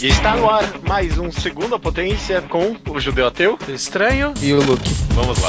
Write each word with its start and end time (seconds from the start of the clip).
E 0.00 0.06
está 0.06 0.36
no 0.36 0.48
ar 0.48 0.64
mais 0.86 1.18
um 1.18 1.30
Segunda 1.32 1.78
Potência 1.78 2.40
com 2.42 2.76
o 2.88 3.00
Judeu 3.00 3.26
Ateu. 3.26 3.58
Estranho. 3.68 4.32
E 4.40 4.52
o 4.52 4.62
Luke. 4.62 4.90
Vamos 5.14 5.38
lá. 5.42 5.48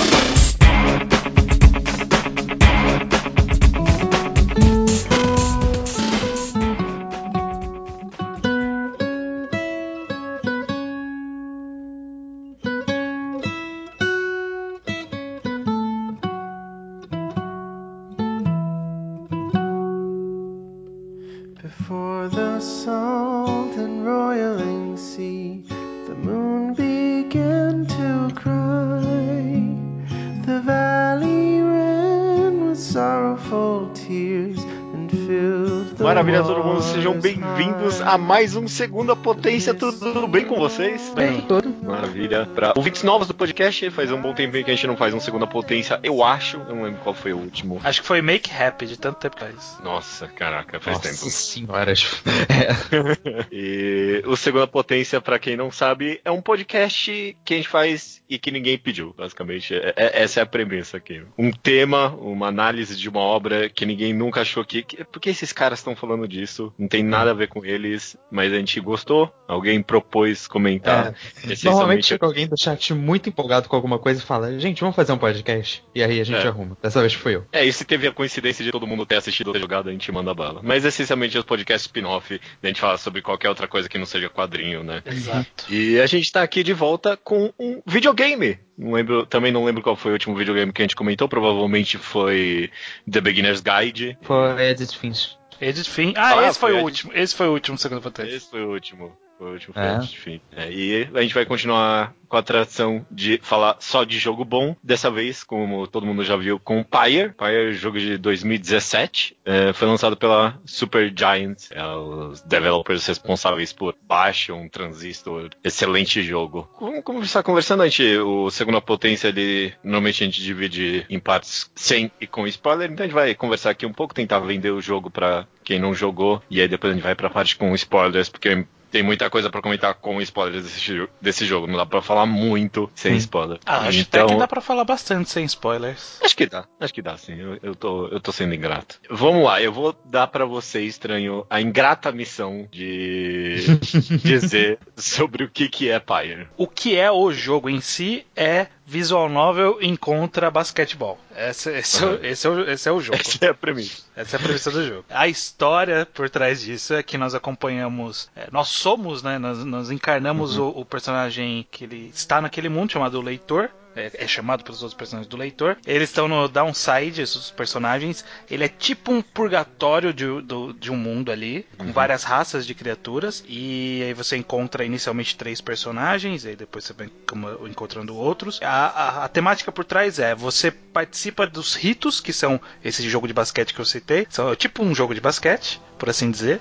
A 38.09 38.17
mais 38.17 38.55
um 38.55 38.67
Segunda 38.67 39.15
Potência. 39.15 39.71
Tudo 39.71 40.27
bem 40.27 40.43
com 40.43 40.55
vocês? 40.55 41.13
Bem. 41.15 41.41
Todo. 41.41 41.68
Maravilha. 42.09 42.45
Para 42.55 42.73
ouvintes 42.75 43.03
novos 43.03 43.27
do 43.27 43.33
podcast, 43.33 43.89
faz 43.91 44.11
um 44.11 44.19
bom 44.21 44.33
tempo 44.33 44.51
que 44.53 44.71
a 44.71 44.75
gente 44.75 44.87
não 44.87 44.97
faz 44.97 45.13
um 45.13 45.19
Segunda 45.19 45.45
Potência, 45.45 45.99
eu 46.03 46.23
acho. 46.23 46.57
Eu 46.67 46.75
não 46.75 46.83
lembro 46.83 46.99
qual 47.01 47.13
foi 47.13 47.33
o 47.33 47.37
último. 47.37 47.79
Acho 47.83 48.01
que 48.01 48.07
foi 48.07 48.21
Make 48.21 48.51
Happy 48.51 48.87
de 48.87 48.97
tanto 48.97 49.19
tempo 49.19 49.35
atrás. 49.35 49.77
Nossa, 49.83 50.27
caraca, 50.27 50.79
faz 50.79 50.97
Nossa 50.97 51.09
tempo. 51.09 51.29
senhoras. 51.29 52.21
É. 52.49 53.45
E 53.51 54.23
o 54.25 54.35
Segunda 54.35 54.67
Potência, 54.67 55.21
pra 55.21 55.39
quem 55.39 55.55
não 55.55 55.71
sabe, 55.71 56.19
é 56.25 56.31
um 56.31 56.41
podcast 56.41 57.37
que 57.45 57.53
a 57.53 57.57
gente 57.57 57.69
faz 57.69 58.21
e 58.29 58.37
que 58.37 58.51
ninguém 58.51 58.77
pediu, 58.77 59.13
basicamente. 59.17 59.73
É- 59.75 59.93
é- 59.95 60.23
essa 60.23 60.39
é 60.39 60.43
a 60.43 60.45
premissa 60.45 60.97
aqui. 60.97 61.21
Um 61.37 61.51
tema, 61.51 62.09
uma 62.15 62.47
análise 62.47 62.95
de 62.95 63.07
uma 63.07 63.19
obra 63.19 63.69
que 63.69 63.85
ninguém 63.85 64.13
nunca 64.13 64.41
achou 64.41 64.63
que. 64.65 64.83
que 64.83 65.03
por 65.03 65.19
que 65.19 65.29
esses 65.29 65.53
caras 65.53 65.79
estão 65.79 65.95
falando 65.95 66.27
disso? 66.27 66.73
Não 66.77 66.87
tem 66.87 67.03
nada 67.03 67.31
a 67.31 67.33
ver 67.33 67.47
com 67.47 67.63
eles, 67.65 68.17
mas 68.31 68.51
a 68.51 68.57
gente 68.57 68.79
gostou. 68.79 69.31
Alguém 69.47 69.81
propôs 69.81 70.47
comentar. 70.47 71.13
É. 71.43 71.55
Normalmente 71.63 71.98
Essencialmente, 71.99 72.07
chega 72.07 72.25
alguém 72.25 72.47
do 72.47 72.57
chat 72.59 72.93
muito 72.93 73.29
empolgado 73.29 73.67
com 73.69 73.75
alguma 73.75 73.99
coisa 73.99 74.21
e 74.21 74.25
fala: 74.25 74.59
Gente, 74.59 74.81
vamos 74.81 74.95
fazer 74.95 75.11
um 75.11 75.17
podcast. 75.17 75.83
E 75.93 76.03
aí 76.03 76.19
a 76.19 76.23
gente 76.23 76.45
É. 76.45 76.47
arruma. 76.47 76.77
Dessa 76.81 76.99
vez 77.01 77.13
fui 77.13 77.35
eu. 77.35 77.45
É, 77.51 77.63
e 77.65 77.71
se 77.71 77.85
teve 77.85 78.07
a 78.07 78.11
coincidência 78.11 78.63
de 78.63 78.71
todo 78.71 78.87
mundo 78.87 79.05
ter 79.05 79.15
assistido 79.17 79.51
a 79.55 79.59
jogada, 79.59 79.89
a 79.89 79.91
gente 79.93 80.11
manda 80.11 80.33
bala. 80.33 80.61
Mas 80.63 80.85
essencialmente 80.85 81.35
é 81.37 81.39
o 81.39 81.43
podcast 81.43 81.87
spin-off, 81.87 82.39
a 82.63 82.67
gente 82.67 82.79
fala 82.81 82.97
sobre 82.97 83.21
qualquer 83.21 83.49
outra 83.49 83.67
coisa 83.67 83.87
que 83.89 83.97
não 83.97 84.05
seja 84.05 84.29
quadrinho, 84.29 84.83
né? 84.83 85.01
Exato. 85.05 85.65
E 85.69 85.99
a 85.99 86.05
gente 86.07 86.31
tá 86.31 86.41
aqui 86.43 86.63
de 86.63 86.73
volta 86.73 87.17
com 87.17 87.53
um 87.59 87.81
videogame. 87.85 88.59
Não 88.77 88.93
lembro, 88.93 89.25
também 89.25 89.51
não 89.51 89.65
lembro 89.65 89.81
qual 89.83 89.95
foi 89.95 90.11
o 90.11 90.13
último 90.13 90.35
videogame 90.35 90.71
que 90.71 90.81
a 90.81 90.85
gente 90.85 90.95
comentou, 90.95 91.27
provavelmente 91.27 91.97
foi 91.97 92.71
The 93.11 93.19
Beginner's 93.19 93.61
Guide. 93.61 94.17
Foi 94.21 94.61
Edith 94.69 94.93
Finch. 94.95 95.37
Edith 95.61 95.89
Finn. 95.89 96.13
Ah, 96.15 96.39
Ah, 96.39 96.47
esse 96.47 96.57
foi 96.57 96.71
foi 96.71 96.79
o 96.79 96.83
último. 96.83 97.11
Esse 97.13 97.35
foi 97.35 97.47
o 97.47 97.51
último 97.51 97.77
segundo 97.77 98.01
potência. 98.01 98.33
Esse 98.33 98.49
foi 98.49 98.63
o 98.63 98.71
último. 98.71 99.11
Foi 99.39 99.47
o 99.47 99.53
último, 99.53 99.73
É. 99.77 100.65
É, 100.65 100.69
e 100.69 101.09
a 101.13 101.21
gente 101.21 101.33
vai 101.33 101.45
continuar 101.45 102.13
com 102.27 102.35
a 102.35 102.43
tradição 102.43 103.05
de 103.09 103.39
falar 103.41 103.77
só 103.79 104.03
de 104.03 104.19
jogo 104.19 104.43
bom. 104.43 104.75
Dessa 104.83 105.09
vez, 105.09 105.45
como 105.45 105.87
todo 105.87 106.05
mundo 106.05 106.25
já 106.25 106.35
viu, 106.35 106.59
com 106.59 106.83
Pyre. 106.83 107.31
Pyre, 107.31 107.73
jogo 107.73 107.97
de 107.97 108.17
2017. 108.17 109.37
É, 109.45 109.71
foi 109.71 109.87
lançado 109.87 110.17
pela 110.17 110.59
Super 110.65 111.11
Giant, 111.17 111.71
é, 111.71 111.81
os 111.85 112.41
developers 112.41 113.07
responsáveis 113.07 113.71
por 113.71 113.95
Bastion, 114.03 114.67
Transistor. 114.67 115.51
Excelente 115.63 116.21
jogo. 116.21 116.69
Vamos 116.79 117.01
começar 117.03 117.41
conversando. 117.41 117.83
A 117.83 117.87
gente, 117.87 118.17
o 118.17 118.51
Segunda 118.51 118.81
Potência, 118.81 119.29
ele 119.29 119.73
normalmente 119.81 120.21
a 120.21 120.25
gente 120.25 120.43
divide 120.43 121.05
em 121.09 121.17
partes 121.17 121.71
sem 121.73 122.11
e 122.19 122.27
com 122.27 122.45
spoiler. 122.45 122.91
Então 122.91 123.05
a 123.05 123.07
gente 123.07 123.15
vai 123.15 123.33
conversar 123.33 123.69
aqui 123.69 123.85
um 123.85 123.93
pouco, 123.93 124.13
tentar 124.13 124.39
vender 124.39 124.71
o 124.71 124.81
jogo 124.81 125.09
pra 125.09 125.47
quem 125.63 125.79
não 125.79 125.93
jogou. 125.93 126.43
E 126.49 126.59
aí 126.59 126.67
depois 126.67 126.91
a 126.91 126.95
gente 126.95 127.03
vai 127.03 127.15
pra 127.15 127.29
parte 127.29 127.55
com 127.55 127.73
spoilers, 127.73 128.27
porque 128.27 128.65
tem 128.91 129.03
muita 129.03 129.29
coisa 129.29 129.49
pra 129.49 129.61
comentar 129.61 129.93
com 129.95 130.21
spoilers 130.21 130.63
desse, 130.63 131.07
desse 131.21 131.45
jogo. 131.45 131.67
Não 131.67 131.77
dá 131.77 131.85
pra 131.85 132.01
falar 132.01 132.25
muito 132.25 132.89
sem 132.95 133.13
Sim. 133.13 133.17
spoiler. 133.17 133.59
Ah, 133.65 133.87
acho 133.87 133.99
então, 133.99 134.25
até 134.25 134.33
que 134.33 134.39
dá 134.39 134.47
pra 134.47 134.61
falar 134.61 134.83
bastante 134.83 135.29
sem 135.29 135.45
spoilers. 135.45 136.19
Acho 136.21 136.35
que 136.35 136.45
dá, 136.45 136.65
acho 136.79 136.93
que 136.93 137.01
dá 137.01 137.17
sim. 137.17 137.39
Eu, 137.39 137.59
eu, 137.61 137.75
tô, 137.75 138.07
eu 138.07 138.19
tô 138.19 138.31
sendo 138.31 138.53
ingrato. 138.53 138.99
Vamos 139.09 139.43
lá, 139.43 139.61
eu 139.61 139.71
vou 139.71 139.95
dar 140.05 140.27
pra 140.27 140.45
você, 140.45 140.81
estranho, 140.81 141.45
a 141.49 141.61
ingrata 141.61 142.11
missão 142.11 142.67
de 142.71 143.57
dizer 144.23 144.79
sobre 144.95 145.43
o 145.43 145.49
que, 145.49 145.69
que 145.69 145.89
é 145.89 145.99
Pyre. 145.99 146.47
O 146.57 146.67
que 146.67 146.95
é 146.95 147.11
o 147.11 147.31
jogo 147.31 147.69
em 147.69 147.81
si 147.81 148.25
é 148.35 148.67
visual 148.89 149.29
novel 149.29 149.77
encontra 149.81 150.49
basquetebol. 150.49 151.19
Esse, 151.37 151.69
esse, 151.77 152.03
é 152.03 152.07
o- 152.07 152.09
Uhum. 152.09 152.19
esse, 152.23 152.47
é, 152.47 152.49
o, 152.49 152.69
esse 152.71 152.89
é 152.89 152.91
o 152.91 152.99
jogo. 152.99 153.19
Essa 153.19 153.45
é 153.45 153.49
a 153.49 153.53
premissa. 153.53 154.03
Essa 154.15 154.35
é 154.35 154.39
a 154.39 154.41
premissa 154.43 154.71
do 154.71 154.85
jogo. 154.87 155.05
A 155.09 155.27
história 155.27 156.07
por 156.11 156.29
trás 156.29 156.61
disso 156.61 156.95
é 156.95 157.03
que 157.03 157.17
nós 157.17 157.35
acompanhamos. 157.35 158.29
é, 158.35 158.47
nós 158.51 158.69
somos, 158.69 159.21
né? 159.21 159.37
Nós, 159.37 159.63
nós 159.63 159.91
encarnamos 159.91 160.57
o, 160.57 160.69
o 160.69 160.83
personagem 160.83 161.67
que 161.69 161.83
ele 161.83 162.11
está 162.13 162.41
naquele 162.41 162.67
mundo 162.69 162.91
chamado 162.91 163.21
Leitor. 163.21 163.69
É, 163.99 164.11
é 164.23 164.27
chamado 164.27 164.63
pelos 164.63 164.81
outros 164.81 164.97
personagens 164.97 165.27
do 165.29 165.37
Leitor. 165.37 165.77
Eles 165.85 166.09
estão 166.09 166.27
no 166.27 166.47
downside, 166.47 167.21
esses 167.21 167.51
personagens. 167.51 168.23
Ele 168.49 168.63
é 168.63 168.67
tipo 168.67 169.11
um 169.11 169.21
purgatório 169.21 170.13
de, 170.13 170.25
do- 170.41 170.73
de 170.73 170.91
um 170.91 170.95
mundo 170.97 171.31
ali, 171.31 171.65
com 171.77 171.91
várias 171.91 172.23
raças 172.23 172.65
de 172.65 172.73
criaturas. 172.73 173.43
E 173.47 174.01
aí 174.05 174.13
você 174.13 174.37
encontra 174.37 174.83
inicialmente 174.85 175.35
três 175.35 175.59
personagens, 175.61 176.45
e 176.45 176.49
aí 176.49 176.55
depois 176.55 176.85
você 176.85 176.93
vai 176.93 177.09
como- 177.27 177.67
encontrando 177.67 178.15
outros. 178.15 178.59
A, 178.61 178.67
a- 178.87 179.25
a 179.25 179.27
temática 179.27 179.71
por 179.71 179.83
trás 179.85 180.19
é: 180.19 180.33
você 180.35 180.71
participa 180.71 181.45
dos 181.47 181.75
ritos, 181.75 182.19
que 182.19 182.31
são 182.33 182.59
esse 182.83 183.07
jogo 183.09 183.27
de 183.27 183.33
basquete 183.33 183.73
que 183.73 183.79
eu 183.81 183.85
citei. 183.85 184.27
São 184.29 184.51
é 184.51 184.55
tipo 184.55 184.83
um 184.83 184.93
jogo 184.95 185.13
de 185.13 185.21
basquete, 185.21 185.81
por 185.99 186.09
assim 186.09 186.31
dizer. 186.31 186.59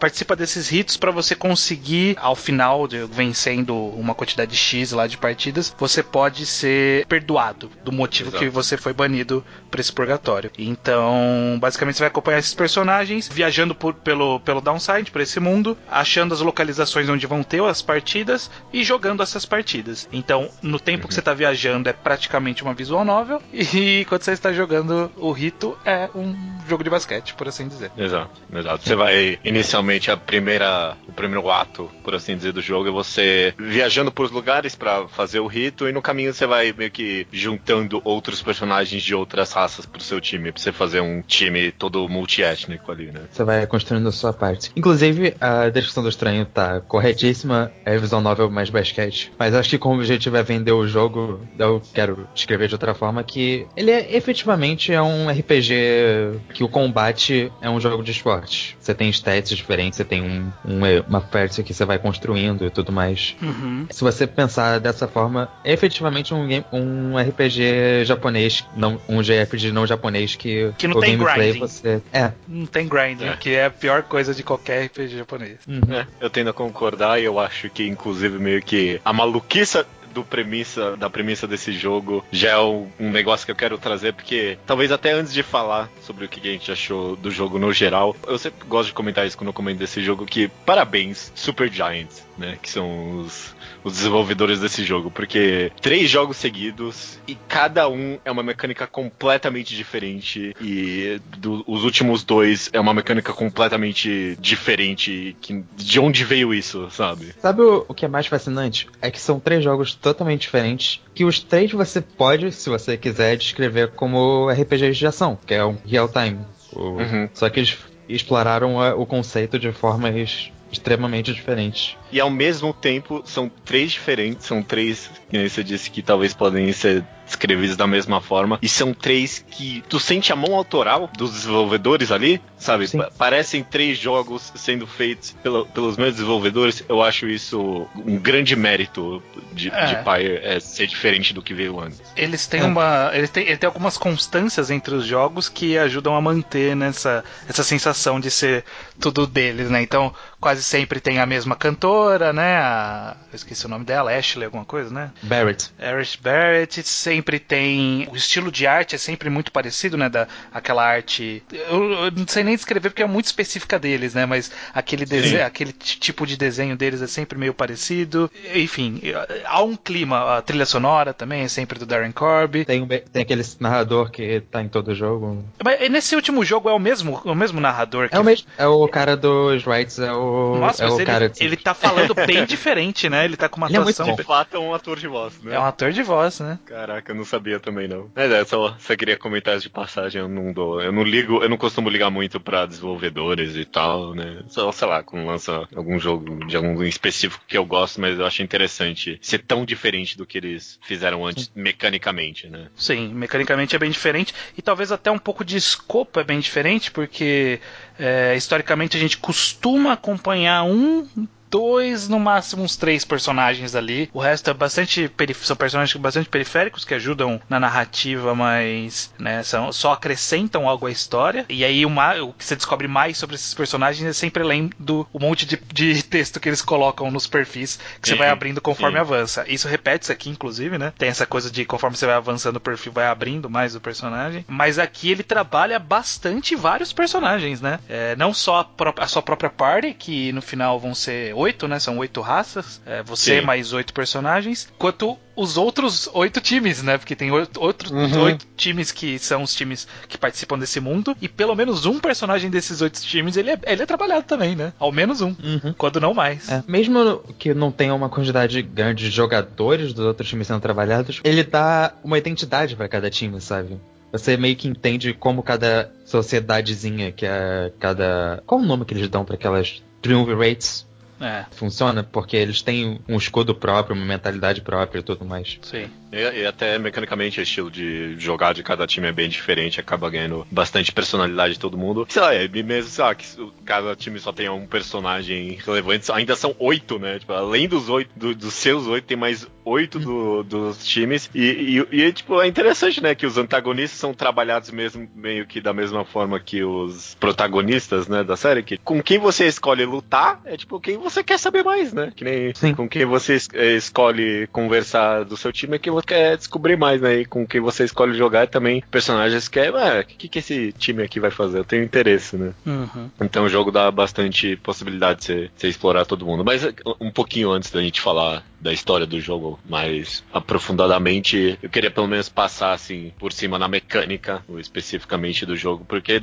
Participa 0.00 0.34
desses 0.34 0.68
ritos 0.68 0.96
para 0.96 1.10
você 1.12 1.34
conseguir, 1.34 2.16
ao 2.20 2.34
final, 2.34 2.88
de, 2.88 3.04
vencendo 3.04 3.76
uma 3.76 4.14
quantidade 4.14 4.56
X 4.56 4.90
lá 4.92 5.06
de 5.06 5.16
partidas, 5.16 5.74
você 5.78 6.02
pode 6.02 6.46
ser 6.46 7.06
perdoado 7.06 7.70
do 7.84 7.92
motivo 7.92 8.30
Exato. 8.30 8.42
que 8.44 8.50
você 8.50 8.76
foi 8.76 8.92
banido 8.92 9.44
para 9.70 9.80
esse 9.80 9.92
purgatório. 9.92 10.50
Então, 10.58 11.56
basicamente, 11.60 11.96
você 11.96 12.00
vai 12.02 12.08
acompanhar 12.08 12.38
esses 12.38 12.54
personagens 12.54 13.28
viajando 13.28 13.74
por- 13.74 13.94
pelo, 13.94 14.40
pelo 14.40 14.60
downside, 14.60 15.10
por 15.10 15.20
esse 15.20 15.38
mundo, 15.38 15.76
achando 15.90 16.34
as 16.34 16.40
localizações 16.40 17.08
onde 17.08 17.26
vão 17.26 17.42
ter 17.42 17.62
as 17.62 17.82
partidas 17.82 18.50
e 18.72 18.82
jogando 18.82 19.22
essas 19.22 19.44
partidas. 19.44 20.08
Então, 20.12 20.48
no 20.62 20.80
tempo 20.80 21.06
que 21.06 21.14
você 21.14 21.20
está 21.20 21.34
viajando, 21.34 21.88
é 21.88 21.92
praticamente 21.92 22.62
uma 22.62 22.74
visual 22.74 23.04
novel, 23.04 23.40
e 23.52 24.04
quando 24.08 24.22
você 24.22 24.32
está 24.32 24.52
jogando 24.52 25.10
o 25.16 25.30
rito, 25.32 25.76
é 25.84 26.08
um 26.14 26.34
jogo 26.68 26.82
de 26.82 26.90
basquete, 26.90 27.34
por 27.34 27.46
assim 27.48 27.68
dizer. 27.68 27.90
Exato, 27.96 28.40
exato. 28.50 28.61
Você 28.70 28.94
vai 28.94 29.38
inicialmente 29.44 30.10
a 30.10 30.16
primeira, 30.16 30.96
o 31.08 31.12
primeiro 31.12 31.50
ato, 31.50 31.90
por 32.02 32.14
assim 32.14 32.36
dizer, 32.36 32.52
do 32.52 32.60
jogo 32.60 32.88
é 32.88 32.92
você 32.92 33.54
viajando 33.58 34.10
por 34.10 34.30
lugares 34.30 34.74
pra 34.74 35.08
fazer 35.08 35.40
o 35.40 35.46
rito 35.46 35.88
e 35.88 35.92
no 35.92 36.02
caminho 36.02 36.32
você 36.32 36.46
vai 36.46 36.72
meio 36.72 36.90
que 36.90 37.26
juntando 37.32 38.00
outros 38.04 38.42
personagens 38.42 39.02
de 39.02 39.14
outras 39.14 39.52
raças 39.52 39.86
pro 39.86 40.02
seu 40.02 40.20
time, 40.20 40.52
pra 40.52 40.60
você 40.60 40.72
fazer 40.72 41.00
um 41.00 41.22
time 41.22 41.72
todo 41.72 42.08
multiétnico 42.08 42.90
ali, 42.90 43.06
né? 43.06 43.22
Você 43.30 43.44
vai 43.44 43.66
construindo 43.66 44.08
a 44.08 44.12
sua 44.12 44.32
parte. 44.32 44.70
Inclusive, 44.76 45.34
a 45.40 45.68
descrição 45.68 46.02
do 46.02 46.08
estranho 46.08 46.44
tá 46.46 46.80
corretíssima. 46.80 47.72
É 47.84 47.96
visual 47.96 48.20
novel 48.20 48.50
mais 48.50 48.70
basquete. 48.70 49.32
Mas 49.38 49.54
acho 49.54 49.70
que 49.70 49.78
como 49.78 49.94
o 49.94 49.98
objetivo 49.98 50.36
é 50.36 50.42
vender 50.42 50.72
o 50.72 50.86
jogo, 50.86 51.40
eu 51.58 51.82
quero 51.92 52.28
descrever 52.34 52.68
de 52.68 52.74
outra 52.74 52.94
forma 52.94 53.22
que 53.22 53.66
ele 53.76 53.90
é 53.90 54.16
efetivamente 54.16 54.92
é 54.92 55.00
um 55.00 55.28
RPG 55.28 56.40
que 56.54 56.64
o 56.64 56.68
combate 56.68 57.52
é 57.60 57.68
um 57.68 57.80
jogo 57.80 58.02
de 58.02 58.12
esporte. 58.12 58.51
Você 58.78 58.94
tem 58.94 59.08
stats 59.10 59.50
diferentes, 59.50 59.96
você 59.96 60.04
tem 60.04 60.22
um, 60.22 60.52
um, 60.64 60.80
uma 61.08 61.20
parte 61.20 61.62
que 61.62 61.72
você 61.74 61.84
vai 61.84 61.98
construindo 61.98 62.64
e 62.66 62.70
tudo 62.70 62.92
mais. 62.92 63.34
Uhum. 63.42 63.86
Se 63.90 64.02
você 64.02 64.26
pensar 64.26 64.78
dessa 64.80 65.06
forma, 65.08 65.48
é 65.64 65.72
efetivamente 65.72 66.32
um, 66.34 66.46
game- 66.46 66.64
um 66.72 67.16
RPG 67.18 68.04
japonês, 68.04 68.64
não, 68.76 69.00
um 69.08 69.22
JRPG 69.22 69.72
não 69.72 69.86
japonês 69.86 70.34
que, 70.36 70.72
Que 70.78 70.86
não 70.88 70.96
o 70.96 71.00
tem 71.00 71.16
gameplay 71.16 71.52
grinding. 71.52 71.58
você. 71.60 72.02
É. 72.12 72.32
Não 72.48 72.66
tem 72.66 72.88
grinding, 72.88 73.26
É. 73.26 73.36
que 73.36 73.50
é 73.54 73.66
a 73.66 73.70
pior 73.70 74.02
coisa 74.02 74.34
de 74.34 74.42
qualquer 74.42 74.84
RPG 74.86 75.16
japonês. 75.18 75.58
Uhum. 75.66 75.80
É, 75.94 76.06
eu 76.20 76.30
tendo 76.30 76.50
a 76.50 76.52
concordar 76.52 77.20
e 77.20 77.24
eu 77.24 77.38
acho 77.38 77.68
que, 77.70 77.86
inclusive, 77.86 78.38
meio 78.38 78.62
que 78.62 79.00
a 79.04 79.12
maluquice 79.12 79.84
do 80.12 80.22
premissa, 80.24 80.96
da 80.96 81.08
premissa 81.10 81.46
desse 81.46 81.72
jogo 81.72 82.24
já 82.30 82.50
é 82.50 82.58
um, 82.58 82.88
negócio 83.00 83.44
que 83.46 83.52
eu 83.52 83.56
quero 83.56 83.78
trazer, 83.78 84.12
porque 84.12 84.58
talvez 84.66 84.92
até 84.92 85.12
antes 85.12 85.32
de 85.32 85.42
falar 85.42 85.88
sobre 86.02 86.24
o 86.24 86.28
que 86.28 86.40
a 86.48 86.52
gente 86.52 86.70
achou 86.70 87.16
do 87.16 87.30
jogo 87.30 87.58
no 87.58 87.72
geral, 87.72 88.14
eu 88.26 88.38
sempre 88.38 88.66
gosto 88.66 88.88
de 88.88 88.94
comentar 88.94 89.26
isso 89.26 89.36
quando 89.36 89.48
eu 89.48 89.52
comento 89.54 89.78
desse 89.78 90.02
jogo, 90.02 90.24
que 90.26 90.48
parabéns, 90.66 91.32
Super 91.34 91.70
Giants, 91.72 92.22
né? 92.38 92.58
Que 92.62 92.70
são 92.70 93.20
os, 93.20 93.54
os 93.84 93.92
desenvolvedores 93.94 94.60
desse 94.60 94.84
jogo, 94.84 95.10
porque 95.10 95.70
três 95.80 96.08
jogos 96.10 96.36
seguidos 96.36 97.18
e 97.26 97.34
cada 97.34 97.88
um 97.88 98.18
é 98.24 98.30
uma 98.30 98.42
mecânica 98.42 98.86
completamente 98.86 99.74
diferente 99.76 100.54
e 100.60 101.20
do- 101.38 101.62
os 101.66 101.84
últimos 101.84 102.22
dois 102.24 102.68
é 102.72 102.80
uma 102.80 102.94
mecânica 102.94 103.32
completamente 103.32 104.36
diferente. 104.40 105.36
Que, 105.40 105.62
de 105.76 106.00
onde 106.00 106.24
veio 106.24 106.52
isso, 106.54 106.88
sabe? 106.90 107.34
Sabe 107.40 107.62
o, 107.62 107.84
o 107.88 107.94
que 107.94 108.04
é 108.04 108.08
mais 108.08 108.26
fascinante? 108.26 108.88
É 109.00 109.10
que 109.10 109.20
são 109.20 109.38
três 109.40 109.62
jogos 109.62 109.94
totalmente 110.02 110.42
diferentes, 110.42 111.00
que 111.14 111.24
os 111.24 111.38
três 111.40 111.70
você 111.72 112.00
pode, 112.00 112.50
se 112.52 112.68
você 112.68 112.96
quiser, 112.96 113.36
descrever 113.36 113.92
como 113.92 114.50
RPGs 114.50 114.98
de 114.98 115.06
ação, 115.06 115.38
que 115.46 115.54
é 115.54 115.64
um 115.64 115.76
real 115.86 116.08
time. 116.08 116.40
O- 116.72 116.98
Uhum. 117.00 117.28
Só 117.32 117.48
que 117.48 117.60
eles 117.60 117.78
exploraram 118.08 118.76
o 118.98 119.06
conceito 119.06 119.58
de 119.58 119.70
formas 119.72 120.50
extremamente 120.70 121.32
diferentes. 121.32 121.96
E 122.10 122.18
ao 122.20 122.30
mesmo 122.30 122.72
tempo 122.72 123.22
são 123.24 123.50
três 123.64 123.92
diferentes, 123.92 124.46
são 124.46 124.62
três, 124.62 125.10
que 125.30 125.36
nem 125.38 125.48
você 125.48 125.62
disse 125.62 125.90
que 125.90 126.02
talvez 126.02 126.34
podem 126.34 126.72
ser 126.72 127.04
descrevidos 127.32 127.76
da 127.76 127.86
mesma 127.86 128.20
forma, 128.20 128.58
e 128.62 128.68
são 128.68 128.92
três 128.94 129.44
que 129.50 129.82
tu 129.88 129.98
sente 129.98 130.32
a 130.32 130.36
mão 130.36 130.54
autoral 130.54 131.10
dos 131.16 131.32
desenvolvedores 131.32 132.10
ali, 132.12 132.40
sabe? 132.58 132.88
Pa- 132.88 133.10
parecem 133.16 133.62
três 133.64 133.98
jogos 133.98 134.52
sendo 134.54 134.86
feitos 134.86 135.32
pelo- 135.42 135.66
pelos 135.66 135.96
mesmos 135.96 136.16
desenvolvedores. 136.16 136.84
Eu 136.88 137.02
acho 137.02 137.26
isso 137.28 137.86
um 137.96 138.16
grande 138.18 138.54
mérito 138.54 139.22
de, 139.52 139.70
É. 139.70 139.86
de 139.86 139.96
Pyre 140.04 140.40
é 140.42 140.60
ser 140.60 140.86
diferente 140.86 141.32
do 141.32 141.42
que 141.42 141.54
veio 141.54 141.80
antes. 141.80 142.02
Eles 142.16 142.46
têm 142.46 142.60
É. 142.60 142.64
uma. 142.64 143.10
Eles 143.14 143.30
têm, 143.30 143.44
ele 143.46 143.56
tem 143.56 143.66
algumas 143.66 143.96
constâncias 143.96 144.70
entre 144.70 144.94
os 144.94 145.06
jogos 145.06 145.48
que 145.48 145.76
ajudam 145.78 146.14
a 146.14 146.20
manter 146.20 146.76
nessa 146.76 147.24
essa 147.48 147.62
sensação 147.64 148.20
de 148.20 148.30
ser 148.30 148.64
tudo 149.00 149.26
deles, 149.26 149.70
né? 149.70 149.82
Então, 149.82 150.14
quase 150.40 150.62
sempre 150.62 151.00
tem 151.00 151.18
a 151.18 151.26
mesma 151.26 151.56
cantora, 151.56 152.32
né? 152.32 152.56
A, 152.56 153.16
eu 153.32 153.36
esqueci 153.36 153.64
o 153.66 153.68
nome 153.68 153.84
dela, 153.84 154.12
Ashley, 154.12 154.44
alguma 154.44 154.64
coisa, 154.64 154.92
né? 154.92 155.10
Barrett. 155.22 155.70
Eric 155.78 156.18
Barrett 156.22 156.82
sempre 156.82 157.21
tem. 157.38 158.08
O 158.10 158.16
estilo 158.16 158.50
de 158.50 158.66
arte 158.66 158.94
é 158.94 158.98
sempre 158.98 159.28
muito 159.30 159.52
parecido, 159.52 159.96
né? 159.96 160.08
Da, 160.08 160.26
aquela 160.52 160.84
arte. 160.84 161.42
Eu, 161.52 161.92
eu 162.04 162.10
não 162.10 162.26
sei 162.26 162.42
nem 162.44 162.54
descrever 162.56 162.90
porque 162.90 163.02
é 163.02 163.06
muito 163.06 163.26
específica 163.26 163.78
deles, 163.78 164.14
né? 164.14 164.26
Mas 164.26 164.50
aquele, 164.74 165.04
dese- 165.04 165.40
aquele 165.40 165.72
tipo 165.72 166.26
de 166.26 166.36
desenho 166.36 166.76
deles 166.76 167.02
é 167.02 167.06
sempre 167.06 167.38
meio 167.38 167.54
parecido. 167.54 168.30
Enfim, 168.54 169.00
há 169.44 169.62
um 169.62 169.76
clima. 169.76 170.36
A 170.38 170.42
trilha 170.42 170.66
sonora 170.66 171.12
também 171.14 171.42
é 171.42 171.48
sempre 171.48 171.78
do 171.78 171.86
Darren 171.86 172.12
Corby. 172.12 172.64
Tem, 172.64 172.80
um 172.82 172.86
tem 172.86 173.22
aquele 173.22 173.42
narrador 173.60 174.10
que 174.10 174.40
tá 174.50 174.62
em 174.62 174.68
todo 174.68 174.94
jogo. 174.94 175.44
Mas 175.64 175.90
nesse 175.90 176.14
último 176.16 176.44
jogo 176.44 176.68
é 176.68 176.72
o 176.72 176.78
mesmo, 176.78 177.20
o 177.24 177.34
mesmo 177.34 177.60
narrador 177.60 178.08
que. 178.08 178.14
É 178.16 178.20
o 178.20 178.24
mesmo. 178.24 178.46
É 178.58 178.66
o 178.66 178.86
cara 178.88 179.16
dos 179.16 179.64
rights, 179.64 179.98
é 179.98 180.12
o. 180.12 180.56
Nossa, 180.58 180.82
é 180.84 180.86
mas 180.86 180.94
o 180.94 181.00
ele, 181.00 181.06
cara 181.06 181.28
de- 181.28 181.42
ele 181.44 181.56
tá 181.56 181.74
falando 181.74 182.14
bem 182.14 182.44
diferente, 182.46 183.08
né? 183.08 183.24
Ele 183.24 183.36
tá 183.36 183.48
com 183.48 183.56
uma 183.58 183.66
Ele 183.68 183.76
é 183.76 183.80
muito 183.80 183.94
atuação. 183.94 184.14
bom. 184.14 184.20
De 184.20 184.26
fato, 184.26 184.56
é 184.56 184.60
um 184.60 184.74
ator 184.74 184.98
de 184.98 185.06
voz, 185.08 185.34
né? 185.42 185.54
É 185.54 185.58
um 185.58 185.64
ator 185.64 185.92
de 185.92 186.02
voz, 186.02 186.40
né? 186.40 186.58
Caraca, 186.66 187.01
eu 187.10 187.14
não 187.14 187.24
sabia 187.24 187.58
também 187.58 187.88
não. 187.88 188.10
Mas 188.14 188.30
é, 188.30 188.44
só, 188.44 188.76
só 188.78 188.96
queria 188.96 189.16
comentar 189.16 189.56
isso 189.56 189.64
de 189.64 189.70
passagem, 189.70 190.20
eu 190.20 190.28
não 190.28 190.52
dou, 190.52 190.80
eu 190.80 190.92
não 190.92 191.02
ligo, 191.02 191.42
eu 191.42 191.48
não 191.48 191.56
costumo 191.56 191.88
ligar 191.88 192.10
muito 192.10 192.40
pra 192.40 192.66
desenvolvedores 192.66 193.56
e 193.56 193.64
tal, 193.64 194.14
né? 194.14 194.42
Só, 194.48 194.70
sei 194.72 194.88
lá, 194.88 195.02
quando 195.02 195.26
lança 195.26 195.66
algum 195.74 195.98
jogo 195.98 196.46
de 196.46 196.56
algum 196.56 196.82
específico 196.82 197.44
que 197.46 197.56
eu 197.56 197.64
gosto, 197.64 198.00
mas 198.00 198.18
eu 198.18 198.26
acho 198.26 198.42
interessante 198.42 199.18
ser 199.20 199.38
tão 199.38 199.64
diferente 199.64 200.16
do 200.16 200.26
que 200.26 200.38
eles 200.38 200.78
fizeram 200.82 201.26
antes 201.26 201.50
mecanicamente, 201.54 202.48
né? 202.48 202.68
Sim, 202.76 203.08
mecanicamente 203.14 203.74
é 203.74 203.78
bem 203.78 203.90
diferente 203.90 204.34
e 204.56 204.62
talvez 204.62 204.92
até 204.92 205.10
um 205.10 205.18
pouco 205.18 205.44
de 205.44 205.56
escopo 205.56 206.20
é 206.20 206.24
bem 206.24 206.40
diferente, 206.40 206.90
porque 206.90 207.60
é, 207.98 208.34
historicamente 208.36 208.96
a 208.96 209.00
gente 209.00 209.18
costuma 209.18 209.92
acompanhar 209.92 210.64
um. 210.64 211.06
Dois, 211.52 212.08
no 212.08 212.18
máximo 212.18 212.62
uns 212.62 212.76
três 212.76 213.04
personagens 213.04 213.74
ali. 213.74 214.08
O 214.14 214.18
resto 214.18 214.48
é 214.48 214.54
bastante 214.54 215.10
são 215.42 215.54
personagens 215.54 215.94
bastante 216.00 216.30
periféricos 216.30 216.82
que 216.82 216.94
ajudam 216.94 217.38
na 217.46 217.60
narrativa, 217.60 218.34
mas 218.34 219.12
né, 219.18 219.42
são, 219.42 219.70
só 219.70 219.92
acrescentam 219.92 220.66
algo 220.66 220.86
à 220.86 220.90
história. 220.90 221.44
E 221.50 221.62
aí 221.62 221.84
uma, 221.84 222.14
o 222.22 222.32
que 222.32 222.42
você 222.42 222.56
descobre 222.56 222.88
mais 222.88 223.18
sobre 223.18 223.36
esses 223.36 223.52
personagens 223.52 224.08
é 224.08 224.14
sempre 224.14 224.42
além 224.42 224.70
do 224.78 225.06
o 225.12 225.18
monte 225.18 225.44
de, 225.44 225.60
de 225.72 226.02
texto 226.02 226.40
que 226.40 226.48
eles 226.48 226.62
colocam 226.62 227.10
nos 227.10 227.26
perfis 227.26 227.78
que 228.00 228.08
você 228.08 228.14
vai 228.14 228.30
abrindo 228.30 228.60
conforme 228.60 228.98
avança. 228.98 229.44
Isso 229.46 229.68
repete-se 229.68 230.10
aqui, 230.10 230.30
inclusive, 230.30 230.78
né? 230.78 230.94
Tem 230.96 231.10
essa 231.10 231.26
coisa 231.26 231.50
de 231.50 231.66
conforme 231.66 231.98
você 231.98 232.06
vai 232.06 232.14
avançando 232.14 232.56
o 232.56 232.60
perfil, 232.60 232.92
vai 232.92 233.06
abrindo 233.06 233.50
mais 233.50 233.76
o 233.76 233.80
personagem. 233.80 234.44
Mas 234.48 234.78
aqui 234.78 235.10
ele 235.10 235.22
trabalha 235.22 235.78
bastante 235.78 236.56
vários 236.56 236.94
personagens, 236.94 237.60
né? 237.60 237.78
É, 237.90 238.16
não 238.16 238.32
só 238.32 238.60
a, 238.60 239.02
a 239.04 239.06
sua 239.06 239.20
própria 239.20 239.50
party, 239.50 239.92
que 239.92 240.32
no 240.32 240.40
final 240.40 240.80
vão 240.80 240.94
ser 240.94 241.34
oito, 241.42 241.68
né? 241.68 241.78
São 241.78 241.98
oito 241.98 242.20
raças. 242.20 242.80
É, 242.86 243.02
você 243.02 243.40
Sim. 243.40 243.46
mais 243.46 243.72
oito 243.72 243.92
personagens. 243.92 244.68
Quanto 244.78 245.18
os 245.36 245.56
outros 245.56 246.08
oito 246.12 246.40
times, 246.40 246.82
né? 246.82 246.98
Porque 246.98 247.16
tem 247.16 247.30
oito, 247.30 247.60
outros 247.60 247.90
Uhum. 247.90 248.22
oito 248.22 248.46
times 248.56 248.92
que 248.92 249.18
são 249.18 249.42
os 249.42 249.54
times 249.54 249.86
que 250.08 250.18
participam 250.18 250.58
desse 250.58 250.80
mundo. 250.80 251.16
E 251.20 251.28
pelo 251.28 251.54
menos 251.54 251.86
um 251.86 251.98
personagem 251.98 252.50
desses 252.50 252.80
oito 252.80 253.00
times, 253.00 253.36
ele 253.36 253.50
é, 253.50 253.58
ele 253.66 253.82
é 253.82 253.86
trabalhado 253.86 254.24
também, 254.24 254.54
né? 254.54 254.72
Ao 254.78 254.92
menos 254.92 255.20
um. 255.20 255.28
Uhum. 255.42 255.74
Quando 255.76 256.00
não 256.00 256.14
mais. 256.14 256.48
É, 256.48 256.62
mesmo 256.66 257.22
que 257.38 257.54
não 257.54 257.70
tenha 257.70 257.94
uma 257.94 258.08
quantidade 258.08 258.60
grande 258.62 259.04
de 259.04 259.10
jogadores 259.10 259.92
dos 259.92 260.04
outros 260.06 260.28
times 260.28 260.46
sendo 260.46 260.60
trabalhados, 260.60 261.20
ele 261.24 261.42
dá 261.42 261.94
uma 262.04 262.18
identidade 262.18 262.76
pra 262.76 262.88
cada 262.88 263.10
time, 263.10 263.40
sabe? 263.40 263.80
Você 264.12 264.36
meio 264.36 264.54
que 264.56 264.68
entende 264.68 265.14
como 265.14 265.42
cada 265.42 265.90
sociedadezinha, 266.04 267.10
que 267.12 267.24
é 267.24 267.72
cada. 267.80 268.42
Qual 268.46 268.60
o 268.60 268.64
nome 268.64 268.84
que 268.84 268.92
eles 268.94 269.08
dão 269.08 269.24
pra 269.24 269.36
aquelas 269.36 269.82
triumvirates? 270.02 270.86
É, 271.22 271.46
Funciona 271.52 272.02
porque 272.02 272.36
eles 272.36 272.62
têm 272.62 273.00
um 273.08 273.16
escudo 273.16 273.54
próprio, 273.54 273.94
uma 273.96 274.04
mentalidade 274.04 274.60
própria 274.60 275.00
e 275.00 275.02
tudo 275.02 275.24
mais. 275.24 275.58
sim. 275.62 275.88
E, 276.12 276.40
e 276.42 276.46
até 276.46 276.78
mecanicamente 276.78 277.40
o 277.40 277.42
estilo 277.42 277.70
de 277.70 278.14
jogar 278.18 278.52
de 278.52 278.62
cada 278.62 278.86
time 278.86 279.08
é 279.08 279.12
bem 279.12 279.28
diferente, 279.28 279.80
acaba 279.80 280.10
ganhando 280.10 280.46
bastante 280.50 280.92
personalidade 280.92 281.54
de 281.54 281.58
todo 281.60 281.78
mundo. 281.78 282.06
Sei 282.08 282.20
lá, 282.22 282.34
é 282.34 282.46
mesmo, 282.48 282.90
sei 282.90 283.04
lá, 283.04 283.14
que 283.14 283.26
cada 283.64 283.96
time 283.96 284.18
só 284.18 284.32
tenha 284.32 284.52
um 284.52 284.66
personagem 284.66 285.58
relevante, 285.64 286.10
ainda 286.12 286.36
são 286.36 286.54
oito, 286.58 286.98
né? 286.98 287.18
Tipo, 287.18 287.32
além 287.32 287.66
dos 287.68 287.88
oito, 287.88 288.10
do- 288.14 288.34
dos 288.34 288.54
seus 288.54 288.86
oito, 288.86 289.04
tem 289.06 289.16
mais 289.16 289.46
oito 289.64 289.98
do- 289.98 290.42
dos 290.42 290.84
times. 290.86 291.30
E, 291.34 291.84
e, 291.90 292.02
e, 292.02 292.12
tipo, 292.12 292.40
é 292.40 292.46
interessante, 292.46 293.02
né? 293.02 293.14
Que 293.14 293.26
os 293.26 293.38
antagonistas 293.38 293.98
são 293.98 294.12
trabalhados 294.12 294.70
mesmo, 294.70 295.08
meio 295.14 295.46
que 295.46 295.60
da 295.60 295.72
mesma 295.72 296.04
forma 296.04 296.38
que 296.38 296.62
os 296.62 297.14
protagonistas, 297.20 298.06
né, 298.08 298.22
da 298.22 298.36
série. 298.36 298.62
Que 298.62 298.76
com 298.76 299.02
quem 299.02 299.18
você 299.18 299.46
escolhe 299.46 299.84
lutar 299.84 300.40
é 300.44 300.56
tipo 300.56 300.78
quem 300.80 300.98
você 300.98 301.22
quer 301.24 301.38
saber 301.38 301.62
mais, 301.64 301.92
né? 301.92 302.12
Que 302.14 302.24
nem 302.24 302.54
Sim. 302.54 302.74
com 302.74 302.88
quem 302.88 303.04
você 303.04 303.34
es- 303.34 303.48
eh, 303.54 303.76
escolhe 303.76 304.46
conversar 304.48 305.24
do 305.24 305.36
seu 305.36 305.52
time 305.52 305.76
é 305.76 305.78
quem 305.78 305.92
você 305.92 306.01
quer 306.06 306.36
descobrir 306.36 306.76
mais, 306.76 307.00
né? 307.00 307.20
E 307.20 307.24
com 307.24 307.46
quem 307.46 307.60
você 307.60 307.84
escolhe 307.84 308.16
jogar 308.16 308.46
também 308.48 308.82
personagens 308.90 309.48
que 309.48 309.58
é, 309.58 310.00
o 310.00 310.04
que, 310.04 310.28
que 310.28 310.38
esse 310.38 310.72
time 310.72 311.02
aqui 311.02 311.20
vai 311.20 311.30
fazer? 311.30 311.58
Eu 311.58 311.64
tenho 311.64 311.84
interesse, 311.84 312.36
né? 312.36 312.52
Uhum. 312.66 313.10
Então 313.20 313.44
o 313.44 313.48
jogo 313.48 313.70
dá 313.70 313.90
bastante 313.90 314.56
possibilidade 314.56 315.20
de 315.20 315.24
você, 315.26 315.50
você 315.56 315.68
explorar 315.68 316.04
todo 316.04 316.26
mundo. 316.26 316.44
Mas 316.44 316.66
um 317.00 317.10
pouquinho 317.10 317.50
antes 317.50 317.70
da 317.70 317.80
gente 317.80 318.00
falar 318.00 318.44
da 318.62 318.72
história 318.72 319.04
do 319.06 319.20
jogo 319.20 319.58
mais 319.68 320.22
aprofundadamente, 320.32 321.58
eu 321.62 321.68
queria 321.68 321.90
pelo 321.90 322.06
menos 322.06 322.28
passar 322.28 322.72
assim 322.72 323.12
por 323.18 323.32
cima 323.32 323.58
na 323.58 323.68
mecânica, 323.68 324.42
especificamente 324.58 325.44
do 325.44 325.56
jogo, 325.56 325.84
porque 325.86 326.20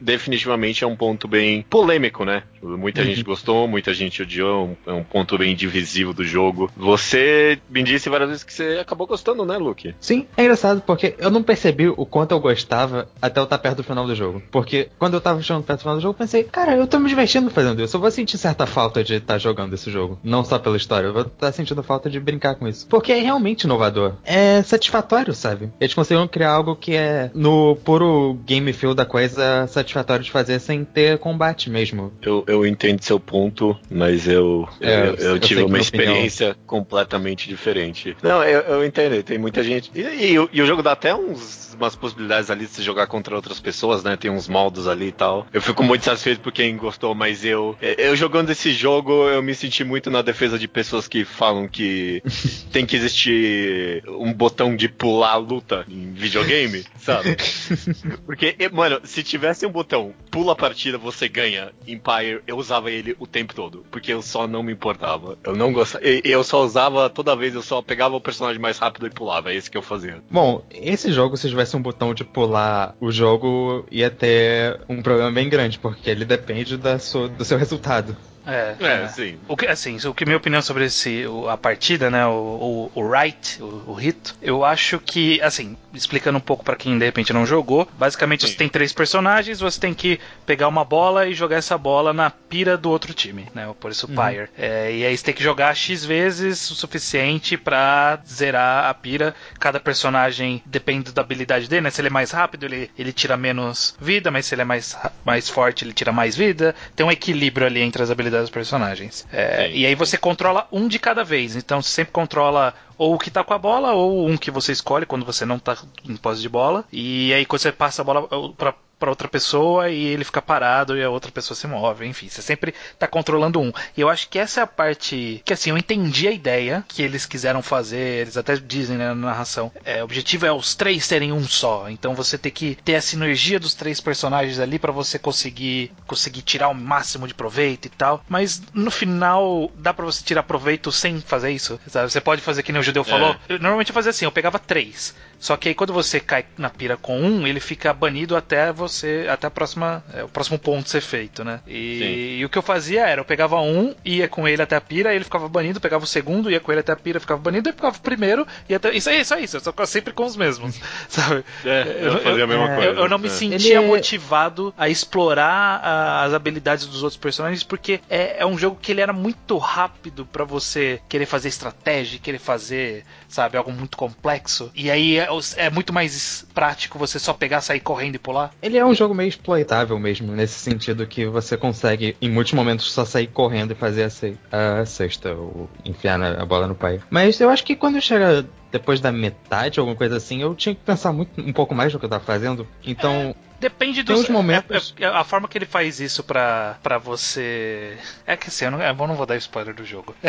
definitivamente, 0.00 0.82
é 0.82 0.86
um 0.86 0.96
ponto 0.96 1.28
bem 1.28 1.62
polêmico, 1.68 2.24
né? 2.24 2.42
Muita 2.62 3.02
Uhum. 3.02 3.06
gente 3.08 3.22
gostou, 3.22 3.68
muita 3.68 3.92
gente 3.92 4.22
odiou, 4.22 4.76
é 4.86 4.92
um 4.92 5.04
ponto 5.04 5.36
bem 5.36 5.54
divisivo 5.54 6.14
do 6.14 6.24
jogo. 6.24 6.70
Você 6.76 7.58
me 7.68 7.82
disse 7.82 8.08
várias 8.08 8.28
vezes 8.30 8.44
que 8.44 8.52
você 8.54 8.78
acabou 8.80 9.06
gostando, 9.06 9.44
né, 9.44 9.56
Luke? 9.58 9.94
Sim, 10.00 10.26
é 10.36 10.42
engraçado 10.42 10.80
porque 10.80 11.14
eu 11.18 11.30
não 11.30 11.42
percebi 11.42 11.88
o 11.88 12.06
quanto 12.06 12.32
eu 12.32 12.40
gostava 12.40 13.08
até 13.20 13.38
eu 13.40 13.44
estar 13.44 13.58
perto 13.58 13.78
do 13.78 13.84
final 13.84 14.06
do 14.06 14.14
jogo. 14.14 14.42
Porque 14.50 14.88
quando 14.98 15.14
eu 15.14 15.20
tava 15.20 15.42
chegando 15.42 15.64
perto 15.64 15.80
do 15.80 15.82
final 15.82 15.96
do 15.96 16.00
jogo, 16.00 16.14
eu 16.14 16.18
pensei, 16.18 16.44
cara, 16.44 16.74
eu 16.76 16.86
tô 16.86 16.98
me 16.98 17.08
divertindo 17.08 17.50
fazendo 17.50 17.82
isso. 17.82 17.96
Eu 17.96 18.00
vou 18.00 18.10
sentir 18.10 18.38
certa 18.38 18.64
falta 18.66 19.04
de 19.04 19.14
estar 19.14 19.38
jogando 19.38 19.74
esse 19.74 19.90
jogo. 19.90 20.18
Não 20.24 20.44
só 20.44 20.58
pela 20.58 20.76
história, 20.76 21.08
eu 21.08 21.12
vou 21.12 21.22
estar 21.22 21.52
sentindo 21.52 21.73
falta 21.82 22.08
de 22.10 22.20
brincar 22.20 22.54
com 22.54 22.66
isso. 22.68 22.86
Porque 22.88 23.12
é 23.12 23.20
realmente 23.20 23.62
inovador. 23.62 24.14
É 24.24 24.62
satisfatório, 24.62 25.34
sabe? 25.34 25.70
Eles 25.80 25.94
conseguiram 25.94 26.28
criar 26.28 26.50
algo 26.52 26.76
que 26.76 26.94
é 26.94 27.30
no 27.34 27.76
puro 27.76 28.38
game 28.44 28.72
feel 28.72 28.94
da 28.94 29.04
coisa 29.04 29.66
satisfatório 29.66 30.24
de 30.24 30.30
fazer 30.30 30.58
sem 30.58 30.84
ter 30.84 31.18
combate 31.18 31.70
mesmo. 31.70 32.12
Eu, 32.22 32.44
eu 32.46 32.66
entendo 32.66 33.02
seu 33.02 33.18
ponto, 33.18 33.76
mas 33.90 34.28
eu, 34.28 34.68
É, 34.80 35.08
eu, 35.08 35.14
eu 35.14 35.38
tive 35.38 35.62
uma 35.62 35.78
experiência 35.78 36.56
completamente 36.66 37.48
diferente. 37.48 38.16
Não, 38.22 38.42
eu, 38.42 38.60
eu 38.60 38.84
entendo, 38.84 39.22
tem 39.22 39.38
muita 39.38 39.62
gente. 39.62 39.90
E, 39.94 40.00
e 40.00 40.34
e 40.52 40.62
o 40.62 40.66
jogo 40.66 40.82
dá 40.82 40.92
até 40.92 41.14
uns, 41.14 41.73
umas 41.74 41.94
possibilidades 41.96 42.50
ali 42.50 42.66
de 42.66 42.72
se 42.72 42.82
jogar 42.82 43.06
contra 43.06 43.34
outras 43.34 43.60
pessoas, 43.60 44.02
né? 44.02 44.16
Tem 44.16 44.30
uns 44.30 44.48
modos 44.48 44.86
ali 44.86 45.08
e 45.08 45.12
tal. 45.12 45.46
Eu 45.52 45.60
fico 45.60 45.82
muito 45.82 46.04
satisfeito 46.04 46.40
por 46.40 46.52
quem 46.52 46.76
gostou, 46.76 47.14
mas 47.14 47.44
eu, 47.44 47.76
eu 47.80 48.16
jogando 48.16 48.50
esse 48.50 48.72
jogo, 48.72 49.28
eu 49.28 49.42
me 49.42 49.54
senti 49.54 49.84
muito 49.84 50.10
na 50.10 50.22
defesa 50.22 50.58
de 50.58 50.68
pessoas 50.68 51.08
que 51.08 51.24
falam 51.24 51.68
que 51.68 52.22
tem 52.72 52.86
que 52.86 52.96
existir 52.96 54.02
um 54.08 54.32
botão 54.32 54.74
de 54.74 54.88
pular 54.88 55.32
a 55.32 55.36
luta 55.36 55.84
em 55.88 56.12
videogame, 56.12 56.84
sabe? 56.98 57.36
Porque, 58.26 58.56
mano, 58.72 59.00
se 59.04 59.22
tivesse 59.22 59.66
um 59.66 59.70
botão 59.70 60.14
pula 60.34 60.52
a 60.52 60.56
partida, 60.56 60.98
você 60.98 61.28
ganha 61.28 61.70
Empire, 61.86 62.42
eu 62.46 62.56
usava 62.58 62.90
ele 62.90 63.14
o 63.20 63.26
tempo 63.26 63.54
todo. 63.54 63.84
Porque 63.90 64.12
eu 64.12 64.20
só 64.20 64.48
não 64.48 64.62
me 64.64 64.72
importava. 64.72 65.38
Eu 65.44 65.54
não 65.54 65.72
gostava. 65.72 66.04
Eu 66.04 66.42
só 66.42 66.64
usava 66.64 67.08
toda 67.08 67.36
vez, 67.36 67.54
eu 67.54 67.62
só 67.62 67.80
pegava 67.80 68.16
o 68.16 68.20
personagem 68.20 68.60
mais 68.60 68.78
rápido 68.78 69.06
e 69.06 69.10
pulava. 69.10 69.52
É 69.52 69.56
isso 69.56 69.70
que 69.70 69.78
eu 69.78 69.82
fazia. 69.82 70.20
Bom, 70.28 70.64
esse 70.72 71.12
jogo, 71.12 71.36
se 71.36 71.48
tivesse 71.48 71.76
um 71.76 71.82
botão 71.82 72.12
de 72.12 72.24
pular 72.24 72.96
o 73.00 73.12
jogo, 73.12 73.86
ia 73.90 74.10
ter 74.10 74.80
um 74.88 75.00
problema 75.00 75.30
bem 75.30 75.48
grande, 75.48 75.78
porque 75.78 76.10
ele 76.10 76.24
depende 76.24 76.76
da 76.76 76.98
sua- 76.98 77.28
do 77.28 77.44
seu 77.44 77.56
resultado. 77.56 78.16
É, 78.46 78.74
É, 78.78 79.08
sim. 79.08 79.38
O 79.48 79.56
que, 79.56 79.66
assim, 79.66 79.96
o 80.06 80.14
que 80.14 80.24
minha 80.24 80.36
opinião 80.36 80.60
sobre 80.60 80.84
esse, 80.84 81.26
o- 81.26 81.48
a 81.48 81.56
partida, 81.56 82.10
né, 82.10 82.26
o, 82.26 82.90
o, 82.94 83.00
o 83.00 83.10
right, 83.10 83.62
o, 83.62 83.84
o 83.86 83.94
rito, 83.94 84.34
eu 84.42 84.64
acho 84.64 84.98
que, 84.98 85.40
assim, 85.40 85.76
explicando 85.92 86.38
um 86.38 86.40
pouco 86.40 86.64
pra 86.64 86.76
quem 86.76 86.98
de 86.98 87.04
repente 87.04 87.32
não 87.32 87.46
jogou, 87.46 87.88
basicamente 87.98 88.42
Sim. 88.42 88.48
você 88.52 88.56
tem 88.56 88.68
três 88.68 88.92
personagens, 88.92 89.60
você 89.60 89.80
tem 89.80 89.94
que 89.94 90.18
pegar 90.44 90.68
uma 90.68 90.84
bola 90.84 91.26
e 91.26 91.34
jogar 91.34 91.56
essa 91.56 91.78
bola 91.78 92.12
na 92.12 92.30
pira 92.30 92.76
do 92.76 92.90
outro 92.90 93.14
time, 93.14 93.46
né, 93.54 93.72
por 93.80 93.90
isso 93.90 94.08
Pyre. 94.08 94.48
É, 94.58 94.94
e 94.94 95.04
aí 95.06 95.16
você 95.16 95.24
tem 95.24 95.34
que 95.34 95.42
jogar 95.42 95.74
X 95.74 96.04
vezes 96.04 96.70
o 96.70 96.74
suficiente 96.74 97.56
pra 97.56 98.18
zerar 98.26 98.86
a 98.90 98.94
pira. 98.94 99.34
Cada 99.58 99.80
personagem 99.80 100.62
depende 100.66 101.12
da 101.12 101.22
habilidade 101.22 101.68
dele, 101.68 101.82
né, 101.82 101.90
se 101.90 102.00
ele 102.00 102.08
é 102.08 102.10
mais 102.10 102.30
rápido, 102.30 102.64
ele, 102.66 102.90
ele 102.98 103.12
tira 103.12 103.36
menos 103.36 103.94
vida, 104.00 104.30
mas 104.30 104.46
se 104.46 104.54
ele 104.54 104.62
é 104.62 104.64
mais, 104.64 104.96
mais 105.24 105.48
forte, 105.48 105.84
ele 105.84 105.92
tira 105.92 106.12
mais 106.12 106.36
vida. 106.36 106.74
Tem 106.94 107.06
um 107.06 107.10
equilíbrio 107.10 107.66
ali 107.66 107.80
entre 107.80 108.02
as 108.02 108.10
habilidades 108.10 108.33
dos 108.40 108.50
personagens. 108.50 109.26
É, 109.32 109.70
e 109.70 109.86
aí 109.86 109.94
você 109.94 110.16
controla 110.16 110.66
um 110.72 110.88
de 110.88 110.98
cada 110.98 111.24
vez. 111.24 111.56
Então 111.56 111.80
você 111.82 111.90
sempre 111.90 112.12
controla 112.12 112.74
ou 112.96 113.14
o 113.14 113.18
que 113.18 113.30
tá 113.30 113.42
com 113.42 113.54
a 113.54 113.58
bola, 113.58 113.92
ou 113.92 114.28
um 114.28 114.36
que 114.36 114.50
você 114.50 114.72
escolhe 114.72 115.06
quando 115.06 115.24
você 115.24 115.44
não 115.44 115.58
tá 115.58 115.76
em 116.08 116.16
posse 116.16 116.40
de 116.40 116.48
bola. 116.48 116.84
E 116.92 117.32
aí 117.32 117.44
quando 117.44 117.60
você 117.60 117.72
passa 117.72 118.02
a 118.02 118.04
bola 118.04 118.28
pra, 118.56 118.74
pra 118.98 119.10
outra 119.10 119.28
pessoa 119.28 119.90
e 119.90 120.04
ele 120.06 120.24
fica 120.24 120.40
parado 120.40 120.96
e 120.96 121.02
a 121.02 121.10
outra 121.10 121.30
pessoa 121.30 121.56
se 121.56 121.66
move. 121.66 122.06
Enfim, 122.06 122.28
você 122.28 122.42
sempre 122.42 122.74
tá 122.98 123.06
controlando 123.06 123.60
um. 123.60 123.72
E 123.96 124.00
eu 124.00 124.08
acho 124.08 124.28
que 124.28 124.38
essa 124.38 124.60
é 124.60 124.62
a 124.62 124.66
parte 124.66 125.42
que 125.44 125.52
assim, 125.52 125.70
eu 125.70 125.78
entendi 125.78 126.28
a 126.28 126.32
ideia 126.32 126.84
que 126.88 127.02
eles 127.02 127.26
quiseram 127.26 127.62
fazer. 127.62 128.22
Eles 128.22 128.36
até 128.36 128.56
dizem 128.56 128.96
né, 128.96 129.08
na 129.08 129.14
narração. 129.14 129.72
É, 129.84 130.00
o 130.00 130.04
objetivo 130.04 130.46
é 130.46 130.52
os 130.52 130.74
três 130.74 131.04
serem 131.04 131.32
um 131.32 131.44
só. 131.44 131.88
Então 131.88 132.14
você 132.14 132.38
tem 132.38 132.52
que 132.52 132.76
ter 132.84 132.96
a 132.96 133.02
sinergia 133.02 133.60
dos 133.60 133.74
três 133.74 134.00
personagens 134.00 134.58
ali 134.58 134.78
pra 134.78 134.92
você 134.92 135.18
conseguir 135.18 135.92
conseguir 136.06 136.42
tirar 136.42 136.68
o 136.68 136.74
máximo 136.74 137.26
de 137.26 137.34
proveito 137.34 137.86
e 137.86 137.90
tal. 137.90 138.22
Mas 138.28 138.62
no 138.72 138.90
final 138.90 139.70
dá 139.76 139.92
pra 139.92 140.04
você 140.04 140.22
tirar 140.24 140.42
proveito 140.42 140.90
sem 140.92 141.20
fazer 141.20 141.50
isso. 141.50 141.78
sabe? 141.88 142.10
Você 142.10 142.20
pode 142.20 142.40
fazer 142.40 142.62
que 142.62 142.72
nem 142.72 142.80
o 142.80 142.84
judeu 142.84 143.04
falou. 143.04 143.36
Eu, 143.48 143.58
normalmente 143.58 143.88
eu 143.90 143.94
fazia 143.94 144.10
assim, 144.10 144.24
eu 144.24 144.32
pegava 144.32 144.58
três. 144.58 145.14
Só 145.38 145.56
que 145.56 145.68
aí 145.68 145.74
quando 145.74 145.92
você 145.92 146.20
cai 146.20 146.46
na 146.56 146.70
pira 146.70 146.96
com 146.96 147.20
um, 147.20 147.46
ele 147.46 147.60
fica 147.60 147.92
banido 147.92 148.36
até 148.36 148.72
você. 148.72 148.83
Até 149.30 149.46
a 149.46 149.50
próxima. 149.50 150.02
é, 150.12 150.22
o 150.24 150.28
próximo 150.28 150.58
ponto 150.58 150.88
ser 150.88 151.00
feito, 151.00 151.44
né? 151.44 151.60
E, 151.66 152.38
e 152.40 152.44
o 152.44 152.48
que 152.48 152.58
eu 152.58 152.62
fazia 152.62 153.06
era, 153.06 153.20
eu 153.20 153.24
pegava 153.24 153.60
um, 153.60 153.94
ia 154.04 154.28
com 154.28 154.46
ele 154.46 154.62
até 154.62 154.76
a 154.76 154.80
pira, 154.80 155.14
ele 155.14 155.24
ficava 155.24 155.48
banido, 155.48 155.80
pegava 155.80 156.04
o 156.04 156.06
segundo, 156.06 156.50
ia 156.50 156.60
com 156.60 156.70
ele 156.72 156.80
até 156.80 156.92
a 156.92 156.96
pira, 156.96 157.20
ficava 157.20 157.40
banido, 157.40 157.68
e 157.68 157.72
pegava 157.72 157.96
o 157.96 158.00
primeiro, 158.00 158.46
e 158.68 158.74
até. 158.74 158.92
Isso 158.94 159.08
aí, 159.10 159.24
só 159.24 159.38
isso, 159.38 159.56
eu 159.56 159.60
só 159.60 159.70
ficava 159.72 159.86
sempre 159.86 160.12
com 160.12 160.24
os 160.24 160.36
mesmos. 160.36 160.78
Sabe? 161.08 161.44
É, 161.64 161.98
eu 162.02 162.18
fazia 162.20 162.44
a 162.44 162.46
mesma 162.46 162.70
é, 162.72 162.74
coisa. 162.76 162.90
Eu, 162.90 162.94
eu 163.04 163.08
não 163.08 163.18
me 163.18 163.26
É. 163.26 163.30
sentia 163.30 163.76
Ele 163.78 163.84
é- 163.84 163.86
motivado 163.86 164.74
a 164.76 164.88
explorar 164.88 165.80
a- 165.82 166.24
as 166.24 166.34
habilidades 166.34 166.86
dos 166.86 167.02
outros 167.02 167.20
personagens, 167.20 167.62
porque 167.62 168.00
é, 168.10 168.36
é 168.38 168.46
um 168.46 168.58
jogo 168.58 168.78
que 168.80 168.92
ele 168.92 169.00
era 169.00 169.12
muito 169.12 169.56
rápido 169.58 170.26
pra 170.26 170.44
você 170.44 171.00
querer 171.08 171.26
fazer 171.26 171.48
estratégia, 171.48 172.18
querer 172.18 172.38
fazer, 172.38 173.04
sabe, 173.28 173.56
algo 173.56 173.72
muito 173.72 173.96
complexo. 173.96 174.70
E 174.74 174.90
aí 174.90 175.18
é, 175.18 175.28
é 175.56 175.70
muito 175.70 175.92
mais 175.92 176.46
prático 176.54 176.98
você 176.98 177.18
só 177.18 177.32
pegar, 177.32 177.60
sair 177.60 177.80
correndo 177.80 178.16
e 178.16 178.18
pular. 178.18 178.52
Ele 178.62 178.73
é 178.76 178.84
um 178.84 178.94
jogo 178.94 179.14
meio 179.14 179.28
exploitável 179.28 179.98
mesmo, 179.98 180.32
nesse 180.32 180.54
sentido 180.54 181.06
que 181.06 181.26
você 181.26 181.56
consegue, 181.56 182.16
em 182.20 182.30
muitos 182.30 182.52
momentos, 182.52 182.90
só 182.92 183.04
sair 183.04 183.26
correndo 183.26 183.72
e 183.72 183.74
fazer 183.74 184.10
a, 184.50 184.80
a 184.80 184.86
cesta, 184.86 185.32
ou 185.34 185.68
enfiar 185.84 186.20
a 186.22 186.44
bola 186.44 186.66
no 186.66 186.74
pai. 186.74 187.00
Mas 187.10 187.40
eu 187.40 187.50
acho 187.50 187.64
que 187.64 187.76
quando 187.76 188.00
chega 188.00 188.46
depois 188.70 189.00
da 189.00 189.12
metade, 189.12 189.78
alguma 189.78 189.96
coisa 189.96 190.16
assim, 190.16 190.42
eu 190.42 190.54
tinha 190.54 190.74
que 190.74 190.80
pensar 190.80 191.12
muito, 191.12 191.40
um 191.40 191.52
pouco 191.52 191.74
mais 191.74 191.92
no 191.92 191.98
que 191.98 192.06
eu 192.06 192.10
tava 192.10 192.24
fazendo. 192.24 192.66
Então, 192.84 193.34
Depende 193.64 194.02
dos 194.02 194.28
momentos- 194.28 194.94
é- 195.00 195.04
é- 195.04 195.06
a 195.06 195.24
forma 195.24 195.48
que 195.48 195.56
ele 195.56 195.64
faz 195.64 195.98
isso 195.98 196.22
pra, 196.22 196.76
pra 196.82 196.98
você. 196.98 197.96
É 198.26 198.36
que 198.36 198.48
assim, 198.48 198.66
eu 198.66 198.70
não, 198.70 198.82
eu 198.82 198.94
não 198.94 199.14
vou 199.14 199.24
dar 199.24 199.36
spoiler 199.38 199.74
do 199.74 199.86
jogo. 199.86 200.14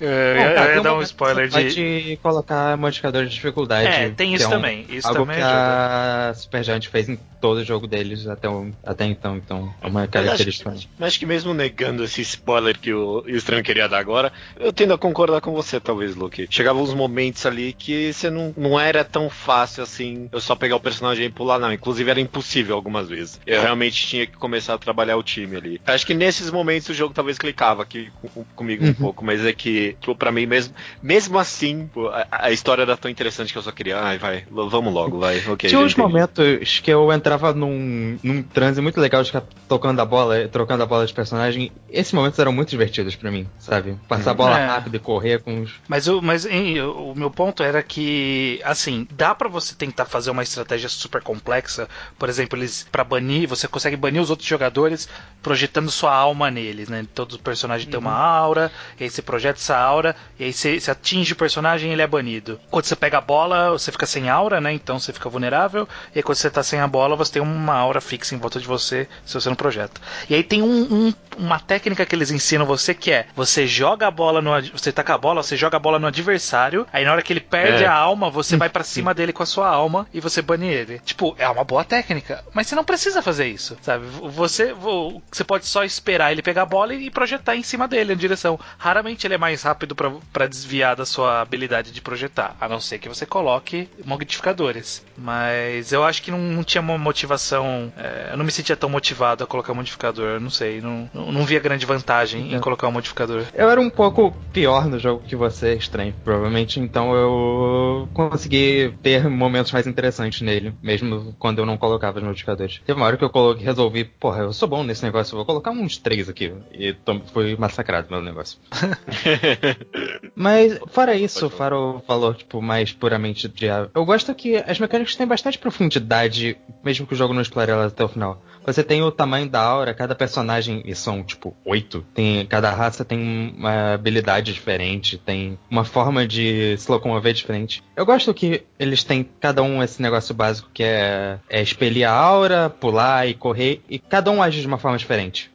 eu, 0.00 0.08
Bom, 0.34 0.40
ia- 0.40 0.54
cara, 0.54 0.70
eu 0.70 0.76
ia 0.76 0.82
dar 0.82 0.94
um 0.96 1.02
spoiler 1.02 1.46
de. 1.46 1.52
Pode 1.54 2.18
colocar 2.20 2.76
modificador 2.76 3.24
de 3.24 3.30
dificuldade. 3.30 3.86
É, 3.88 4.10
tem 4.10 4.34
isso 4.34 4.44
é 4.44 4.48
um- 4.48 4.50
também. 4.50 4.86
Isso 4.88 5.06
algo 5.06 5.20
também 5.20 5.36
que 5.36 5.42
ajuda. 5.42 6.30
a 6.30 6.34
Supergiant 6.34 6.84
fez 6.88 7.08
em 7.08 7.16
todo 7.40 7.58
o 7.58 7.64
jogo 7.64 7.86
deles 7.86 8.26
até, 8.26 8.48
o- 8.48 8.72
até 8.84 9.04
então. 9.04 9.36
Então, 9.36 9.72
é 9.80 9.86
uma 9.86 10.00
Mas 10.00 10.10
característica. 10.10 10.70
acho, 10.70 10.88
mas 10.98 11.08
acho 11.08 11.18
que 11.20 11.26
mesmo 11.26 11.54
negando 11.54 12.02
esse 12.02 12.20
spoiler 12.22 12.76
que 12.76 12.92
o 12.92 13.22
Estranho 13.28 13.62
queria 13.62 13.88
dar 13.88 13.98
agora, 13.98 14.32
eu 14.58 14.72
tendo 14.72 14.94
a 14.94 14.98
concordar 14.98 15.40
com 15.40 15.52
você, 15.52 15.78
talvez, 15.78 16.16
Luke. 16.16 16.48
Chegavam 16.50 16.82
uns 16.82 16.92
momentos 16.92 17.46
ali 17.46 17.72
que 17.72 18.12
você 18.12 18.28
não, 18.30 18.52
não 18.56 18.80
era 18.80 19.04
tão 19.04 19.30
fácil 19.30 19.84
assim, 19.84 20.28
eu 20.32 20.40
só 20.40 20.56
pegar 20.56 20.74
o 20.76 20.80
personagem 20.80 21.26
e 21.26 21.30
pular, 21.30 21.60
não. 21.60 21.72
Inclusive 21.72 22.10
era 22.10 22.20
impossível 22.20 22.47
algumas 22.72 23.08
vezes. 23.08 23.40
Eu 23.46 23.60
realmente 23.62 24.06
tinha 24.06 24.26
que 24.26 24.36
começar 24.36 24.74
a 24.74 24.78
trabalhar 24.78 25.16
o 25.16 25.22
time 25.22 25.56
ali. 25.56 25.80
Acho 25.86 26.06
que 26.06 26.14
nesses 26.14 26.50
momentos 26.50 26.88
o 26.88 26.94
jogo 26.94 27.12
talvez 27.14 27.38
clicava 27.38 27.82
aqui 27.82 28.10
com- 28.34 28.44
comigo 28.54 28.84
um 28.84 28.88
Uhum. 28.88 28.94
pouco, 28.94 29.24
mas 29.24 29.44
é 29.44 29.52
que, 29.52 29.96
tipo, 30.00 30.14
pra 30.16 30.32
mim 30.32 30.46
mesmo, 30.46 30.74
mesmo 31.02 31.38
assim, 31.38 31.90
a, 32.30 32.46
a 32.46 32.50
história 32.52 32.82
era 32.82 32.96
tão 32.96 33.10
interessante 33.10 33.52
que 33.52 33.58
eu 33.58 33.62
só 33.62 33.70
queria, 33.72 33.98
ai, 34.00 34.18
vai, 34.18 34.44
vamos 34.50 34.92
logo, 34.92 35.18
vai, 35.18 35.38
ok. 35.46 35.68
Tinha 35.68 35.80
uns 35.80 35.92
entendi. 35.92 36.00
momentos 36.08 36.80
que 36.80 36.90
eu 36.90 37.12
entrava 37.12 37.52
num, 37.52 38.18
num 38.22 38.42
transe 38.42 38.80
muito 38.80 39.00
legal 39.00 39.22
de 39.22 39.28
ficar 39.28 39.44
tocando 39.68 40.00
a 40.00 40.04
bola, 40.04 40.48
trocando 40.48 40.82
a 40.82 40.86
bola 40.86 41.06
de 41.06 41.12
personagem. 41.12 41.70
Esses 41.88 42.12
momentos 42.12 42.38
eram 42.38 42.52
muito 42.52 42.70
divertidos 42.70 43.14
pra 43.16 43.30
mim, 43.30 43.46
sabe? 43.58 43.96
Passar 44.08 44.30
a 44.30 44.34
bola 44.34 44.58
É. 44.58 44.66
rápido 44.66 44.96
e 44.96 44.98
correr 44.98 45.40
com 45.42 45.62
os. 45.62 45.72
Mas, 45.88 46.06
o, 46.08 46.22
mas 46.22 46.46
em- 46.46 46.80
o 46.80 47.14
meu 47.14 47.30
ponto 47.30 47.62
era 47.62 47.82
que, 47.82 48.60
assim, 48.64 49.06
dá 49.10 49.34
pra 49.34 49.48
você 49.48 49.74
tentar 49.74 50.04
fazer 50.06 50.30
uma 50.30 50.42
estratégia 50.42 50.88
super 50.88 51.22
complexa. 51.22 51.88
Por 52.18 52.28
exemplo, 52.28 52.37
eles 52.42 52.86
para 52.90 53.02
banir, 53.04 53.48
você 53.48 53.66
consegue 53.66 53.96
banir 53.96 54.20
os 54.20 54.30
outros 54.30 54.48
jogadores 54.48 55.08
projetando 55.42 55.90
sua 55.90 56.14
alma 56.14 56.50
neles, 56.50 56.88
né? 56.88 57.06
Todo 57.14 57.38
personagem 57.38 57.88
tem 57.88 57.98
uma 57.98 58.12
aura, 58.12 58.70
e 58.98 59.04
aí 59.04 59.10
você 59.10 59.22
projeta 59.22 59.58
essa 59.58 59.76
aura, 59.76 60.14
e 60.38 60.44
aí 60.44 60.52
você, 60.52 60.78
você 60.80 60.90
atinge 60.90 61.32
o 61.32 61.36
personagem 61.36 61.92
ele 61.92 62.02
é 62.02 62.06
banido. 62.06 62.60
Quando 62.70 62.84
você 62.84 62.96
pega 62.96 63.18
a 63.18 63.20
bola, 63.20 63.70
você 63.70 63.90
fica 63.92 64.06
sem 64.06 64.28
aura, 64.28 64.60
né? 64.60 64.72
Então 64.72 64.98
você 64.98 65.12
fica 65.12 65.28
vulnerável, 65.28 65.88
e 66.14 66.18
aí 66.18 66.22
quando 66.22 66.36
você 66.36 66.50
tá 66.50 66.62
sem 66.62 66.80
a 66.80 66.86
bola, 66.86 67.16
você 67.16 67.32
tem 67.34 67.42
uma 67.42 67.74
aura 67.74 68.00
fixa 68.00 68.34
em 68.34 68.38
volta 68.38 68.60
de 68.60 68.66
você 68.66 69.08
se 69.24 69.34
você 69.34 69.48
não 69.48 69.56
projeta. 69.56 70.00
E 70.28 70.34
aí 70.34 70.42
tem 70.42 70.62
um- 70.62 70.82
um- 71.08 71.14
uma 71.38 71.58
técnica 71.60 72.04
que 72.04 72.14
eles 72.14 72.30
ensinam 72.30 72.66
você 72.66 72.92
que 72.94 73.10
é: 73.12 73.26
você 73.36 73.66
joga 73.66 74.06
a 74.06 74.10
bola 74.10 74.42
no. 74.42 74.50
Você 74.72 74.92
taca 74.92 75.14
a 75.14 75.18
bola, 75.18 75.42
você 75.42 75.56
joga 75.56 75.76
a 75.76 75.80
bola 75.80 75.98
no 75.98 76.06
adversário, 76.06 76.86
aí 76.92 77.04
na 77.04 77.12
hora 77.12 77.22
que 77.22 77.32
ele 77.32 77.40
perde 77.40 77.84
É. 77.84 77.86
a 77.86 77.94
alma, 77.94 78.28
você 78.30 78.56
vai 78.56 78.68
pra 78.68 78.82
cima 78.84 79.14
dele 79.14 79.32
com 79.32 79.42
a 79.42 79.46
sua 79.46 79.68
alma 79.68 80.06
e 80.12 80.20
você 80.20 80.42
bane 80.42 80.66
ele. 80.66 80.98
Tipo, 81.04 81.34
é 81.38 81.48
uma 81.48 81.64
boa 81.64 81.84
técnica, 81.84 82.17
mas 82.52 82.66
você 82.66 82.74
não 82.74 82.84
precisa 82.84 83.22
fazer 83.22 83.46
isso, 83.48 83.76
sabe? 83.82 84.06
Você, 84.06 84.72
vo- 84.72 85.22
você 85.30 85.44
pode 85.44 85.66
só 85.66 85.84
esperar 85.84 86.32
ele 86.32 86.42
pegar 86.42 86.62
a 86.62 86.66
bola 86.66 86.94
e 86.94 87.10
projetar 87.10 87.56
em 87.56 87.62
cima 87.62 87.86
dele, 87.88 88.14
na 88.14 88.20
direção. 88.20 88.58
Raramente 88.78 89.26
ele 89.26 89.34
é 89.34 89.38
mais 89.38 89.62
rápido 89.62 89.94
pra- 89.94 90.12
pra 90.32 90.46
desviar 90.46 90.96
da 90.96 91.04
sua 91.06 91.40
habilidade 91.40 91.90
de 91.92 92.00
projetar, 92.00 92.56
a 92.60 92.68
não 92.68 92.80
ser 92.80 92.98
que 92.98 93.08
você 93.08 93.26
coloque 93.26 93.88
modificadores. 94.04 95.04
Mas 95.16 95.92
eu 95.92 96.04
acho 96.04 96.22
que 96.22 96.30
não, 96.30 96.38
não 96.38 96.64
tinha 96.64 96.80
uma 96.80 96.96
motivação. 96.98 97.92
é, 97.96 98.30
eu 98.32 98.36
não 98.36 98.44
me 98.44 98.50
sentia 98.52 98.76
tão 98.76 98.88
motivado 98.88 99.44
a 99.44 99.46
colocar 99.46 99.74
modificador, 99.74 100.28
eu 100.34 100.40
não 100.40 100.50
sei, 100.50 100.80
não, 100.80 101.08
não, 101.14 101.44
via 101.44 101.60
grande 101.60 101.84
vantagem 101.86 102.42
em 102.42 102.48
Então. 102.48 102.60
colocar 102.60 102.88
um 102.88 102.92
modificador. 102.92 103.44
Eu 103.54 103.68
era 103.70 103.80
um 103.80 103.90
pouco 103.90 104.34
pior 104.52 104.86
no 104.86 104.98
jogo 104.98 105.22
que 105.26 105.36
você, 105.36 105.74
estranho, 105.74 106.14
provavelmente, 106.24 106.80
então 106.80 107.14
eu 107.14 108.08
consegui 108.12 108.94
ter 109.02 109.28
momentos 109.28 109.72
mais 109.72 109.86
interessantes 109.86 110.40
nele, 110.40 110.74
mesmo 110.82 111.34
quando 111.38 111.58
eu 111.58 111.66
não 111.66 111.76
colocava 111.76 112.07
os 112.16 112.22
modificadores. 112.22 112.80
Teve 112.84 112.98
uma 112.98 113.06
hora 113.06 113.16
que 113.16 113.24
eu 113.24 113.30
coloquei, 113.30 113.64
resolvi, 113.64 114.04
porra, 114.04 114.42
eu 114.42 114.52
sou 114.52 114.68
bom 114.68 114.82
nesse 114.82 115.02
negócio, 115.02 115.34
eu 115.34 115.36
vou 115.36 115.46
colocar 115.46 115.70
uns 115.70 115.96
três 115.96 116.28
aqui. 116.28 116.52
E 116.72 116.96
fui 117.32 117.56
massacrado 117.56 118.08
pelo 118.08 118.22
negócio. 118.22 118.58
Mas, 120.34 120.78
fora 120.88 121.14
isso, 121.14 121.40
Pode 121.40 121.56
fora 121.56 121.76
o 121.78 121.98
valor, 122.06 122.34
tipo, 122.36 122.62
mais 122.62 122.92
puramente 122.92 123.48
de. 123.48 123.66
Eu 123.94 124.04
gosto 124.04 124.34
que 124.34 124.56
as 124.56 124.78
mecânicas 124.78 125.16
têm 125.16 125.26
bastante 125.26 125.58
profundidade, 125.58 126.56
mesmo 126.82 127.06
que 127.06 127.14
o 127.14 127.16
jogo 127.16 127.34
não 127.34 127.42
explore 127.42 127.70
elas 127.70 127.92
até 127.92 128.04
o 128.04 128.08
final. 128.08 128.42
Você 128.68 128.84
tem 128.84 129.02
o 129.02 129.10
tamanho 129.10 129.48
da 129.48 129.62
aura, 129.62 129.94
cada 129.94 130.14
personagem, 130.14 130.82
e 130.84 130.94
são, 130.94 131.22
tipo, 131.22 131.56
oito. 131.64 132.04
Tem, 132.12 132.44
cada 132.44 132.70
raça 132.70 133.02
tem 133.02 133.54
uma 133.56 133.94
habilidade 133.94 134.52
diferente, 134.52 135.16
tem 135.16 135.58
uma 135.70 135.84
forma 135.84 136.26
de 136.26 136.76
se 136.76 136.90
locomover 136.90 137.32
diferente. 137.32 137.82
Eu 137.96 138.04
gosto 138.04 138.34
que 138.34 138.64
eles 138.78 139.02
têm, 139.02 139.26
cada 139.40 139.62
um, 139.62 139.82
esse 139.82 140.02
negócio 140.02 140.34
básico 140.34 140.68
que 140.74 140.82
é, 140.82 141.38
é 141.48 141.62
expelir 141.62 142.06
a 142.06 142.12
aura, 142.12 142.68
pular 142.68 143.26
e 143.26 143.32
correr, 143.32 143.80
e 143.88 143.98
cada 143.98 144.30
um 144.30 144.42
age 144.42 144.60
de 144.60 144.66
uma 144.66 144.76
forma 144.76 144.98
diferente. 144.98 145.50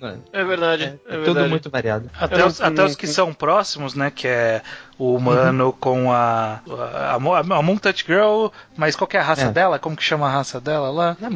Mano, 0.00 0.22
É 0.32 0.44
verdade. 0.44 0.84
É, 0.84 0.86
É, 0.86 0.90
é 0.92 1.18
tudo 1.18 1.24
verdade. 1.24 1.48
muito 1.48 1.70
variado. 1.70 2.10
Até, 2.20 2.44
os, 2.44 2.60
até 2.60 2.84
os 2.84 2.94
que 2.94 3.06
são 3.06 3.32
próximos, 3.32 3.94
né? 3.94 4.10
Que 4.14 4.28
é 4.28 4.62
o 4.98 5.14
humano 5.16 5.72
com 5.78 6.10
a. 6.12 6.60
A, 6.68 7.14
a, 7.14 7.38
a 7.58 7.62
Moon 7.62 7.76
Touch 7.76 8.04
Girl. 8.06 8.46
Mas 8.76 8.94
qual 8.94 9.08
que 9.08 9.16
é 9.16 9.20
a 9.20 9.22
raça 9.22 9.46
É. 9.46 9.50
dela? 9.50 9.78
Como 9.78 9.96
que 9.96 10.02
chama 10.04 10.26
a 10.26 10.30
raça 10.30 10.60
dela 10.60 10.90
lá? 10.90 11.16
É 11.22 11.28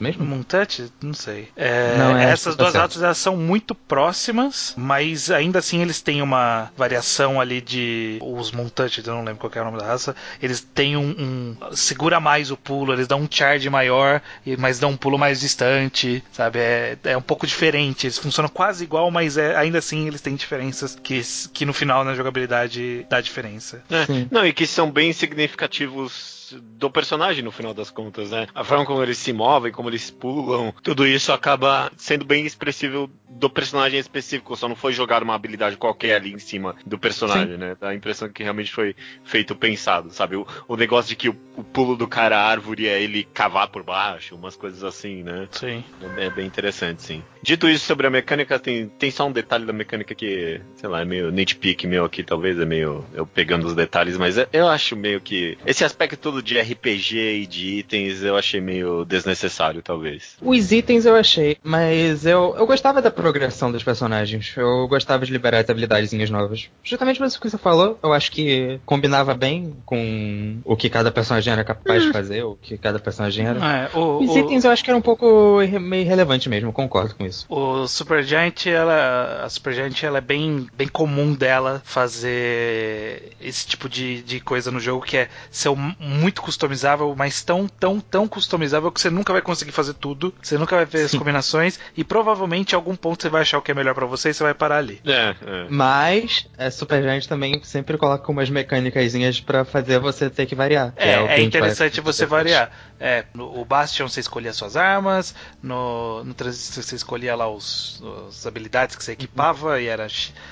mesmo? 0.00 0.24
Moon 0.24 0.42
Touch? 0.42 0.92
Não 1.02 1.14
sei. 1.14 1.48
É, 1.56 1.96
Não, 1.96 2.16
é, 2.16 2.24
essas 2.24 2.54
tá 2.54 2.62
duas 2.64 2.72
certo. 2.72 2.82
raças 2.84 3.02
elas 3.02 3.18
são 3.18 3.36
muito 3.36 3.74
próximas, 3.74 4.74
mas 4.76 5.30
ainda 5.30 5.58
assim 5.58 5.80
eles 5.82 6.00
têm 6.00 6.22
uma 6.22 6.70
variação 6.76 7.40
ali 7.40 7.60
de. 7.60 8.18
Os 8.22 8.52
Moon 8.52 8.68
Touch, 8.68 9.02
eu 9.06 9.14
não 9.14 9.24
lembro 9.24 9.40
qual 9.40 9.50
que 9.50 9.58
é 9.58 9.62
o 9.62 9.64
nome 9.64 9.78
da 9.78 9.86
raça. 9.86 10.14
Eles 10.42 10.60
têm 10.60 10.96
um. 10.96 11.10
um- 11.10 11.56
segura 11.74 12.20
mais 12.20 12.50
o 12.50 12.56
pulo, 12.56 12.92
eles 12.92 13.06
dão 13.06 13.20
um 13.20 13.28
charge 13.30 13.68
maior, 13.70 14.20
mas 14.58 14.78
dão 14.78 14.90
um 14.90 14.96
pulo 14.96 15.18
mais 15.18 15.40
distante, 15.40 16.22
sabe? 16.32 16.58
É, 16.58 16.96
é 17.04 17.16
um 17.16 17.22
pouco 17.22 17.46
diferente. 17.46 18.06
Eles 18.06 18.18
funcionam 18.18 18.48
quase 18.48 18.84
igual, 18.84 19.10
mas 19.10 19.36
é, 19.36 19.56
ainda 19.56 19.78
assim 19.78 20.06
eles 20.06 20.20
têm 20.20 20.34
diferenças 20.34 20.96
que, 21.02 21.20
que 21.52 21.64
no 21.64 21.72
final 21.72 22.04
na 22.04 22.14
jogabilidade 22.14 22.85
dá 23.08 23.20
diferença. 23.20 23.82
É. 23.90 24.26
Não, 24.30 24.46
e 24.46 24.52
que 24.52 24.66
são 24.66 24.90
bem 24.90 25.12
significativos 25.12 26.35
do 26.54 26.90
personagem 26.90 27.42
no 27.42 27.50
final 27.52 27.74
das 27.74 27.90
contas, 27.90 28.30
né? 28.30 28.46
A 28.54 28.64
forma 28.64 28.84
como 28.84 29.02
eles 29.02 29.18
se 29.18 29.32
movem, 29.32 29.72
como 29.72 29.88
eles 29.88 30.10
pulam, 30.10 30.72
tudo 30.82 31.06
isso 31.06 31.32
acaba 31.32 31.90
sendo 31.96 32.24
bem 32.24 32.44
expressivo 32.46 33.10
do 33.28 33.50
personagem 33.50 33.98
específico, 33.98 34.56
só 34.56 34.68
não 34.68 34.76
foi 34.76 34.92
jogar 34.92 35.22
uma 35.22 35.34
habilidade 35.34 35.76
qualquer 35.76 36.16
ali 36.16 36.32
em 36.32 36.38
cima 36.38 36.74
do 36.86 36.98
personagem, 36.98 37.56
né? 37.58 37.76
Dá 37.80 37.88
a 37.90 37.94
impressão 37.94 38.28
que 38.28 38.42
realmente 38.42 38.72
foi 38.72 38.94
feito 39.24 39.54
pensado, 39.54 40.10
sabe? 40.10 40.36
O, 40.36 40.46
o 40.68 40.76
negócio 40.76 41.08
de 41.10 41.16
que 41.16 41.28
o, 41.28 41.36
o 41.56 41.62
pulo 41.64 41.96
do 41.96 42.06
cara 42.08 42.38
à 42.38 42.46
árvore 42.46 42.86
é 42.88 43.02
ele 43.02 43.24
cavar 43.24 43.68
por 43.68 43.82
baixo, 43.82 44.34
umas 44.34 44.56
coisas 44.56 44.82
assim, 44.84 45.22
né? 45.22 45.48
Sim. 45.50 45.84
É 46.16 46.30
bem 46.30 46.46
interessante, 46.46 47.02
sim. 47.02 47.22
Dito 47.42 47.68
isso 47.68 47.84
sobre 47.84 48.06
a 48.06 48.10
mecânica, 48.10 48.58
tem, 48.58 48.88
tem 48.88 49.10
só 49.10 49.26
um 49.26 49.32
detalhe 49.32 49.64
da 49.64 49.72
mecânica 49.72 50.14
que, 50.14 50.60
sei 50.76 50.88
lá, 50.88 51.02
é 51.02 51.04
meio 51.04 51.30
nitpick 51.30 51.84
meu 51.84 52.04
aqui, 52.04 52.22
talvez, 52.22 52.58
é 52.58 52.64
meio 52.64 53.04
eu 53.12 53.26
pegando 53.26 53.66
os 53.66 53.74
detalhes, 53.74 54.16
mas 54.16 54.38
é- 54.38 54.48
eu 54.52 54.66
acho 54.68 54.96
meio 54.96 55.20
que. 55.20 55.56
Esse 55.66 55.84
aspecto 55.84 56.35
todo 56.36 56.42
de 56.42 56.58
RPG 56.60 57.16
e 57.42 57.46
de 57.46 57.66
itens 57.78 58.22
eu 58.22 58.36
achei 58.36 58.60
meio 58.60 59.04
desnecessário, 59.04 59.82
talvez. 59.82 60.36
Os 60.42 60.70
itens 60.72 61.06
eu 61.06 61.16
achei, 61.16 61.56
mas 61.62 62.26
eu, 62.26 62.54
eu 62.58 62.66
gostava 62.66 63.00
da 63.00 63.10
progressão 63.10 63.72
dos 63.72 63.82
personagens. 63.82 64.52
Eu 64.56 64.86
gostava 64.88 65.24
de 65.24 65.32
liberar 65.32 65.58
as 65.60 65.70
habilidadezinhas 65.70 66.28
novas. 66.30 66.68
Justamente 66.82 67.18
por 67.18 67.26
isso 67.26 67.40
que 67.40 67.48
você 67.48 67.56
falou, 67.58 67.98
eu 68.02 68.12
acho 68.12 68.30
que 68.30 68.78
combinava 68.84 69.34
bem 69.34 69.76
com 69.86 70.58
o 70.64 70.76
que 70.76 70.90
cada 70.90 71.10
personagem 71.10 71.52
era 71.52 71.64
capaz 71.64 72.02
de 72.02 72.12
fazer, 72.12 72.42
o 72.44 72.56
que 72.56 72.76
cada 72.76 72.98
personagem 72.98 73.46
era. 73.46 73.58
É, 73.94 73.96
o, 73.96 74.22
Os 74.22 74.30
o- 74.30 74.38
itens 74.38 74.64
eu 74.64 74.70
acho 74.70 74.84
que 74.84 74.90
era 74.90 74.98
um 74.98 75.02
pouco 75.02 75.58
meio 75.80 76.02
irrelevante 76.02 76.48
mesmo, 76.48 76.72
concordo 76.72 77.14
com 77.14 77.24
isso. 77.24 77.46
O 77.48 77.86
Supergiant, 77.88 78.66
ela, 78.66 79.42
a 79.44 79.48
Supergiant, 79.48 80.02
ela 80.02 80.18
é 80.18 80.20
bem, 80.20 80.66
bem 80.76 80.88
comum 80.88 81.32
dela 81.34 81.80
fazer 81.84 83.32
esse 83.40 83.66
tipo 83.66 83.88
de, 83.88 84.22
de 84.22 84.40
coisa 84.40 84.70
no 84.70 84.80
jogo 84.80 85.04
que 85.04 85.16
é 85.16 85.28
ser 85.50 85.68
um- 85.70 85.94
muito 86.26 86.42
customizável, 86.42 87.14
mas 87.16 87.44
tão, 87.44 87.68
tão, 87.68 88.00
tão 88.00 88.26
customizável 88.26 88.90
que 88.90 89.00
você 89.00 89.08
nunca 89.08 89.32
vai 89.32 89.40
conseguir 89.40 89.70
fazer 89.70 89.94
tudo, 89.94 90.34
você 90.42 90.58
nunca 90.58 90.74
vai 90.74 90.84
ver 90.84 91.04
as 91.04 91.14
combinações 91.14 91.78
e 91.96 92.02
provavelmente 92.02 92.72
em 92.72 92.74
algum 92.74 92.96
ponto 92.96 93.22
você 93.22 93.28
vai 93.28 93.42
achar 93.42 93.58
o 93.58 93.62
que 93.62 93.70
é 93.70 93.74
melhor 93.74 93.94
pra 93.94 94.06
você 94.06 94.30
e 94.30 94.34
você 94.34 94.42
vai 94.42 94.52
parar 94.52 94.78
ali. 94.78 95.00
É, 95.06 95.36
é. 95.40 95.66
Mas 95.70 96.48
a 96.58 96.68
Supergiant 96.68 97.24
também 97.26 97.62
sempre 97.62 97.96
coloca 97.96 98.28
umas 98.32 98.50
mecânicazinhas 98.50 99.38
pra 99.38 99.64
fazer 99.64 100.00
você 100.00 100.28
ter 100.28 100.46
que 100.46 100.56
variar. 100.56 100.92
que 100.96 101.02
É, 101.04 101.12
é 101.12 101.26
vai- 101.26 101.42
interessante 101.42 102.00
você 102.00 102.26
variar. 102.26 102.72
É, 102.98 103.24
no, 103.32 103.60
o 103.60 103.64
Bastion 103.64 104.08
você 104.08 104.18
escolhia 104.18 104.52
suas 104.52 104.76
armas, 104.76 105.32
no, 105.62 106.24
no 106.24 106.34
Transistor 106.34 106.82
você 106.82 106.96
escolhia 106.96 107.36
lá 107.36 107.48
os, 107.48 108.02
as 108.26 108.46
habilidades 108.46 108.96
que 108.96 109.04
você 109.04 109.12
equipava, 109.12 109.80
e 109.80 109.86
era 109.86 110.08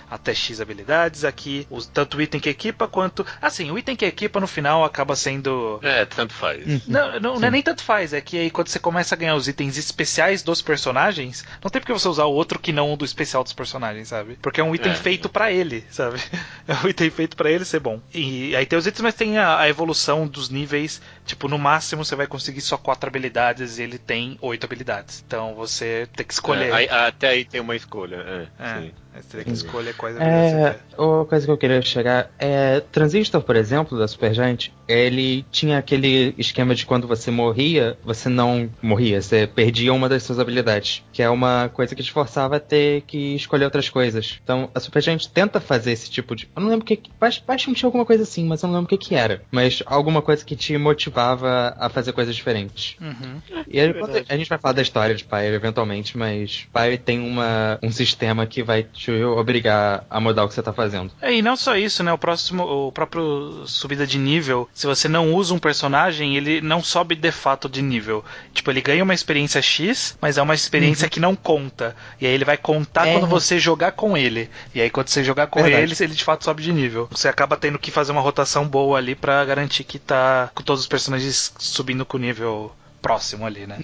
até 0.09 0.33
X 0.35 0.61
habilidades. 0.61 1.25
Aqui, 1.25 1.67
os, 1.69 1.87
tanto 1.87 2.17
o 2.19 2.23
item 2.23 2.41
que 2.41 2.49
equipa 2.49 2.87
quanto. 2.87 3.27
Assim, 3.43 3.73
o 3.73 3.79
item 3.79 3.97
que 3.97 4.05
equipa 4.05 4.39
no 4.39 4.47
final 4.47 4.85
acaba 4.85 5.17
sendo. 5.17 5.64
É, 5.83 6.05
tanto 6.05 6.33
faz. 6.35 6.87
Não, 6.87 7.21
não, 7.21 7.35
não 7.41 7.49
é 7.49 7.51
nem 7.51 7.63
tanto 7.63 7.83
faz, 7.83 8.13
é 8.13 8.21
que 8.21 8.39
aí 8.39 8.51
quando 8.51 8.69
você 8.69 8.79
começa 8.79 9.15
a 9.15 9.19
ganhar 9.19 9.35
os 9.35 9.49
itens 9.49 9.77
especiais 9.77 10.43
dos 10.43 10.61
personagens, 10.63 11.45
não 11.63 11.71
tem 11.71 11.81
porque 11.81 11.93
você 11.93 12.09
usar 12.09 12.25
o 12.25 12.33
outro 12.33 12.59
que 12.59 12.73
não 12.73 12.93
o 12.93 12.97
do 12.97 13.05
especial 13.05 13.43
dos 13.43 13.53
personagens, 13.53 14.09
sabe? 14.09 14.39
Porque 14.41 14.61
é 14.61 14.65
um 14.65 14.75
item 14.75 14.93
É. 14.93 14.95
feito 14.95 15.29
pra 15.29 15.51
ele, 15.53 15.85
sabe? 15.91 16.19
É 16.67 16.75
um 16.85 16.89
item 16.89 17.11
feito 17.11 17.37
pra 17.37 17.51
ele 17.51 17.65
ser 17.65 17.79
bom. 17.81 18.01
E 18.15 18.57
aí 18.57 18.65
tem 18.65 18.79
os 18.79 18.87
itens, 18.87 19.03
mas 19.03 19.15
tem 19.15 19.37
a, 19.37 19.59
a 19.61 19.69
evolução 19.69 20.27
dos 20.27 20.49
níveis. 20.49 21.01
Tipo, 21.27 21.47
no 21.47 21.59
máximo 21.59 22.03
você 22.05 22.17
vai 22.17 22.27
conseguir 22.27 22.63
só 22.63 22.79
quatro 22.79 23.07
habilidades 23.09 23.79
e 23.79 23.83
ele 23.83 23.99
tem 23.99 24.39
oito 24.41 24.65
habilidades. 24.65 25.23
Então 25.27 25.55
você 25.55 26.09
tem 26.17 26.25
que 26.25 26.33
escolher. 26.33 26.71
É, 26.71 26.73
aí- 26.73 26.89
até 26.89 27.29
aí 27.29 27.45
tem 27.45 27.61
uma 27.61 27.77
escolha. 27.77 28.17
É, 28.17 28.47
É, 28.59 28.91
você 29.23 29.37
tem 29.39 29.45
que 29.45 29.53
escolher 29.53 29.95
quais 29.95 30.17
É, 30.17 30.77
uma 30.99 31.25
coisa 31.25 31.47
que 31.47 31.53
eu 31.53 31.59
queria 31.59 31.83
chegar 31.83 32.31
é 32.39 32.81
Transistor, 32.81 33.43
por 33.43 33.57
exemplo, 33.57 33.99
da 33.99 34.07
Supergiant, 34.09 34.69
ele 34.87 35.45
tinha 35.51 35.79
aquele 35.79 36.35
esquema 36.39 36.75
de 36.75 36.85
quando 36.87 37.07
você 37.07 37.31
morria, 37.31 37.97
você 38.05 38.29
não 38.29 38.69
morria, 38.83 39.21
você 39.21 39.47
perdia 39.47 39.93
uma 39.93 40.09
das 40.09 40.23
suas 40.23 40.39
habilidades, 40.39 41.03
que 41.13 41.23
é 41.23 41.31
uma 41.31 41.69
coisa 41.73 41.95
que 41.95 42.03
te 42.03 42.11
forçava 42.13 42.57
a 42.57 42.61
ter 42.61 43.03
que 43.03 43.35
escolher 43.35 43.65
outras 43.65 43.89
coisas. 43.89 44.39
Então, 44.43 44.71
a 44.75 44.81
Supergiant 44.81 45.25
tenta 45.27 45.61
fazer 45.61 45.93
esse 45.93 46.11
tipo 46.11 46.35
de, 46.37 46.49
eu 46.55 46.63
não 46.63 46.69
lembro 46.69 46.85
o 46.85 46.87
que, 46.87 47.01
acho 47.21 47.43
que 47.43 47.75
tinha 47.75 47.89
alguma 47.89 48.05
coisa 48.05 48.23
assim, 48.23 48.45
mas 48.47 48.63
eu 48.63 48.69
não 48.69 48.77
lembro 48.77 48.95
o 48.95 48.99
que 48.99 49.09
que 49.09 49.15
era, 49.15 49.43
mas 49.51 49.83
alguma 49.87 50.23
coisa 50.23 50.45
que 50.45 50.57
te 50.57 50.77
motivava 50.77 51.75
a 51.79 51.89
fazer 51.89 52.13
coisas 52.13 52.35
diferentes. 52.35 52.97
Uhum. 53.01 53.41
E 53.69 53.81
aí, 53.81 53.95
quando- 53.95 54.25
a 54.29 54.37
gente 54.37 54.49
vai 54.49 54.59
falar 54.59 54.75
da 54.75 54.83
história 54.83 55.15
de 55.15 55.25
Pyre 55.25 55.55
eventualmente, 55.55 56.17
mas 56.17 56.67
Pyre 56.73 56.99
tem 56.99 57.21
uma, 57.21 57.79
um 57.83 57.91
sistema 57.91 58.47
que 58.47 58.63
vai 58.63 58.83
te 58.83 59.04
obrigar 59.13 60.05
a 60.09 60.21
mudar 60.21 60.45
o 60.45 60.49
que 60.49 60.55
você 60.55 60.63
tá 60.63 60.73
fazendo. 60.73 61.11
É, 61.21 61.33
e 61.35 61.43
não 61.43 61.57
só 61.57 61.77
isso, 61.77 62.03
né? 62.03 62.13
O 62.13 62.19
próximo, 62.19 62.63
o 62.65 62.93
próprio 62.93 63.65
subida 63.67 64.07
de 64.07 64.19
nível, 64.19 64.69
se 64.75 64.87
você 64.87 65.09
não 65.09 65.35
usa 65.35 65.55
um 65.55 65.59
personagem, 65.59 66.37
ele 66.37 66.61
não 66.61 66.83
sobe 66.83 67.15
de 67.15 67.31
fato 67.33 67.69
de 67.69 67.83
nível. 67.83 68.25
Tipo, 68.53 68.71
ele 68.71 68.81
ganha 68.81 69.03
uma 69.05 69.15
experiência 69.15 69.61
X, 69.63 70.17
mas 70.21 70.39
é 70.39 70.43
uma 70.43 70.55
experiência 70.55 71.09
que 71.09 71.21
não 71.21 71.35
conta. 71.37 71.95
E 72.21 72.27
aí 72.27 72.33
ele 72.33 72.45
vai 72.45 72.57
contar 72.57 73.07
É. 73.09 73.13
quando 73.13 73.27
você 73.27 73.59
jogar 73.59 73.93
com 73.93 74.17
ele. 74.17 74.49
E 74.75 74.81
aí 74.81 74.91
quando 74.91 75.09
você 75.09 75.23
jogar 75.25 75.47
com 75.49 75.63
Verdade. 75.63 75.83
ele, 75.83 75.95
ele 76.01 76.15
de 76.15 76.25
fato 76.25 76.45
sobe 76.45 76.63
de 76.63 76.73
nível. 76.73 77.09
Você 77.11 77.29
acaba 77.29 77.57
tendo 77.57 77.79
que 77.79 77.91
fazer 77.91 78.13
uma 78.13 78.21
rotação 78.21 78.67
boa 78.67 78.99
ali 78.99 79.15
pra 79.15 79.45
garantir 79.45 79.85
que 79.85 79.99
tá 79.99 80.51
com 80.55 80.63
todos 80.63 80.83
os 80.83 80.87
personagens 80.89 81.53
subindo 81.59 82.05
com 82.05 82.17
o 82.17 82.21
nível 82.21 82.73
próximo 83.05 83.45
ali, 83.45 83.67
né? 83.67 83.79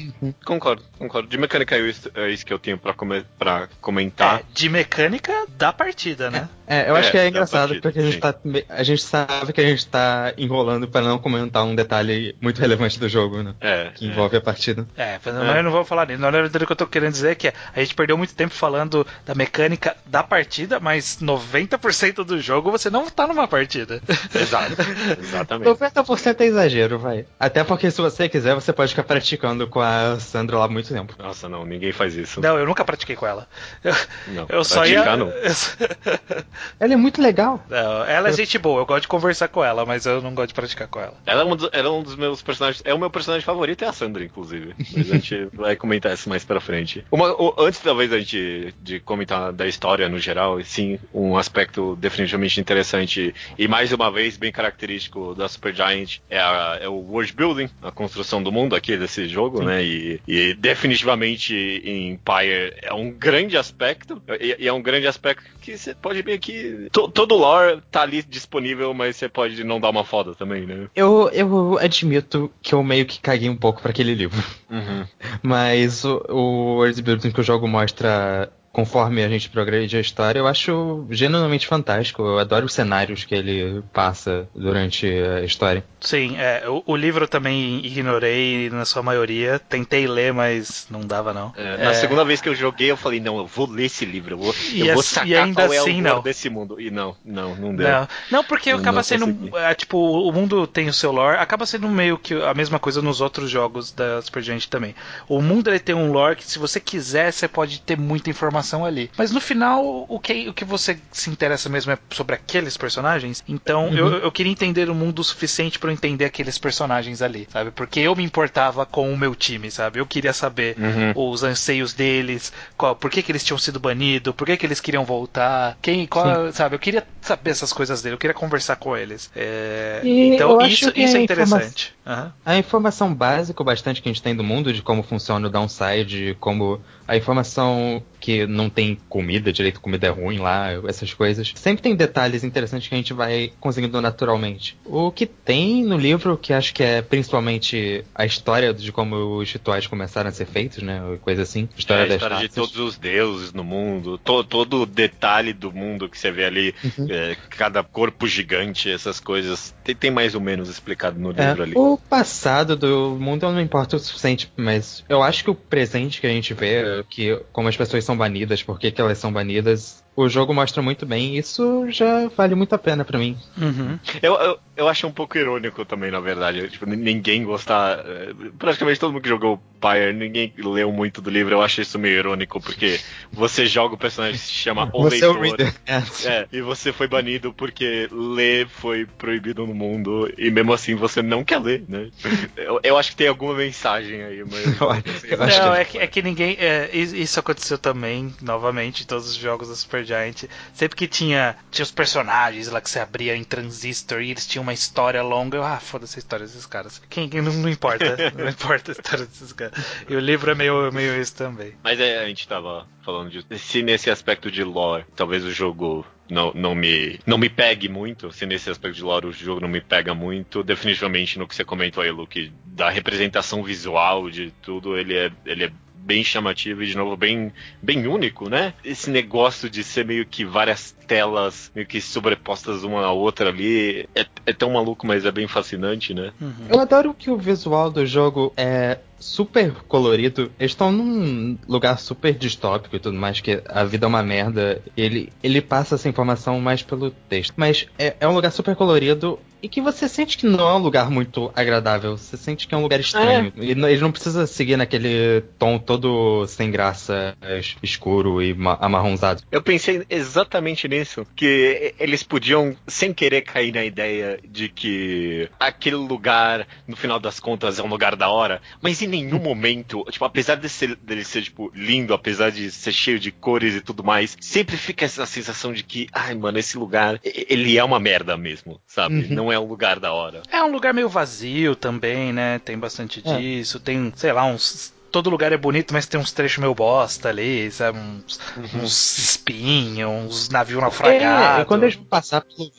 Concordo, 0.47 0.83
concordo. 0.99 1.29
De 1.29 1.37
mecânica 1.37 1.77
é 1.77 1.81
isso, 1.81 2.11
é 2.15 2.31
isso 2.31 2.45
que 2.47 2.53
eu 2.55 2.59
tenho 2.59 2.79
pra, 2.79 2.95
come- 2.95 3.23
pra 3.39 3.69
comentar. 3.83 4.39
É, 4.41 4.43
de 4.55 4.67
mecânica 4.71 5.45
da 5.59 5.71
partida, 5.75 6.31
né? 6.31 6.49
É, 6.67 6.89
eu 6.89 6.97
É, 6.97 7.01
acho 7.01 7.11
que 7.11 7.19
é 7.19 7.29
engraçado 7.29 7.69
partida, 7.69 7.83
porque 7.83 7.99
a 7.99 8.03
gente, 8.03 8.15
sim. 8.15 8.21
tá, 8.21 8.35
a 8.71 8.83
gente 8.83 9.03
sabe 9.03 9.53
que 9.53 9.61
a 9.61 9.65
gente 9.67 9.87
tá 9.87 10.33
enrolando 10.39 10.89
pra 10.89 11.03
não 11.03 11.19
comentar 11.19 11.65
um 11.65 11.75
detalhe 11.75 12.35
muito 12.41 12.59
relevante 12.61 12.99
do 12.99 13.09
jogo, 13.11 13.43
né? 13.43 13.55
É, 13.61 13.91
Que 13.95 14.07
é. 14.07 14.09
envolve 14.09 14.37
a 14.39 14.41
partida. 14.41 14.87
É, 14.97 15.19
mas 15.23 15.35
não, 15.35 15.57
eu 15.57 15.63
não 15.65 15.71
vou 15.71 15.85
falar 15.85 16.07
nisso. 16.07 16.21
Na 16.21 16.31
verdade, 16.31 16.65
o 16.65 16.67
que 16.67 16.73
eu 16.73 16.77
tô 16.77 16.87
querendo 16.87 17.13
dizer 17.13 17.33
é 17.33 17.35
que 17.35 17.49
a 17.49 17.81
gente 17.81 17.95
perdeu 17.95 18.17
muito 18.17 18.35
tempo 18.35 18.55
falando 18.55 19.07
da 19.27 19.35
mecânica 19.35 19.95
da 20.07 20.23
partida, 20.23 20.81
mas 20.81 21.19
90% 21.21 22.25
do 22.25 22.41
jogo 22.41 22.71
você 22.71 22.89
não 22.89 23.11
tá 23.11 23.27
numa 23.27 23.47
partida. 23.47 24.01
Exato, 24.35 24.73
exatamente. 25.21 25.69
90% 25.69 26.41
é 26.41 26.45
exagero, 26.47 26.99
vai. 26.99 27.27
Até 27.39 27.63
porque 27.65 27.91
se 27.91 28.01
você 28.01 28.29
quiser, 28.29 28.55
você 28.55 28.73
pode 28.73 28.91
ficar 28.93 29.03
praticando 29.11 29.67
com 29.67 29.81
a 29.81 30.21
Sandra 30.21 30.57
lá 30.57 30.67
há 30.67 30.69
muito 30.69 30.89
tempo. 30.95 31.15
Nossa, 31.19 31.49
não, 31.49 31.67
ninguém 31.67 31.91
faz 31.91 32.15
isso. 32.15 32.41
Não, 32.41 32.57
eu 32.57 32.65
nunca 32.65 32.85
pratiquei 32.85 33.17
com 33.17 33.27
ela. 33.27 33.49
Eu, 33.83 33.93
Não, 34.29 34.47
eu 34.49 34.63
só 34.65 34.87
ia. 34.87 35.17
não. 35.17 35.27
eu 35.29 35.51
Ela 36.79 36.93
é 36.95 36.97
muito 36.97 37.21
legal. 37.21 37.61
Não, 37.69 38.05
ela 38.05 38.29
é 38.29 38.33
gente 38.33 38.57
boa, 38.59 38.81
eu 38.81 38.87
gosto 38.87 39.03
de 39.03 39.09
conversar 39.09 39.49
com 39.49 39.65
ela, 39.65 39.85
mas 39.85 40.07
eu 40.07 40.23
não 40.23 40.33
gosto 40.35 40.49
de 40.49 40.55
praticar 40.55 40.87
com 40.87 41.01
ela. 41.01 41.15
Ela 41.27 41.43
é, 41.43 41.45
um 41.45 41.57
dos, 41.57 41.69
ela 41.73 41.89
é 41.89 41.91
um 41.91 42.03
dos 42.03 42.15
meus 42.15 42.41
personagens. 42.41 42.83
É 42.85 42.95
o 42.95 42.99
meu 42.99 43.11
personagem 43.11 43.45
favorito, 43.45 43.83
é 43.85 43.89
a 43.89 43.93
Sandra, 43.93 44.23
inclusive. 44.25 44.75
Mas 44.79 45.11
a 45.11 45.15
gente 45.15 45.49
vai 45.53 45.75
comentar 45.75 46.13
isso 46.13 46.29
mais 46.29 46.45
pra 46.45 46.61
frente. 46.61 47.05
Uma- 47.11 47.33
o- 47.33 47.55
antes, 47.59 47.81
talvez, 47.81 48.13
a 48.13 48.19
gente 48.19 48.75
de 48.81 49.01
comentar 49.01 49.53
da 49.53 49.67
história 49.67 50.09
no 50.09 50.19
geral, 50.19 50.61
e 50.61 50.65
sim, 50.65 50.99
um 51.13 51.37
aspecto 51.37 51.97
definitivamente 51.97 52.61
interessante 52.61 53.35
e 53.59 53.67
mais 53.67 53.93
uma 53.93 54.11
vez 54.11 54.37
bem 54.37 54.53
característico 54.53 55.35
da 55.35 55.49
Supergiant 55.49 56.19
é, 56.31 56.39
a- 56.39 56.79
é 56.81 56.89
o 56.89 56.95
world 56.95 57.33
building, 57.33 57.69
a 57.83 57.91
construção 57.91 58.43
do 58.43 58.53
mundo 58.53 58.77
aqui 58.77 58.97
desse 59.01 59.27
jogo, 59.29 59.63
né? 59.65 59.83
E, 59.83 60.21
e 60.29 60.55
definitivamente 60.55 61.55
em 61.85 62.11
Empire 62.11 62.75
é 62.83 62.93
um 62.95 63.11
grande 63.11 63.57
aspecto, 63.57 64.23
e, 64.41 64.57
e 64.61 64.69
é 64.69 64.73
um 64.73 64.83
grande 64.83 65.07
aspecto 65.07 65.45
que 65.61 65.77
você 65.77 65.95
pode 65.95 66.23
ver 66.23 66.39
que 66.39 66.89
to- 66.93 67.09
todo 67.09 67.35
o 67.35 67.39
lore 67.39 67.81
tá 67.91 68.03
ali 68.03 68.23
disponível, 68.23 68.95
mas 68.95 69.17
você 69.17 69.29
pode 69.29 69.65
não 69.65 69.81
dar 69.81 69.91
uma 69.91 70.05
foda 70.05 70.35
também, 70.35 70.67
né? 70.67 70.89
Eu, 70.95 71.29
eu 71.33 71.79
admito 71.79 72.51
que 72.63 72.75
eu 72.75 72.83
meio 72.83 73.07
que 73.07 73.21
caguei 73.21 73.49
um 73.49 73.57
pouco 73.57 73.81
pra 73.83 73.91
aquele 73.91 74.15
livro. 74.15 74.43
Uhum. 74.71 75.05
Mas 75.43 76.05
o, 76.05 76.23
o 76.29 76.75
world 76.77 77.03
building 77.03 77.31
que 77.31 77.41
o 77.41 77.45
jogo 77.45 77.67
mostra 77.67 78.51
conforme 78.73 79.23
a 79.25 79.29
gente 79.29 79.51
progride 79.51 79.97
a 79.97 80.01
história, 80.01 80.39
eu 80.39 80.47
acho 80.47 81.07
genuinamente 81.11 81.67
fantástico. 81.67 82.23
Eu 82.23 82.39
adoro 82.39 82.67
os 82.67 82.73
cenários 82.73 83.25
que 83.25 83.35
ele 83.35 83.83
passa 83.93 84.49
durante 84.55 85.07
a 85.07 85.41
história. 85.45 85.85
Sim, 86.01 86.37
é, 86.39 86.65
o, 86.69 86.83
o 86.87 86.97
livro 86.97 87.25
eu 87.25 87.29
também 87.29 87.85
ignorei 87.85 88.71
na 88.71 88.85
sua 88.85 89.03
maioria. 89.03 89.59
Tentei 89.59 90.07
ler, 90.07 90.33
mas 90.33 90.87
não 90.91 91.01
dava 91.01 91.35
não. 91.35 91.53
É, 91.57 91.77
na 91.85 91.91
É, 91.91 91.95
segunda 91.95 92.25
vez 92.25 92.41
que 92.41 92.49
eu 92.49 92.55
joguei, 92.55 92.91
eu 92.91 92.97
falei, 92.97 93.21
não, 93.21 93.39
eu 93.39 93.47
vou 93.47 93.69
ler 93.69 93.87
esse 93.87 94.05
livro, 94.05 94.35
eu 94.35 94.39
vou, 94.39 94.55
E 94.73 94.81
eu 94.81 94.93
vou 94.95 95.01
assim- 95.01 95.15
sacar 95.15 95.29
e 95.29 95.35
ainda 95.37 95.63
qual 95.67 95.73
é 95.73 95.79
assim, 95.79 95.91
o 95.91 95.95
lore 96.05 96.15
não. 96.15 96.23
desse 96.23 96.49
mundo. 96.49 96.81
E 96.81 96.91
não, 96.91 97.17
não, 97.25 97.55
não 97.57 97.75
deu. 97.75 97.89
Não, 97.89 98.09
não 98.31 98.45
porque 98.45 98.71
Eu 98.71 98.77
acaba 98.79 98.97
não 98.99 99.03
sendo. 99.03 99.57
é, 99.59 99.75
tipo, 99.75 99.99
o 99.99 100.33
mundo 100.33 100.67
tem 100.67 100.89
o 100.89 100.93
seu 100.93 101.11
lore, 101.13 101.37
acaba 101.39 101.67
sendo 101.67 101.89
meio 101.89 102.17
que 102.17 102.35
a 102.35 102.55
mesma 102.55 102.79
coisa 102.79 103.03
nos 103.03 103.21
outros 103.21 103.51
jogos 103.51 103.91
da 103.93 104.23
Supergiant 104.23 104.67
também. 104.67 104.95
O 105.29 105.43
mundo 105.43 105.69
ele 105.69 105.81
tem 105.81 105.95
um 105.95 106.13
lore 106.13 106.37
que, 106.37 106.45
se 106.45 106.59
você 106.59 106.79
quiser, 106.81 107.33
você 107.33 107.49
pode 107.49 107.81
ter 107.81 107.99
muita 107.99 108.31
informação 108.31 108.60
ali. 108.85 109.11
Mas 109.17 109.31
no 109.31 109.41
final, 109.41 110.05
o 110.09 110.19
que, 110.21 110.49
o 110.49 110.55
que 110.55 110.65
você 110.65 110.99
se 111.13 111.31
interessa 111.31 111.69
mesmo 111.69 111.93
é 111.93 111.99
sobre 112.11 112.35
aqueles 112.35 112.77
personagens. 112.77 113.43
Então 113.49 113.89
eu, 113.95 114.09
eu 114.19 114.33
queria 114.33 114.53
entender 114.53 114.89
o 114.91 114.95
mundo 114.95 115.21
o 115.21 115.25
suficiente 115.25 115.79
para 115.79 115.91
eu 115.91 115.95
entender 115.95 116.25
aqueles 116.25 116.59
personagens 116.59 117.23
ali, 117.23 117.47
sabe? 117.53 117.71
Porque 117.71 118.01
eu 118.01 118.15
me 118.17 118.23
importava 118.25 118.85
com 118.87 119.13
o 119.13 119.17
meu 119.19 119.35
time, 119.35 119.71
sabe? 119.71 119.99
Eu 119.99 120.07
queria 120.07 120.33
saber 120.33 120.77
Uhum. 120.79 121.33
os 121.33 121.43
anseios 121.43 121.93
deles, 121.93 122.53
qual, 122.77 122.95
por 122.97 123.11
que, 123.11 123.23
que 123.23 123.31
eles 123.33 123.45
tinham 123.45 123.59
sido 123.59 123.79
banidos, 123.81 124.35
por 124.35 124.47
que, 124.47 124.57
que 124.57 124.67
eles 124.67 124.81
queriam 124.81 125.05
voltar, 125.05 125.77
quem, 125.83 126.07
qual, 126.07 126.53
sabe? 126.53 126.75
Eu 126.75 126.79
queria 126.79 127.07
saber 127.21 127.51
essas 127.51 127.73
coisas 127.73 128.03
dele, 128.03 128.15
eu 128.15 128.19
queria 128.19 128.35
conversar 128.35 128.77
com 128.77 128.97
eles. 128.97 129.31
É, 129.37 130.01
então 130.05 130.61
isso, 130.63 130.89
isso 130.91 131.17
é 131.17 131.21
a 131.21 131.23
informa- 131.23 131.23
interessante. 131.23 131.93
Aham. 132.07 132.33
A 132.45 132.57
informação 132.57 133.15
básica, 133.15 133.63
o 133.63 133.65
bastante 133.65 134.03
que 134.03 134.09
a 134.09 134.13
gente 134.13 134.23
tem 134.23 134.35
do 134.35 134.43
mundo, 134.43 134.73
de 134.73 134.83
como 134.83 135.03
funciona 135.03 135.47
o 135.47 135.51
downside, 135.51 136.37
como 136.41 136.81
a 137.07 137.17
informação 137.17 138.03
que 138.21 138.47
não 138.47 138.69
tem 138.69 138.99
comida, 139.09 139.53
direito 139.53 139.81
comida 139.81 140.07
é 140.07 140.11
ruim 140.11 140.39
lá, 140.39 140.69
essas 140.87 141.13
coisas. 141.15 141.53
Sempre 141.57 141.83
tem 141.83 141.95
detalhes 141.95 142.45
interessantes 142.45 142.89
que 142.89 142.95
a 142.95 142.99
gente 142.99 143.13
vai 143.13 143.53
conseguindo 143.61 144.01
naturalmente. 144.01 144.77
O 144.85 145.11
que 145.11 145.25
tem 145.27 145.83
no 145.85 145.97
livro, 145.97 146.37
que 146.37 146.53
acho 146.53 146.75
que 146.75 146.83
é 146.83 147.01
principalmente 147.03 148.05
a 148.15 148.27
história 148.27 148.75
de 148.75 148.93
como 148.93 149.39
os 149.39 149.51
rituais 149.51 149.87
começaram 149.87 150.29
a 150.29 150.33
ser 150.33 150.47
feitos, 150.47 150.83
né? 150.83 151.01
Coisa 151.23 151.43
assim. 151.43 151.69
É, 151.75 151.79
História 151.79 152.05
a 152.05 152.07
das 152.09 152.17
história 152.17 152.37
de 152.37 152.43
raças. 152.43 152.55
todos 152.55 152.77
os 152.79 152.99
deuses 152.99 153.53
no 153.53 153.65
mundo, 153.65 154.19
to- 154.19 154.45
todo 154.45 154.83
o 154.83 154.87
detalhe 154.87 155.53
do 155.53 155.73
mundo 155.73 156.09
que 156.09 156.19
você 156.19 156.31
vê 156.31 156.45
ali, 156.45 156.75
Uhum. 156.85 157.07
É, 157.11 157.37
cada 157.51 157.83
corpo 157.83 158.27
gigante, 158.27 158.91
essas 158.91 159.19
coisas, 159.19 159.75
tem, 159.83 159.95
tem 159.95 160.11
mais 160.11 160.35
ou 160.35 160.41
menos 160.41 160.69
explicado 160.69 161.19
no 161.19 161.31
É, 161.33 161.47
livro 161.49 161.63
ali. 161.63 161.73
o 161.77 161.99
passado 161.99 162.77
do 162.77 163.17
mundo 163.19 163.51
não 163.51 163.61
importa 163.61 163.97
o 163.97 163.99
suficiente, 163.99 164.53
mas 164.57 165.05
eu 165.09 165.23
acho 165.23 165.43
que 165.45 165.51
o 165.51 165.55
presente 165.55 166.21
que 166.21 166.27
a 166.27 166.31
gente 166.31 166.55
vê, 166.55 167.05
que 167.11 167.37
como 167.53 167.69
as 167.69 167.77
pessoas 167.77 168.05
são 168.05 168.17
banidas, 168.17 168.63
por 168.63 168.79
que 168.79 168.95
elas 168.97 169.19
são 169.19 169.33
banidas, 169.33 170.05
o 170.17 170.29
jogo 170.29 170.53
mostra 170.53 170.83
muito 170.83 171.07
bem. 171.07 171.37
Isso 171.37 171.87
já 171.91 172.29
vale 172.29 172.55
muito 172.55 172.75
a 172.75 172.79
pena 172.79 173.05
pra 173.05 173.19
mim. 173.19 173.37
Uhum. 173.57 173.99
Eu, 174.23 174.35
eu, 174.35 174.59
eu 174.77 174.89
acho 174.89 175.07
um 175.07 175.13
pouco 175.13 175.39
irônico 175.39 175.85
também, 175.85 176.11
na 176.11 176.21
verdade. 176.21 176.69
Tipo, 176.69 176.87
ninguém 176.87 177.45
gostar. 177.45 177.99
é, 178.07 178.33
Praticamente 178.59 179.01
todo 179.01 179.13
mundo 179.13 179.23
que 179.23 179.29
jogou 179.29 179.61
Pyre, 179.81 180.13
ninguém 180.13 180.53
leu 180.59 180.93
muito 180.93 181.23
do 181.23 181.31
livro. 181.31 181.55
Eu 181.55 181.63
acho 181.63 181.81
isso 181.81 181.99
meio 181.99 182.19
irônico, 182.19 182.61
porque 182.61 183.01
você 183.33 183.65
joga 183.65 183.95
o 183.95 183.99
personagem 183.99 184.39
que 184.39 184.45
se 184.47 184.53
chama 184.53 184.91
O 184.93 185.05
Você 185.05 185.25
é 185.25 185.29
o 185.29 185.33
Leitor. 185.41 185.59
reader. 185.67 185.75
É. 185.87 186.03
É, 186.29 186.47
e 186.53 186.61
você 186.61 186.93
foi 186.93 187.09
banido 187.09 187.51
porque 187.55 188.07
ler 188.13 188.69
foi 188.69 189.07
proibido 189.07 189.67
no 189.67 189.75
mundo, 189.75 190.31
e 190.37 190.51
mesmo 190.51 190.73
assim 190.75 190.95
você 190.95 191.23
não 191.23 191.43
quer 191.43 191.59
ler, 191.61 191.85
né? 191.89 192.11
Eu, 192.57 192.79
eu 192.83 192.99
acho 192.99 193.11
que 193.13 193.17
tem 193.17 193.29
alguma 193.29 193.55
mensagem 193.55 194.23
aí, 194.23 194.45
mas. 194.45 194.67
Eu 194.81 194.91
acho- 194.91 195.27
eu 195.27 195.39
Não, 195.39 195.47
que- 195.75 195.79
é 195.81 195.85
que, 195.85 195.99
é 195.99 196.07
que 196.07 196.23
ninguém. 196.23 196.57
é, 196.59 196.91
is- 196.93 197.13
isso 197.15 197.41
aconteceu 197.41 197.79
também, 197.79 198.35
novamente, 198.43 199.03
em 199.03 199.07
todos 199.07 199.29
os 199.31 199.35
jogos 199.35 199.69
da 199.69 199.75
Supergiant. 200.05 200.45
Sempre 200.73 200.97
que 200.97 201.07
tinha, 201.07 201.57
tinha 201.71 201.83
os 201.83 201.91
personagens 201.91 202.69
lá 202.69 202.81
que 202.81 202.91
você 202.91 202.99
abria 202.99 203.37
em 203.37 203.45
Transistor 203.45 204.21
e 204.23 204.31
eles 204.31 204.47
tinham 204.47 204.63
uma 204.63 204.73
história 204.73 205.23
longa, 205.23 205.57
eu, 205.59 205.65
ah, 205.65 205.79
foda-se 205.79 206.19
a 206.19 206.21
história 206.21 206.47
desses 206.47 206.67
caras. 206.67 207.01
Quem, 207.09 207.29
quem- 207.29 207.43
não, 207.43 207.53
não 207.53 207.69
importa, 207.69 208.17
não 208.37 208.49
importa 208.49 208.91
a 208.91 208.95
história 208.95 209.27
desses 209.27 209.53
caras. 209.53 209.75
E 210.09 210.15
o 210.15 210.21
livro 210.21 210.51
é 210.51 210.55
meio, 210.55 210.91
meio 210.93 211.21
isso 211.21 211.35
também. 211.37 211.75
Mas 211.83 212.01
é, 212.01 212.23
a 212.23 212.27
gente 212.27 212.47
tava 212.49 212.87
falando 213.03 213.31
disso. 213.31 213.47
Se 213.57 213.83
nesse 213.83 214.11
aspecto 214.11 214.51
de 214.51 214.63
lore, 214.65 215.05
talvez 215.15 215.45
o 215.45 215.51
jogo 215.51 216.07
não, 216.29 216.53
não, 216.55 216.75
me, 216.75 217.19
não 217.27 217.39
me 217.39 217.49
pegue 217.49 217.89
muito, 217.89 218.33
se 218.33 218.47
nesse 218.47 218.71
aspecto 218.71 218.97
de 218.97 219.03
lore 219.03 219.27
o 219.27 219.33
jogo 219.33 219.61
não 219.61 219.69
me 219.69 219.81
pega 219.81 220.15
muito, 220.15 220.63
definitivamente 220.63 221.39
no 221.39 221.47
que 221.47 221.55
você 221.55 221.65
comentou 221.65 222.03
aí, 222.03 222.11
Luke, 222.11 222.53
da 222.67 222.89
representação 222.91 223.63
visual 223.63 224.31
de 224.31 224.51
tudo, 224.63 224.97
ele 224.97 225.15
é, 225.17 225.31
ele 225.45 225.65
é 225.65 225.73
bem 226.05 226.25
chamativo 226.25 226.83
e, 226.83 226.87
de 226.87 226.97
novo, 226.97 227.17
bem, 227.17 227.53
bem 227.83 228.07
único, 228.07 228.49
né? 228.49 228.75
Esse 228.85 229.11
negócio 229.11 229.69
de 229.69 229.85
ser 229.85 230.05
meio 230.05 230.27
que 230.27 230.45
várias 230.45 230.93
telas 231.07 231.71
meio 231.75 231.87
que 231.87 232.01
sobrepostas 232.01 232.83
uma 232.85 233.05
à 233.05 233.13
outra 233.13 233.49
ali 233.49 234.09
é, 234.15 234.27
é 234.47 234.53
tão 234.53 234.73
maluco, 234.73 235.07
mas 235.07 235.25
é 235.25 235.31
bem 235.31 235.47
fascinante, 235.47 236.15
né? 236.15 236.33
Uhum. 236.41 236.67
Eu 236.69 236.81
adoro 236.81 237.15
que 237.15 237.31
o 237.31 237.37
visual 237.37 237.91
do 237.91 238.05
jogo 238.07 238.53
é 238.57 238.99
super 239.19 239.73
colorido. 239.87 240.51
Eles 240.59 240.73
estão 240.73 240.91
num 240.91 241.59
lugar 241.69 241.99
super 241.99 242.33
distópico 242.33 242.97
e 242.97 242.99
tudo 242.99 243.17
mais, 243.17 243.41
que 243.41 243.63
a 243.69 243.85
vida 243.85 244.07
é 244.07 244.09
uma 244.09 244.23
merda. 244.23 244.83
Ele, 244.97 245.33
ele 245.43 245.61
passa 245.61 245.95
essa 245.97 246.09
informação 246.09 246.61
mais 246.61 246.83
pelo 246.83 247.11
texto. 247.11 247.53
Mas 247.57 247.87
é, 247.99 248.17
é 248.19 248.27
um 248.27 248.35
lugar 248.35 248.51
super 248.51 248.75
colorido 248.75 249.39
e 249.63 249.69
que 249.69 249.81
você 249.81 250.09
sente 250.09 250.39
que 250.39 250.47
não 250.47 250.69
é 250.69 250.75
um 250.75 250.79
lugar 250.79 251.11
muito 251.11 251.51
agradável. 251.55 252.17
Você 252.17 252.37
sente 252.37 252.67
que 252.67 252.75
é 252.75 252.79
um 252.79 252.83
lugar 252.83 253.01
estranho. 253.01 253.53
E 253.57 253.75
não- 253.75 253.89
ele 253.89 254.01
não 254.01 254.13
precisa 254.13 254.47
seguir 254.47 254.77
naquele 254.77 255.43
tom 255.59 255.79
todo 255.79 256.47
sem 256.47 256.71
graça, 256.71 257.37
es- 257.59 257.77
escuro 257.83 258.43
e 258.43 258.55
ma- 258.55 258.79
amarronzado. 258.81 259.43
Eu 259.51 259.63
pensei 259.63 260.05
exatamente 260.09 260.87
nisso, 260.89 261.27
que 261.37 261.95
eles 261.99 262.23
podiam, 262.23 262.77
sem 262.87 263.13
querer, 263.13 263.43
cair 263.43 263.73
na 263.73 263.85
ideia 263.85 264.39
de 264.49 264.69
que 264.69 265.49
aquele 265.59 265.97
lugar, 265.97 266.67
no 266.87 266.97
final 266.97 267.19
das 267.19 267.39
contas, 267.41 267.79
é 267.79 267.83
um 267.83 267.89
lugar 267.89 268.17
da 268.17 268.29
hora, 268.31 268.61
mas 268.81 269.03
em 269.03 269.07
nenhum 269.07 269.39
momento, 269.39 270.05
tipo, 270.11 270.25
apesar 270.25 270.57
de 270.57 270.69
ser, 270.69 270.97
dele 270.97 271.25
ser, 271.25 271.43
tipo, 271.43 271.71
lindo, 271.75 272.15
apesar 272.15 272.51
de 272.51 272.71
ser 272.71 272.93
cheio 272.93 273.19
de 273.19 273.31
cores 273.31 273.75
e 273.75 273.81
tudo 273.81 274.03
mais, 274.05 274.37
sempre 274.41 274.77
fica 274.77 275.05
essa 275.05 275.27
sensação 275.27 275.73
de 275.73 275.83
que, 275.83 276.07
ai, 276.13 276.35
mano, 276.35 276.59
esse 276.59 276.77
lugar, 276.79 277.21
ele 277.25 277.77
é 277.77 277.85
uma 277.85 278.01
merda 278.01 278.37
mesmo, 278.37 278.81
sabe? 278.87 279.15
Uhum. 279.17 279.27
Não 279.35 279.50
é 279.53 279.59
um 279.59 279.67
lugar 279.67 279.99
da 280.01 280.13
hora. 280.13 280.43
É 280.51 280.63
um 280.63 280.71
lugar 280.71 280.93
meio 280.95 281.09
vazio 281.09 281.75
também, 281.77 282.33
né? 282.33 282.59
Tem 282.61 282.79
bastante 282.79 283.23
É. 283.25 283.37
disso. 283.37 283.79
Tem, 283.81 284.13
sei 284.17 284.33
lá, 284.33 284.45
uns. 284.45 284.93
Todo 285.11 285.29
lugar 285.29 285.51
é 285.53 285.57
bonito, 285.57 285.93
mas 285.93 286.07
tem 286.07 286.21
uns 286.21 286.31
trechos 286.31 286.59
meio 286.59 286.73
bosta 286.75 287.29
ali, 287.31 287.69
sabe? 287.73 287.99
Uns, 287.99 288.39
uns 288.75 289.19
espinhos, 289.19 290.09
uns 290.11 290.49
navios 290.51 290.81
naufragados. 290.81 291.59
É, 291.59 291.63
e 291.63 291.65
quando 291.65 291.83
eles 291.83 291.97
passar 291.97 292.43
pelo 292.43 292.71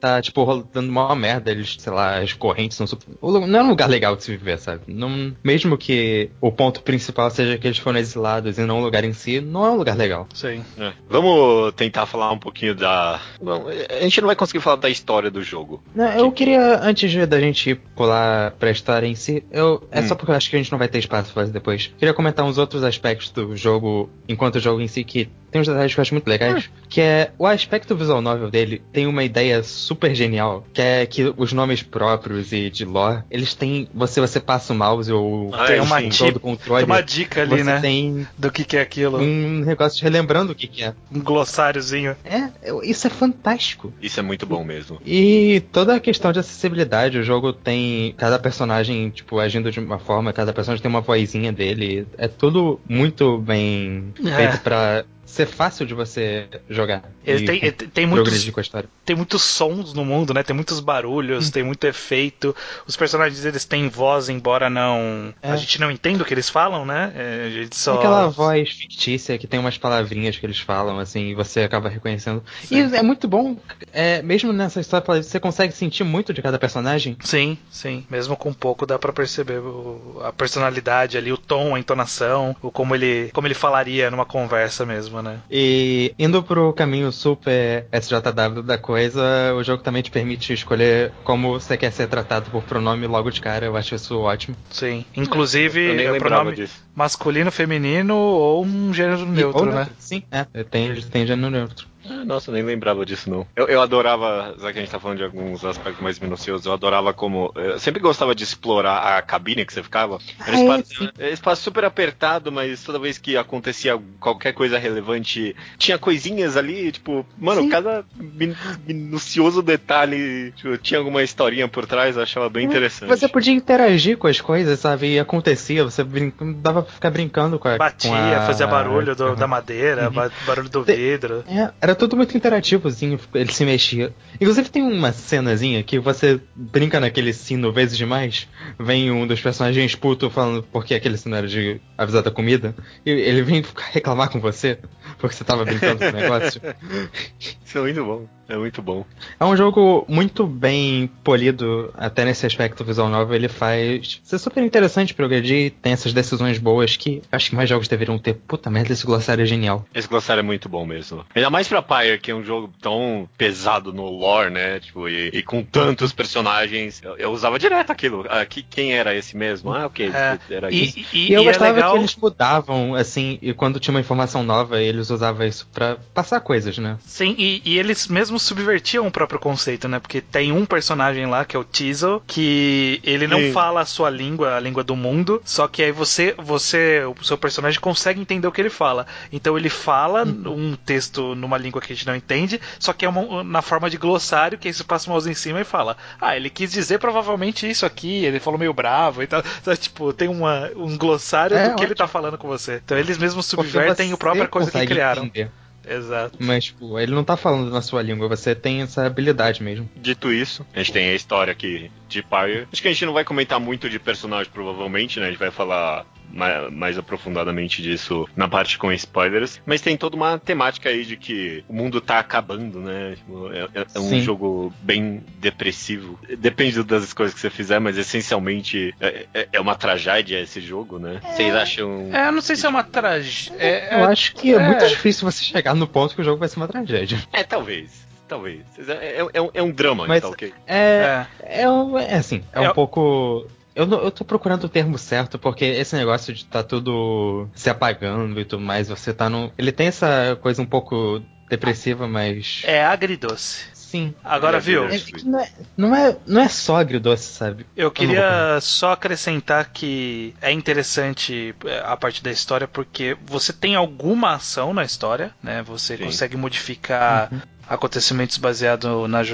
tá, 0.00 0.20
tipo, 0.22 0.42
rolando 0.44 0.68
uma 0.80 1.14
merda, 1.14 1.50
eles, 1.50 1.76
sei 1.78 1.92
lá, 1.92 2.18
as 2.18 2.32
correntes 2.32 2.76
são 2.76 2.86
super... 2.86 3.06
Não 3.22 3.58
é 3.58 3.62
um 3.62 3.68
lugar 3.68 3.88
legal 3.88 4.16
de 4.16 4.24
se 4.24 4.30
viver, 4.36 4.58
sabe? 4.58 4.82
Não, 4.88 5.34
mesmo 5.42 5.76
que 5.76 6.30
o 6.40 6.50
ponto 6.52 6.82
principal 6.82 7.30
seja 7.30 7.58
que 7.58 7.66
eles 7.66 7.78
foram 7.78 7.98
exilados 7.98 8.58
e 8.58 8.62
não 8.62 8.80
o 8.80 8.82
lugar 8.82 9.04
em 9.04 9.12
si, 9.12 9.40
não 9.40 9.64
é 9.64 9.70
um 9.70 9.76
lugar 9.76 9.96
legal. 9.96 10.26
Sim. 10.34 10.64
É. 10.78 10.92
Vamos 11.08 11.72
tentar 11.74 12.06
falar 12.06 12.32
um 12.32 12.38
pouquinho 12.38 12.74
da. 12.74 13.20
Bom, 13.40 13.66
a 13.68 14.02
gente 14.02 14.20
não 14.20 14.26
vai 14.26 14.36
conseguir 14.36 14.60
falar 14.60 14.76
da 14.76 14.88
história 14.90 15.30
do 15.30 15.42
jogo. 15.42 15.82
Não, 15.94 16.06
eu 16.12 16.32
queria, 16.32 16.80
antes 16.82 17.10
de- 17.10 17.26
da 17.26 17.40
gente 17.40 17.74
pular 17.74 18.52
pra 18.52 18.70
história 18.70 19.06
em 19.06 19.14
si, 19.14 19.44
eu, 19.50 19.86
é 19.90 20.00
Hum. 20.00 20.08
só 20.08 20.14
porque 20.14 20.30
eu 20.30 20.36
acho 20.36 20.48
que 20.50 20.56
a 20.56 20.58
gente 20.58 20.70
não 20.72 20.78
vai 20.78 20.88
ter 20.88 20.98
espaço 20.98 21.32
pra 21.32 21.42
fazer 21.42 21.52
depois. 21.52 21.92
Queria 21.98 22.14
comentar 22.14 22.44
uns 22.44 22.58
outros 22.58 22.82
aspectos 22.84 23.30
do 23.30 23.56
jogo, 23.56 24.08
enquanto 24.28 24.56
o 24.56 24.60
jogo 24.60 24.80
em 24.80 24.88
si, 24.88 25.04
que 25.04 25.28
tem 25.50 25.60
uns 25.60 25.66
detalhes 25.66 25.92
que 25.94 26.00
eu 26.00 26.02
acho 26.02 26.14
muito 26.14 26.28
legais. 26.28 26.70
Que 26.88 27.00
é 27.00 27.32
o 27.38 27.46
aspecto 27.46 27.96
visual 27.96 28.20
novel 28.22 28.50
dele 28.50 28.82
tem 28.92 29.06
uma 29.06 29.24
ideia 29.24 29.62
super 29.70 30.14
genial, 30.14 30.66
que 30.72 30.80
é 30.82 31.06
que 31.06 31.32
os 31.36 31.52
nomes 31.52 31.82
próprios 31.82 32.52
e 32.52 32.70
de 32.70 32.84
lore, 32.84 33.22
eles 33.30 33.54
têm. 33.54 33.88
Você, 33.94 34.20
você 34.20 34.40
passa 34.40 34.72
o 34.72 34.76
mouse 34.76 35.12
ou 35.12 35.54
Ah, 35.54 35.66
Tem 35.66 35.76
é, 35.76 35.82
uma 35.82 36.00
dica. 36.02 36.24
todo 36.24 36.36
o 36.36 36.40
controle. 36.40 36.84
Tem 36.84 36.92
uma 36.94 37.02
dica 37.02 37.42
ali, 37.42 37.62
né? 37.62 37.80
tem 37.80 38.26
Do 38.36 38.50
que, 38.50 38.64
que 38.64 38.76
é 38.76 38.80
aquilo. 38.80 39.18
um 39.18 39.60
negócio 39.64 39.98
de 39.98 40.04
relembrando 40.04 40.52
o 40.52 40.54
que, 40.54 40.66
que 40.66 40.82
é. 40.84 40.94
Um 41.12 41.20
glossáriozinho. 41.20 42.16
É, 42.24 42.50
isso 42.84 43.06
é 43.06 43.10
fantástico. 43.10 43.92
Isso 44.00 44.18
é 44.20 44.22
muito 44.22 44.46
bom 44.46 44.64
mesmo. 44.64 45.00
E 45.06 45.62
toda 45.72 45.94
a 45.96 46.00
questão 46.00 46.32
de 46.32 46.38
acessibilidade, 46.38 47.18
o 47.18 47.22
jogo 47.22 47.52
tem 47.52 48.14
cada 48.16 48.38
personagem, 48.38 49.10
tipo, 49.10 49.38
agindo 49.38 49.70
de 49.70 49.80
uma 49.80 49.98
forma, 49.98 50.32
cada 50.32 50.52
personagem 50.52 50.82
tem 50.82 50.90
uma 50.90 51.00
vozinha 51.00 51.52
dele. 51.52 52.06
É 52.18 52.28
tudo 52.28 52.80
muito 52.88 53.38
bem 53.38 54.12
É. 54.24 54.36
feito 54.36 54.60
pra 54.62 55.04
ser 55.30 55.46
fácil 55.46 55.86
de 55.86 55.94
você 55.94 56.48
jogar. 56.68 57.02
Ele 57.24 57.46
tem, 57.46 57.56
ele 57.62 57.72
tem 57.72 58.06
muitos, 58.06 58.48
com 58.50 58.60
a 58.60 58.62
história. 58.62 58.88
tem 59.04 59.14
muitos 59.14 59.42
sons 59.42 59.94
no 59.94 60.04
mundo, 60.04 60.34
né? 60.34 60.42
Tem 60.42 60.54
muitos 60.54 60.80
barulhos, 60.80 61.50
tem 61.50 61.62
muito 61.62 61.84
efeito. 61.86 62.54
Os 62.86 62.96
personagens 62.96 63.44
eles 63.44 63.64
têm 63.64 63.88
voz, 63.88 64.28
embora 64.28 64.68
não. 64.68 65.32
É. 65.40 65.52
A 65.52 65.56
gente 65.56 65.80
não 65.80 65.90
entenda 65.90 66.22
o 66.22 66.26
que 66.26 66.34
eles 66.34 66.48
falam, 66.48 66.84
né? 66.84 67.12
É, 67.14 67.44
a 67.46 67.50
gente 67.50 67.76
só. 67.76 67.94
Aquela 67.94 68.28
voz 68.28 68.70
fictícia 68.70 69.38
que 69.38 69.46
tem 69.46 69.60
umas 69.60 69.78
palavrinhas 69.78 70.36
que 70.36 70.44
eles 70.44 70.58
falam, 70.58 70.98
assim, 70.98 71.28
e 71.28 71.34
você 71.34 71.60
acaba 71.60 71.88
reconhecendo. 71.88 72.42
E 72.70 72.80
é 72.80 73.02
muito 73.02 73.28
bom, 73.28 73.56
é, 73.92 74.20
mesmo 74.22 74.52
nessa 74.52 74.80
história, 74.80 75.22
você 75.22 75.38
consegue 75.38 75.72
sentir 75.72 76.02
muito 76.04 76.34
de 76.34 76.42
cada 76.42 76.58
personagem. 76.58 77.16
Sim, 77.20 77.56
sim. 77.70 78.04
Mesmo 78.10 78.36
com 78.36 78.52
pouco 78.52 78.84
dá 78.84 78.98
pra 78.98 79.12
perceber 79.12 79.58
o- 79.58 80.20
a 80.24 80.32
personalidade 80.32 81.16
ali, 81.16 81.32
o 81.32 81.38
tom, 81.38 81.74
a 81.74 81.78
entonação, 81.78 82.56
o 82.60 82.70
como 82.70 82.94
ele, 82.94 83.30
como 83.32 83.46
ele 83.46 83.54
falaria 83.54 84.10
numa 84.10 84.24
conversa 84.26 84.84
mesmo. 84.84 85.19
Né? 85.22 85.38
E 85.50 86.14
indo 86.18 86.42
pro 86.42 86.72
caminho 86.72 87.10
super 87.12 87.86
SJW 87.92 88.62
da 88.62 88.78
coisa, 88.78 89.54
o 89.54 89.62
jogo 89.62 89.82
também 89.82 90.02
te 90.02 90.10
permite 90.10 90.52
escolher 90.52 91.12
como 91.24 91.52
você 91.52 91.76
quer 91.76 91.90
ser 91.92 92.08
tratado 92.08 92.50
por 92.50 92.62
pronome 92.62 93.06
logo 93.06 93.30
de 93.30 93.40
cara. 93.40 93.66
Eu 93.66 93.76
acho 93.76 93.94
isso 93.94 94.18
ótimo. 94.18 94.56
Sim. 94.70 95.04
Inclusive, 95.16 96.02
é 96.02 96.18
pronome 96.18 96.54
disso. 96.54 96.82
masculino, 96.94 97.50
feminino 97.50 98.14
ou 98.16 98.64
um 98.64 98.92
gênero 98.92 99.26
neutro, 99.26 99.66
Ou 99.68 99.74
né? 99.74 99.88
Sim, 99.98 100.22
é. 100.30 100.44
Tem, 100.64 100.94
tem 100.94 101.26
gênero 101.26 101.50
neutro. 101.50 101.89
Ah, 102.10 102.24
Nossa, 102.24 102.50
eu 102.50 102.54
nem 102.54 102.62
lembrava 102.62 103.06
disso, 103.06 103.30
não. 103.30 103.46
Eu, 103.54 103.66
eu 103.68 103.80
adorava, 103.80 104.54
já 104.60 104.72
que 104.72 104.78
a 104.78 104.82
gente 104.82 104.90
tá 104.90 104.98
falando 104.98 105.18
de 105.18 105.24
alguns 105.24 105.64
aspectos 105.64 106.02
mais 106.02 106.18
minuciosos, 106.18 106.66
eu 106.66 106.72
adorava 106.72 107.12
como. 107.12 107.52
Eu 107.54 107.78
sempre 107.78 108.00
gostava 108.00 108.34
de 108.34 108.42
explorar 108.44 109.16
a 109.18 109.22
cabine 109.22 109.64
que 109.64 109.72
você 109.72 109.82
ficava. 109.82 110.18
Era 110.46 110.56
um 110.56 110.70
Ah, 110.72 110.76
é, 110.76 110.80
espaço, 110.80 111.12
um 111.20 111.24
espaço 111.26 111.62
super 111.62 111.84
apertado, 111.84 112.50
mas 112.50 112.82
toda 112.82 112.98
vez 112.98 113.16
que 113.18 113.36
acontecia 113.36 113.98
qualquer 114.18 114.52
coisa 114.52 114.78
relevante, 114.78 115.54
tinha 115.78 115.98
coisinhas 115.98 116.56
ali, 116.56 116.90
tipo, 116.92 117.24
mano, 117.38 117.62
Sim. 117.62 117.68
cada 117.68 118.04
min- 118.16 118.54
minucioso 118.86 119.62
detalhe, 119.62 120.52
tipo, 120.52 120.76
tinha 120.78 120.98
alguma 120.98 121.22
historinha 121.22 121.68
por 121.68 121.86
trás, 121.86 122.16
eu 122.16 122.22
achava 122.22 122.48
bem 122.48 122.66
interessante. 122.66 123.08
Você 123.08 123.28
podia 123.28 123.52
interagir 123.52 124.16
com 124.18 124.26
as 124.26 124.40
coisas, 124.40 124.78
sabe? 124.80 125.14
E 125.14 125.18
acontecia, 125.18 125.84
você 125.84 126.02
brin... 126.04 126.32
dava 126.60 126.82
pra 126.82 126.92
ficar 126.92 127.10
brincando 127.10 127.58
com 127.58 127.68
a. 127.68 127.76
Batia, 127.76 128.10
com 128.10 128.16
a- 128.16 128.40
fazia 128.46 128.66
barulho 128.66 129.14
do- 129.14 129.36
da 129.36 129.46
madeira, 129.46 130.06
Uhum. 130.08 130.12
ba- 130.14 130.30
barulho 130.46 130.68
do 130.68 130.82
vidro. 130.82 131.44
É, 131.48 131.70
era 131.80 131.94
tudo 132.00 132.16
muito 132.16 132.36
interativozinho, 132.36 133.20
ele 133.34 133.52
se 133.52 133.64
mexia. 133.64 134.14
Inclusive 134.40 134.70
tem 134.70 134.82
uma 134.82 135.12
cenazinha 135.12 135.82
que 135.82 135.98
você 135.98 136.40
brinca 136.56 136.98
naquele 136.98 137.32
sino 137.32 137.72
vezes 137.72 137.96
demais, 137.96 138.48
vem 138.78 139.10
um 139.10 139.26
dos 139.26 139.40
personagens 139.40 139.94
puto 139.94 140.30
falando 140.30 140.62
porque 140.62 140.94
aquele 140.94 141.18
sino 141.18 141.36
era 141.36 141.46
de 141.46 141.80
avisar 141.96 142.22
da 142.22 142.30
comida, 142.30 142.74
e 143.04 143.10
ele 143.10 143.42
vem 143.42 143.62
reclamar 143.92 144.30
com 144.30 144.40
você, 144.40 144.78
porque 145.18 145.36
você 145.36 145.44
tava 145.44 145.64
brincando 145.64 145.98
com 145.98 146.08
o 146.08 146.12
negócio. 146.12 146.60
Isso 147.38 147.78
é 147.78 147.80
muito 147.82 148.04
bom. 148.04 148.39
É 148.50 148.56
muito 148.56 148.82
bom. 148.82 149.04
É 149.38 149.44
um 149.44 149.56
jogo 149.56 150.04
muito 150.08 150.46
bem 150.46 151.06
polido, 151.24 151.92
até 151.96 152.24
nesse 152.24 152.44
aspecto 152.46 152.84
visual 152.84 153.08
novel, 153.08 153.34
ele 153.36 153.48
faz 153.48 154.20
ser 154.24 154.38
super 154.38 154.62
interessante 154.62 155.14
progredir, 155.14 155.72
tem 155.80 155.92
essas 155.92 156.12
decisões 156.12 156.58
boas 156.58 156.96
que 156.96 157.22
acho 157.30 157.50
que 157.50 157.56
mais 157.56 157.68
jogos 157.68 157.88
deveriam 157.88 158.18
ter. 158.18 158.34
Puta 158.34 158.68
merda, 158.70 158.92
esse 158.92 159.06
glossário 159.06 159.42
é 159.42 159.46
genial. 159.46 159.86
Esse 159.94 160.08
glossário 160.08 160.40
é 160.40 160.42
muito 160.42 160.68
bom 160.68 160.84
mesmo. 160.84 161.24
Ainda 161.34 161.48
mais 161.50 161.68
pra 161.68 161.80
Pyre, 161.82 162.18
que 162.18 162.30
é 162.30 162.34
um 162.34 162.44
jogo 162.44 162.70
tão 162.80 163.28
pesado 163.38 163.92
no 163.92 164.04
lore, 164.10 164.50
né? 164.50 164.80
Tipo, 164.80 165.08
e, 165.08 165.28
e 165.28 165.42
com 165.42 165.62
tantos 165.62 166.12
personagens. 166.12 167.00
Eu, 167.02 167.16
eu 167.16 167.30
usava 167.30 167.58
direto 167.58 167.90
aquilo. 167.90 168.24
Ah, 168.28 168.44
que, 168.44 168.62
quem 168.62 168.92
era 168.94 169.14
esse 169.14 169.36
mesmo? 169.36 169.72
Ah, 169.72 169.86
ok. 169.86 170.08
É, 170.12 170.38
Era 170.50 170.70
isso. 170.72 170.98
E, 170.98 171.06
e- 171.12 171.30
E 171.30 171.32
eu 171.34 171.42
e 171.42 171.44
é 171.44 171.48
gostava 171.48 171.72
legal. 171.74 171.92
que 171.92 171.98
eles 171.98 172.16
mudavam, 172.16 172.94
assim, 172.94 173.38
e 173.40 173.52
quando 173.54 173.78
tinha 173.78 173.94
uma 173.94 174.00
informação 174.00 174.42
nova, 174.42 174.80
eles 174.80 175.10
usavam 175.10 175.46
isso 175.46 175.68
pra 175.72 175.96
passar 176.12 176.40
coisas, 176.40 176.76
né? 176.78 176.96
Sim, 177.06 177.34
e, 177.38 177.62
e 177.64 177.78
eles 177.78 178.08
mesmos 178.08 178.39
subvertiam 178.40 179.06
o 179.06 179.10
próprio 179.10 179.38
conceito, 179.38 179.88
né? 179.88 179.98
Porque 179.98 180.20
tem 180.20 180.52
um 180.52 180.64
personagem 180.66 181.26
lá, 181.26 181.44
que 181.44 181.56
é 181.56 181.58
o 181.58 181.64
Teasel, 181.64 182.22
que 182.26 183.00
ele 183.04 183.26
não 183.26 183.38
Sim. 183.38 183.52
fala 183.52 183.80
a 183.80 183.84
sua 183.86 184.10
língua, 184.10 184.56
a 184.56 184.60
língua 184.60 184.82
do 184.82 184.96
mundo, 184.96 185.40
só 185.44 185.66
que 185.68 185.82
aí 185.82 185.92
você, 185.92 186.34
você, 186.38 187.02
o 187.18 187.24
seu 187.24 187.36
personagem 187.38 187.80
consegue 187.80 188.20
entender 188.20 188.46
o 188.46 188.52
que 188.52 188.60
ele 188.60 188.70
fala. 188.70 189.06
Então 189.32 189.56
ele 189.56 189.68
fala 189.68 190.24
um 190.24 190.76
texto 190.76 191.34
numa 191.34 191.58
língua 191.58 191.80
que 191.80 191.92
a 191.92 191.96
gente 191.96 192.06
não 192.06 192.16
entende, 192.16 192.60
só 192.78 192.92
que 192.92 193.04
é 193.04 193.08
uma- 193.08 193.42
na 193.44 193.62
forma 193.62 193.88
de 193.90 193.96
glossário, 193.96 194.58
que 194.58 194.68
aí 194.68 194.74
você 194.74 194.84
passa 194.84 195.08
o 195.08 195.12
mouse 195.12 195.30
em 195.30 195.34
cima 195.34 195.60
e 195.60 195.64
fala, 195.64 195.96
ah, 196.20 196.36
ele 196.36 196.50
quis 196.50 196.72
dizer 196.72 196.98
provavelmente 196.98 197.68
isso 197.68 197.84
aqui, 197.86 198.24
ele 198.24 198.40
falou 198.40 198.58
meio 198.58 198.72
bravo 198.72 199.22
e 199.22 199.26
tal. 199.26 199.42
Então, 199.60 199.76
tipo, 199.76 200.12
tem 200.12 200.28
uma, 200.28 200.70
um 200.76 200.96
glossário 200.96 201.56
É, 201.56 201.68
do 201.70 201.76
que 201.76 201.84
ele 201.84 201.94
tá 201.94 202.06
falando 202.08 202.38
com 202.38 202.48
você. 202.48 202.80
Então 202.84 202.96
eles 202.98 203.18
mesmos 203.18 203.46
subvertem 203.46 204.12
a 204.12 204.16
própria 204.16 204.48
coisa 204.48 204.70
que 204.70 204.86
criaram. 204.86 205.24
entender. 205.24 205.50
Exato. 205.86 206.36
Mas, 206.38 206.64
tipo, 206.66 206.98
ele 206.98 207.12
não 207.12 207.24
tá 207.24 207.36
falando 207.36 207.70
na 207.70 207.82
sua 207.82 208.02
língua, 208.02 208.28
você 208.28 208.54
tem 208.54 208.82
essa 208.82 209.04
habilidade 209.06 209.62
mesmo. 209.62 209.88
Dito 209.96 210.32
isso, 210.32 210.66
a 210.74 210.78
gente 210.78 210.92
tem 210.92 211.10
a 211.10 211.14
história 211.14 211.52
aqui 211.52 211.90
de 212.08 212.22
Pyre. 212.22 212.66
Acho 212.72 212.82
que 212.82 212.88
a 212.88 212.92
gente 212.92 213.06
não 213.06 213.12
vai 213.12 213.24
comentar 213.24 213.58
muito 213.58 213.88
de 213.88 213.98
personagem, 213.98 214.52
provavelmente, 214.52 215.18
né? 215.18 215.26
A 215.26 215.30
gente 215.30 215.38
vai 215.38 215.50
falar 215.50 216.06
ma- 216.30 216.70
mais 216.70 216.96
aprofundadamente 216.98 217.82
disso 217.82 218.28
na 218.36 218.48
parte 218.48 218.78
com 218.78 218.92
spoilers. 218.92 219.60
Mas 219.66 219.80
tem 219.80 219.96
toda 219.96 220.16
uma 220.16 220.38
temática 220.38 220.88
aí 220.88 221.04
de 221.04 221.16
que 221.16 221.64
o 221.68 221.72
mundo 221.74 222.00
tá 222.00 222.18
acabando, 222.18 222.80
né? 222.80 223.14
Tipo, 223.16 223.50
É, 223.52 223.68
é- 223.80 223.86
é 223.94 223.98
um 223.98 224.08
Sim. 224.08 224.20
jogo 224.20 224.72
bem 224.82 225.22
depressivo. 225.38 226.18
Depende 226.38 226.82
das 226.84 227.04
escolhas 227.04 227.34
que 227.34 227.40
você 227.40 227.50
fizer, 227.50 227.78
mas 227.80 227.96
essencialmente 227.98 228.94
é, 229.00 229.26
é- 229.34 229.48
é 229.54 229.60
uma 229.60 229.74
tragédia 229.74 230.40
esse 230.40 230.60
jogo, 230.60 230.98
né? 230.98 231.20
Vocês 231.34 231.54
acham. 231.54 232.10
É, 232.12 232.28
eu 232.28 232.32
não 232.32 232.40
sei 232.40 232.56
se 232.56 232.64
é 232.66 232.68
uma 232.68 232.84
tragédia. 232.84 233.54
É, 233.58 233.94
Eu 233.96 234.04
é- 234.04 234.12
acho 234.12 234.34
que 234.34 234.52
é, 234.52 234.56
é. 234.56 234.58
muito 234.66 234.86
difícil 234.88 235.30
você 235.30 235.42
chegar 235.42 235.74
no 235.74 235.86
ponto 235.86 236.14
que 236.14 236.20
o 236.20 236.24
jogo 236.24 236.38
vai 236.38 236.48
ser 236.48 236.56
uma 236.58 236.68
tragédia. 236.68 237.18
É, 237.32 237.42
talvez. 237.42 238.08
Talvez. 238.28 238.60
É, 238.88 238.92
é- 239.22 239.26
é 239.34 239.42
um, 239.42 239.50
é 239.54 239.62
um 239.62 239.70
drama, 239.72 240.06
Mas- 240.06 240.22
tá 240.22 240.28
ok? 240.28 240.52
É, 240.66 241.26
é. 241.42 241.62
é, 241.62 241.68
um- 241.70 241.98
é 241.98 242.14
assim, 242.14 242.44
é, 242.52 242.62
É- 242.64 242.70
um 242.70 242.72
pouco. 242.72 243.46
Eu, 243.80 243.86
não- 243.86 244.02
eu 244.02 244.10
tô 244.10 244.24
procurando 244.24 244.64
o 244.64 244.68
termo 244.68 244.98
certo, 244.98 245.38
porque 245.38 245.64
esse 245.64 245.96
negócio 245.96 246.34
de 246.34 246.44
tá 246.44 246.62
tudo 246.62 247.48
se 247.54 247.70
apagando 247.70 248.38
e 248.38 248.44
tudo 248.44 248.62
mais, 248.62 248.88
você 248.88 249.14
tá 249.14 249.30
no. 249.30 249.50
Ele 249.56 249.72
tem 249.72 249.86
essa 249.86 250.36
coisa 250.42 250.60
um 250.60 250.66
pouco 250.66 251.22
depressiva, 251.48 252.06
mas. 252.06 252.60
É 252.64 252.84
agridoce. 252.84 253.64
Sim. 253.72 254.14
Agora, 254.22 254.58
É, 254.58 254.60
viu? 254.60 254.84
é, 254.84 254.98
que 254.98 255.24
não, 255.26 255.40
é, 255.40 255.48
não, 255.76 255.96
é, 255.96 256.16
não 256.26 256.40
é 256.42 256.48
só 256.48 256.76
agridoce, 256.76 257.24
sabe? 257.24 257.66
Eu 257.74 257.90
queria 257.90 258.60
só 258.60 258.92
acrescentar 258.92 259.70
que 259.72 260.32
é 260.40 260.52
interessante 260.52 261.54
é, 261.64 261.80
a 261.84 261.96
parte 261.96 262.22
da 262.22 262.30
história 262.30 262.68
porque 262.68 263.16
você 263.26 263.52
tem 263.52 263.74
alguma 263.74 264.34
ação 264.34 264.72
na 264.72 264.84
história, 264.84 265.32
né? 265.42 265.62
Você 265.62 265.96
Sim. 265.96 266.04
consegue 266.04 266.36
modificar 266.36 267.32
Uhum. 267.32 267.40
Acontecimentos 267.70 268.36
baseados 268.36 268.90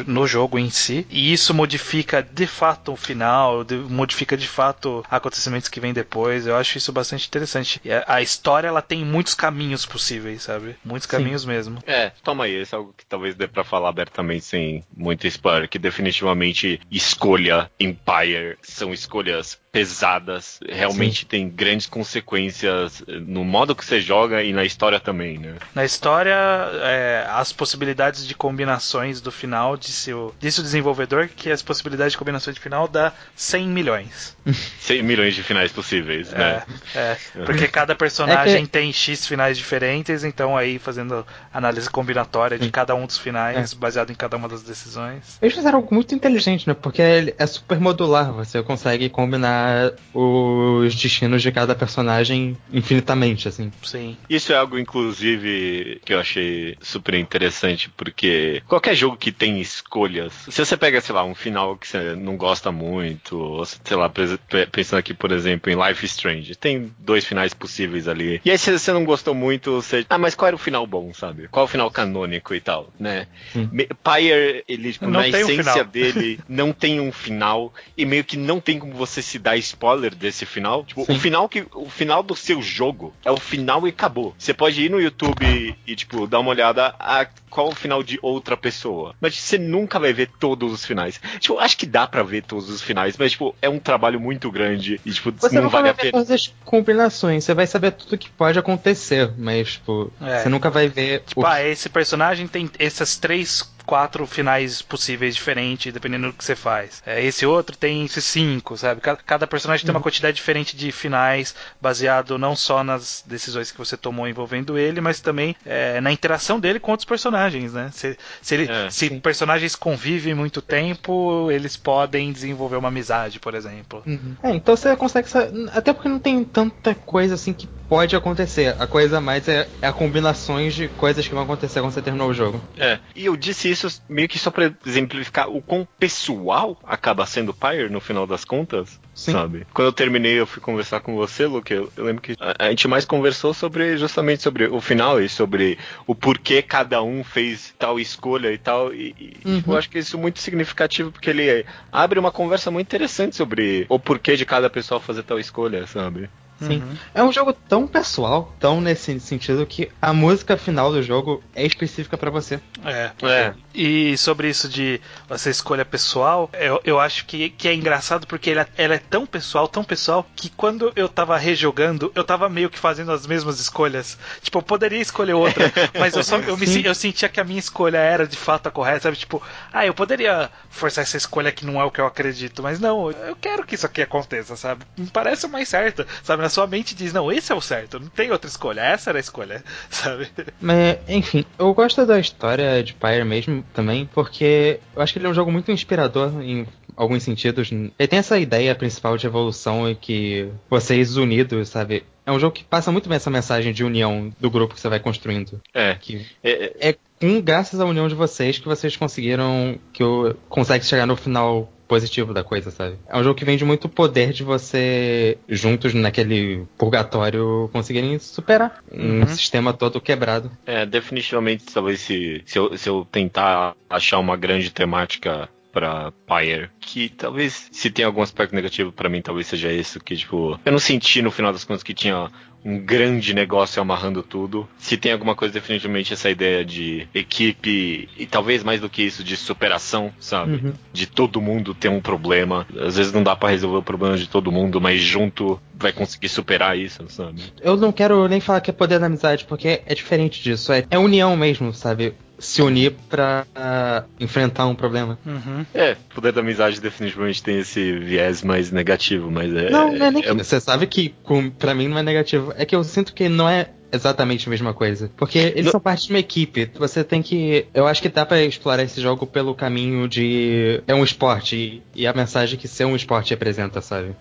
no 0.06 0.26
jogo 0.26 0.58
em 0.58 0.70
si. 0.70 1.06
E 1.10 1.32
isso 1.32 1.52
modifica 1.54 2.22
de 2.22 2.46
fato 2.46 2.92
o 2.92 2.96
final, 2.96 3.64
de- 3.64 3.74
modifica 3.76 4.36
de 4.36 4.46
fato 4.46 5.04
acontecimentos 5.10 5.68
que 5.68 5.80
vêm 5.80 5.92
depois. 5.92 6.46
Eu 6.46 6.54
acho 6.56 6.78
isso 6.78 6.92
bastante 6.92 7.26
interessante. 7.26 7.80
E 7.84 7.90
a, 7.90 8.04
a 8.06 8.22
história 8.22 8.68
ela 8.68 8.82
tem 8.82 9.04
muitos 9.04 9.34
caminhos 9.34 9.86
possíveis, 9.86 10.42
sabe? 10.42 10.76
Muitos 10.84 11.06
Sim. 11.08 11.16
caminhos 11.16 11.44
mesmo. 11.44 11.78
É, 11.86 12.10
toma 12.22 12.44
aí, 12.44 12.52
esse 12.54 12.74
é 12.74 12.78
algo 12.78 12.94
que 12.96 13.06
talvez 13.06 13.34
dê 13.34 13.48
pra 13.48 13.64
falar 13.64 13.88
abertamente 13.88 14.44
sem 14.44 14.84
muito 14.94 15.26
spoiler, 15.26 15.68
que 15.68 15.78
definitivamente 15.78 16.78
escolha 16.90 17.70
Empire 17.80 18.58
são 18.62 18.92
escolhas 18.92 19.58
pesadas, 19.76 20.58
realmente 20.66 21.26
tem 21.26 21.48
grandes 21.50 21.86
consequências 21.86 23.02
eh, 23.06 23.18
no 23.20 23.44
modo 23.44 23.74
que 23.74 23.84
você 23.84 24.00
joga 24.00 24.42
e 24.42 24.52
na 24.52 24.64
história 24.64 24.98
também, 24.98 25.38
né? 25.38 25.54
Na 25.74 25.84
história, 25.84 26.34
é, 26.82 27.26
as 27.28 27.52
possibilidades 27.52 28.26
de 28.26 28.34
combinações 28.34 29.20
do 29.20 29.30
final, 29.30 29.76
disse 29.76 30.14
o, 30.14 30.32
disse 30.40 30.60
o 30.60 30.62
desenvolvedor 30.62 31.28
que 31.28 31.50
as 31.50 31.62
possibilidades 31.62 32.12
de 32.12 32.18
combinações 32.18 32.56
de 32.56 32.62
final 32.62 32.88
dá 32.88 33.12
100 33.34 33.68
milhões. 33.68 34.36
100 34.80 35.02
milhões 35.02 35.34
de 35.34 35.42
finais 35.42 35.70
possíveis, 35.72 36.30
né? 36.30 36.62
É, 36.94 36.98
é, 36.98 37.16
porque 37.44 37.68
cada 37.68 37.94
personagem 37.94 38.56
É 38.56 38.60
que- 38.62 38.68
tem 38.68 38.92
X 38.92 39.26
finais 39.26 39.58
diferentes, 39.58 40.24
então 40.24 40.56
aí 40.56 40.78
fazendo 40.78 41.26
análise 41.52 41.90
combinatória 41.90 42.58
de 42.58 42.70
cada 42.70 42.94
um 42.94 43.06
dos 43.06 43.18
finais, 43.18 43.74
baseado 43.74 44.10
em 44.10 44.14
cada 44.14 44.36
uma 44.36 44.48
das 44.48 44.62
decisões. 44.62 45.38
Eles 45.42 45.54
fizeram 45.54 45.78
algo 45.78 45.94
muito 45.94 46.14
inteligente, 46.14 46.66
né? 46.66 46.74
Porque 46.74 47.02
é 47.36 47.46
super 47.46 47.78
modular, 47.78 48.32
você 48.32 48.62
consegue 48.62 49.08
combinar 49.08 49.65
os 50.12 50.94
destinos 50.94 51.42
de 51.42 51.52
cada 51.52 51.74
personagem 51.74 52.56
infinitamente, 52.72 53.48
assim. 53.48 53.70
Sim. 53.82 54.16
Isso 54.28 54.52
é 54.52 54.56
algo, 54.56 54.78
inclusive, 54.78 56.00
que 56.04 56.12
eu 56.14 56.20
achei 56.20 56.76
super 56.80 57.14
interessante, 57.14 57.90
porque 57.96 58.62
qualquer 58.66 58.94
jogo 58.94 59.16
que 59.16 59.32
tem 59.32 59.60
escolhas, 59.60 60.32
se 60.48 60.64
você 60.64 60.76
pega, 60.76 61.00
sei 61.00 61.14
lá, 61.14 61.24
um 61.24 61.34
final 61.34 61.76
que 61.76 61.86
você 61.88 62.14
não 62.14 62.36
gosta 62.36 62.70
muito, 62.72 63.38
ou 63.38 63.64
sei 63.64 63.96
lá, 63.96 64.08
pensando 64.08 64.98
aqui, 64.98 65.14
por 65.14 65.32
exemplo, 65.32 65.70
em 65.70 65.76
Life 65.76 66.04
is 66.04 66.12
Strange, 66.12 66.54
tem 66.56 66.92
dois 66.98 67.24
finais 67.24 67.52
possíveis 67.54 68.08
ali. 68.08 68.40
E 68.44 68.50
aí, 68.50 68.58
se 68.58 68.70
você 68.76 68.92
não 68.92 69.04
gostou 69.04 69.34
muito, 69.34 69.72
você. 69.72 70.04
Ah, 70.08 70.18
mas 70.18 70.34
qual 70.34 70.48
era 70.48 70.56
o 70.56 70.58
final 70.58 70.86
bom, 70.86 71.12
sabe? 71.12 71.48
Qual 71.48 71.64
é 71.64 71.66
o 71.66 71.70
final 71.70 71.90
canônico 71.90 72.54
e 72.54 72.60
tal, 72.60 72.92
né? 72.98 73.26
Me- 73.54 73.88
Pyre, 74.02 74.64
ele, 74.68 74.92
tipo, 74.92 75.04
Não 75.06 75.12
na 75.12 75.18
um 75.20 75.22
essência 75.24 75.62
final. 75.72 75.84
dele, 75.84 76.40
não 76.48 76.72
tem 76.72 77.00
um 77.00 77.12
final, 77.12 77.72
e 77.96 78.04
meio 78.04 78.24
que 78.24 78.36
não 78.36 78.60
tem 78.60 78.78
como 78.78 78.92
você 78.92 79.20
se 79.22 79.38
dar 79.38 79.55
spoiler 79.58 80.14
desse 80.14 80.44
final. 80.46 80.84
Tipo, 80.84 81.04
Sim. 81.04 81.14
o 81.16 81.18
final 81.20 81.48
que. 81.48 81.66
O 81.74 81.88
final 81.88 82.22
do 82.22 82.34
seu 82.36 82.60
jogo 82.62 83.12
é 83.24 83.30
o 83.30 83.36
final 83.36 83.86
e 83.86 83.90
acabou. 83.90 84.34
Você 84.38 84.52
pode 84.54 84.82
ir 84.82 84.90
no 84.90 85.00
YouTube 85.00 85.44
e, 85.44 85.74
e, 85.90 85.96
tipo, 85.96 86.26
dar 86.26 86.40
uma 86.40 86.50
olhada 86.50 86.94
a 86.98 87.26
qual 87.50 87.68
o 87.68 87.74
final 87.74 88.02
de 88.02 88.18
outra 88.20 88.56
pessoa. 88.56 89.14
Mas 89.20 89.38
você 89.38 89.56
nunca 89.56 89.98
vai 89.98 90.12
ver 90.12 90.28
todos 90.38 90.72
os 90.72 90.84
finais. 90.84 91.20
Tipo, 91.40 91.58
acho 91.58 91.76
que 91.78 91.86
dá 91.86 92.06
pra 92.06 92.22
ver 92.22 92.42
todos 92.42 92.68
os 92.68 92.82
finais, 92.82 93.16
mas, 93.16 93.32
tipo, 93.32 93.54
é 93.62 93.68
um 93.68 93.78
trabalho 93.78 94.20
muito 94.20 94.50
grande 94.50 95.00
e, 95.06 95.12
tipo, 95.12 95.32
Você 95.32 95.54
não 95.56 95.62
não 95.64 95.70
vale 95.70 95.84
vai 95.84 95.90
a 95.90 95.94
ver 95.94 96.00
pena. 96.02 96.12
todas 96.12 96.30
as 96.30 96.52
combinações, 96.64 97.44
você 97.44 97.54
vai 97.54 97.66
saber 97.66 97.92
tudo 97.92 98.18
que 98.18 98.28
pode 98.30 98.58
acontecer, 98.58 99.32
mas, 99.38 99.72
tipo, 99.74 100.12
É. 100.20 100.42
você 100.42 100.48
nunca 100.48 100.68
vai 100.70 100.88
ver 100.88 101.22
Tipo, 101.26 101.40
o 101.42 101.46
ah, 101.46 101.62
esse 101.62 101.88
personagem 101.88 102.46
tem 102.46 102.70
essas 102.78 103.16
três 103.16 103.62
quatro 103.86 104.26
finais 104.26 104.82
possíveis 104.82 105.34
diferentes, 105.34 105.92
dependendo 105.92 106.26
do 106.26 106.32
que 106.32 106.44
você 106.44 106.56
faz. 106.56 107.02
É, 107.06 107.24
esse 107.24 107.46
outro 107.46 107.76
tem 107.76 108.04
esses 108.04 108.24
cinco, 108.24 108.76
sabe? 108.76 109.00
Cada, 109.00 109.18
cada 109.24 109.46
personagem 109.46 109.86
tem 109.86 109.94
uma 109.94 110.02
quantidade 110.02 110.36
diferente 110.36 110.76
de 110.76 110.90
finais, 110.90 111.54
baseado 111.80 112.36
não 112.36 112.56
só 112.56 112.82
nas 112.82 113.24
decisões 113.26 113.70
que 113.70 113.78
você 113.78 113.96
tomou 113.96 114.26
envolvendo 114.26 114.76
ele, 114.76 115.00
mas 115.00 115.20
também 115.20 115.54
é, 115.64 116.00
na 116.00 116.10
interação 116.10 116.58
dele 116.58 116.80
com 116.80 116.90
outros 116.90 117.06
personagens, 117.06 117.72
né? 117.72 117.90
Se, 117.92 118.18
se, 118.42 118.54
ele, 118.54 118.70
É, 118.70 118.90
se 118.90 119.08
personagens 119.20 119.76
convivem 119.76 120.34
muito 120.34 120.60
tempo, 120.60 121.50
eles 121.50 121.76
podem 121.76 122.32
desenvolver 122.32 122.76
uma 122.76 122.88
amizade, 122.88 123.38
por 123.38 123.54
exemplo. 123.54 124.02
É, 124.42 124.50
então 124.50 124.76
você 124.76 124.96
consegue. 124.96 125.28
Até 125.72 125.92
porque 125.92 126.08
não 126.08 126.18
tem 126.18 126.42
tanta 126.42 126.94
coisa 126.94 127.34
assim 127.34 127.52
que 127.52 127.68
pode 127.88 128.16
acontecer. 128.16 128.74
A 128.78 128.86
coisa 128.86 129.20
mais 129.20 129.46
é, 129.48 129.68
é 129.80 129.86
a 129.86 129.92
combinações 129.92 130.74
de 130.74 130.88
coisas 130.88 131.26
que 131.26 131.34
vão 131.34 131.44
acontecer 131.44 131.80
quando 131.80 131.92
você 131.92 132.02
terminou 132.02 132.30
o 132.30 132.34
jogo. 132.34 132.60
É. 132.76 132.98
E 133.14 133.26
eu 133.26 133.36
disse 133.36 133.70
isso 133.70 133.75
meio 134.08 134.28
que 134.28 134.38
só 134.38 134.50
pra 134.50 134.72
exemplificar 134.86 135.48
o 135.48 135.60
quão 135.62 135.86
pessoal 135.98 136.78
acaba 136.84 137.26
sendo 137.26 137.52
Pyre 137.54 137.88
no 137.88 138.00
final 138.00 138.26
das 138.26 138.44
contas. 138.44 138.98
Sim. 139.14 139.32
Sabe? 139.32 139.66
Quando 139.72 139.86
eu 139.88 139.92
terminei, 139.92 140.38
eu 140.38 140.46
fui 140.46 140.60
conversar 140.60 141.00
com 141.00 141.14
você, 141.16 141.46
Luke. 141.46 141.72
Eu, 141.72 141.90
eu 141.96 142.04
lembro 142.04 142.20
que 142.22 142.34
a, 142.38 142.66
a 142.66 142.70
gente 142.70 142.86
mais 142.86 143.04
conversou 143.04 143.54
sobre 143.54 143.96
justamente 143.96 144.42
sobre 144.42 144.66
o 144.66 144.80
final 144.80 145.20
e 145.22 145.28
sobre 145.28 145.78
o 146.06 146.14
porquê 146.14 146.60
cada 146.62 147.02
um 147.02 147.24
fez 147.24 147.74
tal 147.78 147.98
escolha 147.98 148.52
e 148.52 148.58
tal. 148.58 148.92
E, 148.94 149.14
e, 149.18 149.36
Uhum. 149.46 149.56
tipo, 149.58 149.72
eu 149.72 149.76
acho 149.76 149.88
que 149.88 149.98
isso 149.98 150.16
é 150.16 150.20
muito 150.20 150.40
significativo 150.40 151.10
porque 151.12 151.30
ele 151.30 151.64
abre 151.90 152.18
uma 152.18 152.32
conversa 152.32 152.70
muito 152.70 152.86
interessante 152.88 153.36
sobre 153.36 153.86
o 153.88 153.98
porquê 153.98 154.36
de 154.36 154.44
cada 154.44 154.68
pessoa 154.68 155.00
fazer 155.00 155.22
tal 155.22 155.38
escolha, 155.38 155.86
sabe? 155.86 156.28
Sim. 156.60 156.78
Uhum. 156.78 156.96
É 157.14 157.22
um 157.22 157.32
jogo 157.32 157.52
tão 157.52 157.86
pessoal, 157.86 158.54
tão 158.58 158.80
nesse 158.80 159.18
sentido, 159.20 159.66
que 159.66 159.90
a 160.00 160.12
música 160.12 160.56
final 160.56 160.90
do 160.90 161.02
jogo 161.02 161.42
é 161.54 161.66
específica 161.66 162.16
pra 162.16 162.30
você. 162.30 162.60
É. 162.84 163.10
É. 163.22 163.54
E 163.74 164.16
sobre 164.16 164.48
isso 164.48 164.68
de 164.68 165.00
essa 165.28 165.50
escolha 165.50 165.84
pessoal, 165.84 166.50
eu, 166.54 166.80
eu 166.84 166.98
acho 166.98 167.26
que, 167.26 167.50
que 167.50 167.68
é 167.68 167.74
engraçado 167.74 168.26
porque 168.26 168.50
ela, 168.50 168.66
ela 168.76 168.94
é 168.94 168.98
tão 168.98 169.26
pessoal, 169.26 169.68
tão 169.68 169.84
pessoal, 169.84 170.26
que 170.34 170.48
quando 170.48 170.92
eu 170.96 171.08
tava 171.08 171.36
rejogando, 171.36 172.10
eu 172.14 172.24
tava 172.24 172.48
meio 172.48 172.70
que 172.70 172.78
fazendo 172.78 173.12
as 173.12 173.26
mesmas 173.26 173.60
escolhas. 173.60 174.18
Tipo, 174.40 174.58
eu 174.58 174.62
poderia 174.62 175.00
escolher 175.00 175.34
outra, 175.34 175.70
mas 175.98 176.16
eu, 176.16 176.24
só, 176.24 176.38
eu, 176.38 176.56
me, 176.56 176.66
Sim. 176.66 176.82
eu 176.84 176.94
sentia 176.94 177.28
que 177.28 177.40
a 177.40 177.44
minha 177.44 177.58
escolha 177.58 177.98
era 177.98 178.26
de 178.26 178.36
fato 178.36 178.66
a 178.66 178.70
correta, 178.70 179.00
sabe? 179.00 179.16
Tipo, 179.16 179.42
ah, 179.72 179.84
eu 179.84 179.92
poderia 179.92 180.50
forçar 180.70 181.02
essa 181.02 181.16
escolha 181.18 181.52
que 181.52 181.66
não 181.66 181.78
é 181.78 181.84
o 181.84 181.90
que 181.90 182.00
eu 182.00 182.06
acredito, 182.06 182.62
mas 182.62 182.80
não, 182.80 183.10
eu 183.10 183.36
quero 183.36 183.64
que 183.66 183.74
isso 183.74 183.84
aqui 183.84 184.00
aconteça, 184.00 184.56
sabe? 184.56 184.86
Me 184.96 185.06
parece 185.06 185.44
o 185.44 185.48
mais 185.50 185.68
certo, 185.68 186.06
sabe? 186.22 186.45
Na 186.46 186.50
sua 186.50 186.64
mente 186.64 186.94
diz, 186.94 187.12
não, 187.12 187.32
esse 187.32 187.50
é 187.50 187.56
o 187.56 187.60
certo, 187.60 187.98
não 187.98 188.06
tem 188.06 188.30
outra 188.30 188.48
escolha, 188.48 188.80
essa 188.80 189.10
era 189.10 189.18
a 189.18 189.20
escolha, 189.20 189.64
sabe? 189.90 190.28
Mas, 190.60 190.96
enfim, 191.08 191.44
eu 191.58 191.74
gosto 191.74 192.06
da 192.06 192.20
história 192.20 192.84
de 192.84 192.94
Pyre 192.94 193.24
mesmo 193.24 193.64
também, 193.74 194.08
porque 194.14 194.78
eu 194.94 195.02
acho 195.02 195.12
que 195.12 195.18
ele 195.18 195.26
é 195.26 195.28
um 195.28 195.34
jogo 195.34 195.50
muito 195.50 195.72
inspirador 195.72 196.40
em 196.40 196.64
alguns 196.94 197.24
sentidos. 197.24 197.72
Ele 197.72 198.08
tem 198.08 198.20
essa 198.20 198.38
ideia 198.38 198.76
principal 198.76 199.16
de 199.16 199.26
evolução 199.26 199.90
e 199.90 199.96
que 199.96 200.48
vocês 200.70 201.16
unidos, 201.16 201.68
sabe? 201.68 202.04
É 202.24 202.30
um 202.30 202.38
jogo 202.38 202.54
que 202.54 202.62
passa 202.62 202.92
muito 202.92 203.08
bem 203.08 203.16
essa 203.16 203.28
mensagem 203.28 203.72
de 203.72 203.82
união 203.82 204.32
do 204.38 204.48
grupo 204.48 204.74
que 204.74 204.80
você 204.80 204.88
vai 204.88 205.00
construindo. 205.00 205.60
É. 205.74 205.96
Que 205.96 206.24
É, 206.44 206.50
é, 206.50 206.90
é 206.90 206.96
com 207.20 207.40
graças 207.40 207.80
à 207.80 207.84
união 207.84 208.06
de 208.06 208.14
vocês 208.14 208.58
que 208.58 208.66
vocês 208.66 208.96
conseguiram 208.96 209.80
que 209.92 210.04
o 210.04 210.32
consegue 210.48 210.84
chegar 210.84 211.06
no 211.06 211.16
final 211.16 211.72
positivo 211.86 212.32
da 212.34 212.42
coisa, 212.44 212.70
sabe? 212.70 212.96
É 213.08 213.16
um 213.16 213.22
jogo 213.22 213.38
que 213.38 213.44
vende 213.44 213.64
muito 213.64 213.88
poder 213.88 214.32
de 214.32 214.42
você 214.44 215.38
juntos 215.48 215.94
naquele 215.94 216.64
purgatório 216.76 217.68
conseguirem 217.72 218.18
superar 218.18 218.82
um 218.92 219.20
Uhum. 219.20 219.26
sistema 219.26 219.72
todo 219.72 220.00
quebrado. 220.00 220.50
É, 220.66 220.84
definitivamente, 220.84 221.64
talvez 221.72 222.00
se, 222.00 222.42
se, 222.44 222.58
eu, 222.58 222.76
se 222.76 222.88
eu 222.88 223.06
tentar 223.10 223.74
achar 223.88 224.18
uma 224.18 224.36
grande 224.36 224.70
temática 224.70 225.48
pra 225.76 226.10
Pyre, 226.26 226.70
que 226.80 227.10
talvez, 227.10 227.68
se 227.70 227.90
tem 227.90 228.02
algum 228.02 228.22
aspecto 228.22 228.54
negativo 228.54 228.90
pra 228.90 229.10
mim, 229.10 229.20
talvez 229.20 229.46
seja 229.46 229.70
isso, 229.70 230.00
que 230.00 230.16
tipo, 230.16 230.58
eu 230.64 230.72
não 230.72 230.78
senti 230.78 231.20
no 231.20 231.30
final 231.30 231.52
das 231.52 231.64
contas 231.64 231.82
que 231.82 231.92
tinha 231.92 232.30
um 232.64 232.78
grande 232.78 233.34
negócio 233.34 233.80
amarrando 233.82 234.22
tudo. 234.22 234.66
Se 234.78 234.96
tem 234.96 235.12
alguma 235.12 235.34
coisa, 235.34 235.52
definitivamente 235.52 236.14
essa 236.14 236.30
ideia 236.30 236.64
de 236.64 237.06
equipe, 237.14 238.08
e 238.16 238.24
talvez 238.24 238.64
mais 238.64 238.80
do 238.80 238.88
que 238.88 239.02
isso, 239.02 239.22
de 239.22 239.36
superação, 239.36 240.10
sabe? 240.18 240.52
Uhum. 240.64 240.72
De 240.94 241.06
todo 241.06 241.42
mundo 241.42 241.74
ter 241.74 241.90
um 241.90 242.00
problema. 242.00 242.66
Às 242.80 242.96
vezes 242.96 243.12
não 243.12 243.22
dá 243.22 243.36
pra 243.36 243.50
resolver 243.50 243.76
o 243.76 243.82
problema 243.82 244.16
de 244.16 244.26
todo 244.26 244.50
mundo, 244.50 244.80
mas 244.80 245.00
junto 245.00 245.60
vai 245.74 245.92
conseguir 245.92 246.30
superar 246.30 246.76
isso, 246.76 247.04
sabe? 247.08 247.42
Eu 247.60 247.76
não 247.76 247.92
quero 247.92 248.26
nem 248.26 248.40
falar 248.40 248.62
que 248.62 248.70
é 248.70 248.74
poder 248.74 248.98
da 248.98 249.06
amizade, 249.06 249.44
porque 249.44 249.82
é 249.84 249.94
diferente 249.94 250.42
disso. 250.42 250.72
É, 250.72 250.84
é 250.90 250.98
união 250.98 251.36
mesmo, 251.36 251.72
sabe? 251.72 252.14
Se 252.38 252.60
unir 252.62 252.92
pra 253.08 253.46
ah, 253.54 254.04
enfrentar 254.20 254.66
um 254.66 254.74
problema. 254.74 255.18
Uhum. 255.24 255.64
É, 255.74 255.96
poder 256.14 256.32
da 256.32 256.40
amizade 256.40 256.80
definitivamente 256.80 257.42
tem 257.42 257.58
esse 257.60 257.92
viés 257.98 258.42
mais 258.42 258.70
negativo, 258.70 259.30
mas 259.30 259.54
é. 259.54 259.70
não, 259.70 259.92
não 259.92 260.06
é 260.06 260.10
nem 260.10 260.22
que. 260.22 260.28
é- 260.28 260.34
Você 260.34 260.60
sabe 260.60 260.86
que 260.86 261.14
com, 261.22 261.48
pra 261.50 261.74
mim 261.74 261.88
não 261.88 261.98
é 261.98 262.02
negativo. 262.02 262.52
É 262.56 262.64
que 262.66 262.76
eu 262.76 262.84
sinto 262.84 263.14
que 263.14 263.28
não 263.28 263.48
é 263.48 263.70
exatamente 263.92 264.46
a 264.46 264.50
mesma 264.50 264.74
coisa. 264.74 265.10
Porque 265.16 265.38
eles 265.38 265.64
Não- 265.66 265.72
são 265.72 265.80
parte 265.80 266.06
de 266.08 266.12
uma 266.12 266.18
equipe. 266.18 266.70
Você 266.74 267.02
tem 267.02 267.22
que. 267.22 267.66
Eu 267.72 267.86
acho 267.86 268.02
que 268.02 268.08
dá 268.10 268.26
pra 268.26 268.42
explorar 268.42 268.82
esse 268.82 269.00
jogo 269.00 269.26
pelo 269.26 269.54
caminho 269.54 270.06
de. 270.06 270.82
É 270.86 270.94
um 270.94 271.02
esporte. 271.04 271.82
E, 271.94 272.06
a 272.06 272.12
mensagem 272.12 272.58
que 272.58 272.68
ser 272.68 272.84
um 272.84 272.94
esporte 272.96 273.30
representa, 273.30 273.80
sabe? 273.80 274.14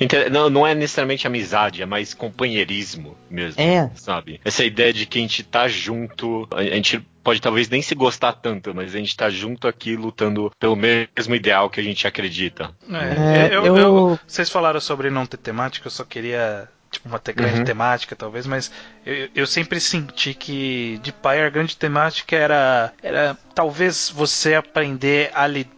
Ente- 0.00 0.30
Não, 0.30 0.48
não 0.48 0.64
é 0.66 0.74
necessariamente 0.76 1.26
amizade, 1.26 1.82
é 1.82 1.86
mais 1.86 2.14
companheirismo 2.14 3.16
mesmo. 3.30 3.60
É. 3.60 3.90
Sabe? 3.94 4.40
Essa 4.44 4.64
ideia 4.64 4.92
de 4.92 5.06
que 5.06 5.18
a 5.18 5.22
gente 5.22 5.42
tá 5.42 5.66
junto, 5.66 6.46
a 6.52 6.62
gente 6.62 7.00
pode 7.28 7.40
talvez 7.42 7.68
nem 7.68 7.82
se 7.82 7.94
gostar 7.94 8.32
tanto, 8.32 8.74
mas 8.74 8.94
a 8.94 8.98
gente 8.98 9.14
tá 9.14 9.28
junto 9.28 9.68
aqui 9.68 9.94
lutando 9.96 10.50
pelo 10.58 10.74
mesmo 10.74 11.34
ideal 11.34 11.68
que 11.68 11.78
a 11.78 11.82
gente 11.84 12.06
acredita. 12.06 12.70
É, 12.90 13.48
É, 13.50 13.54
eu- 13.54 13.66
eu- 13.66 13.76
eu- 13.76 14.18
vocês 14.26 14.48
falaram 14.48 14.80
sobre 14.80 15.10
não 15.10 15.26
ter 15.26 15.36
temática, 15.36 15.86
eu 15.86 15.90
só 15.90 16.04
queria 16.04 16.68
tipo 16.90 17.06
uma 17.06 17.18
te- 17.18 17.34
grande 17.34 17.58
Uhum. 17.58 17.64
temática 17.66 18.16
talvez, 18.16 18.46
mas 18.46 18.72
eu, 19.04 19.28
eu 19.34 19.46
sempre 19.46 19.78
senti 19.78 20.32
que 20.32 20.98
de 21.02 21.12
Pyre 21.12 21.42
a 21.42 21.50
grande 21.50 21.76
temática 21.76 22.34
era 22.34 22.94
era 23.02 23.36
talvez 23.54 24.08
você 24.08 24.54
aprender 24.54 25.30
a 25.34 25.46
lidar 25.46 25.77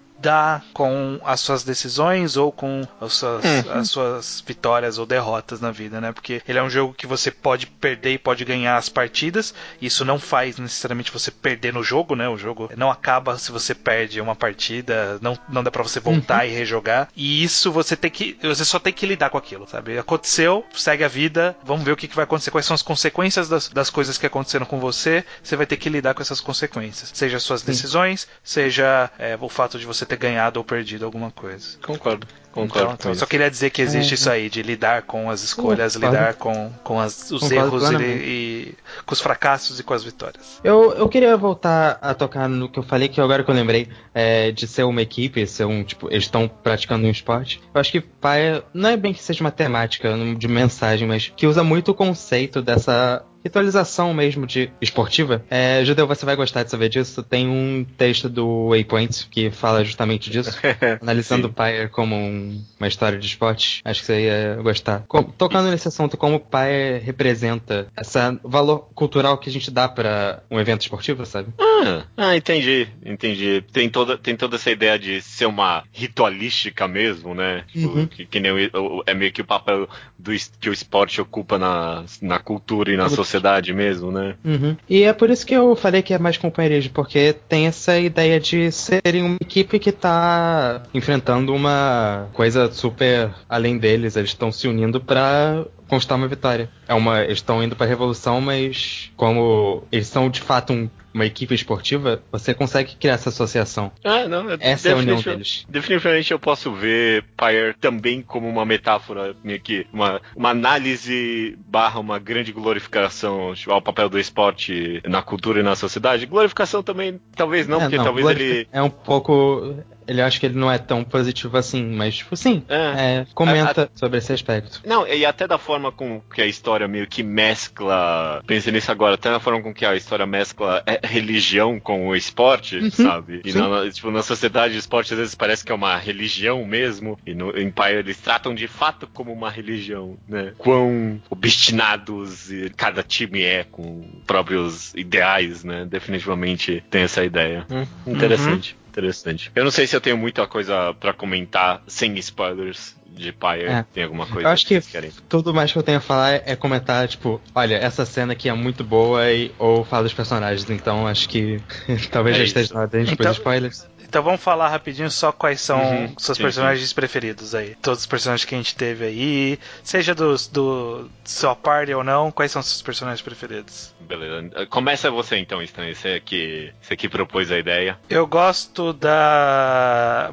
com 0.74 1.20
as 1.24 1.40
suas 1.40 1.62
decisões 1.64 2.36
ou 2.36 2.52
com 2.52 2.86
as 3.00 3.12
suas, 3.14 3.44
Uhum. 3.44 3.72
as 3.72 3.90
suas 3.90 4.44
vitórias 4.46 4.98
ou 4.98 5.06
derrotas 5.06 5.60
na 5.60 5.70
vida, 5.70 6.00
né? 6.00 6.12
Porque 6.12 6.42
ele 6.46 6.58
é 6.58 6.62
um 6.62 6.70
jogo 6.70 6.94
que 6.94 7.06
você 7.06 7.30
pode 7.30 7.66
perder 7.66 8.14
e 8.14 8.18
pode 8.18 8.44
ganhar 8.44 8.76
as 8.76 8.88
partidas. 8.88 9.54
Isso 9.80 10.04
não 10.04 10.18
faz 10.18 10.58
necessariamente 10.58 11.10
você 11.12 11.30
perder 11.30 11.72
no 11.72 11.82
jogo, 11.82 12.14
né? 12.14 12.28
O 12.28 12.36
jogo 12.36 12.70
não 12.76 12.90
acaba 12.90 13.38
se 13.38 13.50
você 13.52 13.74
perde 13.74 14.20
uma 14.20 14.34
partida, 14.36 15.18
não, 15.20 15.38
não 15.48 15.62
dá 15.62 15.70
pra 15.70 15.82
você 15.82 16.00
voltar 16.00 16.46
e 16.46 16.50
rejogar. 16.50 17.08
E 17.16 17.42
isso 17.42 17.72
você 17.72 17.96
tem 17.96 18.10
que. 18.10 18.36
Você 18.42 18.64
só 18.64 18.78
tem 18.78 18.92
que 18.92 19.06
lidar 19.06 19.30
com 19.30 19.38
aquilo, 19.38 19.66
sabe? 19.68 19.98
Aconteceu, 19.98 20.64
segue 20.74 21.04
a 21.04 21.08
vida, 21.08 21.56
vamos 21.64 21.84
ver 21.84 21.92
o 21.92 21.96
que, 21.96 22.08
que 22.08 22.14
vai 22.16 22.24
acontecer, 22.24 22.50
quais 22.50 22.66
são 22.66 22.74
as 22.74 22.82
consequências 22.82 23.48
das, 23.48 23.68
das 23.68 23.90
coisas 23.90 24.18
que 24.18 24.26
aconteceram 24.26 24.66
com 24.66 24.78
você. 24.78 25.24
Você 25.42 25.56
vai 25.56 25.66
ter 25.66 25.76
que 25.76 25.88
lidar 25.88 26.14
com 26.14 26.22
essas 26.22 26.40
consequências. 26.40 27.10
Seja 27.14 27.36
as 27.36 27.42
suas 27.42 27.62
decisões, 27.62 28.28
seja 28.42 29.10
é, 29.18 29.36
o 29.40 29.48
fato 29.48 29.78
de 29.78 29.86
você 29.86 30.04
ter 30.10 30.16
ganhado 30.16 30.58
ou 30.58 30.64
perdido 30.64 31.04
alguma 31.04 31.30
coisa. 31.30 31.78
Concordo, 31.82 32.26
concordo. 32.52 32.84
Então, 32.84 32.96
com 32.96 33.08
eu 33.08 33.12
isso. 33.12 33.20
só 33.20 33.26
queria 33.26 33.50
dizer 33.50 33.70
que 33.70 33.80
existe 33.80 34.12
É. 34.12 34.14
isso 34.14 34.28
aí, 34.30 34.50
de 34.50 34.60
lidar 34.62 35.02
com 35.02 35.30
as 35.30 35.42
escolhas, 35.42 35.94
Concordo. 35.94 36.16
lidar 36.16 36.34
com, 36.34 36.70
com 36.82 36.98
as- 37.00 37.30
os 37.30 37.40
Concordo 37.42 37.76
erros 37.86 37.90
e, 38.00 38.04
e 38.04 38.74
com 39.06 39.12
os 39.14 39.20
fracassos 39.20 39.78
e 39.78 39.82
com 39.84 39.94
as 39.94 40.02
vitórias. 40.02 40.60
Eu, 40.64 40.92
eu 40.94 41.08
queria 41.08 41.36
voltar 41.36 41.98
a 42.02 42.12
tocar 42.12 42.48
no 42.48 42.68
que 42.68 42.78
eu 42.78 42.82
falei, 42.82 43.08
que 43.08 43.20
agora 43.20 43.44
que 43.44 43.50
eu 43.50 43.54
lembrei, 43.54 43.88
é, 44.12 44.50
de 44.50 44.66
ser 44.66 44.82
uma 44.82 45.00
equipe, 45.02 45.46
ser 45.46 45.64
um, 45.64 45.84
tipo, 45.84 46.08
eles 46.10 46.24
estão 46.24 46.48
praticando 46.48 47.06
um 47.06 47.10
esporte. 47.10 47.62
Eu 47.72 47.80
acho 47.80 47.92
que 47.92 48.00
pai 48.00 48.62
não 48.74 48.90
é 48.90 48.96
bem 48.96 49.12
que 49.14 49.22
seja 49.22 49.40
uma 49.42 49.50
temática 49.52 50.10
de 50.36 50.48
mensagem, 50.48 51.06
mas 51.06 51.32
que 51.36 51.46
usa 51.46 51.62
muito 51.62 51.92
o 51.92 51.94
conceito 51.94 52.60
dessa 52.60 53.24
ritualização 53.42 54.12
mesmo 54.14 54.46
de 54.46 54.70
esportiva. 54.80 55.44
É, 55.50 55.84
Judeu, 55.84 56.06
você 56.06 56.24
vai 56.26 56.36
gostar 56.36 56.62
de 56.62 56.70
saber 56.70 56.88
disso. 56.88 57.22
Tem 57.22 57.48
um 57.48 57.84
texto 57.96 58.28
do 58.28 58.68
Waypoint 58.70 59.26
que 59.30 59.50
fala 59.50 59.84
justamente 59.84 60.30
disso, 60.30 60.58
analisando 61.00 61.48
o 61.48 61.52
Pyre 61.52 61.88
como 61.88 62.14
um- 62.14 62.62
uma 62.78 62.88
história 62.88 63.18
de 63.18 63.26
esporte. 63.26 63.80
Acho 63.84 64.00
que 64.00 64.06
você 64.06 64.20
ia 64.26 64.62
gostar. 64.62 65.04
Com- 65.08 65.22
tocando 65.22 65.70
nesse 65.70 65.88
assunto, 65.88 66.16
como 66.16 66.36
o 66.36 66.40
Pyre 66.40 66.98
representa 67.02 67.88
esse 67.98 68.18
valor 68.44 68.88
cultural 68.94 69.38
que 69.38 69.48
a 69.48 69.52
gente 69.52 69.70
dá 69.70 69.88
pra 69.88 70.42
um 70.50 70.58
evento 70.60 70.82
esportivo, 70.82 71.24
sabe? 71.24 71.48
Ah, 71.58 72.04
ah, 72.16 72.36
entendi, 72.36 72.88
entendi. 73.04 73.64
Tem 73.72 73.88
toda, 73.88 74.18
tem 74.18 74.36
toda 74.36 74.56
essa 74.56 74.70
ideia 74.70 74.98
de 74.98 75.22
ser 75.22 75.46
uma 75.46 75.82
ritualística 75.92 76.86
mesmo, 76.86 77.34
né? 77.34 77.64
Tipo, 77.72 77.88
Uhum. 77.88 78.06
que, 78.06 78.26
que 78.26 78.40
nem 78.40 78.52
o- 78.52 79.02
é 79.06 79.14
meio 79.14 79.32
que 79.32 79.40
o 79.40 79.44
papel 79.46 79.88
do, 80.18 80.30
que 80.60 80.68
o 80.68 80.72
esporte 80.72 81.20
ocupa 81.20 81.58
na, 81.58 82.04
na 82.20 82.38
cultura 82.38 82.92
e 82.92 82.96
na 82.96 83.08
sociedade 83.08 83.29
mesmo, 83.72 84.10
né? 84.10 84.34
Uhum. 84.44 84.76
E 84.88 85.02
é 85.02 85.12
por 85.12 85.30
isso 85.30 85.46
que 85.46 85.54
eu 85.54 85.76
falei 85.76 86.02
que 86.02 86.14
é 86.14 86.18
mais 86.18 86.36
companheirismo, 86.36 86.92
porque 86.92 87.34
tem 87.48 87.66
essa 87.66 87.98
ideia 87.98 88.40
de 88.40 88.70
serem 88.72 89.22
uma 89.22 89.38
equipe 89.40 89.78
que 89.78 89.92
tá 89.92 90.82
enfrentando 90.92 91.54
uma 91.54 92.28
coisa 92.32 92.70
super 92.72 93.30
além 93.48 93.78
deles, 93.78 94.16
eles 94.16 94.30
estão 94.30 94.50
se 94.50 94.66
unindo 94.66 95.00
pra 95.00 95.64
conquistar 95.88 96.14
uma 96.14 96.28
vitória. 96.28 96.70
É 96.86 96.94
uma, 96.94 97.22
eles 97.22 97.38
estão 97.38 97.62
indo 97.62 97.74
pra 97.74 97.86
revolução, 97.86 98.40
mas 98.40 99.10
como 99.16 99.82
eles 99.90 100.06
são 100.06 100.30
de 100.30 100.40
fato 100.40 100.72
um 100.72 100.88
uma 101.12 101.26
equipe 101.26 101.54
esportiva, 101.54 102.22
você 102.30 102.54
consegue 102.54 102.94
criar 102.96 103.14
essa 103.14 103.28
associação. 103.30 103.90
Ah, 104.04 104.26
não, 104.28 104.46
Essa 104.60 104.90
é 104.90 104.92
a 104.92 104.96
união 104.96 105.20
deles. 105.20 105.66
Definitivamente 105.68 106.30
eu 106.32 106.38
posso 106.38 106.72
ver 106.72 107.24
Pyre 107.36 107.74
também 107.80 108.22
como 108.22 108.48
uma 108.48 108.64
metáfora 108.64 109.34
meio 109.42 109.60
que 109.60 109.86
uma, 109.92 110.20
uma 110.36 110.50
análise 110.50 111.56
barra 111.66 111.98
uma 112.00 112.18
grande 112.18 112.52
glorificação 112.52 113.54
tipo, 113.54 113.72
ao 113.72 113.82
papel 113.82 114.08
do 114.08 114.18
esporte 114.18 115.02
na 115.06 115.22
cultura 115.22 115.60
e 115.60 115.62
na 115.62 115.74
sociedade. 115.76 116.26
Glorificação 116.26 116.82
também, 116.82 117.20
talvez 117.34 117.66
não, 117.66 117.78
É, 117.78 117.80
porque 117.82 117.96
talvez 117.96 118.24
glorifi- 118.24 118.44
ele. 118.44 118.68
É 118.72 118.82
um 118.82 118.90
pouco. 118.90 119.74
Ele 120.10 120.20
acha 120.20 120.40
que 120.40 120.46
ele 120.46 120.58
não 120.58 120.68
é 120.68 120.76
tão 120.76 121.04
positivo 121.04 121.56
assim, 121.56 121.84
mas, 121.84 122.16
tipo, 122.16 122.36
sim. 122.36 122.64
É. 122.68 123.20
é, 123.20 123.26
comenta 123.32 123.88
sobre 123.94 124.18
esse 124.18 124.32
aspecto. 124.32 124.82
Não, 124.84 125.06
e 125.06 125.24
até 125.24 125.46
da 125.46 125.56
forma 125.56 125.92
com 125.92 126.20
que 126.34 126.42
a 126.42 126.46
história 126.46 126.88
meio 126.88 127.06
que 127.06 127.22
mescla. 127.22 128.42
Pensei 128.44 128.72
nisso 128.72 128.90
agora, 128.90 129.14
até 129.14 129.30
da 129.30 129.38
forma 129.38 129.62
com 129.62 129.72
que 129.72 129.86
a 129.86 129.94
história 129.94 130.26
mescla 130.26 130.82
é, 130.84 130.98
religião 131.04 131.78
com 131.78 132.08
o 132.08 132.16
esporte, 132.16 132.90
sabe? 132.90 133.40
E 133.44 133.52
na, 133.52 133.88
tipo, 133.88 134.10
na 134.10 134.20
sociedade, 134.20 134.74
o 134.74 134.78
esporte 134.78 135.12
às 135.12 135.18
vezes 135.20 135.34
parece 135.36 135.64
que 135.64 135.70
é 135.70 135.74
uma 135.76 135.96
religião 135.96 136.64
mesmo. 136.64 137.16
E 137.24 137.32
no 137.32 137.50
Empire 137.50 137.98
eles 137.98 138.18
tratam 138.18 138.52
de 138.52 138.66
fato 138.66 139.06
como 139.06 139.32
uma 139.32 139.48
religião, 139.48 140.18
né? 140.28 140.54
Quão 140.58 141.22
obstinados 141.30 142.50
e 142.50 142.68
cada 142.70 143.04
time 143.04 143.42
é 143.44 143.62
com 143.62 144.02
próprios 144.26 144.92
ideais, 144.94 145.62
né? 145.62 145.86
Definitivamente 145.88 146.82
tem 146.90 147.02
essa 147.02 147.22
ideia. 147.22 147.64
Hum, 147.70 147.86
interessante. 148.12 148.79
Interessante. 148.90 149.50
Eu 149.54 149.64
não 149.64 149.70
sei 149.70 149.86
se 149.86 149.94
eu 149.96 150.00
tenho 150.00 150.16
muita 150.18 150.46
coisa 150.46 150.94
pra 150.98 151.12
comentar 151.12 151.82
sem 151.86 152.16
spoilers 152.18 152.94
de 153.06 153.32
Pyre. 153.32 153.64
É. 153.66 153.84
Tem 153.92 154.04
alguma 154.04 154.26
coisa 154.26 154.46
Eu 154.48 154.52
acho 154.52 154.66
que 154.66 154.74
vocês 154.80 154.86
querem? 154.92 155.10
tudo 155.28 155.52
mais 155.54 155.72
que 155.72 155.78
eu 155.78 155.82
tenho 155.82 155.98
a 155.98 156.00
falar 156.00 156.42
é- 156.46 156.56
comentar, 156.56 157.06
tipo, 157.08 157.40
olha, 157.54 157.74
essa 157.76 158.04
cena 158.06 158.32
aqui 158.32 158.48
é 158.48 158.52
muito 158.52 158.82
boa 158.84 159.30
e, 159.30 159.52
ou 159.58 159.84
falar 159.84 160.02
dos 160.04 160.14
personagens, 160.14 160.68
então 160.70 161.06
acho 161.06 161.28
que 161.28 161.60
talvez 162.10 162.36
É 162.36 162.38
já 162.40 162.44
esteja 162.44 162.74
na 162.74 162.82
gente 162.86 163.12
Então- 163.12 163.16
depois 163.16 163.36
spoilers. 163.36 163.90
Então 164.08 164.24
vamos 164.24 164.40
falar 164.42 164.68
rapidinho 164.68 165.08
só 165.08 165.30
quais 165.30 165.60
são 165.60 165.78
Uhum, 165.80 166.14
seus 166.18 166.36
sim, 166.36 166.42
personagens 166.42 166.92
preferidos 166.92 167.54
aí. 167.54 167.76
Todos 167.80 168.00
os 168.00 168.06
personagens 168.06 168.44
que 168.44 168.52
a 168.56 168.58
gente 168.58 168.74
teve 168.74 169.04
aí, 169.04 169.56
seja 169.84 170.16
dos, 170.16 170.48
do 170.48 171.08
sua 171.24 171.54
party 171.54 171.94
ou 171.94 172.02
não, 172.02 172.32
quais 172.32 172.50
são 172.50 172.60
seus 172.60 172.82
personagens 172.82 173.22
preferidos? 173.22 173.94
Beleza. 174.16 174.66
Começa 174.66 175.10
você 175.10 175.36
então, 175.38 175.62
Stan. 175.62 175.92
Você 175.94 176.20
que, 176.20 176.72
você 176.82 176.96
que 176.96 177.08
propôs 177.08 177.50
a 177.50 177.58
ideia. 177.58 177.98
Eu 178.08 178.26
gosto 178.26 178.92
da. 178.92 180.32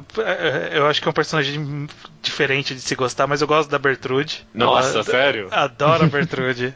Eu 0.72 0.86
acho 0.86 1.00
que 1.00 1.08
é 1.08 1.10
um 1.10 1.14
personagem 1.14 1.86
diferente 2.20 2.74
de 2.74 2.80
se 2.80 2.94
gostar, 2.94 3.26
mas 3.26 3.40
eu 3.40 3.46
gosto 3.46 3.70
da 3.70 3.78
Bertrude. 3.78 4.46
Nossa, 4.52 4.94
Ela- 4.94 5.04
sério? 5.04 5.48
Adoro 5.50 6.04
a 6.04 6.08
Bertrude. 6.08 6.74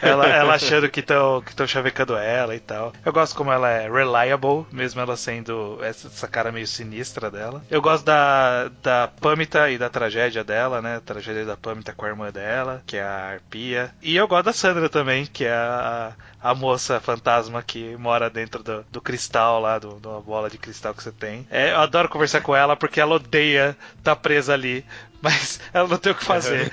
ela, 0.00 0.26
ela 0.26 0.54
achando 0.54 0.88
que 0.88 1.00
estão 1.00 1.42
que 1.42 1.66
chavecando 1.66 2.16
ela 2.16 2.54
e 2.54 2.60
tal. 2.60 2.92
Eu 3.04 3.12
gosto 3.12 3.34
como 3.36 3.50
ela 3.52 3.68
é 3.68 3.90
reliable, 3.90 4.64
mesmo 4.72 5.00
ela 5.00 5.16
sendo 5.16 5.78
essa, 5.82 6.06
essa 6.06 6.28
cara 6.28 6.52
meio 6.52 6.66
sinistra 6.66 7.30
dela. 7.30 7.62
Eu 7.70 7.82
gosto 7.82 8.04
da, 8.04 8.68
da 8.82 9.08
Pamita 9.20 9.68
e 9.70 9.76
da 9.78 9.88
tragédia 9.88 10.44
dela, 10.44 10.80
né? 10.80 10.96
A 10.96 11.00
tragédia 11.00 11.44
da 11.44 11.56
Pamita 11.56 11.92
com 11.92 12.06
a 12.06 12.08
irmã 12.08 12.30
dela, 12.30 12.82
que 12.86 12.96
é 12.96 13.02
a 13.02 13.30
Arpia. 13.32 13.90
E 14.00 14.16
eu 14.16 14.28
gosto 14.28 14.44
da 14.46 14.52
Sandra 14.52 14.88
também, 14.88 15.26
que 15.26 15.44
é 15.44 15.52
a, 15.52 16.12
a 16.46 16.54
moça 16.54 17.00
fantasma 17.00 17.60
que 17.60 17.96
mora 17.96 18.30
dentro 18.30 18.62
do, 18.62 18.84
do 18.92 19.00
cristal 19.00 19.60
lá, 19.60 19.80
do, 19.80 19.98
de 20.00 20.06
uma 20.06 20.20
bola 20.20 20.48
de 20.48 20.56
cristal 20.56 20.94
que 20.94 21.02
você 21.02 21.10
tem. 21.10 21.44
É, 21.50 21.72
eu 21.72 21.78
adoro 21.78 22.08
conversar 22.08 22.40
com 22.40 22.54
ela 22.54 22.76
porque 22.76 23.00
ela 23.00 23.16
odeia 23.16 23.76
estar 23.98 24.14
presa 24.14 24.54
ali. 24.54 24.84
Mas 25.20 25.58
ela 25.72 25.88
não 25.88 25.98
tem 25.98 26.12
o 26.12 26.14
que 26.14 26.24
fazer. 26.24 26.70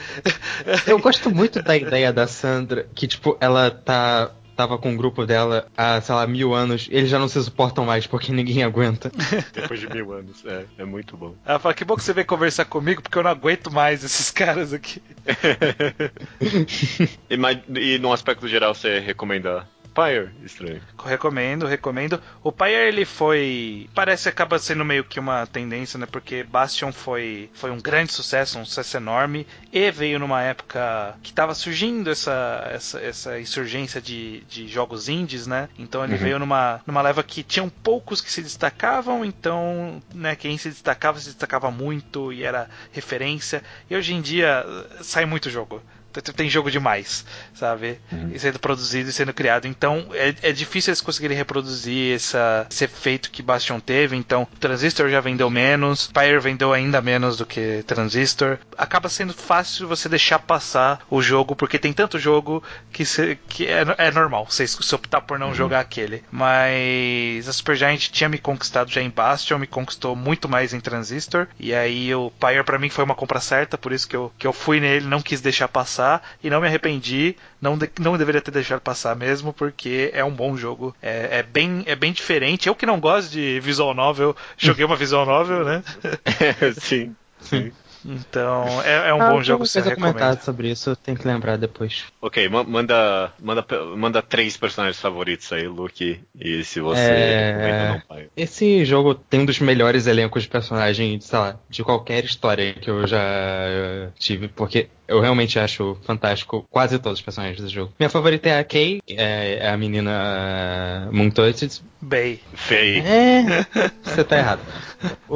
Eu 0.86 1.00
gosto 1.00 1.34
muito 1.34 1.62
da 1.64 1.76
ideia 1.76 2.14
da 2.14 2.28
Sandra, 2.28 2.86
que, 2.94 3.08
tipo, 3.08 3.36
ela 3.40 3.72
tá. 3.72 4.30
Tava 4.56 4.78
com 4.78 4.94
o 4.94 4.98
grupo 4.98 5.26
dela 5.26 5.66
há, 5.76 6.00
sei 6.00 6.14
lá, 6.14 6.28
mil 6.28 6.54
anos, 6.54 6.88
eles 6.92 7.10
já 7.10 7.18
não 7.18 7.28
se 7.28 7.42
suportam 7.44 7.86
mais 7.86 8.06
porque 8.06 8.32
ninguém 8.32 8.64
aguenta. 8.64 9.12
Depois 9.54 9.80
de 9.80 9.90
mil 9.90 10.14
anos. 10.14 10.44
É, 10.46 10.66
é 10.78 10.86
muito 10.86 11.18
bom. 11.18 11.34
Ela 11.46 11.60
fala, 11.60 11.74
que 11.74 11.84
bom 11.84 11.96
que 11.96 12.04
você 12.04 12.14
veio 12.14 12.28
conversar 12.28 12.66
comigo, 12.66 13.02
porque 13.02 13.18
eu 13.18 13.24
não 13.24 13.32
aguento 13.32 13.72
mais 13.72 14.04
esses 14.04 14.30
caras 14.30 14.72
aqui. 14.72 15.02
e, 17.30 17.38
mas- 17.38 17.60
e 17.76 17.98
no 18.00 18.14
aspecto 18.14 18.48
geral, 18.48 18.76
você 18.76 19.00
recomenda 19.00 19.68
Pyre? 19.94 20.30
Estranho. 20.44 20.82
Recomendo, 21.06 21.66
recomendo. 21.68 22.22
O 22.44 22.52
Pyre, 22.52 22.88
ele 22.88 23.06
foi... 23.06 23.90
Parece 23.94 24.24
que 24.24 24.30
acaba 24.30 24.58
sendo 24.60 24.84
meio 24.84 25.04
que 25.04 25.20
uma 25.20 25.46
tendência, 25.48 25.98
né? 26.00 26.06
Porque 26.06 26.44
Bastion 26.44 26.92
foi, 26.92 27.50
foi 27.54 27.70
um 27.72 27.80
grande 27.80 28.12
sucesso, 28.14 28.58
um 28.58 28.66
sucesso 28.66 28.98
enorme. 28.98 29.46
E 29.72 29.92
veio 29.92 30.20
numa 30.20 30.42
época 30.42 31.16
que 31.22 31.32
tava 31.34 31.54
surgindo 31.54 32.10
essa, 32.10 32.68
essa, 32.72 33.00
essa 33.02 33.40
insurgência 33.40 34.02
de, 34.02 34.42
de 34.50 34.68
jogos 34.68 35.08
indies, 35.10 35.46
né? 35.48 35.70
Então 35.78 36.04
ele 36.04 36.14
Uhum. 36.14 36.20
veio 36.20 36.40
numa, 36.40 36.82
numa 36.86 37.02
leva 37.02 37.24
que 37.24 37.44
tinham 37.44 37.70
poucos 37.70 38.22
que 38.22 38.32
se 38.32 38.42
destacavam. 38.42 39.24
Então, 39.26 40.02
né? 40.14 40.36
Quem 40.36 40.58
se 40.58 40.70
destacava, 40.70 41.20
se 41.20 41.26
destacava 41.28 41.70
muito 41.72 42.32
e 42.34 42.44
era 42.44 42.70
referência. 42.92 43.64
E 43.90 43.96
hoje 43.96 44.14
em 44.14 44.22
dia, 44.22 44.66
sai 45.02 45.26
muito 45.26 45.50
jogo. 45.50 45.82
Tem 46.22 46.50
jogo 46.50 46.70
demais, 46.70 47.26
sabe? 47.54 48.00
E 48.34 48.40
sendo 48.40 48.60
produzido 48.60 49.10
e 49.10 49.14
sendo 49.14 49.34
criado. 49.34 49.68
Então 49.68 50.08
é, 50.14 50.34
é 50.42 50.52
difícil 50.52 50.92
eles 50.92 51.02
conseguirem 51.02 51.36
reproduzir 51.38 52.16
essa, 52.16 52.68
esse 52.70 52.84
efeito 52.86 53.32
que 53.32 53.42
Bastion 53.42 53.80
teve. 53.80 54.16
Então, 54.16 54.48
Transistor 54.60 55.10
já 55.10 55.20
vendeu 55.20 55.50
menos, 55.50 56.08
Pyre 56.08 56.40
vendeu 56.40 56.72
ainda 56.74 57.02
menos 57.02 57.38
do 57.38 57.46
que 57.46 57.84
Transistor. 57.88 58.58
Acaba 58.78 59.10
sendo 59.10 59.34
fácil 59.34 59.88
você 59.88 60.08
deixar 60.10 60.40
passar 60.40 61.00
o 61.10 61.22
jogo, 61.22 61.56
porque 61.56 61.80
tem 61.80 61.94
tanto 61.94 62.20
jogo 62.20 62.64
que, 62.92 63.06
cê- 63.06 63.38
que 63.48 63.66
é, 63.68 63.84
é 63.98 64.12
normal 64.12 64.46
você 64.50 64.68
se 64.68 64.96
optar 64.96 65.22
por 65.22 65.40
não 65.40 65.54
jogar 65.56 65.80
aquele. 65.80 66.24
Mas 66.32 67.48
a 67.48 67.54
Supergiant 67.54 68.10
tinha 68.12 68.30
me 68.30 68.38
conquistado 68.38 68.92
já 68.92 69.02
em 69.02 69.10
Bastion, 69.10 69.58
me 69.58 69.68
conquistou 69.68 70.16
muito 70.16 70.48
mais 70.50 70.74
em 70.74 70.80
Transistor. 70.80 71.48
E 71.60 71.74
aí 71.74 72.14
o 72.14 72.32
Pyre 72.40 72.64
pra 72.64 72.78
mim 72.80 72.90
foi 72.90 73.04
uma 73.04 73.16
compra 73.16 73.40
certa, 73.40 73.78
por 73.78 73.92
isso 73.92 74.08
que 74.08 74.16
eu, 74.16 74.32
que 74.38 74.46
eu 74.48 74.54
fui 74.54 74.80
nele, 74.80 75.06
não 75.08 75.22
quis 75.22 75.42
deixar 75.42 75.68
passar 75.68 76.03
e 76.44 76.50
não 76.50 76.62
me 76.62 76.68
arrependi. 76.68 77.36
Não, 77.62 77.78
de- 77.78 77.90
não 78.00 78.18
deveria 78.18 78.42
ter 78.42 78.52
deixado 78.52 78.82
passar 78.82 79.16
mesmo, 79.16 79.54
porque 79.54 80.10
é 80.14 80.24
um 80.24 80.32
bom 80.32 80.56
jogo. 80.58 80.96
É, 81.02 81.40
é 81.40 81.44
bem, 81.44 81.84
é 81.86 81.96
bem 81.96 82.12
diferente. 82.12 82.68
Eu 82.68 82.76
que 82.76 82.86
não 82.86 83.00
gosto 83.00 83.32
de 83.32 83.60
visual 83.60 83.94
novel, 83.94 84.36
joguei 84.58 84.86
uma 84.86 84.96
visual 84.96 85.26
novel, 85.26 85.64
né? 85.66 85.84
sim. 86.80 87.16
Sim. 87.42 87.72
Então 88.06 88.82
é, 88.84 89.10
é 89.10 89.14
um 89.14 89.22
Ah, 89.22 89.30
bom 89.30 89.38
eu 89.38 89.44
jogo, 89.44 89.64
a 89.64 89.96
comentar 89.96 90.42
sobre 90.42 90.70
isso, 90.70 90.90
eu 90.90 90.96
tenho 90.96 91.18
que 91.18 91.26
lembrar 91.26 91.58
depois. 91.58 92.04
Ok, 92.22 92.50
ma- 92.50 92.64
manda, 92.64 93.32
manda, 93.42 93.66
manda 93.96 94.22
três 94.22 94.58
personagens 94.58 95.00
favoritos 95.00 95.52
aí, 95.54 95.68
Luke. 95.68 96.20
E 96.38 96.64
se 96.66 96.80
você 96.82 97.10
É. 97.10 97.88
não. 97.90 98.24
Esse 98.36 98.84
jogo 98.84 99.16
tem 99.16 99.42
um 99.42 99.46
dos 99.46 99.60
melhores 99.60 100.06
elencos 100.08 100.44
de 100.44 100.50
personagem, 100.50 101.20
sei 101.22 101.40
lá, 101.40 101.56
de 101.70 101.84
qualquer 101.84 102.26
história 102.26 102.74
que 102.74 102.90
eu 102.90 103.08
já 103.08 103.22
eh, 103.22 104.10
tive, 104.20 104.48
porque 104.50 104.90
eu 105.14 105.20
realmente 105.20 105.60
acho 105.60 105.96
fantástico 106.04 106.66
quase 106.70 106.98
todos 106.98 107.20
os 107.20 107.24
personagens 107.24 107.62
do 107.62 107.70
jogo. 107.70 107.94
Minha 108.00 108.10
favorita 108.10 108.50
é 108.50 108.60
a 108.60 108.64
Kay, 108.64 109.00
é, 109.08 109.58
é 109.62 109.70
a 109.70 109.78
menina 109.78 111.10
uh, 111.10 111.16
Moontoted. 111.16 111.82
Bay. 112.02 112.40
Feio. 112.54 113.04
É, 113.06 113.66
você 114.04 114.24
tá 114.24 114.38
errado. 114.38 114.62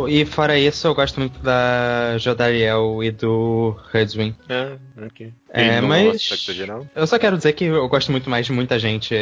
E 0.07 0.23
fora 0.23 0.57
isso, 0.57 0.87
eu 0.87 0.95
gosto 0.95 1.19
muito 1.19 1.39
da 1.39 2.17
Jodariel 2.17 3.03
e 3.03 3.11
do 3.11 3.75
Hudswin. 3.93 4.33
Ah, 4.49 4.77
ok. 5.05 5.33
É, 5.49 5.79
mas-? 5.81 6.47
Eu 6.95 7.07
só 7.07 7.17
quero 7.17 7.37
dizer 7.37 7.53
que 7.53 7.65
eu 7.65 7.87
gosto 7.87 8.11
muito 8.11 8.29
mais 8.29 8.45
de 8.45 8.51
muita 8.51 8.77
gente. 8.77 9.15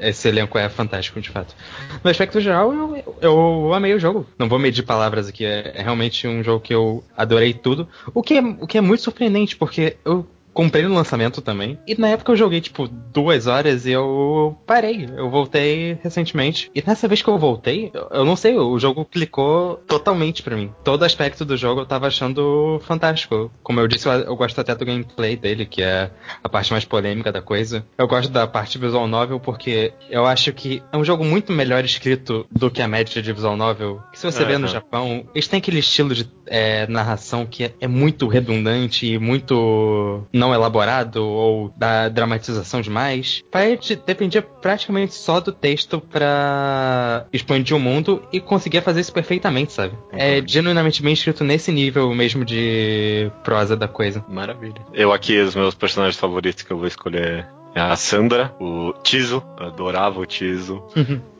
Esse 0.00 0.28
elenco 0.28 0.58
é 0.58 0.68
fantástico, 0.68 1.20
de 1.20 1.30
fato. 1.30 1.54
No 2.02 2.10
aspecto 2.10 2.40
geral, 2.40 2.72
eu, 2.72 3.18
eu 3.20 3.74
amei 3.74 3.94
o 3.94 3.98
jogo. 3.98 4.26
Não 4.38 4.48
vou 4.48 4.58
medir 4.58 4.82
palavras 4.82 5.28
aqui. 5.28 5.44
É, 5.44 5.72
é 5.74 5.82
realmente 5.82 6.26
um 6.26 6.42
jogo 6.42 6.60
que 6.60 6.74
eu 6.74 7.04
adorei 7.16 7.54
tudo. 7.54 7.88
O 8.12 8.22
que 8.22 8.34
é, 8.34 8.40
o 8.40 8.66
que 8.66 8.78
é 8.78 8.80
muito 8.80 9.02
surpreendente, 9.02 9.56
porque 9.56 9.96
eu 10.04 10.26
comprei 10.52 10.84
no 10.84 10.94
lançamento 10.94 11.42
também. 11.42 11.78
E 11.86 11.98
na 11.98 12.08
época 12.08 12.32
eu 12.32 12.36
joguei, 12.36 12.60
tipo, 12.60 12.88
duas 12.88 13.46
horas 13.46 13.86
e 13.86 13.92
eu 13.92 14.56
parei. 14.66 15.08
Eu 15.16 15.30
voltei 15.30 15.98
recentemente. 16.02 16.70
E 16.74 16.82
nessa 16.84 17.08
vez 17.08 17.22
que 17.22 17.28
eu 17.28 17.38
voltei, 17.38 17.90
eu, 18.10 18.24
não 18.24 18.36
sei, 18.36 18.56
o 18.56 18.78
jogo 18.78 19.04
clicou 19.04 19.76
totalmente 19.86 20.42
pra 20.42 20.56
mim. 20.56 20.72
Todo 20.84 21.04
aspecto 21.04 21.44
do 21.44 21.56
jogo 21.56 21.82
eu 21.82 21.86
tava 21.86 22.06
achando 22.06 22.80
fantástico. 22.84 23.50
Como 23.62 23.80
eu 23.80 23.88
disse, 23.88 24.08
eu, 24.08 24.12
eu 24.12 24.36
gosto 24.36 24.60
até 24.60 24.74
do 24.74 24.84
gameplay 24.84 25.36
dele, 25.36 25.66
que 25.66 25.82
é 25.82 26.10
a 26.42 26.48
parte 26.48 26.72
mais 26.72 26.84
polêmica 26.84 27.32
da 27.32 27.42
coisa. 27.42 27.84
Eu 27.96 28.06
gosto 28.06 28.30
da 28.30 28.46
parte 28.46 28.78
visual 28.78 29.06
novel 29.06 29.40
porque 29.40 29.92
eu 30.10 30.26
acho 30.26 30.52
que 30.52 30.82
é 30.92 30.96
um 30.96 31.04
jogo 31.04 31.24
muito 31.24 31.52
melhor 31.52 31.84
escrito 31.84 32.46
do 32.50 32.70
que 32.70 32.82
a 32.82 32.88
média 32.88 33.22
de 33.22 33.32
visual 33.32 33.56
novel. 33.56 34.02
Que 34.12 34.18
se 34.18 34.24
você 34.24 34.44
vê 34.44 34.56
no. 34.56 34.68
Japão, 34.68 35.26
eles 35.34 35.48
têm 35.48 35.58
aquele 35.58 35.78
estilo 35.78 36.14
de 36.14 36.30
é, 36.46 36.86
narração 36.86 37.46
que 37.46 37.64
é, 37.64 37.74
é 37.80 37.88
muito 37.88 38.28
redundante 38.28 39.06
e 39.06 39.18
muito 39.18 40.26
não 40.32 40.47
elaborado 40.54 41.24
ou 41.24 41.72
da 41.76 42.08
dramatização 42.08 42.80
demais. 42.80 43.42
Pirate 43.50 43.96
dependia 43.96 44.42
praticamente 44.42 45.14
só 45.14 45.40
do 45.40 45.52
texto 45.52 46.00
pra 46.00 47.26
expandir 47.32 47.76
o 47.76 47.80
mundo 47.80 48.22
e 48.32 48.40
conseguia 48.40 48.82
fazer 48.82 49.00
isso 49.00 49.12
perfeitamente, 49.12 49.72
sabe? 49.72 49.94
É 50.12 50.42
genuinamente 50.46 51.02
bem 51.02 51.12
escrito 51.12 51.44
nesse 51.44 51.72
nível 51.72 52.12
mesmo 52.14 52.44
de 52.44 53.30
prosa 53.42 53.76
da 53.76 53.88
coisa. 53.88 54.24
Maravilha. 54.28 54.80
Eu 54.92 55.12
aqui, 55.12 55.38
os 55.40 55.54
meus 55.54 55.74
personagens 55.74 56.18
favoritos 56.18 56.62
que 56.62 56.72
eu 56.72 56.78
vou 56.78 56.86
escolher 56.86 57.46
é 57.74 57.80
a 57.80 57.96
Sandra, 57.96 58.54
o 58.58 58.92
Tizo. 59.02 59.42
Eu 59.58 59.66
adorava 59.66 60.20
o 60.20 60.26
Tizo. 60.26 60.82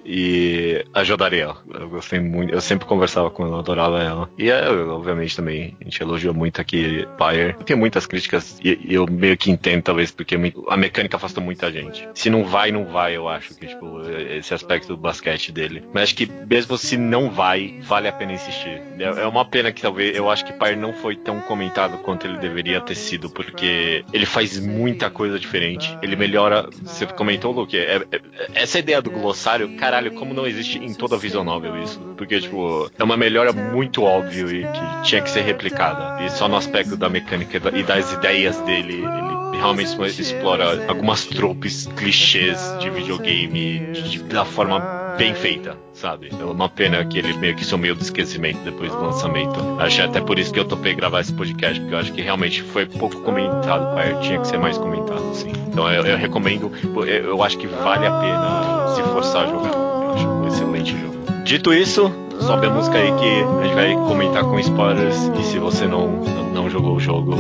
E 0.09 0.85
a 0.95 1.05
Jodariel. 1.05 1.59
Eu 1.73 1.91
gostei 1.91 2.19
muito, 2.19 2.55
eu 2.55 2.61
sempre 2.63 2.87
conversava 2.87 3.31
com 3.31 3.45
ela, 3.45 3.59
adorava 3.59 4.03
ela. 4.03 4.31
E 4.39 4.51
é, 4.51 4.71
obviamente 4.71 5.37
também, 5.37 5.77
a 5.81 5.85
gente 5.85 6.03
elogiou 6.03 6.33
muito 6.33 6.61
aqui 6.61 7.07
Pyre. 7.19 7.55
Tem 7.65 7.77
muitas 7.77 8.07
críticas 8.07 8.59
e, 8.65 8.79
eu 8.89 9.07
meio 9.07 9.37
que 9.37 9.51
entendo, 9.51 9.83
talvez, 9.83 10.11
porque 10.11 10.35
a 10.69 10.77
mecânica 10.77 11.17
afastou 11.17 11.45
muita 11.45 11.71
gente. 11.71 12.09
Se 12.15 12.31
não 12.31 12.45
vai, 12.45 12.73
não 12.73 12.87
vai, 12.87 13.17
eu 13.17 13.29
acho 13.29 13.55
que, 13.55 13.67
tipo, 13.67 14.01
esse 14.31 14.55
aspecto 14.55 14.89
do 14.89 14.97
basquete 14.97 15.53
dele. 15.53 15.85
Mas 15.93 16.05
acho 16.05 16.15
que 16.15 16.27
mesmo 16.27 16.79
se 16.79 16.97
não 16.97 17.31
vai, 17.31 17.79
vale 17.83 18.09
a 18.09 18.13
pena 18.13 18.33
insistir. 18.33 18.81
É, 18.99 19.05
é 19.05 19.27
uma 19.27 19.45
pena 19.45 19.71
que 19.73 19.83
talvez, 19.83 20.17
eu 20.17 20.31
acho 20.31 20.45
que 20.45 20.55
Pyre 20.55 20.77
não 20.77 20.95
foi 20.95 21.17
tão 21.17 21.41
comentado 21.41 21.99
quanto 21.99 22.27
ele 22.27 22.39
deveria 22.39 22.81
ter 22.81 22.95
sido, 22.95 23.29
porque 23.29 24.05
ele 24.11 24.25
faz 24.25 24.59
muita 24.59 25.11
coisa 25.11 25.39
diferente. 25.39 25.97
Ele 26.01 26.17
melhora, 26.17 26.69
você 26.83 27.05
comentou, 27.07 27.53
Luke, 27.53 27.77
é, 27.77 27.97
é, 28.11 28.21
essa 28.55 28.79
ideia 28.79 29.03
do 29.03 29.11
glossário, 29.11 29.77
caralho, 29.99 30.13
como 30.13 30.33
não 30.33 30.47
existe 30.47 30.79
em 30.79 30.95
toda 30.95 31.17
a 31.17 31.19
visual 31.19 31.45
novel 31.45 31.83
isso? 31.83 31.99
Porque, 32.17 32.41
tipo, 32.41 32.91
é 32.97 33.05
uma 33.05 33.17
melhora 33.17 33.53
muito 33.53 34.03
óbvia 34.03 34.45
e 34.45 34.63
que 34.63 35.03
tinha 35.09 35.21
que 35.21 35.31
ser 35.31 35.43
replicada. 35.43 36.23
E 36.25 36.31
só 36.31 36.49
no 36.49 36.57
aspecto 36.57 36.97
da 36.97 37.09
mecânica 37.09 37.61
e 37.75 37.83
das 37.83 38.13
ideias 38.13 38.59
dele, 38.61 38.95
ele 38.95 39.38
realmente 39.53 40.21
explora 40.21 40.87
algumas 40.89 41.25
tropes, 41.25 41.87
clichês 41.97 42.59
de 42.81 42.91
videogame 42.91 43.93
de, 43.93 44.23
da 44.25 44.45
forma 44.45 44.99
bem 45.19 45.35
feita, 45.35 45.77
sabe? 45.93 46.31
É 46.31 46.45
uma 46.45 46.69
pena 46.69 47.05
que 47.05 47.19
ele 47.19 47.37
meio 47.37 47.57
que 47.57 47.65
sumiu 47.65 47.95
do 47.95 48.03
esquecimento 48.03 48.59
depois 48.61 48.93
do 48.93 49.03
lançamento. 49.03 49.59
Acho 49.81 50.03
até 50.03 50.21
por 50.21 50.39
isso 50.39 50.53
que 50.53 50.61
eu 50.61 50.65
topei 50.65 50.95
gravar 50.95 51.21
esse 51.21 51.33
podcast, 51.33 51.81
porque 51.81 51.95
eu 51.95 51.99
acho 51.99 52.13
que 52.13 52.23
realmente 52.23 52.63
foi 52.63 52.87
pouco 52.87 53.21
comentado, 53.23 53.95
pai. 53.95 54.17
Tinha 54.21 54.39
que 54.41 54.47
ser 54.47 54.59
mais 54.59 54.79
comentado, 54.79 55.35
sim. 55.35 55.53
Então 55.67 55.91
eu, 55.91 56.07
eu 56.07 56.17
recomendo, 56.17 56.71
eu 57.07 57.43
acho 57.43 57.59
que 57.59 57.67
vale 57.67 58.07
a 58.07 58.13
pena 58.13 58.95
se 58.95 59.03
forçar 59.03 59.45
a 59.45 59.49
jogar. 59.49 59.73
Eu 59.73 60.13
acho 60.13 60.29
um 60.29 60.47
excelente 60.47 60.93
jogo. 60.93 61.43
Dito 61.43 61.75
isso, 61.75 62.13
sobe 62.41 62.67
a 62.67 62.71
música 62.71 62.97
aí 62.97 63.11
que 63.13 63.43
a 63.61 63.65
gente 63.65 63.75
vai 63.75 63.95
comentar 63.95 64.45
com 64.45 64.59
spoilers. 64.61 65.17
E 65.41 65.43
se 65.45 65.59
você 65.59 65.87
não, 65.87 66.09
não 66.55 66.71
jogou 66.71 66.95
o 66.95 67.01
jogo, 67.01 67.35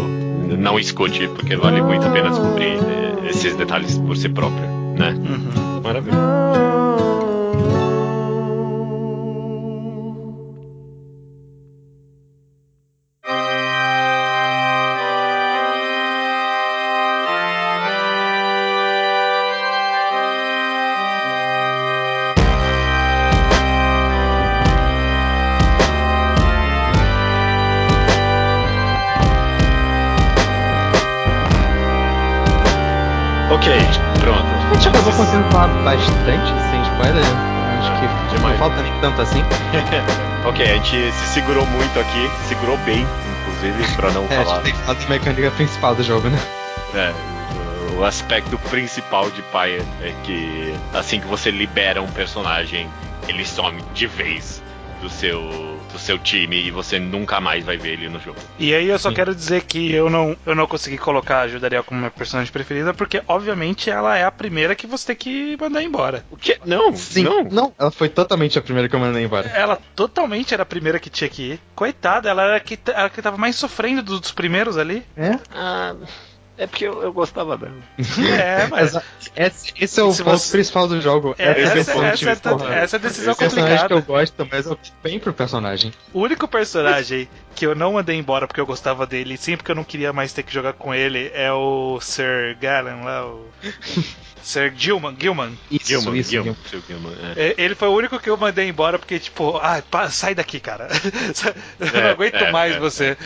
não 0.57 0.79
escute, 0.79 1.29
porque 1.29 1.57
vale 1.57 1.83
muito 1.83 2.07
a 2.07 2.11
pena 2.11 2.31
descobrir 2.31 2.79
eh, 2.79 3.29
esses 3.31 3.55
detalhes 3.57 3.99
por 3.99 4.17
si 4.17 4.29
próprio, 4.29 4.67
né? 4.97 5.15
Uhum. 5.15 5.81
Maravilha. 5.83 6.17
Bastante, 36.29 36.53
sem 36.71 36.83
spoiler. 36.83 37.25
Acho 37.79 37.93
que 37.93 38.37
Demais. 38.37 38.59
não 38.59 38.69
falta 38.69 38.83
nem 38.83 39.01
tanto 39.01 39.23
assim. 39.23 39.43
ok, 40.47 40.65
a 40.65 40.75
gente 40.75 41.13
se 41.13 41.27
segurou 41.29 41.65
muito 41.67 41.99
aqui, 41.99 42.31
segurou 42.49 42.77
bem, 42.79 43.07
inclusive, 43.41 43.97
pra 43.97 44.11
não 44.11 44.25
é, 44.29 44.29
falar. 44.29 44.41
A 44.41 44.55
gente 44.57 44.65
tem 44.65 44.73
que 44.73 44.79
falar 44.81 44.99
da 44.99 45.09
mecânica 45.09 45.51
principal 45.53 45.95
do 45.95 46.03
jogo, 46.03 46.29
né? 46.29 46.39
É, 46.95 47.13
o 47.97 48.05
aspecto 48.05 48.59
principal 48.71 49.31
de 49.31 49.43
Pyre 49.43 49.83
é 50.03 50.15
que 50.25 50.75
assim 50.93 51.21
que 51.21 51.27
você 51.27 51.51
libera 51.51 52.03
um 52.03 52.09
personagem, 52.09 52.89
ele 53.27 53.45
some 53.45 53.83
de 53.95 54.07
vez 54.07 54.63
do 55.01 55.09
seu 55.09 55.78
do 55.93 55.99
seu 55.99 56.19
time 56.19 56.57
e 56.67 56.71
você 56.71 56.99
nunca 56.99 57.41
mais 57.41 57.65
vai 57.65 57.77
ver 57.77 57.95
ele 57.95 58.09
no 58.09 58.21
jogo. 58.21 58.39
E 58.59 58.75
aí 58.75 58.89
eu 58.89 58.99
só 58.99 59.09
Sim. 59.09 59.15
quero 59.15 59.35
dizer 59.35 59.63
que 59.63 59.93
eu 59.93 60.11
não, 60.11 60.37
eu 60.45 60.55
não 60.55 60.67
consegui 60.67 60.99
colocar 60.99 61.41
a 61.41 61.49
Judariel 61.49 61.85
como 61.85 62.01
minha 62.01 62.11
personagem 62.11 62.53
preferida, 62.53 62.93
porque 62.95 63.23
obviamente 63.27 63.91
ela 63.91 64.17
é 64.17 64.25
a 64.25 64.31
primeira 64.31 64.75
que 64.75 64.87
você 64.87 65.09
tem 65.09 65.17
que 65.17 65.57
mandar 65.61 65.83
embora. 65.83 66.25
O 66.31 66.37
quê? 66.37 66.59
Não, 66.65 66.95
Sim, 66.95 67.25
não. 67.25 67.45
Não, 67.45 67.73
ela 67.79 67.91
foi 67.91 68.09
totalmente 68.09 68.59
a 68.59 68.63
primeira 68.63 68.89
que 68.89 68.95
eu 68.95 69.01
mandei 69.01 69.25
embora. 69.25 69.49
Ela 69.49 69.79
totalmente 69.95 70.55
era 70.55 70.63
a 70.63 70.67
primeira 70.67 70.99
que 70.99 71.11
tinha 71.11 71.29
que 71.29 71.53
ir. 71.53 71.61
Coitada, 71.75 72.29
ela 72.29 72.43
era 72.45 72.57
a 72.57 72.61
que, 72.61 72.79
a 72.95 73.09
que 73.09 73.23
tava 73.23 73.37
mais 73.37 73.57
sofrendo 73.57 74.03
dos 74.03 74.31
primeiros 74.33 74.77
ali. 74.77 75.05
É? 75.17 75.39
Ah. 75.51 75.95
É 76.59 76.67
porque 76.67 76.85
eu, 76.85 77.03
eu 77.03 77.13
gostava 77.13 77.57
dela. 77.57 77.77
É, 78.39 78.67
mas. 78.67 78.97
Esse, 79.37 79.73
esse 79.79 80.01
é 80.01 80.03
o 80.03 80.09
ponto 80.09 80.25
você... 80.25 80.51
principal 80.51 80.89
do 80.89 81.01
jogo. 81.01 81.35
É, 81.39 81.63
essa, 81.63 81.79
essa, 81.79 81.93
essa, 82.05 82.31
essa, 82.31 82.65
essa 82.75 82.97
é 82.97 82.99
a 82.99 83.03
decisão 83.03 83.33
esse 83.33 83.45
complicada. 83.45 83.69
personagem 83.69 83.87
que 83.87 83.93
eu 83.93 84.03
gosto, 84.03 84.49
mas 84.51 84.67
eu 84.67 84.79
bem 85.03 85.19
pro 85.21 85.33
personagem. 85.33 85.93
O 86.13 86.21
único 86.21 86.49
personagem 86.49 87.29
que 87.55 87.65
eu 87.65 87.75
não 87.75 87.93
mandei 87.93 88.17
embora 88.17 88.47
porque 88.47 88.61
eu 88.61 88.67
gostava 88.67 89.07
dele, 89.07 89.37
sim 89.37 89.57
porque 89.57 89.71
eu 89.71 89.77
não 89.77 89.85
queria 89.85 90.13
mais 90.13 90.33
ter 90.33 90.43
que 90.43 90.53
jogar 90.53 90.73
com 90.73 90.93
ele, 90.93 91.31
é 91.33 91.53
o 91.53 92.01
Sir 92.01 92.57
Galen 92.61 93.05
lá, 93.05 93.27
o. 93.27 93.47
Sir 94.49 94.73
Gilman. 94.75 95.15
Gilman. 95.21 95.59
Isso, 95.71 95.89
Gilman, 95.89 96.17
isso, 96.17 96.31
Gilman. 96.31 96.57
Gilman. 96.87 97.13
É. 97.37 97.55
Ele 97.59 97.75
foi 97.75 97.87
o 97.87 97.93
único 97.95 98.19
que 98.19 98.31
eu 98.31 98.37
mandei 98.39 98.67
embora 98.67 98.99
porque, 98.99 99.19
tipo, 99.19 99.59
ah, 99.59 99.83
sai 100.09 100.35
daqui, 100.35 100.59
cara. 100.59 100.89
eu 101.79 101.93
não 101.93 102.01
é, 102.01 102.11
aguento 102.13 102.35
é, 102.37 102.51
mais 102.51 102.75
é, 102.75 102.79
você. 102.79 103.19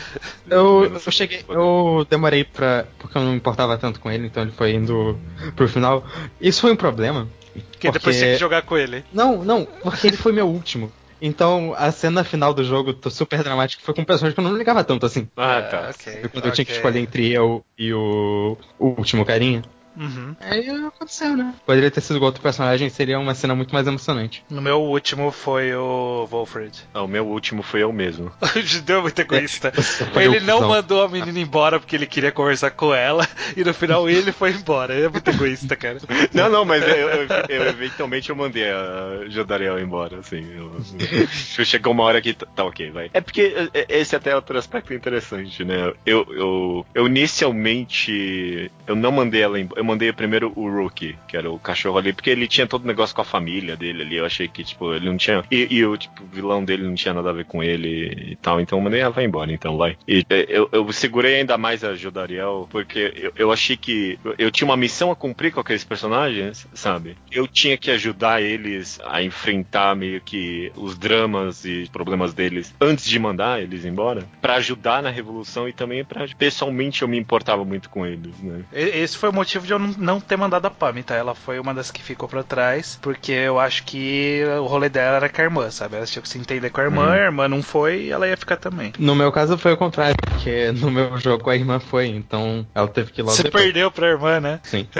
Eu, 0.49 0.91
eu 0.93 1.11
cheguei, 1.13 1.45
eu 1.47 2.05
demorei 2.09 2.43
pra. 2.43 2.85
porque 2.99 3.17
eu 3.17 3.21
não 3.21 3.33
importava 3.33 3.77
tanto 3.77 4.01
com 4.01 4.11
ele, 4.11 4.27
então 4.27 4.43
ele 4.43 4.51
foi 4.51 4.73
indo 4.73 5.17
pro 5.55 5.65
final. 5.69 6.05
Isso 6.41 6.59
foi 6.59 6.73
um 6.73 6.75
problema. 6.75 7.29
Porque, 7.53 7.63
porque... 7.63 7.91
depois 7.91 8.15
você 8.17 8.21
tinha 8.21 8.33
que 8.33 8.39
jogar 8.41 8.63
com 8.63 8.77
ele. 8.77 9.05
Não, 9.13 9.45
não, 9.45 9.65
porque 9.81 10.07
ele 10.07 10.17
foi 10.17 10.33
meu 10.33 10.49
último. 10.49 10.91
Então, 11.21 11.73
a 11.77 11.89
cena 11.89 12.25
final 12.25 12.53
do 12.53 12.65
jogo 12.65 12.93
super 13.09 13.41
dramática 13.41 13.81
foi 13.81 13.93
com 13.93 14.01
um 14.01 14.05
personagem 14.05 14.35
que 14.35 14.41
eu 14.41 14.43
não 14.43 14.57
ligava 14.57 14.83
tanto 14.83 15.05
assim. 15.05 15.25
Ah, 15.37 15.61
tá. 15.61 15.91
Okay, 15.91 16.15
quando 16.23 16.39
okay. 16.39 16.49
eu 16.49 16.53
tinha 16.53 16.65
que 16.65 16.73
escolher 16.73 16.99
entre 16.99 17.31
eu 17.31 17.63
e 17.77 17.93
o, 17.93 18.57
o 18.77 18.87
último 18.87 19.23
carinha. 19.23 19.63
Uhum. 19.95 20.35
Aí 20.39 20.69
aconteceu, 20.69 21.35
né? 21.35 21.53
Poderia 21.65 21.91
ter 21.91 22.01
sido 22.01 22.19
com 22.19 22.25
outro 22.25 22.41
personagem, 22.41 22.89
seria 22.89 23.19
uma 23.19 23.35
cena 23.35 23.55
muito 23.55 23.73
mais 23.73 23.87
emocionante. 23.87 24.43
No 24.49 24.61
meu 24.61 24.81
último 24.81 25.31
foi 25.31 25.73
o 25.73 26.27
Wolfred. 26.29 26.77
Ah, 26.93 27.03
o 27.03 27.07
meu 27.07 27.25
último 27.27 27.61
foi 27.61 27.83
eu 27.83 27.93
mesmo. 27.93 28.31
Judeu 28.63 28.99
é 28.99 29.01
muito 29.01 29.19
egoísta. 29.19 29.71
É, 30.15 30.23
ele 30.23 30.39
não 30.39 30.61
mandou 30.67 31.03
a 31.03 31.09
menina 31.09 31.39
embora 31.39 31.79
porque 31.79 31.95
ele 31.95 32.05
queria 32.05 32.31
conversar 32.31 32.71
com 32.71 32.93
ela 32.93 33.27
e 33.55 33.63
no 33.63 33.73
final 33.73 34.09
ele 34.09 34.31
foi 34.31 34.51
embora. 34.51 34.93
Ele 34.93 35.05
é 35.05 35.09
muito 35.09 35.29
egoísta, 35.29 35.75
cara. 35.75 35.99
Não, 36.33 36.49
não, 36.49 36.65
mas 36.65 36.83
eu, 36.83 37.09
eu, 37.09 37.27
eu 37.49 37.63
eventualmente 37.67 38.29
eu 38.29 38.35
mandei 38.35 38.69
a 38.69 39.25
Jodariel 39.27 39.79
embora, 39.79 40.19
assim. 40.19 40.45
Eu, 40.55 41.27
chegou 41.65 41.93
uma 41.93 42.03
hora 42.03 42.21
que 42.21 42.33
tá, 42.33 42.45
tá 42.45 42.63
ok, 42.63 42.91
vai. 42.91 43.09
É 43.13 43.21
porque 43.21 43.69
é, 43.73 43.85
esse 43.89 44.15
até 44.15 44.31
é 44.31 44.35
outro 44.35 44.57
aspecto 44.57 44.93
interessante, 44.93 45.63
né? 45.63 45.93
Eu, 46.05 46.25
eu, 46.29 46.85
eu 46.93 47.07
inicialmente 47.07 48.71
eu 48.87 48.95
não 48.95 49.11
mandei 49.11 49.41
ela 49.41 49.59
embora 49.59 49.82
eu 49.83 49.85
mandei 49.85 50.11
primeiro 50.13 50.51
o 50.55 50.69
Rookie, 50.69 51.17
que 51.27 51.35
era 51.35 51.51
o 51.51 51.59
cachorro 51.59 51.97
ali, 51.97 52.13
porque 52.13 52.29
ele 52.29 52.47
tinha 52.47 52.65
todo 52.65 52.85
o 52.85 52.87
negócio 52.87 53.13
com 53.13 53.21
a 53.21 53.25
família 53.25 53.75
dele 53.75 54.01
ali. 54.01 54.15
Eu 54.15 54.25
achei 54.25 54.47
que, 54.47 54.63
tipo, 54.63 54.93
ele 54.93 55.09
não 55.09 55.17
tinha. 55.17 55.43
E, 55.51 55.67
e 55.69 55.85
o 55.85 55.97
tipo, 55.97 56.23
vilão 56.31 56.63
dele 56.63 56.83
não 56.83 56.95
tinha 56.95 57.13
nada 57.13 57.29
a 57.29 57.33
ver 57.33 57.45
com 57.45 57.61
ele 57.61 58.31
e 58.31 58.35
tal. 58.37 58.61
Então 58.61 58.79
eu 58.79 58.83
mandei 58.83 59.01
ela 59.01 59.11
vai 59.11 59.25
embora, 59.25 59.51
então 59.51 59.77
vai. 59.77 59.97
E 60.07 60.25
é, 60.29 60.45
eu, 60.47 60.69
eu 60.71 60.91
segurei 60.93 61.35
ainda 61.35 61.57
mais 61.57 61.83
a 61.83 61.93
Jodariel, 61.95 62.67
porque 62.71 63.13
eu, 63.15 63.33
eu 63.35 63.51
achei 63.51 63.75
que 63.75 64.17
eu 64.37 64.49
tinha 64.49 64.67
uma 64.67 64.77
missão 64.77 65.11
a 65.11 65.15
cumprir 65.15 65.51
com 65.51 65.59
aqueles 65.59 65.83
personagens, 65.83 66.65
sabe? 66.73 67.17
Eu 67.29 67.47
tinha 67.47 67.77
que 67.77 67.91
ajudar 67.91 68.41
eles 68.41 68.99
a 69.05 69.21
enfrentar 69.21 69.95
meio 69.95 70.21
que 70.21 70.71
os 70.75 70.97
dramas 70.97 71.65
e 71.65 71.89
problemas 71.91 72.33
deles 72.33 72.73
antes 72.79 73.05
de 73.05 73.19
mandar 73.19 73.61
eles 73.61 73.83
embora, 73.83 74.25
para 74.41 74.55
ajudar 74.55 75.03
na 75.03 75.09
revolução 75.09 75.67
e 75.67 75.73
também 75.73 76.05
para 76.05 76.25
pessoalmente 76.37 77.01
eu 77.01 77.07
me 77.07 77.17
importava 77.17 77.65
muito 77.65 77.89
com 77.89 78.05
eles, 78.05 78.39
né? 78.41 78.63
Esse 78.71 79.17
foi 79.17 79.29
o 79.29 79.33
motivo 79.33 79.65
de 79.65 79.72
eu 79.73 79.79
não 79.79 80.19
ter 80.19 80.37
mandado 80.37 80.65
a 80.65 80.69
Pami, 80.69 81.03
tá? 81.03 81.15
Ela 81.15 81.35
foi 81.35 81.59
uma 81.59 81.73
das 81.73 81.91
que 81.91 82.01
ficou 82.01 82.27
pra 82.27 82.43
trás, 82.43 82.97
porque 83.01 83.31
eu 83.31 83.59
acho 83.59 83.83
que 83.83 84.43
o 84.59 84.65
rolê 84.65 84.89
dela 84.89 85.17
era 85.17 85.29
com 85.29 85.41
a 85.41 85.43
irmã, 85.43 85.71
sabe? 85.71 85.95
Ela 85.95 86.05
tinha 86.05 86.21
que 86.21 86.29
se 86.29 86.37
entender 86.37 86.69
com 86.69 86.81
a 86.81 86.83
irmã, 86.83 87.05
uhum. 87.05 87.11
a 87.11 87.17
irmã 87.17 87.47
não 87.47 87.61
foi 87.61 88.03
e 88.03 88.11
ela 88.11 88.27
ia 88.27 88.37
ficar 88.37 88.57
também. 88.57 88.93
No 88.97 89.15
meu 89.15 89.31
caso 89.31 89.57
foi 89.57 89.73
o 89.73 89.77
contrário, 89.77 90.15
porque 90.21 90.71
no 90.71 90.89
meu 90.91 91.17
jogo 91.17 91.49
a 91.49 91.55
irmã 91.55 91.79
foi, 91.79 92.07
então 92.07 92.65
ela 92.73 92.87
teve 92.87 93.11
que 93.11 93.21
ir 93.21 93.23
logo 93.23 93.35
Você 93.35 93.43
depois. 93.43 93.63
perdeu 93.63 93.91
pra 93.91 94.07
irmã, 94.07 94.39
né? 94.39 94.59
Sim. 94.63 94.87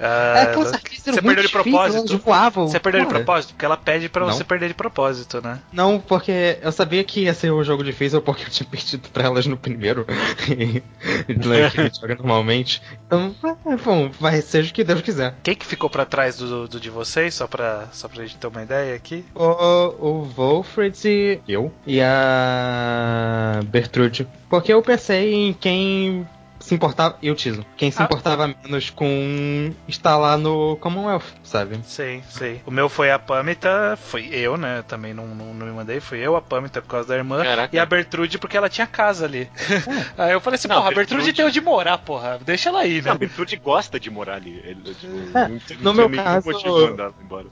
ah, 0.00 0.34
é, 0.36 0.54
você 0.54 1.22
perdeu 1.22 1.42
de 1.44 1.48
propósito. 1.48 2.18
Voavam. 2.18 2.68
Você 2.68 2.80
perdeu 2.80 3.02
Cara. 3.02 3.18
de 3.18 3.24
propósito, 3.24 3.50
porque 3.52 3.64
ela 3.64 3.76
pede 3.76 4.08
pra 4.08 4.26
não. 4.26 4.32
você 4.32 4.44
perder 4.44 4.68
de 4.68 4.74
propósito, 4.74 5.40
né? 5.42 5.60
Não, 5.72 5.98
porque 6.00 6.58
eu 6.62 6.72
sabia 6.72 7.04
que 7.04 7.22
ia 7.22 7.34
ser 7.34 7.52
um 7.52 7.62
jogo 7.62 7.84
difícil, 7.84 8.20
porque 8.20 8.44
eu 8.44 8.50
tinha 8.50 8.68
perdido 8.68 9.08
pra 9.10 9.24
elas 9.24 9.46
no 9.46 9.56
primeiro. 9.56 10.06
e, 10.48 10.82
que 11.70 11.80
a 11.80 11.84
gente 11.84 12.00
joga 12.00 12.14
normalmente. 12.14 12.82
Então, 13.06 13.34
bom, 13.74 14.08
vai 14.20 14.40
seja 14.40 14.70
o 14.70 14.72
que 14.72 14.84
Deus 14.84 15.02
quiser. 15.02 15.34
Quem 15.42 15.56
que 15.56 15.66
ficou 15.66 15.90
para 15.90 16.04
trás 16.04 16.36
do, 16.36 16.68
do, 16.68 16.78
de 16.78 16.90
vocês, 16.90 17.34
só 17.34 17.48
pra, 17.48 17.88
só 17.92 18.06
pra 18.06 18.22
gente 18.22 18.36
ter 18.36 18.46
uma 18.46 18.62
ideia 18.62 18.94
aqui? 18.94 19.24
O, 19.34 19.44
o 19.44 20.22
Wolfred 20.22 20.96
e 21.08 21.40
eu. 21.48 21.72
E 21.84 22.00
a 22.00 23.60
Bertrude. 23.64 24.28
Porque 24.48 24.72
eu 24.72 24.82
pensei 24.82 25.34
em 25.34 25.52
quem 25.52 26.26
se 26.58 26.74
importava. 26.74 27.16
E 27.22 27.30
o 27.30 27.34
Tiso. 27.34 27.64
Quem 27.76 27.90
se 27.90 28.00
Ah. 28.00 28.04
importava 28.04 28.46
menos 28.46 28.90
com 28.90 29.72
estar 29.88 30.16
lá 30.16 30.36
no 30.36 30.76
Commonwealth, 30.76 31.24
sabe? 31.42 31.80
Sei, 31.84 32.22
sei. 32.28 32.60
O 32.66 32.70
meu 32.70 32.88
foi 32.88 33.10
a 33.10 33.18
Pamita, 33.18 33.96
foi 34.00 34.26
eu, 34.32 34.56
né? 34.56 34.82
Também 34.88 35.12
não, 35.14 35.26
não, 35.28 35.54
não 35.54 35.66
me 35.66 35.72
mandei. 35.72 36.00
Fui 36.00 36.18
eu, 36.18 36.36
a 36.36 36.42
Pamita 36.42 36.80
por 36.82 36.88
causa 36.88 37.08
da 37.08 37.16
irmã. 37.16 37.42
Caraca. 37.42 37.74
E 37.74 37.78
a 37.78 37.86
Bertrude 37.86 38.38
porque 38.38 38.56
ela 38.56 38.68
tinha 38.68 38.86
casa 38.86 39.24
ali. 39.24 39.48
Aí 40.16 40.32
eu 40.32 40.40
falei 40.40 40.56
assim, 40.56 40.68
Não, 40.68 40.76
porra, 40.76 40.88
a 40.88 40.94
Bertrude 40.94 41.24
Bertrude- 41.24 41.32
tem 41.36 41.44
onde 41.46 41.60
morar, 41.60 41.98
porra. 41.98 42.38
Deixa 42.44 42.68
ela 42.68 42.80
aí, 42.80 43.00
Não, 43.02 43.10
a 43.10 43.14
né? 43.14 43.18
Bertrude 43.20 43.56
gosta 43.56 43.98
de 44.00 44.10
morar 44.10 44.34
ali. 44.36 44.60
Ele, 44.64 44.94
tipo, 44.94 45.38
É, 45.38 45.48
não 45.80 45.92
no 45.92 46.08
meu 46.08 46.10
caso-. 46.10 46.50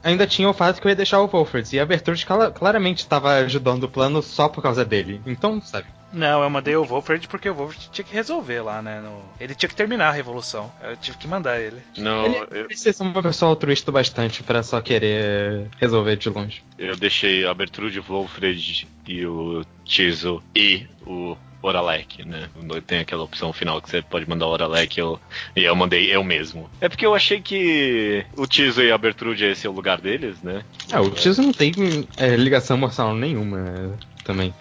Ainda 0.02 0.26
tinha 0.26 0.48
o 0.48 0.52
fato 0.54 0.80
que 0.80 0.86
eu 0.86 0.90
ia 0.90 0.96
deixar 0.96 1.20
o 1.20 1.26
Wolford. 1.26 1.74
E 1.74 1.80
a 1.80 1.86
Bertrude 1.86 2.24
cla- 2.26 2.50
claramente 2.50 2.98
estava 2.98 3.34
ajudando 3.36 3.84
o 3.84 3.88
plano 3.88 4.22
só 4.22 4.48
por 4.48 4.62
causa 4.62 4.84
dele. 4.84 5.20
Então, 5.26 5.60
sabe? 5.60 5.86
Não, 6.14 6.42
eu 6.42 6.48
mandei 6.50 6.76
o 6.76 6.84
Wolford 6.84 7.26
porque 7.28 7.48
o 7.50 7.54
Wolford 7.54 7.88
tinha 7.92 8.04
que 8.04 8.14
resolver 8.14 8.60
lá, 8.60 8.80
né? 8.80 9.00
no- 9.00 9.22
Ele 9.40 9.54
tinha 9.54 9.68
que 9.68 9.74
terminar 9.76 10.08
a 10.08 10.12
revolução. 10.12 10.72
Eu 10.82 10.96
tive 10.96 11.18
que 11.18 11.26
mandar 11.28 11.60
ele. 11.60 11.78
Não, 11.98 12.24
ele 12.26 12.46
eu, 12.52 12.64
precisa 12.66 12.92
ser 12.92 13.02
uma 13.02 13.22
pessoa 13.22 13.50
altruísta 13.50 13.90
bastante 13.92 14.42
pra 14.42 14.62
só 14.62 14.80
querer 14.80 15.68
resolver 15.80 16.16
de 16.16 16.28
longe. 16.28 16.62
eu 16.78 16.96
deixei 16.96 17.44
a 17.46 17.52
Bertrude, 17.52 17.98
o 17.98 18.02
Wolfred 18.02 18.86
e 19.06 19.26
o 19.26 19.64
Tizo 19.84 20.42
e 20.54 20.86
o 21.06 21.36
Oralek, 21.62 22.24
né? 22.26 22.48
Tem 22.86 22.98
aquela 22.98 23.22
opção 23.22 23.50
final 23.52 23.80
que 23.80 23.88
você 23.88 24.02
pode 24.02 24.28
mandar 24.28 24.46
o 24.46 24.50
Oralek 24.50 24.98
eu, 25.00 25.18
e 25.56 25.64
eu 25.64 25.74
mandei 25.74 26.14
eu 26.14 26.22
mesmo. 26.22 26.68
É 26.80 26.88
porque 26.90 27.06
eu 27.06 27.14
achei 27.14 27.40
que 27.40 28.24
o 28.36 28.46
Tizo 28.46 28.82
e 28.82 28.92
a 28.92 28.98
Bertrude 28.98 29.44
esse 29.46 29.66
é 29.66 29.70
o 29.70 29.72
lugar 29.72 29.98
deles, 30.00 30.40
né? 30.42 30.62
Ah, 30.92 31.00
o 31.00 31.10
Tiso 31.10 31.40
não 31.42 31.52
tem 31.52 31.72
é, 32.18 32.36
ligação 32.36 32.76
emocional 32.76 33.14
nenhuma 33.14 33.58
é, 33.60 34.22
também. 34.24 34.52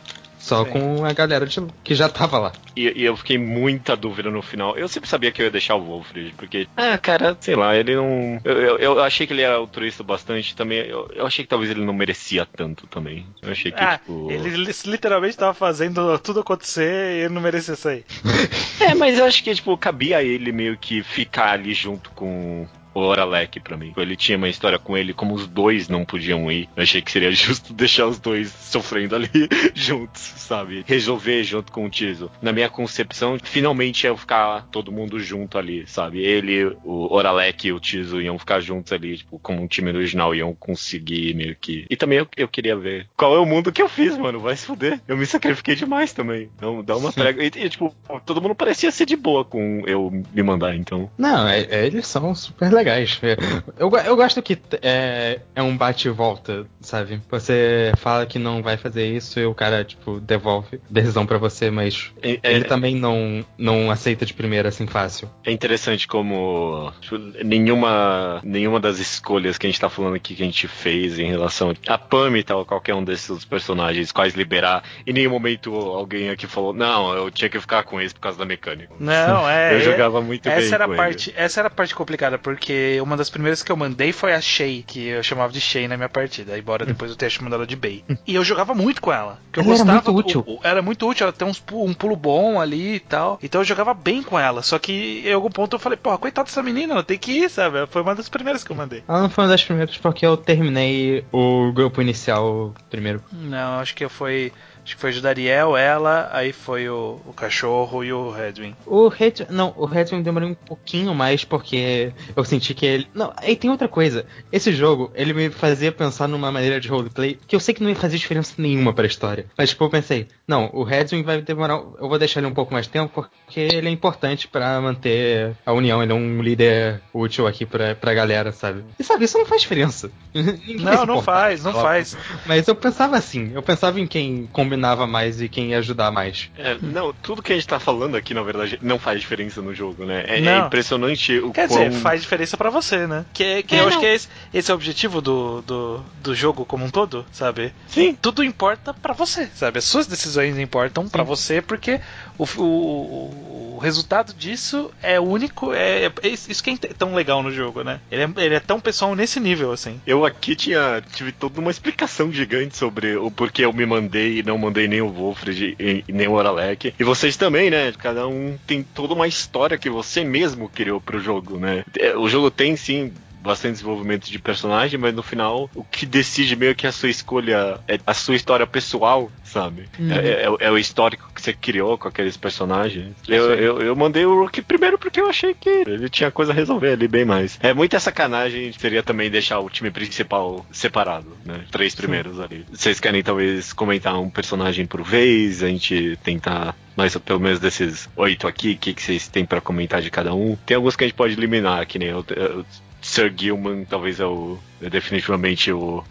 Só 0.44 0.66
Sim. 0.66 0.72
com 0.72 1.06
a 1.06 1.14
galera 1.14 1.46
de- 1.46 1.66
que 1.86 1.96
já 1.96 2.10
tava 2.10 2.38
lá. 2.38 2.52
E, 2.76 2.92
e 3.02 3.06
eu 3.06 3.16
fiquei 3.16 3.38
muita 3.38 3.96
dúvida 3.96 4.30
no 4.30 4.42
final. 4.42 4.76
Eu 4.78 4.90
sempre 4.90 5.08
sabia 5.10 5.32
que 5.32 5.42
eu 5.42 5.46
ia 5.46 5.52
deixar 5.52 5.76
o 5.76 5.86
Wolfred, 5.86 6.34
porque, 6.38 6.68
ah, 6.76 6.98
cara, 6.98 7.38
sei 7.40 7.56
lá, 7.56 7.74
ele 7.78 7.96
não. 7.96 8.42
Eu, 8.44 8.54
eu, 8.60 8.78
eu 8.80 9.02
achei 9.04 9.26
que 9.26 9.32
ele 9.32 9.42
era 9.42 9.56
altruísta 9.56 10.04
bastante 10.04 10.54
também. 10.54 10.80
Eu, 10.80 11.10
eu 11.16 11.26
achei 11.26 11.46
que 11.46 11.50
talvez 11.50 11.72
ele 11.72 11.86
não 11.86 11.94
merecia 11.94 12.46
tanto 12.46 12.86
também. 12.88 13.26
Eu 13.42 13.52
achei 13.54 13.72
que, 13.72 13.80
ah, 13.82 13.98
tipo. 13.98 14.30
ele 14.30 14.50
li- 14.50 14.72
literalmente 14.86 15.38
tava 15.38 15.54
fazendo 15.54 16.20
tudo 16.20 16.42
acontecer 16.42 16.92
e 16.92 17.20
ele 17.24 17.34
não 17.34 17.42
merecia 17.42 17.76
sair. 17.78 18.04
É, 18.82 18.94
mas 18.96 19.18
eu 19.18 19.24
acho 19.24 19.42
que, 19.42 19.56
tipo, 19.56 19.78
cabia 19.78 20.18
a 20.18 20.24
ele 20.24 20.52
meio 20.52 20.78
que 20.78 21.02
ficar 21.04 21.52
ali 21.54 21.74
junto 21.74 22.10
com. 22.12 22.68
O 22.94 23.00
Oralek 23.02 23.60
pra 23.60 23.78
mim. 23.78 23.94
Ele 23.98 24.16
tinha 24.16 24.38
uma 24.38 24.50
história 24.50 24.78
com 24.80 24.98
ele, 24.98 25.14
como 25.14 25.34
os 25.34 25.48
dois 25.48 25.88
não 25.90 26.06
podiam 26.06 26.52
ir. 26.52 26.70
Eu 26.76 26.84
achei 26.84 27.02
que 27.02 27.12
seria 27.12 27.32
justo 27.34 27.74
deixar 27.74 28.08
os 28.08 28.20
dois 28.20 28.50
sofrendo 28.52 29.16
ali 29.16 29.30
juntos, 29.74 30.22
sabe? 30.22 30.84
Resolver 30.88 31.44
junto 31.44 31.72
com 31.72 31.86
o 31.86 31.90
Tizo. 31.90 32.30
Na 32.42 32.52
minha 32.52 32.70
concepção, 32.70 33.38
finalmente 33.44 34.04
ia 34.06 34.16
ficar 34.16 34.68
todo 34.72 34.92
mundo 34.92 35.20
junto 35.20 35.58
ali, 35.58 35.86
sabe? 35.88 36.20
Ele, 36.20 36.66
o 36.84 37.14
Oralek 37.14 37.68
e 37.68 37.74
o 37.74 37.80
Tizo 37.80 38.22
iam 38.22 38.38
ficar 38.38 38.60
juntos 38.60 38.92
ali, 38.94 39.18
tipo, 39.18 39.40
como 39.40 39.62
um 39.62 39.68
time 39.68 39.90
original, 39.92 40.36
iam 40.36 40.54
conseguir 40.54 41.34
meio 41.36 41.56
que. 41.60 41.86
E 41.90 41.96
também 41.96 42.20
eu, 42.20 42.28
eu 42.38 42.48
queria 42.48 42.76
ver 42.76 43.08
qual 43.18 43.36
é 43.36 43.40
o 43.40 43.46
mundo 43.46 43.72
que 43.72 43.82
eu 43.82 43.90
fiz, 43.90 44.18
mano. 44.18 44.40
Vai 44.40 44.56
se 44.56 44.66
fuder. 44.66 45.00
Eu 45.08 45.18
me 45.18 45.26
sacrifiquei 45.26 45.76
demais 45.76 46.14
também. 46.14 46.50
Então, 46.56 46.84
dá 46.84 46.96
uma 46.98 47.12
trégua. 47.12 47.44
E, 47.44 47.48
e, 47.48 47.70
tipo, 47.70 47.94
todo 48.26 48.42
mundo 48.42 48.56
parecia 48.56 48.92
ser 48.92 49.06
de 49.06 49.16
boa 49.16 49.44
com 49.46 49.84
eu 49.88 50.12
me 50.34 50.44
mandar, 50.44 50.76
então. 50.76 51.10
Não, 51.18 51.48
é- 51.48 51.62
é- 51.70 51.86
eles 51.88 52.06
são 52.08 52.34
super 52.36 52.72
legais. 52.72 52.83
É, 52.90 53.38
Eu, 53.78 53.92
eu 54.06 54.16
gosto 54.16 54.42
que 54.42 54.58
é, 54.82 55.40
é 55.56 55.62
um 55.62 55.76
bate 55.76 56.08
e 56.08 56.12
volta, 56.12 56.66
sabe? 56.82 57.22
Você 57.30 57.92
fala 57.98 58.26
que 58.26 58.38
não 58.40 58.62
vai 58.62 58.78
fazer 58.78 59.06
isso 59.08 59.40
e 59.40 59.46
o 59.46 59.54
cara, 59.54 59.84
tipo, 59.84 60.20
devolve 60.20 60.80
decisão 60.90 61.26
pra 61.26 61.38
você, 61.38 61.70
mas 61.72 62.12
É- 62.22 62.40
é- 62.44 62.54
ele 62.54 62.66
também 62.66 62.96
não, 62.96 63.46
não 63.58 63.90
aceita 63.92 64.26
de 64.26 64.34
primeira 64.34 64.70
assim 64.70 64.88
fácil. 64.88 65.30
É 65.46 65.52
interessante 65.52 66.08
como 66.08 66.92
tipo, 67.02 67.18
nenhuma, 67.44 68.40
nenhuma 68.44 68.80
das 68.80 69.00
escolhas 69.00 69.58
que 69.58 69.68
a 69.68 69.70
gente 69.70 69.80
tá 69.80 69.90
falando 69.90 70.16
aqui 70.16 70.36
que 70.36 70.44
a 70.44 70.46
gente 70.46 70.68
fez 70.68 71.20
em 71.20 71.30
relação 71.30 71.74
a 71.88 71.98
Pam 71.98 72.38
e 72.38 72.44
tal, 72.44 72.66
qualquer 72.66 72.94
um 72.96 73.04
desses 73.04 73.46
personagens, 73.46 74.12
quais 74.12 74.34
liberar, 74.34 74.84
em 75.06 75.14
nenhum 75.14 75.32
momento 75.32 75.74
alguém 75.76 76.30
aqui 76.30 76.48
falou, 76.48 76.74
não, 76.74 77.14
eu 77.14 77.32
tinha 77.32 77.50
que 77.50 77.60
ficar 77.60 77.84
com 77.84 78.00
esse 78.02 78.14
por 78.14 78.22
causa 78.22 78.38
da 78.38 78.46
mecânica. 78.46 78.94
Não, 79.00 79.48
é. 79.50 79.76
eu 79.76 79.82
jogava 79.82 80.22
muito 80.22 80.44
bem. 80.44 80.54
Essa 80.54 80.76
era, 80.76 80.86
a 80.86 80.90
parte, 80.90 81.34
essa 81.36 81.62
era 81.62 81.68
a 81.68 81.72
parte 81.72 81.96
complicada, 81.96 82.38
porque 82.38 82.73
uma 83.02 83.18
das 83.18 83.30
primeiras 83.30 83.62
que 83.64 83.72
eu 83.72 83.76
mandei 83.78 84.12
foi 84.12 84.34
a 84.34 84.42
Shay, 84.42 84.84
que 84.86 85.08
eu 85.08 85.24
chamava 85.24 85.52
de 85.52 85.60
Shay 85.62 85.88
na 85.88 85.96
minha 85.98 86.10
partida, 86.10 86.58
embora 86.58 86.86
depois 86.86 87.12
eu 87.12 87.18
tenha 87.18 87.30
chamado 87.30 87.56
ela 87.56 87.66
de 87.68 87.76
Bay. 87.76 88.04
E 88.28 88.36
eu 88.36 88.44
jogava 88.44 88.74
muito 88.74 89.02
com 89.02 89.12
ela. 89.12 89.40
que 89.52 89.60
eu 89.60 89.64
Ela 89.64 89.74
era 89.74 89.84
gostava 89.84 90.12
muito 90.12 90.12
do- 90.12 90.18
útil. 90.28 90.44
o- 90.48 90.60
era 90.64 90.82
muito 90.82 91.08
útil, 91.08 91.24
ela 91.26 91.34
tem 91.34 91.48
uns 91.48 91.62
um 91.72 91.94
pulo 91.94 92.16
bom 92.16 92.60
ali 92.60 92.96
e 92.96 93.00
tal. 93.00 93.38
Então 93.42 93.62
eu 93.62 93.66
jogava 93.66 93.94
bem 93.94 94.24
com 94.24 94.38
ela. 94.40 94.62
Só 94.64 94.80
que 94.80 95.24
em 95.26 95.32
algum 95.34 95.50
ponto 95.50 95.76
eu 95.76 95.80
falei, 95.80 95.98
porra, 95.98 96.18
coitada 96.18 96.46
dessa 96.46 96.64
menina, 96.64 96.94
ela 96.94 97.04
tem 97.04 97.18
que 97.18 97.32
ir, 97.32 97.50
sabe? 97.50 97.86
Foi 97.88 98.02
uma 98.02 98.16
das 98.16 98.30
primeiras 98.30 98.64
que 98.64 98.72
eu 98.72 98.76
mandei. 98.76 99.04
Ela 99.08 99.22
não 99.24 99.30
foi 99.30 99.44
uma 99.44 99.50
das 99.52 99.64
primeiras 99.64 99.98
porque 99.98 100.26
eu 100.26 100.36
terminei 100.38 101.24
o 101.32 101.72
grupo 101.72 102.02
inicial 102.02 102.74
primeiro. 102.90 103.22
Não, 103.32 103.80
acho 103.80 103.94
que 103.96 104.08
foi. 104.10 104.52
Acho 104.84 104.96
que 104.96 105.02
foi 105.02 105.12
o 105.12 105.22
Dariel, 105.22 105.78
ela, 105.78 106.30
aí 106.32 106.52
foi 106.52 106.90
o, 106.90 107.20
o 107.26 107.34
cachorro 107.34 108.04
e 108.04 108.12
o 108.12 108.30
Redwin. 108.30 108.76
O 108.86 109.08
Red. 109.08 109.46
Não, 109.50 109.74
o 109.78 109.86
Red 109.86 110.08
eu 110.12 110.22
demorei 110.22 110.50
um 110.50 110.54
pouquinho 110.54 111.16
mais 111.16 111.46
porque 111.46 112.12
eu 112.36 112.44
senti 112.44 112.74
que 112.74 112.86
ele. 112.86 113.08
Não, 113.14 113.32
aí 113.38 113.56
tem 113.56 113.72
outra 113.72 113.88
coisa. 113.88 114.26
Esse 114.52 114.74
jogo, 114.74 115.12
ele 115.16 115.34
me 115.34 115.50
fazia 115.50 115.92
pensar 115.92 116.28
numa 116.28 116.52
maneira 116.52 116.80
de 116.80 116.90
roleplay 116.90 117.40
que 117.48 117.56
eu 117.56 117.60
sei 117.60 117.74
que 117.74 117.82
não 117.82 117.90
ia 117.90 117.96
fazer 117.96 118.18
diferença 118.18 118.56
nenhuma 118.58 118.94
pra 118.94 119.06
história. 119.06 119.46
Mas, 119.58 119.70
tipo, 119.70 119.84
eu 119.86 119.90
pensei, 119.90 120.28
não, 120.48 120.70
o 120.74 120.84
Redwing 120.84 121.24
vai 121.24 121.42
demorar. 121.42 121.76
Eu 121.76 122.10
vou 122.10 122.20
deixar 122.20 122.42
ele 122.42 122.48
um 122.48 122.54
pouco 122.54 122.74
mais 122.74 122.88
tempo 122.88 123.12
porque 123.14 123.60
ele 123.60 123.88
é 123.88 123.92
importante 123.92 124.48
pra 124.48 124.82
manter 124.82 125.56
a 125.66 125.72
união. 125.72 126.04
Ele 126.04 126.12
é 126.12 126.16
um 126.16 126.42
líder 126.42 127.02
útil 127.14 127.48
aqui 127.48 127.66
pra, 127.66 127.96
pra 127.96 128.14
galera, 128.14 128.52
sabe? 128.52 128.84
E 129.00 129.04
sabe, 129.04 129.24
isso 129.26 129.38
não 129.38 129.46
faz 129.46 129.62
diferença. 129.62 130.12
Não, 130.84 131.06
não 131.06 131.22
faz, 131.22 131.64
não 131.64 131.74
faz. 131.74 132.18
Mas 132.46 132.68
eu 132.68 132.76
pensava 132.76 133.16
assim, 133.16 133.52
eu 133.54 133.62
pensava 133.62 134.00
em 134.00 134.08
quem 134.08 134.48
combinava 134.74 135.06
mais 135.06 135.42
e 135.42 135.48
quem 135.48 135.70
ia 135.70 135.78
ajudar 135.80 136.12
mais. 136.12 136.50
É, 136.58 136.78
não, 136.82 137.14
tudo 137.14 137.42
que 137.42 137.54
a 137.54 137.56
gente 137.56 137.68
tá 137.68 137.80
falando 137.80 138.16
aqui, 138.16 138.34
na 138.34 138.42
verdade, 138.42 138.80
não 138.82 138.98
faz 138.98 139.22
diferença 139.22 139.62
no 139.62 139.74
jogo, 139.74 140.06
né? 140.06 140.24
É, 140.28 140.40
é 140.40 140.58
impressionante 140.60 141.38
o 141.40 141.52
Quer 141.52 141.68
quão... 141.68 141.88
dizer, 141.90 142.00
faz 142.02 142.22
diferença 142.22 142.58
pra 142.58 142.70
você, 142.70 143.06
né? 143.08 143.26
Que, 143.34 143.64
que 143.64 143.76
É, 143.76 143.80
eu 143.82 143.88
acho 143.88 143.96
não. 143.96 144.02
que 144.02 144.08
é 144.08 144.16
esse, 144.16 144.28
esse 144.54 144.72
é 144.72 144.74
o 144.74 144.76
objetivo 144.78 145.22
do, 145.22 145.62
do, 145.62 146.04
do 146.22 146.36
jogo 146.36 146.66
como 146.66 146.86
um 146.86 146.90
todo, 146.90 147.26
sabe? 147.32 147.74
Sim. 147.88 148.18
Tudo 148.22 148.44
importa 148.44 148.94
pra 148.94 149.14
você, 149.14 149.48
sabe? 149.54 149.80
As 149.80 149.86
suas 149.86 150.08
decisões 150.08 150.58
importam 150.58 151.08
pra 151.08 151.24
você 151.24 151.62
porque 151.62 152.00
o, 152.38 152.46
o, 152.58 153.76
o 153.76 153.80
resultado 153.82 154.34
disso 154.34 154.92
é 155.02 155.20
único, 155.20 155.74
é, 155.74 156.06
é 156.06 156.28
isso 156.28 156.64
que 156.64 156.72
é 156.72 156.76
tão 156.98 157.14
legal 157.14 157.44
no 157.44 157.52
jogo, 157.52 157.84
né? 157.84 158.00
Ele 158.12 158.24
é, 158.24 158.30
ele 158.38 158.56
é 158.56 158.60
tão 158.60 158.80
pessoal 158.80 159.16
nesse 159.16 159.40
nível, 159.40 159.72
assim. 159.72 160.00
Eu 160.06 160.26
aqui 160.26 160.56
tinha 160.56 161.04
tive 161.14 161.32
toda 161.32 161.60
uma 161.60 161.72
explicação 161.72 162.32
gigante 162.32 162.76
sobre 162.76 163.16
o 163.16 163.30
porquê 163.30 163.66
eu 163.66 163.74
me 163.74 163.86
mandei 163.86 164.40
e 164.40 164.44
não 164.44 164.58
mandei 164.64 164.88
nem 164.88 165.02
o 165.02 165.10
Wolfred 165.10 165.76
e, 165.80 166.04
nem 166.12 166.28
o 166.28 166.34
Oralek. 166.34 166.94
E 167.00 167.04
vocês 167.04 167.38
também, 167.38 167.70
né? 167.70 167.92
Cada 167.98 168.28
um 168.28 168.58
tem 168.66 168.84
toda 168.84 169.14
uma 169.14 169.28
história 169.28 169.78
que 169.78 169.90
você 169.90 170.24
mesmo 170.24 170.70
criou 170.70 171.00
pro 171.00 171.20
jogo, 171.20 171.58
né? 171.58 171.84
É, 172.00 172.16
O 172.16 172.28
jogo 172.28 172.50
tem 172.50 172.76
sim 172.76 173.12
bastante 173.44 173.74
desenvolvimento 173.74 174.30
de 174.32 174.40
personagem, 174.40 175.00
mas 175.00 175.14
no 175.14 175.22
final 175.22 175.70
o 175.76 175.84
que 175.84 176.06
decide 176.06 176.56
meio 176.56 176.74
que 176.76 176.88
a 176.88 176.92
sua 176.92 177.10
escolha 177.10 177.80
é 177.88 178.00
a 178.08 178.14
sua 178.14 178.36
história 178.36 178.66
pessoal, 178.66 179.32
sabe? 179.44 179.88
É, 180.10 180.46
é- 180.46 180.68
é 180.68 180.72
o 180.72 180.78
histórico 180.78 181.30
que 181.34 181.42
você 181.42 181.54
criou 181.54 181.98
com 181.98 182.08
aqueles 182.08 182.38
personagens. 182.38 183.14
Eu, 183.28 183.54
eu, 183.54 183.82
eu 183.82 183.96
mandei 183.96 184.26
o 184.26 184.40
Rookie 184.42 184.62
primeiro 184.62 184.98
porque 184.98 185.20
eu 185.20 185.28
achei 185.28 185.54
que 185.54 185.70
ele 185.70 186.10
tinha 186.10 186.32
coisa 186.32 186.52
a 186.52 186.56
resolver 186.56 186.94
ali 186.94 187.08
bem 187.08 187.26
mais. 187.26 187.60
É 187.62 187.74
muita 187.74 188.00
sacanagem 188.00 188.72
seria 188.74 189.04
também 189.04 189.30
deixar 189.30 189.60
o 189.60 189.70
time 189.70 189.92
principal 189.92 190.66
separado, 190.72 191.38
né? 191.46 191.62
Três 191.72 191.94
primeiros 191.96 192.40
ali. 192.40 192.66
Vocês 192.72 193.00
querem 193.00 193.22
talvez 193.22 193.74
comentar 193.74 194.20
um 194.20 194.30
personagem 194.30 194.86
por 194.86 195.04
vez, 195.04 195.62
a 195.62 195.68
gente 195.68 196.18
tentar 196.24 196.76
mais 196.96 197.18
pelo 197.18 197.40
menos 197.40 197.60
desses 197.60 198.08
oito 198.16 198.48
aqui, 198.48 198.74
o 198.74 198.78
que, 198.78 198.94
que 198.94 199.02
vocês 199.02 199.28
têm 199.28 199.46
pra 199.46 199.60
comentar 199.60 200.02
de 200.02 200.12
cada 200.12 200.34
um? 200.34 200.56
Tem 200.66 200.76
alguns 200.76 200.96
que 200.96 201.04
a 201.04 201.08
gente 201.08 201.16
pode 201.16 201.34
eliminar, 201.34 201.86
que 201.88 201.98
nem 201.98 202.14
o, 202.14 202.20
o 202.20 202.66
Sir 203.04 203.32
Gilman, 203.36 203.86
talvez 203.86 204.20
é 204.20 204.26
o 204.26 204.58
é 204.82 204.90
definitivamente 204.90 205.72
o, 205.72 206.04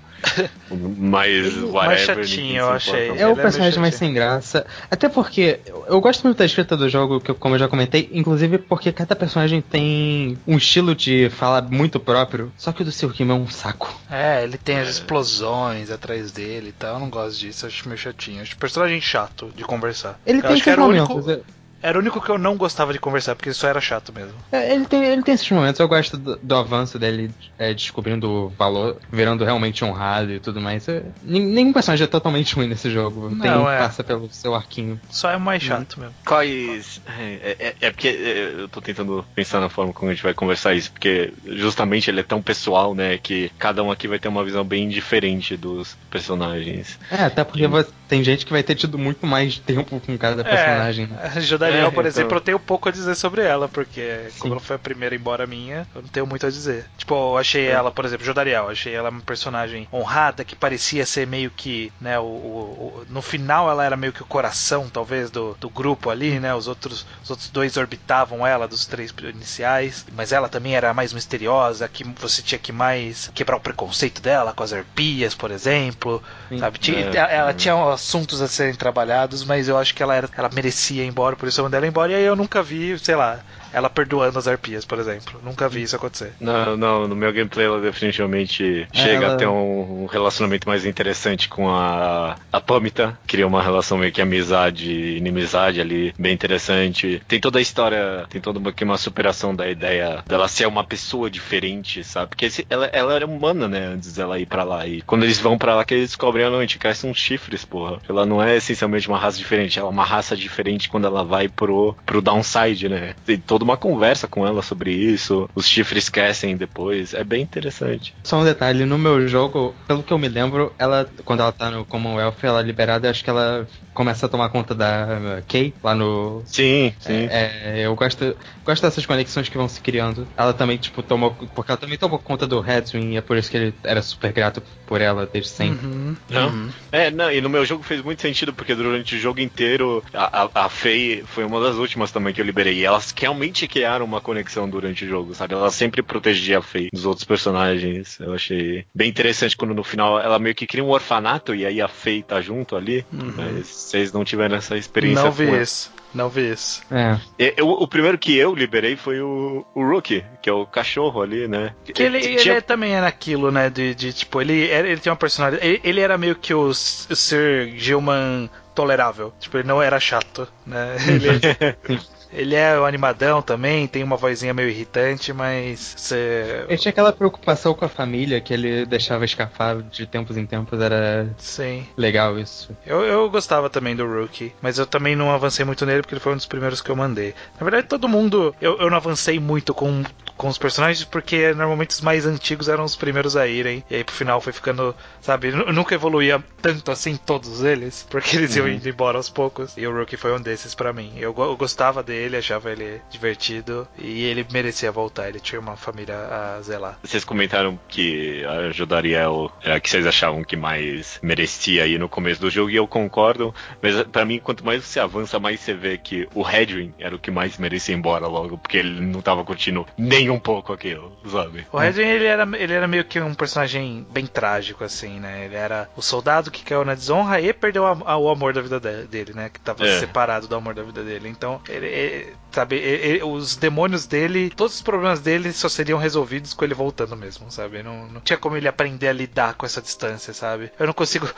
o 0.71 0.77
mais 0.77 1.57
whatever. 1.65 1.99
chatinho, 2.25 2.37
ninguém 2.43 2.57
eu 2.57 2.67
se 2.67 2.73
achei. 2.73 3.05
importa. 3.07 3.23
É 3.23 3.27
o 3.27 3.33
é 3.33 3.35
personagem 3.43 3.81
mais 3.81 3.95
chatinho. 3.95 4.09
sem 4.11 4.15
graça. 4.15 4.67
Até 4.91 5.09
porque 5.09 5.59
eu, 5.67 5.85
eu 5.89 6.01
gosto 6.01 6.23
muito 6.23 6.37
da 6.39 6.45
escrita 6.45 6.77
do 6.77 6.89
jogo, 6.89 7.21
que 7.21 7.31
eu- 7.31 7.35
como 7.35 7.55
eu 7.55 7.59
já 7.59 7.67
comentei, 7.69 8.09
inclusive 8.13 8.59
porque 8.59 8.93
cada 8.93 9.17
personagem 9.17 9.61
tem 9.61 10.39
um 10.47 10.57
estilo 10.57 10.95
de 10.95 11.29
fala 11.31 11.61
muito 11.63 11.99
próprio. 11.99 12.53
Só 12.57 12.73
que 12.73 12.83
o 12.83 12.85
do 12.85 12.93
Sr. 12.93 13.13
Kim 13.13 13.31
é 13.31 13.35
um 13.35 13.49
saco. 13.49 13.93
É, 14.11 14.43
ele 14.45 14.57
tem 14.59 14.79
as 14.79 14.89
explosões 14.89 15.91
atrás 15.91 16.31
dele 16.31 16.69
e 16.69 16.73
tal. 16.73 16.95
Eu 16.95 17.01
não 17.01 17.11
gosto 17.11 17.39
disso, 17.41 17.65
eu 17.65 17.69
acho 17.69 17.89
meio 17.89 17.99
chatinho. 17.99 18.43
Acho 18.43 18.57
personagem 18.57 19.01
chato 19.01 19.51
de 19.57 19.65
conversar. 19.65 20.21
Ele 20.27 20.39
Eu 20.39 20.43
tem 20.43 20.53
acho 20.53 20.63
que 20.63 20.71
era 20.71 20.81
o 20.83 20.87
momentos. 20.87 21.11
único- 21.11 21.31
eu- 21.31 21.45
Era 21.83 21.99
o 21.99 22.01
único 22.01 22.21
que 22.21 22.31
eu 22.31 22.39
não 22.39 22.57
gostava 22.57 22.93
de 22.93 22.99
conversar, 22.99 23.35
porque 23.35 23.49
ele 23.49 23.55
só 23.55 23.69
era 23.69 23.81
chato 23.81 24.13
mesmo. 24.13 24.35
É, 24.53 24.75
ele, 24.75 24.87
tem, 24.87 25.05
ele 25.05 25.23
tem 25.23 25.35
esses 25.35 25.51
momentos, 25.51 25.81
eu 25.81 25.89
gosto 25.89 26.17
do, 26.17 26.37
do 26.37 26.55
avanço 26.57 26.99
dele 26.99 27.31
é, 27.59 27.75
descobrindo 27.75 28.31
o 28.31 28.49
valor, 28.51 28.99
virando 29.11 29.45
realmente 29.45 29.85
honrado 29.85 30.33
e 30.33 30.39
tudo 30.41 30.61
mais. 30.61 30.87
É, 30.89 31.03
nenhum 31.23 31.73
personagem 31.73 32.05
é 32.05 32.07
totalmente 32.09 32.55
ruim 32.55 32.69
nesse 32.69 32.91
jogo. 32.91 33.31
Não, 33.31 33.41
tem, 33.41 33.51
é. 33.75 33.79
Passa 33.79 34.05
pelo 34.05 34.29
seu 34.31 34.55
arquinho. 34.55 35.01
Só 35.11 35.31
é 35.31 35.37
mais 35.39 35.63
chato 35.63 35.99
mesmo. 35.99 36.15
Quais. 36.25 37.01
É, 37.19 37.57
é- 37.59 37.75
é 37.81 37.91
porque 37.91 38.09
é, 38.09 38.55
eu 38.63 38.69
tô 38.69 38.81
tentando 38.81 39.25
pensar 39.35 39.61
na 39.61 39.69
forma 39.69 39.93
como 39.93 40.11
a 40.11 40.15
gente 40.15 40.23
vai 40.23 40.35
conversar 40.35 40.75
isso, 40.75 40.93
porque 40.93 41.33
justamente 41.47 42.09
ele 42.11 42.21
é 42.21 42.23
tão 42.25 42.41
pessoal, 42.41 42.95
né? 42.95 43.19
Que 43.19 43.51
cada 43.59 43.83
um 43.83 43.91
aqui 43.91 44.07
vai 44.07 44.19
ter 44.19 44.29
uma 44.29 44.45
visão 44.45 44.65
bem 44.65 44.89
diferente 44.89 45.57
dos 45.57 45.97
personagens. 46.11 46.99
É, 47.11 47.25
até 47.25 47.43
porque 47.45 47.67
você- 47.67 47.91
tem 48.09 48.23
gente 48.23 48.45
que 48.45 48.53
vai 48.53 48.63
ter 48.63 48.75
tido 48.75 48.99
muito 48.99 49.27
mais 49.27 49.59
tempo 49.59 49.99
com 49.99 50.19
cada 50.19 50.45
personagem. 50.45 51.09
A 51.23 51.41
Jodariel, 51.41 51.72
É, 51.77 51.85
por 51.85 51.91
então. 51.93 52.05
exemplo, 52.07 52.37
eu 52.37 52.41
tenho 52.41 52.59
pouco 52.59 52.89
a 52.89 52.93
dizer 52.93 53.15
sobre 53.15 53.43
ela, 53.43 53.69
porque 53.69 54.29
como 54.39 54.55
ela 54.55 54.61
foi 54.61 54.77
a 54.77 54.79
primeira 54.79 55.15
embora 55.15 55.47
minha, 55.47 55.87
eu 55.95 56.03
não 56.03 56.09
tenho 56.09 56.27
muito 56.27 56.47
a 56.47 56.51
dizer. 56.51 56.87
Tipo, 56.97 57.15
eu 57.15 57.39
achei 57.39 57.67
ela, 57.67 57.91
por 57.91 58.05
exemplo, 58.05 58.25
Jodariel, 58.25 58.69
achei 58.69 58.95
ela 58.95 59.11
uma 59.11 59.21
personagem 59.23 59.87
honrada, 59.93 60.45
que 60.45 60.57
parecia 60.57 61.05
ser 61.07 61.27
meio 61.27 61.51
que, 61.51 61.93
né, 62.01 62.19
o, 62.19 62.23
o- 62.25 63.03
o- 63.03 63.05
no 63.09 63.23
final 63.23 63.71
ela 63.71 63.85
era 63.85 63.97
meio 63.97 64.13
que 64.13 64.23
o 64.23 64.27
coração, 64.27 64.89
talvez, 64.89 65.31
do, 65.31 65.57
do 65.61 65.69
grupo 65.71 66.11
ali, 66.11 66.39
né, 66.41 66.55
os 66.55 66.67
outros, 66.69 67.07
os 67.23 67.31
outros 67.31 67.51
dois 67.51 67.77
orbitavam 67.77 68.47
ela, 68.47 68.67
dos 68.69 68.87
três 68.87 69.13
iniciais, 69.23 70.05
mas 70.13 70.33
ela 70.33 70.49
também 70.49 70.75
era 70.77 70.93
mais 70.95 71.13
misteriosa, 71.13 71.89
que 71.89 72.05
você 72.19 72.43
tinha 72.43 72.59
que 72.59 72.73
mais 72.73 73.31
quebrar 73.35 73.57
o 73.57 73.61
preconceito 73.61 74.21
dela 74.23 74.53
com 74.53 74.63
as 74.63 74.73
arpias, 74.73 75.35
por 75.35 75.51
exemplo, 75.51 76.23
Sim. 76.49 76.59
sabe? 76.59 76.79
Tinha- 76.79 76.99
É. 77.01 77.17
ela, 77.17 77.29
ela 77.31 77.55
tinha 77.55 77.75
assuntos 77.93 78.41
a 78.43 78.49
serem 78.49 78.75
trabalhados, 78.75 79.45
mas 79.45 79.69
eu 79.69 79.77
acho 79.79 79.95
que 79.95 80.03
ela, 80.03 80.15
era, 80.15 80.29
ela 80.37 80.51
merecia 80.53 81.03
ir 81.05 81.07
embora, 81.09 81.37
por 81.37 81.49
isso 81.49 81.62
eu 81.63 81.65
mandei 81.65 81.79
ela 81.79 81.87
embora. 81.87 82.13
E 82.13 82.15
aí 82.15 82.25
eu 82.25 82.37
nunca 82.37 82.63
vi, 82.63 82.99
sei 82.99 83.15
lá, 83.15 83.41
ela 83.73 83.89
perdoando 83.91 84.39
as 84.39 84.47
arpias, 84.49 84.85
por 84.85 84.99
exemplo. 84.99 85.41
Nunca 85.43 85.69
vi 85.69 85.83
isso 85.83 85.97
acontecer. 85.97 86.33
Não, 86.41 86.77
não, 86.77 87.09
no 87.09 87.17
meu 87.17 87.33
gameplay 87.33 87.67
ela 87.67 87.81
definitivamente 87.81 88.87
É, 88.93 88.97
chega 88.97 89.25
ela- 89.27 89.35
a 89.35 89.37
ter 89.37 89.47
um, 89.47 90.03
um 90.03 90.07
relacionamento 90.07 90.69
mais 90.69 90.85
interessante 90.85 91.49
com 91.49 91.69
a, 91.69 92.37
a 92.53 92.61
Pamita. 92.61 93.19
Cria 93.27 93.47
uma 93.47 93.63
relação 93.63 93.99
meio 93.99 94.13
que 94.13 94.21
amizade 94.23 94.91
e 94.91 95.17
inimizade 95.17 95.81
ali, 95.81 96.15
bem 96.19 96.33
interessante. 96.33 97.23
Tem 97.27 97.41
toda 97.41 97.59
a 97.59 97.63
história, 97.63 98.27
tem 98.29 98.41
toda 98.41 98.59
uma, 98.59 98.73
que 98.73 98.85
uma 98.85 98.99
superação 98.99 99.55
da 99.55 99.69
ideia 99.69 100.23
dela 100.27 100.49
ser 100.49 100.67
uma 100.67 100.85
pessoa 100.85 101.31
diferente, 101.31 102.05
sabe? 102.05 102.31
Porque 102.31 102.47
esse- 102.47 102.67
ela, 102.69 102.87
ela 102.87 103.15
era 103.15 103.27
humana, 103.27 103.69
né, 103.69 103.87
antes 103.87 104.13
dela 104.15 104.39
ir 104.39 104.47
pra 104.47 104.65
lá. 104.65 104.87
E 104.87 105.03
quando 105.03 105.25
eles 105.25 105.39
vão 105.41 105.57
pra 105.59 105.75
lá, 105.75 105.85
que 105.85 105.95
eles 105.95 106.09
descobrem 106.11 106.45
a 106.47 106.51
noite, 106.51 106.79
que 106.79 106.93
são 106.95 107.15
chifres, 107.15 107.65
porra. 107.65 107.99
Ela 108.09 108.27
não 108.27 108.43
é 108.43 108.57
essencialmente 108.57 109.09
uma 109.09 109.19
raça 109.19 109.39
diferente, 109.39 109.79
ela 109.79 109.89
é 109.89 109.91
uma 109.91 110.05
raça 110.05 110.37
diferente 110.37 110.89
quando 110.89 111.07
ela 111.07 111.25
vai 111.25 111.49
pro, 111.49 111.97
pro 112.05 112.21
downside, 112.21 112.89
né? 112.89 113.15
Tem 113.25 113.39
toda 113.63 113.65
uma 113.65 113.77
conversa 113.77 114.27
com 114.27 114.47
ela 114.47 114.61
sobre 114.61 114.91
isso, 114.93 115.49
os 115.55 115.67
chifres 115.67 116.09
crescem 116.09 116.57
depois, 116.57 117.15
é 117.15 117.23
bem 117.23 117.43
interessante. 117.43 118.15
Só 118.25 118.41
um 118.41 118.45
detalhe, 118.45 118.85
no 118.85 118.99
meu 118.99 119.27
jogo, 119.29 119.75
pelo 119.87 120.03
que 120.03 120.13
eu 120.13 120.19
me 120.19 120.29
lembro, 120.29 120.73
ela, 120.79 121.09
quando 121.25 121.41
ela 121.41 121.53
tá 121.53 121.71
no 121.71 121.85
Commonwealth, 121.85 122.37
ela 122.43 122.61
é 122.61 122.63
liberada, 122.63 123.09
acho 123.09 123.23
que 123.23 123.31
ela 123.31 123.67
começa 123.95 124.27
a 124.27 124.29
tomar 124.29 124.49
conta 124.49 124.75
da 124.75 125.43
Kay 125.47 125.75
lá 125.83 125.95
no. 125.95 126.43
Sim, 126.47 126.93
sim. 126.99 127.29
É, 127.31 127.83
eu 127.85 127.95
gosto, 127.95 128.37
gosto 128.65 128.83
dessas 128.83 129.07
conexões 129.07 129.49
que 129.49 129.57
vão 129.57 129.69
se 129.69 129.81
criando. 129.81 130.27
Ela 130.37 130.53
também, 130.53 130.79
tipo, 130.79 131.03
tomou. 131.03 131.33
Porque 131.55 131.71
ela 131.71 131.79
também 131.79 131.99
tomou 131.99 132.19
conta 132.19 132.47
do 132.47 132.61
Redwing 132.61 133.13
e 133.13 133.17
é 133.17 133.21
por 133.21 133.37
isso 133.37 133.51
que 133.51 133.57
ele 133.57 133.75
era 133.85 134.03
super 134.03 134.33
grato 134.33 134.63
por 134.87 135.01
ela 135.01 135.29
desde 135.31 135.51
sempre. 135.51 135.87
Uhum. 135.87 136.17
Não? 136.29 136.71
É, 136.91 137.11
não, 137.11 137.31
e 137.31 137.41
no 137.41 137.49
meu 137.49 137.65
jogo 137.65 137.83
fez 137.83 138.03
muito 138.03 138.23
sentido, 138.23 138.53
porque 138.53 138.75
durante 138.75 139.15
o 139.15 139.19
jogo 139.19 139.41
inteiro, 139.41 140.03
a, 140.13 140.43
a, 140.43 140.67
a 140.67 140.69
Faye 140.69 141.25
foi 141.27 141.45
uma 141.45 141.61
das 141.61 141.77
últimas 141.77 142.11
também 142.11 142.33
que 142.33 142.41
eu 142.41 142.45
liberei. 142.45 142.79
E 142.79 142.85
elas 142.85 143.13
realmente 143.17 143.52
criaram 143.69 144.05
uma 144.05 144.21
conexão 144.21 144.69
durante 144.69 145.05
o 145.05 145.09
jogo, 145.09 145.35
sabe? 145.35 145.55
Ela 145.55 145.71
sempre 145.71 146.03
protegia 146.03 146.59
a 146.59 146.63
Faye 146.63 146.89
dos 146.93 147.05
outros 147.07 147.25
personagens. 147.25 148.19
Eu 148.21 148.33
achei 148.35 148.85
bem 148.95 149.09
interessante 149.09 149.57
quando 149.57 149.75
no 149.75 149.85
final 149.85 150.19
ela 150.21 150.39
meio 150.39 150.55
que 150.55 150.67
cria 150.67 150.83
um 150.85 150.91
orfanato 150.91 151.55
e 151.55 151.65
aí 151.67 151.81
a 151.81 151.89
Faye 151.89 152.23
tá 152.23 152.41
junto 152.41 152.75
ali. 152.77 153.05
Mas 153.13 153.67
vocês 153.67 154.13
não 154.13 154.25
tiveram 154.25 154.57
essa 154.57 154.77
experiência 154.77 155.25
Não 155.25 155.31
vi 155.33 155.47
com 155.47 155.53
ela. 155.55 155.63
isso. 155.63 155.93
Não 156.15 156.29
vi 156.29 156.51
isso. 156.53 156.83
É. 156.91 157.19
Eu- 157.57 157.69
o 157.71 157.89
primeiro 157.89 158.19
que 158.19 158.37
eu 158.37 158.55
liberei 158.55 158.97
foi 158.97 159.21
o, 159.23 159.65
o 159.75 159.83
Rookie, 159.83 160.23
que 160.43 160.51
é 160.51 160.53
o 160.53 160.67
cachorro 160.67 161.23
ali, 161.23 161.49
né? 161.49 161.75
Que 161.85 162.03
ele, 162.03 162.19
ele 162.19 162.37
Tinha- 162.37 162.57
é- 162.57 162.61
também 162.61 162.95
era 162.95 163.07
aquilo, 163.07 163.51
né? 163.51 163.71
De, 163.71 163.95
de, 163.95 164.13
tipo, 164.13 164.39
ele, 164.41 164.69
era- 164.69 164.87
ele 164.87 165.01
tem 165.01 165.11
uma 165.11 165.17
personalidade. 165.17 165.67
Ele, 165.67 165.81
ele 165.83 166.01
era 166.01 166.19
meio 166.19 166.37
que 166.37 166.53
o, 166.53 166.67
o 166.69 166.75
Sir 166.75 167.73
Gilman 167.79 168.51
tolerável. 168.75 169.33
Tipo, 169.41 169.57
ele 169.59 169.69
não 169.69 169.81
era 169.83 169.99
chato, 169.99 170.47
né? 170.67 170.97
Ele, 171.09 172.01
ele 172.33 172.55
é 172.55 172.79
o 172.79 172.85
animadão 172.85 173.43
também, 173.43 173.87
tem 173.87 174.03
uma 174.03 174.17
vozinha 174.17 174.55
meio 174.55 174.69
irritante, 174.69 175.33
mas 175.33 175.95
você. 175.97 176.65
Ele 176.69 176.79
tinha 176.79 176.91
aquela 176.91 177.13
preocupação 177.13 177.75
com 177.75 177.85
a 177.85 177.89
família 177.89 178.41
que 178.41 178.53
ele 178.53 178.87
deixava 178.87 179.25
escapar 179.25 179.83
de 179.83 180.07
tempos 180.07 180.37
em 180.37 180.47
tempos, 180.47 180.81
era 180.81 181.29
Sim. 181.39 181.87
legal 181.97 182.39
isso. 182.39 182.77
Eu, 182.87 183.05
eu 183.05 183.31
gostava 183.31 183.69
também 183.69 183.95
do 183.95 184.07
Rookie, 184.07 184.53
mas 184.61 184.79
eu 184.79 184.87
também 184.87 185.15
não 185.15 185.31
avancei 185.31 185.65
muito 185.65 185.85
nele 185.85 186.03
porque 186.03 186.15
ele 186.15 186.21
foi 186.21 186.33
um 186.33 186.37
dos 186.37 186.47
primeiros 186.47 186.81
que 186.81 186.91
eu 186.91 186.97
mandei. 186.97 187.35
Na 187.59 187.65
verdade, 187.65 187.87
todo 187.87 188.09
mundo. 188.09 188.55
Eu, 188.61 188.79
eu 188.79 188.91
não 188.91 188.97
avancei 188.97 189.39
muito 189.39 189.75
com, 189.75 190.03
com 190.37 190.49
os 190.49 190.59
personagens 190.59 191.05
porque 191.05 191.53
normalmente 191.55 191.91
os 191.91 192.01
mais 192.01 192.27
antigos 192.27 192.69
eram 192.69 192.85
os 192.85 192.97
primeiros 192.97 193.37
a 193.37 193.47
irem. 193.47 193.85
E 193.91 193.97
aí 193.97 194.05
pro 194.05 194.15
final 194.15 194.41
foi 194.41 194.53
ficando. 194.53 194.95
Sabe? 195.21 195.53
Nunca 195.53 195.95
evoluía 195.95 196.43
tanto 196.61 196.91
assim 196.91 197.17
todos 197.17 197.63
eles, 197.63 198.07
porque 198.11 198.37
eles 198.37 198.57
iam 198.57 198.69
indo 198.69 198.89
embora 198.89 199.17
aos 199.17 199.29
poucos. 199.29 199.77
E 199.77 199.87
o 199.87 199.97
Rookie 199.97 200.17
foi 200.17 200.33
um 200.33 200.41
desses 200.41 200.75
pra 200.75 200.93
mim. 200.93 201.13
Eu, 201.17 201.35
eu 201.37 201.57
gostava 201.57 202.03
dele, 202.03 202.37
achava 202.37 202.71
ele 202.71 203.01
divertido 203.11 203.87
e 203.99 204.25
ele 204.25 204.47
merecia 204.53 204.91
voltar. 204.91 205.29
Ele 205.29 205.41
tinha 205.41 205.61
uma 205.61 205.77
família 205.77 206.17
a 206.17 206.61
zelar. 206.63 206.99
Vocês 207.03 207.25
comentaram 207.25 207.79
que 207.89 208.45
a 208.45 208.71
Jodariel 208.71 209.53
era 209.63 209.77
a 209.77 209.81
que 209.81 209.89
vocês 209.89 210.07
achavam 210.07 210.45
que 210.45 210.57
mais 210.57 211.19
merecia 211.23 211.85
aí 211.85 211.99
no 211.99 212.09
começo 212.09 212.41
do 212.41 212.51
jogo, 212.51 212.71
e 212.71 212.77
eu 212.77 212.87
concordo, 212.87 213.55
mas 213.81 214.03
pra 214.05 214.25
mim, 214.25 214.39
quanto 214.39 214.65
mais 214.65 214.85
você 214.85 215.01
avança, 215.01 215.39
mais 215.39 215.61
você 215.61 215.75
vê 215.75 215.99
que 215.99 216.29
o 216.35 216.49
Hedwin 216.49 216.93
era 216.99 217.15
o 217.15 217.19
que 217.19 217.31
mais 217.31 217.59
merecia 217.59 217.95
ir 217.95 217.99
embora 217.99 218.27
logo, 218.27 218.59
porque 218.59 218.79
ele 218.79 219.01
não 219.01 219.21
tava 219.21 219.45
curtindo 219.45 219.87
nem 219.97 220.22
um 220.31 220.39
pouco 220.39 220.73
aquilo, 220.73 221.13
sabe? 221.31 221.67
O 221.73 221.79
Redwing, 221.79 222.03
ele 222.07 222.25
era, 222.25 222.49
ele 222.59 222.73
era 222.73 222.87
meio 222.89 223.05
que 223.05 223.21
um 223.21 223.35
personagem 223.35 224.07
bem 224.11 224.27
trágico, 224.27 224.85
assim, 224.85 225.19
né? 225.21 225.45
Ele 225.45 225.55
era 225.55 225.89
o 225.97 226.03
soldado 226.03 226.51
que 226.51 226.63
caiu 226.65 226.85
na 226.85 226.95
desonra 226.95 227.41
e 227.41 227.53
perdeu 227.53 227.87
a- 227.87 227.97
a- 228.05 228.17
o 228.17 228.29
amor 228.29 228.53
da 228.53 228.61
vida 228.61 228.79
de- 228.81 229.05
dele, 229.07 229.33
né? 229.35 229.49
Que 229.53 229.61
tava 229.61 229.87
É. 229.87 230.01
separado 230.01 230.47
do 230.49 230.55
amor 230.55 230.75
da 230.75 230.83
vida 230.83 231.03
dele. 231.03 231.29
Então, 231.29 231.61
ele, 231.69 231.87
ele- 231.87 232.33
sabe, 232.51 232.77
ele- 232.77 233.07
ele- 233.07 233.23
os 233.25 233.57
demônios 233.57 234.07
dele, 234.07 234.51
todos 234.51 234.75
os 234.77 234.83
problemas 234.83 235.21
dele 235.21 235.53
só 235.53 235.69
seriam 235.69 235.99
resolvidos 235.99 236.53
com 236.55 236.65
ele 236.65 236.75
voltando 236.75 237.17
mesmo, 237.17 237.51
sabe? 237.51 237.83
Não, 237.83 238.07
não 238.09 238.21
tinha 238.21 238.37
como 238.37 238.57
ele 238.57 238.69
aprender 238.69 239.09
a 239.09 239.13
lidar 239.13 239.55
com 239.55 239.65
essa 239.67 239.81
distância, 239.81 240.33
sabe? 240.35 240.71
Eu 240.79 240.87
não 240.87 240.93
consigo, 240.93 241.29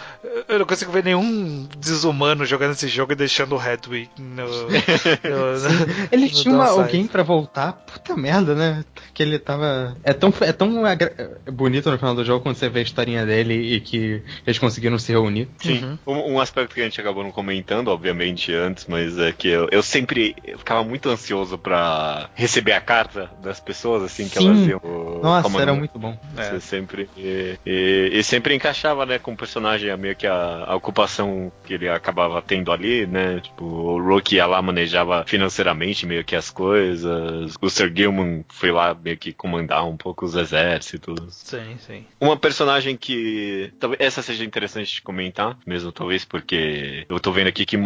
eu 0.48 0.58
não 0.58 0.66
consigo 0.66 0.90
ver 0.92 1.04
nenhum 1.04 1.68
desumano 1.78 2.44
jogando 2.44 2.72
esse 2.72 2.88
jogo 2.88 3.12
e 3.12 3.16
deixando 3.16 3.56
o 3.56 3.62
Hedwig 3.62 4.08
no, 4.18 4.46
no- 4.46 4.68
no- 5.24 6.08
Ele 6.10 6.24
no 6.26 6.30
tinha 6.30 6.54
uma- 6.54 6.68
alguém 6.68 7.06
pra 7.06 7.22
voltar, 7.22 7.72
puta 7.72 8.16
merda, 8.16 8.54
né? 8.54 8.73
Que 9.12 9.22
ele 9.22 9.38
tava. 9.38 9.96
É 10.02 10.12
tão, 10.12 10.32
é 10.40 10.52
tão 10.52 10.84
agra- 10.84 11.38
bonito 11.52 11.90
no 11.90 11.98
final 11.98 12.14
do 12.14 12.24
jogo 12.24 12.42
quando 12.42 12.56
você 12.56 12.68
vê 12.68 12.80
a 12.80 12.82
historinha 12.82 13.24
dele 13.26 13.54
e 13.54 13.80
que 13.80 14.22
eles 14.46 14.58
conseguiram 14.58 14.98
se 14.98 15.12
reunir. 15.12 15.48
Sim. 15.58 15.98
Um, 16.06 16.34
um 16.34 16.40
aspecto 16.40 16.74
que 16.74 16.80
a 16.80 16.84
gente 16.84 17.00
acabou 17.00 17.22
não 17.22 17.30
comentando, 17.30 17.88
obviamente, 17.88 18.52
antes, 18.52 18.86
mas 18.88 19.18
é 19.18 19.32
que 19.32 19.48
eu, 19.48 19.68
eu 19.70 19.82
sempre 19.82 20.34
eu 20.44 20.58
ficava 20.58 20.82
muito 20.84 21.08
ansioso 21.08 21.56
pra 21.58 22.30
receber 22.34 22.72
a 22.72 22.80
carta 22.80 23.30
das 23.42 23.60
pessoas, 23.60 24.02
assim, 24.02 24.28
que 24.28 24.38
Sim. 24.38 24.46
elas 24.48 24.66
iam. 24.66 24.80
Nossa, 25.24 25.42
como 25.42 25.60
era 25.60 25.74
muito 25.74 25.98
bom. 25.98 26.16
Você 26.34 26.60
sempre. 26.60 27.08
E, 27.16 27.58
e- 27.64 28.10
e 28.12 28.22
sempre 28.22 28.54
encaixava, 28.54 29.06
né, 29.06 29.18
com 29.18 29.32
o 29.32 29.36
personagem, 29.36 29.94
meio 29.96 30.14
que 30.14 30.26
a, 30.26 30.64
a 30.66 30.74
ocupação 30.76 31.50
que 31.64 31.74
ele 31.74 31.88
acabava 31.88 32.40
tendo 32.42 32.70
ali, 32.70 33.06
né? 33.06 33.40
Tipo, 33.40 33.64
o 33.64 34.02
Rocky 34.02 34.36
ia 34.36 34.46
lá, 34.46 34.60
manejava 34.60 35.24
financeiramente 35.26 36.06
meio 36.06 36.24
que 36.24 36.36
as 36.36 36.50
coisas. 36.50 37.54
O 37.60 37.70
Sir 37.70 37.92
Gilman 37.94 38.44
foi 38.50 38.70
lá 38.70 38.94
meio 38.94 39.16
que 39.16 39.32
comandar 39.32 39.86
um 39.86 39.96
pouco 39.96 40.24
os 40.24 40.34
exércitos. 40.34 41.34
Sim, 41.34 41.76
sim. 41.78 42.04
Uma 42.20 42.36
personagem 42.36 42.96
que. 42.96 43.72
Talvez 43.78 44.00
essa 44.00 44.22
seja 44.22 44.44
interessante 44.44 44.94
de 44.94 45.02
comentar, 45.02 45.56
mesmo 45.66 45.90
talvez, 45.92 46.24
porque 46.24 47.06
eu 47.08 47.18
tô 47.20 47.32
vendo 47.32 47.48
aqui 47.48 47.64
que 47.64 47.76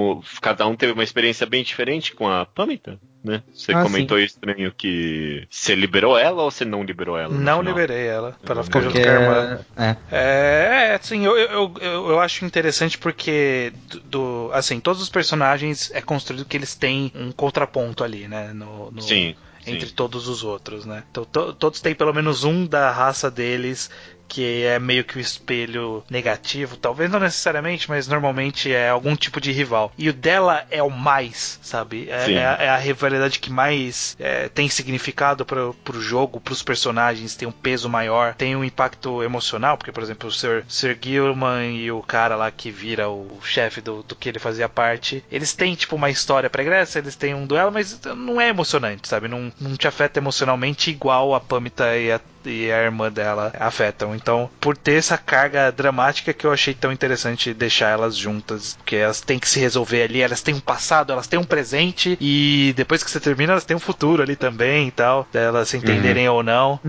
cada 0.41 0.66
um 0.66 0.74
teve 0.74 0.93
uma 0.93 1.05
experiência 1.05 1.47
bem 1.47 1.62
diferente 1.62 2.14
com 2.14 2.28
a 2.28 2.45
Pamita, 2.45 2.99
né? 3.29 3.43
Você 3.53 3.74
Ah, 3.74 3.83
comentou 3.83 4.18
estranho 4.18 4.72
que 4.74 5.47
você 5.51 5.74
liberou 5.74 6.18
ela 6.18 6.43
ou 6.43 6.51
você 6.51 6.64
não 6.64 6.83
liberou 6.83 7.16
ela? 7.18 7.35
Não 7.35 7.61
liberei 7.62 8.07
ela, 8.07 8.33
pra 8.45 8.55
ela 8.55 8.64
ficar 8.64 8.81
junto 8.81 8.95
Porque 8.95 9.03
com 9.03 9.11
a 9.11 9.12
irmã. 9.12 9.64
é, 9.76 9.97
É, 10.11 10.95
assim, 10.95 11.24
eu, 11.26 11.37
eu, 11.37 11.74
eu, 11.81 12.11
eu 12.11 12.20
acho 12.20 12.45
interessante 12.45 12.97
porque 12.99 13.72
do, 14.07 14.51
assim, 14.55 14.81
todos 14.81 15.03
os 15.03 15.11
personagens 15.11 15.91
é 15.93 16.01
construído 16.01 16.47
que 16.47 16.57
eles 16.57 16.74
têm 16.74 17.12
um 17.14 17.31
contraponto 17.31 18.03
ali, 18.03 18.26
né? 18.26 18.53
No, 18.55 18.91
no- 18.91 19.03
Sim. 19.03 19.35
Sim. 19.61 19.72
entre 19.72 19.91
todos 19.91 20.29
os 20.29 20.43
outros, 20.45 20.87
né? 20.87 21.05
Então 21.11 21.24
to- 21.26 21.53
todos 21.55 21.81
têm 21.83 21.95
pelo 21.95 22.14
menos 22.14 22.45
um 22.45 22.66
da 22.66 22.91
raça 22.91 23.31
deles 23.31 23.91
que 24.29 24.62
é 24.64 24.79
meio 24.79 25.05
que 25.05 25.16
o 25.16 25.20
espelho 25.20 26.05
negativo, 26.11 26.76
talvez 26.76 27.11
não 27.11 27.18
necessariamente, 27.18 27.89
mas 27.89 28.07
normalmente 28.07 28.70
é 28.72 28.89
algum 28.91 29.16
tipo 29.16 29.41
de 29.41 29.51
rival. 29.53 29.91
E 29.97 30.09
o 30.09 30.12
dela 30.12 30.66
é 30.70 30.83
o 30.83 30.91
mais, 30.91 31.59
sabe? 31.62 32.09
É, 32.11 32.33
é 32.35 32.47
a- 32.47 32.57
é 32.61 32.68
a 32.68 32.76
rivalidade 32.76 33.39
que 33.39 33.51
mais 33.51 34.16
é, 34.20 34.49
tem 34.49 34.68
significado 34.68 35.45
pro, 35.47 35.74
pro 35.85 36.01
jogo, 36.01 36.41
pros 36.41 36.62
personagens, 36.62 37.35
tem 37.35 37.49
um 37.49 37.53
peso 37.53 37.89
maior, 37.89 38.35
tem 38.35 38.55
um 38.55 38.62
impacto 38.64 39.22
emocional, 39.22 39.76
porque, 39.79 39.93
por 39.93 40.03
exemplo, 40.03 40.29
o 40.29 40.33
Sir, 40.33 40.64
Sir 40.68 40.97
Gilman 41.01 41.76
e 41.76 41.91
o 41.91 42.03
cara 42.03 42.37
lá 42.37 42.51
que 42.51 42.70
vira 42.70 43.09
o 43.09 43.39
chefe 43.43 43.81
do, 43.81 44.03
do 44.03 44.14
que 44.14 44.29
ele 44.29 44.39
fazia 44.39 44.68
parte, 44.68 45.24
eles 45.31 45.53
têm, 45.55 45.74
tipo, 45.74 45.97
uma 45.97 46.11
história 46.11 46.51
pregressa, 46.51 46.99
eles 46.99 47.16
têm 47.16 47.35
um 47.35 47.47
duelo, 47.47 47.72
mas 47.72 47.99
não 48.16 48.41
é 48.41 48.49
emocionante, 48.49 49.09
sabe? 49.09 49.26
Não, 49.29 49.51
não 49.61 49.76
te 49.76 49.89
afeta 49.89 50.18
emocionalmente 50.18 50.91
igual 50.91 51.35
a 51.35 51.41
Pamita 51.41 51.97
e 51.97 52.12
a 52.12 52.20
e 52.45 52.70
a 52.70 52.82
irmã 52.82 53.11
dela 53.11 53.53
afetam. 53.59 54.14
Então, 54.14 54.51
por 54.61 54.76
ter 54.76 54.95
essa 54.95 55.18
carga 55.18 55.70
dramática 55.70 56.32
que 56.32 56.47
eu 56.47 56.53
achei 56.53 56.74
tão 56.74 56.93
interessante 56.93 57.55
deixar 57.55 57.91
elas 57.91 58.16
juntas, 58.16 58.76
porque 58.76 58.97
elas 58.97 59.20
têm 59.20 59.39
que 59.39 59.49
se 59.49 59.61
resolver 59.61 60.03
ali, 60.03 60.22
elas 60.22 60.43
têm 60.43 60.55
um 60.55 60.61
passado, 60.61 61.12
elas 61.12 61.26
têm 61.26 61.39
um 61.39 61.45
presente 61.45 62.16
e 62.20 62.72
depois 62.76 63.03
que 63.03 63.11
você 63.11 63.20
termina, 63.20 63.53
elas 63.53 63.64
têm 63.64 63.76
um 63.76 63.80
futuro 63.80 64.22
ali 64.22 64.36
também 64.36 64.89
e 64.89 64.91
tal, 64.91 65.26
delas 65.32 65.68
se 65.68 65.76
entenderem 65.76 66.28
ou 66.28 66.43
não. 66.43 66.80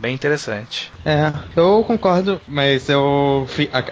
Bem 0.00 0.14
interessante. 0.14 0.92
É, 1.04 1.32
eu 1.56 1.82
concordo, 1.84 2.40
mas 2.46 2.88
eu 2.88 3.46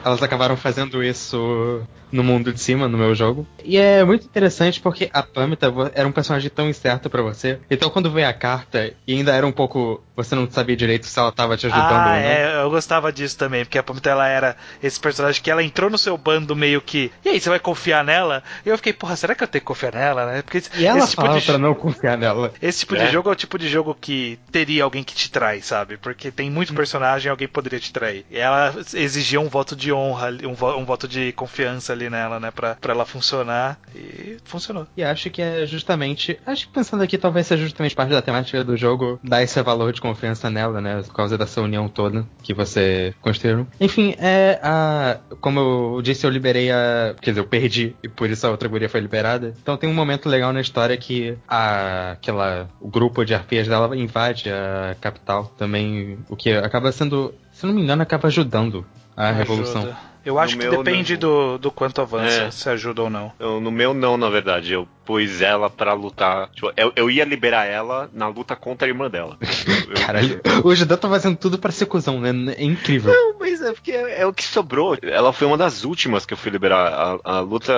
elas 0.05 0.23
acabaram 0.23 0.57
fazendo 0.57 1.03
isso 1.03 1.83
no 2.13 2.23
mundo 2.23 2.53
de 2.53 2.61
cima, 2.61 2.89
no 2.89 2.97
meu 2.99 3.15
jogo. 3.15 3.47
E 3.65 3.77
é 3.77 4.05
muito 4.05 4.25
interessante 4.27 4.81
porque 4.81 5.11
a 5.13 5.23
Pamita 5.23 5.73
era 5.95 6.07
um 6.07 6.13
personagem 6.13 6.49
tão 6.51 6.69
incerto 6.69 7.11
pra 7.11 7.23
você. 7.23 7.59
Então 7.71 7.91
quando 7.91 8.11
veio 8.11 8.29
a 8.29 8.33
carta 8.33 8.93
e 9.07 9.15
ainda 9.15 9.35
era 9.35 9.47
um 9.47 9.53
pouco. 9.53 10.03
Você 10.17 10.35
não 10.35 10.51
sabia 10.51 10.75
direito 10.75 11.05
se 11.05 11.19
ela 11.19 11.31
tava 11.31 11.59
te 11.59 11.67
ajudando 11.67 11.85
ah, 11.93 11.99
ou 11.99 12.05
não. 12.07 12.15
é, 12.15 12.63
eu 12.63 12.71
gostava 12.71 13.13
disso 13.13 13.37
também, 13.37 13.65
porque 13.67 13.77
a 13.77 13.83
Pamita 13.83 14.09
ela 14.09 14.27
era 14.27 14.57
esse 14.83 14.99
personagem 14.99 15.43
que 15.43 15.51
ela 15.51 15.63
entrou 15.63 15.91
no 15.91 15.99
seu 15.99 16.17
bando 16.17 16.57
meio 16.57 16.81
que. 16.81 17.13
E 17.23 17.29
aí, 17.29 17.39
você 17.41 17.51
vai 17.51 17.59
confiar 17.59 18.03
nela? 18.03 18.43
E 18.65 18.69
eu 18.71 18.77
fiquei, 18.79 18.95
porra, 18.95 19.15
será 19.15 19.35
que 19.35 19.43
eu 19.45 19.49
tenho 19.49 19.61
que 19.61 19.67
confiar 19.67 19.93
nela, 19.93 20.25
né? 20.33 20.41
Porque 20.43 20.57
esse, 20.59 20.71
E 20.75 20.87
ela 20.87 21.01
esse 21.01 21.11
tipo 21.11 21.21
falava 21.21 21.39
de 21.41 21.45
pra 21.45 21.59
não 21.59 21.75
confiar 21.75 22.17
nela. 22.17 22.51
Esse 22.63 22.79
tipo 22.81 22.97
É. 22.97 23.05
de 23.05 23.13
jogo 23.13 23.29
é 23.29 23.33
o 23.33 23.37
tipo 23.37 23.59
de 23.59 23.69
jogo 23.69 23.95
que 24.01 24.39
teria 24.51 24.85
alguém 24.85 25.05
que 25.05 25.15
te 25.15 25.31
trai, 25.31 25.61
sabe? 25.61 25.99
Porque 25.99 26.31
tem 26.31 26.51
muito 26.51 26.73
personagem 26.73 27.29
e 27.29 27.31
alguém 27.31 27.47
poderia 27.49 27.79
te 27.79 27.93
trair. 27.93 28.25
E 28.31 28.39
ela 28.39 28.75
exigia 28.95 29.39
um 29.39 29.49
voto 29.51 29.77
de 29.77 29.93
honra, 29.93 30.31
um, 30.45 30.55
vo- 30.55 30.77
um 30.79 30.85
voto 30.87 31.07
de 31.07 31.31
confiança 31.33 31.93
ali 31.97 32.11
nela, 32.11 32.39
né? 32.39 32.51
Pra, 32.51 32.75
pra 32.77 32.93
ela 32.93 33.05
funcionar. 33.05 33.79
E 33.95 34.37
funcionou. 34.45 34.87
E 34.97 35.03
acho 35.03 35.31
que 35.31 35.43
é 35.43 35.67
justamente. 35.67 36.39
Acho 36.47 36.67
que 36.67 36.73
pensando 36.73 37.03
aqui, 37.03 37.19
talvez 37.19 37.47
seja 37.47 37.65
justamente 37.65 37.95
parte 37.95 38.11
da 38.11 38.23
temática 38.23 38.63
do 38.63 38.77
jogo 38.77 39.19
dar 39.23 39.43
esse 39.43 39.61
valor 39.63 39.93
de 39.93 40.01
confiança 40.01 40.51
nela, 40.51 40.81
né? 40.81 41.03
Por 41.03 41.15
causa 41.15 41.37
dessa 41.37 41.61
união 41.61 41.89
toda 41.89 42.27
que 42.43 42.55
você 42.55 43.15
construiu. 43.21 43.67
Enfim, 43.81 44.15
é 44.19 44.61
a. 44.63 45.19
Como 45.41 45.61
eu 45.61 46.03
disse, 46.03 46.27
eu 46.27 46.31
liberei 46.31 46.71
a. 46.71 47.15
Quer 47.21 47.31
dizer, 47.31 47.41
eu 47.41 47.47
perdi 47.47 47.97
e 48.03 48.09
por 48.09 48.31
isso 48.31 48.47
a 48.47 48.51
outra 48.51 48.69
guria 48.69 48.89
foi 48.89 49.01
liberada. 49.01 49.55
Então 49.61 49.77
tem 49.77 49.89
um 49.89 49.95
momento 49.95 50.29
legal 50.29 50.53
na 50.53 50.61
história 50.61 50.97
que 50.97 51.37
a. 51.49 52.13
aquela. 52.13 52.69
o 52.81 52.89
grupo 52.89 53.25
de 53.25 53.35
arpias 53.35 53.67
dela 53.67 53.97
invade 53.97 54.51
a 54.51 54.95
capital. 55.01 55.53
Também. 55.57 56.19
O 56.29 56.37
que 56.37 56.53
acaba 56.53 56.93
sendo. 56.93 57.35
Se 57.53 57.65
não 57.65 57.73
me 57.73 57.83
engano, 57.83 58.03
acaba 58.03 58.29
ajudando 58.29 58.85
a 59.17 59.33
revolução. 59.33 59.97
Eu 60.27 60.39
acho 60.39 60.57
No 60.57 60.63
que 60.63 60.69
meu, 60.69 60.83
depende 60.83 61.13
não. 61.15 61.21
do, 61.21 61.59
do 61.59 61.71
quanto 61.71 62.01
avança, 62.01 62.43
É. 62.43 62.51
se 62.51 62.69
ajuda 62.69 63.03
ou 63.03 63.11
não. 63.11 63.33
Eu- 63.39 63.61
no 63.61 63.71
meu 63.71 63.95
não, 63.95 64.17
na 64.17 64.29
verdade. 64.29 64.73
Eu 64.73 64.87
pus 65.07 65.41
ela 65.41 65.71
pra 65.71 65.93
lutar. 65.93 66.49
Tipo, 66.51 66.73
eu, 66.77 66.93
eu 66.97 67.09
ia 67.09 67.25
liberar 67.25 67.65
ela 67.65 68.11
na 68.13 68.27
luta 68.27 68.57
contra 68.57 68.89
a 68.89 68.91
irmã 68.91 69.09
dela. 69.09 69.39
Eu- 69.41 69.91
eu- 69.91 70.05
Caralho, 70.05 70.41
o 70.65 70.75
Judeu 70.75 70.99
tá 70.99 71.09
fazendo 71.09 71.37
tudo 71.37 71.59
pra 71.59 71.71
ser 71.71 71.87
cuzão, 71.87 72.21
né? 72.21 72.55
É 72.59 72.65
incrível. 72.65 73.13
Não, 73.13 73.39
mas 73.39 73.63
é 73.63 73.73
porque 73.73 73.93
é, 73.93 74.23
é 74.23 74.27
o 74.27 74.33
que 74.33 74.43
sobrou. 74.43 74.99
Ela 75.01 75.33
foi 75.33 75.47
uma 75.47 75.57
das 75.57 75.85
últimas 75.85 76.27
que 76.27 76.35
eu 76.35 76.37
fui 76.37 76.51
liberar. 76.51 77.21
A, 77.25 77.37
a 77.37 77.41
luta, 77.41 77.73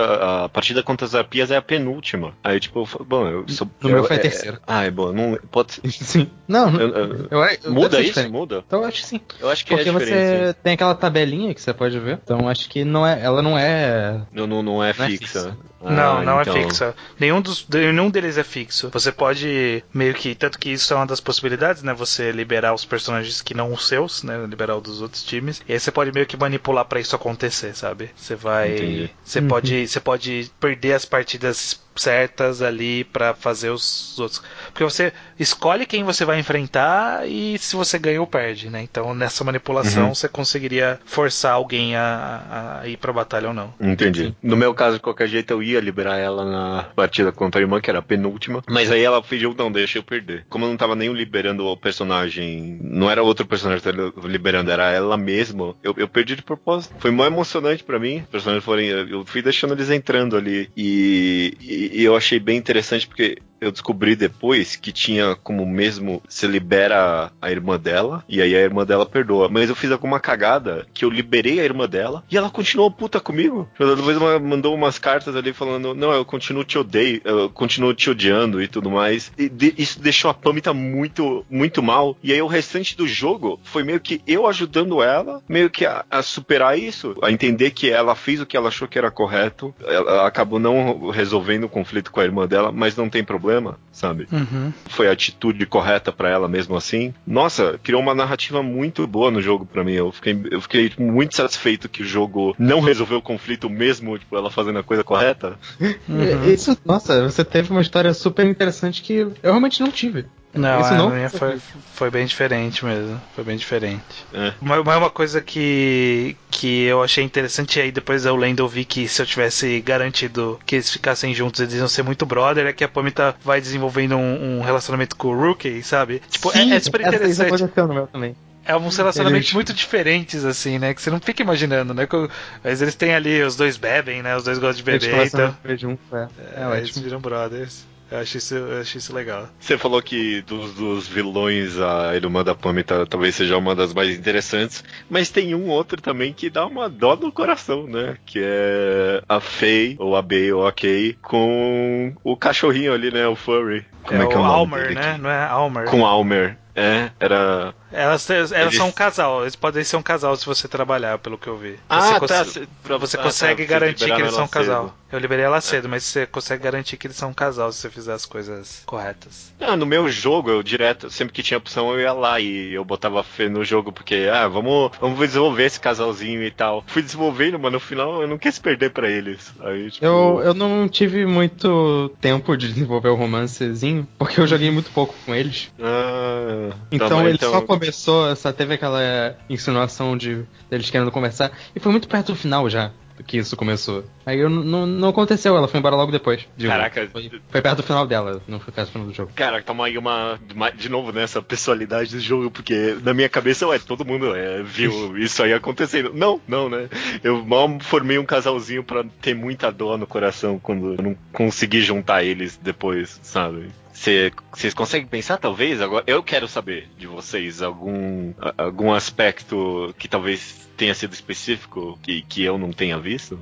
a 0.44 0.48
partida 0.48 0.82
contra 0.82 1.04
as 1.06 1.14
arpias 1.14 1.50
é 1.50 1.56
a 1.58 1.62
penúltima. 1.62 2.32
Aí, 2.42 2.58
tipo, 2.58 2.88
bom, 3.06 3.28
eu 3.28 3.44
sou. 3.48 3.68
No 3.82 3.90
eu- 3.90 3.94
meu 3.96 4.04
foi 4.04 4.16
a 4.16 4.18
é- 4.18 4.22
terceira. 4.22 4.60
Ah, 4.66 4.84
é 4.84 4.90
bom. 4.90 5.12
Não, 5.12 5.38
pode 5.50 5.74
ser. 5.74 5.82
Sim. 5.92 6.30
Não, 6.48 6.70
não. 6.70 6.80
eu- 6.80 6.88
eu- 6.88 7.28
Eu, 7.30 7.44
eu, 7.64 7.72
muda 7.72 7.98
isso? 8.00 8.08
diferente. 8.08 8.32
Muda? 8.32 8.64
Então 8.66 8.80
eu 8.80 8.88
acho 8.88 9.02
que 9.02 9.06
sim. 9.06 9.20
Eu 9.38 9.50
acho 9.50 9.64
que 9.66 9.74
Porque 9.74 9.86
é 9.86 9.92
diferente. 9.92 10.46
você 10.46 10.54
tem 10.62 10.72
aquela 10.72 10.94
tabelinha 10.94 11.52
que 11.54 11.60
você 11.60 11.74
pode 11.74 11.98
ver. 12.00 12.18
Então 12.24 12.37
acho 12.46 12.68
que 12.68 12.84
não 12.84 13.06
é, 13.06 13.22
ela 13.22 13.40
não 13.40 13.56
é. 13.58 14.20
Não, 14.30 14.46
não, 14.46 14.62
não 14.62 14.84
é 14.84 14.92
Não 14.96 15.04
é 15.04 15.08
fixa. 15.08 15.56
Ah, 15.84 15.90
não, 15.92 16.24
não 16.24 16.42
então- 16.42 16.56
é 16.56 16.62
fixa. 16.64 16.94
Nenhum, 17.20 17.40
dos, 17.40 17.66
nenhum 17.68 18.10
deles 18.10 18.36
é 18.36 18.42
fixo. 18.44 18.90
Você 18.92 19.12
pode 19.12 19.84
meio 19.94 20.12
que. 20.14 20.34
Tanto 20.34 20.58
que 20.58 20.70
isso 20.70 20.92
é 20.92 20.96
uma 20.96 21.06
das 21.06 21.20
possibilidades, 21.20 21.82
né? 21.82 21.94
Você 21.94 22.32
liberar 22.32 22.74
os 22.74 22.84
personagens 22.84 23.40
que 23.40 23.54
não 23.54 23.72
os 23.72 23.86
seus, 23.86 24.22
né? 24.22 24.44
Liberar 24.48 24.76
o 24.76 24.80
dos 24.80 25.00
outros 25.00 25.22
times. 25.22 25.62
E 25.68 25.72
aí 25.72 25.78
você 25.80 25.90
pode 25.92 26.10
meio 26.12 26.26
que 26.26 26.36
manipular 26.36 26.84
pra 26.84 26.98
isso 27.00 27.14
acontecer, 27.14 27.74
sabe? 27.76 28.10
Você 28.16 28.34
vai. 28.34 28.72
Entendi. 28.74 29.10
Você 29.24 29.38
Uhum. 29.40 29.48
pode. 29.48 29.86
Você 29.88 30.00
pode 30.00 30.50
perder 30.60 30.94
as 30.94 31.04
partidas 31.04 31.80
certas 31.94 32.62
ali 32.62 33.02
pra 33.02 33.34
fazer 33.34 33.70
os 33.70 34.16
outros. 34.20 34.40
Porque 34.68 34.84
você 34.84 35.12
escolhe 35.38 35.84
quem 35.84 36.04
você 36.04 36.24
vai 36.24 36.38
enfrentar 36.38 37.26
e 37.28 37.58
se 37.58 37.74
você 37.74 37.98
ganha 37.98 38.20
ou 38.20 38.26
perde, 38.26 38.70
né? 38.70 38.80
Então 38.82 39.12
nessa 39.16 39.42
manipulação 39.42 40.04
Uhum. 40.08 40.14
você 40.14 40.28
conseguiria 40.28 41.00
forçar 41.04 41.54
alguém 41.54 41.96
a, 41.96 42.78
a 42.82 42.86
ir 42.88 42.96
pra 42.98 43.12
batalha 43.12 43.48
ou 43.48 43.54
não. 43.54 43.74
Entendi. 43.80 44.32
No 44.40 44.56
meu 44.56 44.72
caso, 44.74 44.94
de 44.98 45.02
qualquer 45.02 45.26
jeito, 45.26 45.50
eu 45.50 45.60
ia 45.60 45.67
liberar 45.80 46.18
ela 46.18 46.44
na 46.44 46.82
partida 46.94 47.32
contra 47.32 47.60
a 47.60 47.62
irmã, 47.62 47.80
que 47.80 47.90
era 47.90 47.98
a 47.98 48.02
penúltima. 48.02 48.62
Mas 48.68 48.90
aí 48.90 49.02
ela 49.02 49.22
pediu, 49.22 49.54
não, 49.56 49.70
deixa 49.70 49.98
eu 49.98 50.02
perder. 50.02 50.46
Como 50.48 50.64
eu 50.64 50.68
não 50.68 50.76
tava 50.76 50.94
nem 50.94 51.12
liberando 51.12 51.66
o 51.66 51.76
personagem, 51.76 52.78
não 52.82 53.10
era 53.10 53.22
outro 53.22 53.46
personagem 53.46 53.82
que 53.82 53.90
tava 53.92 54.28
liberando, 54.28 54.70
era 54.70 54.90
ela 54.90 55.16
mesma, 55.16 55.74
eu, 55.82 55.94
eu 55.96 56.08
perdi 56.08 56.36
de 56.36 56.42
propósito. 56.42 56.94
Foi 56.98 57.10
mó 57.10 57.26
emocionante 57.26 57.84
pra 57.84 57.98
mim. 57.98 58.18
Os 58.20 58.26
personagens 58.30 58.64
foram, 58.64 58.82
eu 58.82 59.24
fui 59.26 59.42
deixando 59.42 59.74
eles 59.74 59.90
entrando 59.90 60.36
ali. 60.36 60.70
E, 60.76 61.54
e- 61.60 62.00
e 62.00 62.04
eu 62.04 62.16
achei 62.16 62.38
bem 62.38 62.56
interessante 62.56 63.06
porque 63.06 63.38
eu 63.60 63.70
descobri 63.72 64.14
depois 64.16 64.76
que 64.76 64.92
tinha 64.92 65.36
como 65.42 65.64
mesmo 65.66 66.22
você 66.28 66.46
libera 66.46 67.30
a 67.40 67.50
irmã 67.50 67.78
dela 67.78 68.24
e 68.28 68.40
aí 68.40 68.54
a 68.54 68.60
irmã 68.60 68.84
dela 68.84 69.06
perdoa. 69.06 69.48
Mas 69.48 69.68
eu 69.68 69.76
fiz 69.76 69.90
alguma 69.90 70.20
cagada 70.20 70.86
que 70.92 71.04
eu 71.04 71.10
liberei 71.10 71.60
a 71.60 71.64
irmã 71.64 71.88
dela 71.88 72.22
e 72.30 72.36
ela 72.36 72.50
continuou 72.50 72.90
puta 72.90 73.20
comigo. 73.20 73.68
Ela 73.78 73.96
Depois 73.96 74.16
mandou 74.40 74.74
umas 74.74 74.98
cartas 74.98 75.34
ali 75.36 75.52
falando: 75.52 75.94
Não, 75.94 76.12
eu 76.12 76.24
continuo 76.24 76.64
te 76.64 76.78
odeio, 76.78 77.20
eu 77.24 77.50
continuo 77.50 77.94
te 77.94 78.10
odiando 78.10 78.62
e 78.62 78.68
tudo 78.68 78.90
mais. 78.90 79.32
E 79.38 79.48
de- 79.48 79.74
isso 79.78 80.00
deixou 80.00 80.30
a 80.30 80.34
Pamita 80.34 80.72
muito, 80.72 81.44
muito 81.50 81.82
mal. 81.82 82.16
E 82.22 82.32
aí 82.32 82.40
o 82.42 82.46
restante 82.46 82.96
do 82.96 83.06
jogo 83.06 83.58
foi 83.64 83.82
meio 83.82 84.00
que 84.00 84.20
eu 84.26 84.46
ajudando 84.46 85.02
ela, 85.02 85.42
meio 85.48 85.68
que 85.70 85.84
a, 85.84 86.04
a 86.10 86.22
superar 86.22 86.78
isso, 86.78 87.16
a 87.22 87.30
entender 87.30 87.70
que 87.70 87.90
ela 87.90 88.14
fez 88.14 88.40
o 88.40 88.46
que 88.46 88.56
ela 88.56 88.68
achou 88.68 88.86
que 88.88 88.98
era 88.98 89.10
correto. 89.10 89.74
Ela 89.84 90.26
acabou 90.26 90.58
não 90.58 91.10
resolvendo 91.10 91.64
o 91.64 91.68
conflito 91.68 92.10
com 92.10 92.20
a 92.20 92.24
irmã 92.24 92.46
dela, 92.46 92.70
mas 92.72 92.96
não 92.96 93.08
tem 93.08 93.24
problema, 93.24 93.47
sabe? 93.92 94.28
Uhum. 94.30 94.72
foi 94.88 95.08
a 95.08 95.12
atitude 95.12 95.66
correta 95.66 96.12
pra 96.12 96.28
ela 96.30 96.48
mesmo 96.48 96.76
assim. 96.76 97.12
Nossa, 97.26 97.78
criou 97.82 98.00
uma 98.00 98.14
narrativa 98.14 98.62
muito 98.62 99.06
boa 99.06 99.30
no 99.30 99.42
jogo 99.42 99.66
pra 99.66 99.82
mim. 99.84 99.92
Eu 99.92 100.12
fiquei, 100.12 100.40
eu 100.50 100.60
fiquei 100.60 100.92
muito 100.98 101.34
satisfeito 101.34 101.88
que 101.88 102.02
o 102.02 102.06
jogo 102.06 102.54
não 102.58 102.80
resolveu 102.80 103.18
o 103.18 103.22
conflito 103.22 103.68
mesmo, 103.68 104.18
tipo, 104.18 104.36
ela 104.36 104.50
fazendo 104.50 104.78
a 104.78 104.82
coisa 104.82 105.02
correta. 105.02 105.58
Uhum. 105.80 106.22
É, 106.22 106.50
Isso, 106.50 106.76
nossa, 106.84 107.22
você 107.22 107.44
teve 107.44 107.70
uma 107.70 107.80
história 107.80 108.12
super 108.14 108.46
interessante 108.46 109.02
que 109.02 109.14
eu 109.14 109.32
realmente 109.42 109.80
não 109.80 109.90
tive. 109.90 110.26
Não, 110.54 110.80
Isso 110.80 110.94
é, 110.94 110.96
não 110.96 111.08
a 111.08 111.14
minha 111.14 111.30
foi, 111.30 111.58
foi 111.94 112.10
bem 112.10 112.24
diferente 112.24 112.84
mesmo. 112.84 113.20
Foi 113.34 113.44
bem 113.44 113.56
diferente. 113.56 114.26
É. 114.32 114.54
Mas 114.60 114.82
mas 114.84 114.96
uma 114.96 115.10
coisa 115.10 115.40
que, 115.40 116.36
que 116.58 116.82
eu 116.84 117.02
achei 117.02 117.22
interessante, 117.22 117.78
e 117.78 117.82
aí 117.82 117.92
depois 117.92 118.24
eu 118.26 118.34
lendo 118.34 118.58
eu 118.60 118.68
vi 118.68 118.84
que 118.84 119.06
se 119.06 119.22
eu 119.22 119.26
tivesse 119.26 119.80
garantido 119.80 120.58
que 120.66 120.74
eles 120.74 120.90
ficassem 120.90 121.32
juntos, 121.32 121.60
eles 121.60 121.74
iam 121.74 121.86
ser 121.88 122.02
muito 122.02 122.26
brother, 122.26 122.66
é 122.66 122.72
que 122.72 122.82
a 122.82 122.88
Pamita 122.88 123.36
vai 123.44 123.60
desenvolvendo 123.60 124.16
um, 124.16 124.58
um 124.58 124.60
relacionamento 124.62 125.14
com 125.14 125.28
o 125.28 125.38
Rookie, 125.40 125.82
sabe? 125.84 126.20
Tipo, 126.28 126.50
é- 126.56 126.70
é, 126.76 126.80
super 126.80 127.00
essa- 127.02 127.24
Isso 127.26 127.42
interessante. 127.42 127.78
no 127.80 127.94
meu 127.94 128.06
também. 128.08 128.34
É 128.64 128.76
uns 128.76 128.96
relacionamentos 128.96 129.46
Eles- 129.46 129.54
muito 129.54 129.72
diferentes, 129.72 130.44
assim, 130.44 130.78
né? 130.78 130.92
Que 130.92 131.00
você 131.00 131.10
não 131.10 131.20
fica 131.20 131.42
imaginando, 131.42 131.94
né? 131.94 132.06
Que- 132.06 132.28
Mas 132.62 132.82
eles 132.82 132.94
têm 132.94 133.14
ali, 133.14 133.40
os 133.42 133.56
dois 133.56 133.76
bebem, 133.78 134.20
né? 134.22 134.36
Os 134.36 134.44
dois 134.44 134.58
gostam 134.58 134.84
de 134.84 134.90
Eles 134.90 135.02
beber, 135.04 135.16
começam 135.16 135.54
então. 135.64 135.76
junto, 135.78 136.00
é, 136.14 136.28
é 136.56 136.74
É, 136.74 136.78
eles 136.78 136.98
viram 136.98 137.18
brothers. 137.20 137.86
Eu 138.10 138.18
acho 138.18 138.38
isso, 138.38 138.54
eu 138.54 138.80
acho 138.80 138.98
isso 138.98 139.14
legal. 139.14 139.48
Você 139.58 139.76
falou 139.76 140.00
que 140.00 140.42
dos, 140.42 140.72
dos 140.74 141.06
vilões 141.06 141.78
a 141.78 142.14
irmã 142.16 142.42
da 142.42 142.54
Pamita 142.54 143.06
talvez 143.06 143.34
seja 143.34 143.56
uma 143.56 143.74
das 143.74 143.92
mais 143.92 144.16
interessantes, 144.16 144.82
mas 145.10 145.30
tem 145.30 145.54
um 145.54 145.68
outro 145.68 146.00
também 146.00 146.32
que 146.32 146.48
dá 146.48 146.66
uma 146.66 146.88
dó 146.88 147.16
no 147.16 147.30
coração, 147.30 147.86
né? 147.86 148.16
Que 148.24 148.40
é 148.42 149.22
a 149.28 149.40
Faye, 149.40 149.96
ou 149.98 150.16
a 150.16 150.22
B, 150.22 150.52
ou 150.52 150.66
a 150.66 150.72
Kay, 150.72 151.18
com 151.20 152.14
o 152.24 152.36
cachorrinho 152.36 152.92
ali, 152.94 153.10
né? 153.10 153.26
O 153.26 153.36
Furry. 153.36 153.84
Como 154.04 154.22
é, 154.22 154.24
é, 154.24 154.28
que 154.28 154.34
é 154.34 154.38
o 154.38 154.40
o 154.40 154.44
nome 154.44 154.54
Almer, 154.58 154.82
dele 154.82 154.94
né? 154.94 155.10
aqui? 155.10 155.20
Não 155.20 155.30
é 155.30 155.44
Almer. 155.44 155.84
Com 155.84 156.06
Almer. 156.06 156.56
É, 156.74 157.10
era. 157.20 157.74
Elas, 157.90 158.28
elas 158.30 158.52
Eles- 158.52 158.76
são 158.76 158.88
um 158.88 158.92
casal, 158.92 159.42
eles 159.42 159.56
podem 159.56 159.82
ser 159.82 159.96
um 159.96 160.02
casal 160.02 160.36
se 160.36 160.44
você 160.44 160.68
trabalhar, 160.68 161.18
pelo 161.18 161.38
que 161.38 161.46
eu 161.48 161.56
vi. 161.56 161.76
Ah, 161.88 162.00
você 162.00 162.26
tá. 162.26 162.38
cons- 162.44 162.52
cê- 162.52 162.68
pra- 162.82 162.96
Você 162.98 163.16
ah, 163.18 163.22
consegue 163.22 163.64
tá, 163.64 163.70
garantir 163.70 164.04
que 164.14 164.20
eles 164.20 164.34
são 164.34 164.44
um 164.44 164.48
casal. 164.48 164.84
cedo. 164.88 164.94
Eu 165.10 165.18
liberei 165.18 165.42
ela 165.46 165.58
cedo, 165.62 165.88
mas 165.88 166.04
você 166.04 166.26
consegue 166.26 166.62
garantir 166.62 166.98
que 166.98 167.06
eles 167.06 167.16
são 167.16 167.30
um 167.30 167.34
casal 167.34 167.72
se 167.72 167.78
você 167.78 167.88
fizer 167.88 168.12
as 168.12 168.26
coisas 168.26 168.82
corretas. 168.84 169.54
Ah, 169.58 169.74
no 169.74 169.86
meu 169.86 170.06
jogo, 170.10 170.50
eu 170.50 170.62
direto, 170.62 171.08
sempre 171.10 171.32
que 171.32 171.42
tinha 171.42 171.56
opção, 171.56 171.90
eu 171.94 172.00
ia 172.00 172.12
lá 172.12 172.38
e 172.38 172.74
eu 172.74 172.84
botava 172.84 173.22
fé 173.22 173.48
no 173.48 173.64
jogo, 173.64 173.90
porque, 173.90 174.28
ah, 174.30 174.46
vamos, 174.48 174.90
vamos 175.00 175.18
desenvolver 175.18 175.64
esse 175.64 175.80
casalzinho 175.80 176.42
e 176.44 176.50
tal. 176.50 176.84
Fui 176.88 177.00
desenvolvendo, 177.00 177.58
mas 177.58 177.72
no 177.72 177.80
final 177.80 178.20
eu 178.20 178.28
não 178.28 178.36
quis 178.36 178.58
perder 178.58 178.90
pra 178.90 179.08
eles. 179.08 179.50
Aí, 179.60 179.90
tipo, 179.90 180.04
Eu, 180.04 180.42
eu 180.44 180.52
não 180.52 180.86
tive 180.86 181.24
muito 181.24 182.10
tempo 182.20 182.54
de 182.54 182.68
desenvolver 182.68 183.08
o 183.08 183.14
romancezinho, 183.14 184.06
porque 184.18 184.38
eu 184.38 184.46
joguei 184.46 184.70
muito 184.70 184.90
pouco 184.90 185.14
com 185.24 185.34
eles. 185.34 185.70
Ah, 185.80 186.70
Então 186.92 187.08
tá 187.08 187.14
bom, 187.16 187.26
ele 187.26 187.38
só 187.38 187.62
começou, 187.78 188.34
só 188.36 188.52
teve 188.52 188.74
aquela 188.74 189.36
insinuação 189.48 190.16
de 190.16 190.44
deles 190.70 190.90
querendo 190.90 191.10
conversar, 191.10 191.52
e 191.74 191.80
foi 191.80 191.92
muito 191.92 192.08
perto 192.08 192.32
do 192.32 192.36
final 192.36 192.68
já 192.68 192.90
que 193.26 193.38
isso 193.38 193.56
começou. 193.56 194.04
Aí 194.24 194.38
eu, 194.38 194.48
não, 194.48 194.86
não 194.86 195.08
aconteceu, 195.08 195.56
ela 195.56 195.66
foi 195.68 195.80
embora 195.80 195.96
logo 195.96 196.12
depois. 196.12 196.46
Digo, 196.56 196.70
Caraca. 196.70 197.08
Foi, 197.10 197.30
foi 197.48 197.60
perto 197.62 197.78
do 197.78 197.82
final 197.82 198.06
dela, 198.06 198.40
não 198.46 198.60
foi 198.60 198.72
perto 198.72 198.88
do 198.88 198.92
final 198.92 199.06
do 199.08 199.14
jogo. 199.14 199.32
Cara, 199.34 199.62
toma 199.62 199.86
aí 199.86 199.98
uma. 199.98 200.38
uma- 200.54 200.70
De 200.70 200.88
novo 200.88 201.12
nessa 201.12 201.42
pessoalidade 201.42 202.14
do 202.14 202.20
jogo, 202.20 202.50
porque 202.50 202.96
na 203.02 203.12
minha 203.12 203.28
cabeça, 203.28 203.66
ué, 203.66 203.78
todo 203.78 204.04
mundo 204.04 204.34
é, 204.34 204.62
viu 204.62 205.16
isso 205.18 205.42
aí 205.42 205.52
acontecendo. 205.52 206.12
Não, 206.14 206.40
não, 206.46 206.68
né? 206.68 206.88
Eu 207.22 207.44
mal 207.44 207.78
formei 207.80 208.18
um 208.18 208.24
casalzinho 208.24 208.84
pra 208.84 209.04
ter 209.20 209.34
muita 209.34 209.70
dor 209.72 209.98
no 209.98 210.06
coração 210.06 210.58
quando 210.58 210.94
eu 210.94 211.02
não 211.02 211.16
consegui 211.32 211.80
juntar 211.80 212.22
eles 212.22 212.56
depois, 212.62 213.18
sabe? 213.22 213.68
Cê- 214.00 214.32
Vocês 214.52 214.72
conseguem 214.74 215.08
pensar, 215.08 215.38
talvez? 215.38 215.80
Agora, 215.82 216.04
eu 216.06 216.22
quero 216.22 216.46
saber 216.46 216.88
de 216.96 217.06
vocês 217.06 217.60
algum, 217.62 218.32
algum 218.56 218.92
aspecto 218.94 219.92
que 219.98 220.06
talvez 220.06 220.67
tenha 220.78 220.94
sido 220.94 221.12
específico 221.12 221.98
que, 222.02 222.22
que 222.22 222.42
eu 222.44 222.56
não 222.56 222.72
tenha 222.72 222.98
visto. 222.98 223.38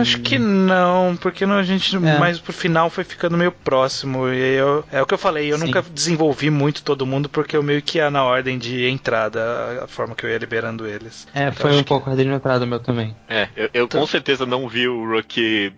Acho 0.00 0.20
que 0.20 0.38
não, 0.38 1.16
porque 1.20 1.44
não, 1.46 1.56
a 1.56 1.62
gente 1.62 1.96
É. 1.96 2.18
mais 2.18 2.38
pro 2.38 2.52
final 2.52 2.90
foi 2.90 3.02
ficando 3.02 3.36
meio 3.36 3.50
próximo. 3.50 4.28
E 4.28 4.38
eu, 4.56 4.84
é 4.92 5.00
o 5.02 5.06
que 5.06 5.14
eu 5.14 5.18
falei, 5.18 5.50
eu 5.50 5.58
Sim. 5.58 5.66
nunca 5.66 5.82
desenvolvi 5.82 6.50
muito 6.50 6.82
todo 6.82 7.06
mundo 7.06 7.28
porque 7.28 7.56
eu 7.56 7.62
meio 7.62 7.80
que 7.82 7.98
ia 7.98 8.10
na 8.10 8.22
ordem 8.24 8.58
de 8.58 8.86
entrada, 8.86 9.40
a- 9.42 9.84
a 9.84 9.86
forma 9.88 10.14
que 10.14 10.24
eu 10.24 10.30
ia 10.30 10.38
liberando 10.38 10.86
eles. 10.86 11.26
É, 11.34 11.50
foi 11.50 11.70
acho 11.70 11.80
um 11.80 11.84
pouco 11.84 12.10
ordem 12.10 12.26
de 12.28 12.32
entrada 12.32 12.66
meu 12.66 12.78
também. 12.78 13.16
É, 13.28 13.48
eu, 13.56 13.70
eu 13.72 13.88
com 13.88 14.06
certeza 14.06 14.44
não 14.44 14.68
vi 14.68 14.86
o 14.86 15.04
Rookie 15.10 15.72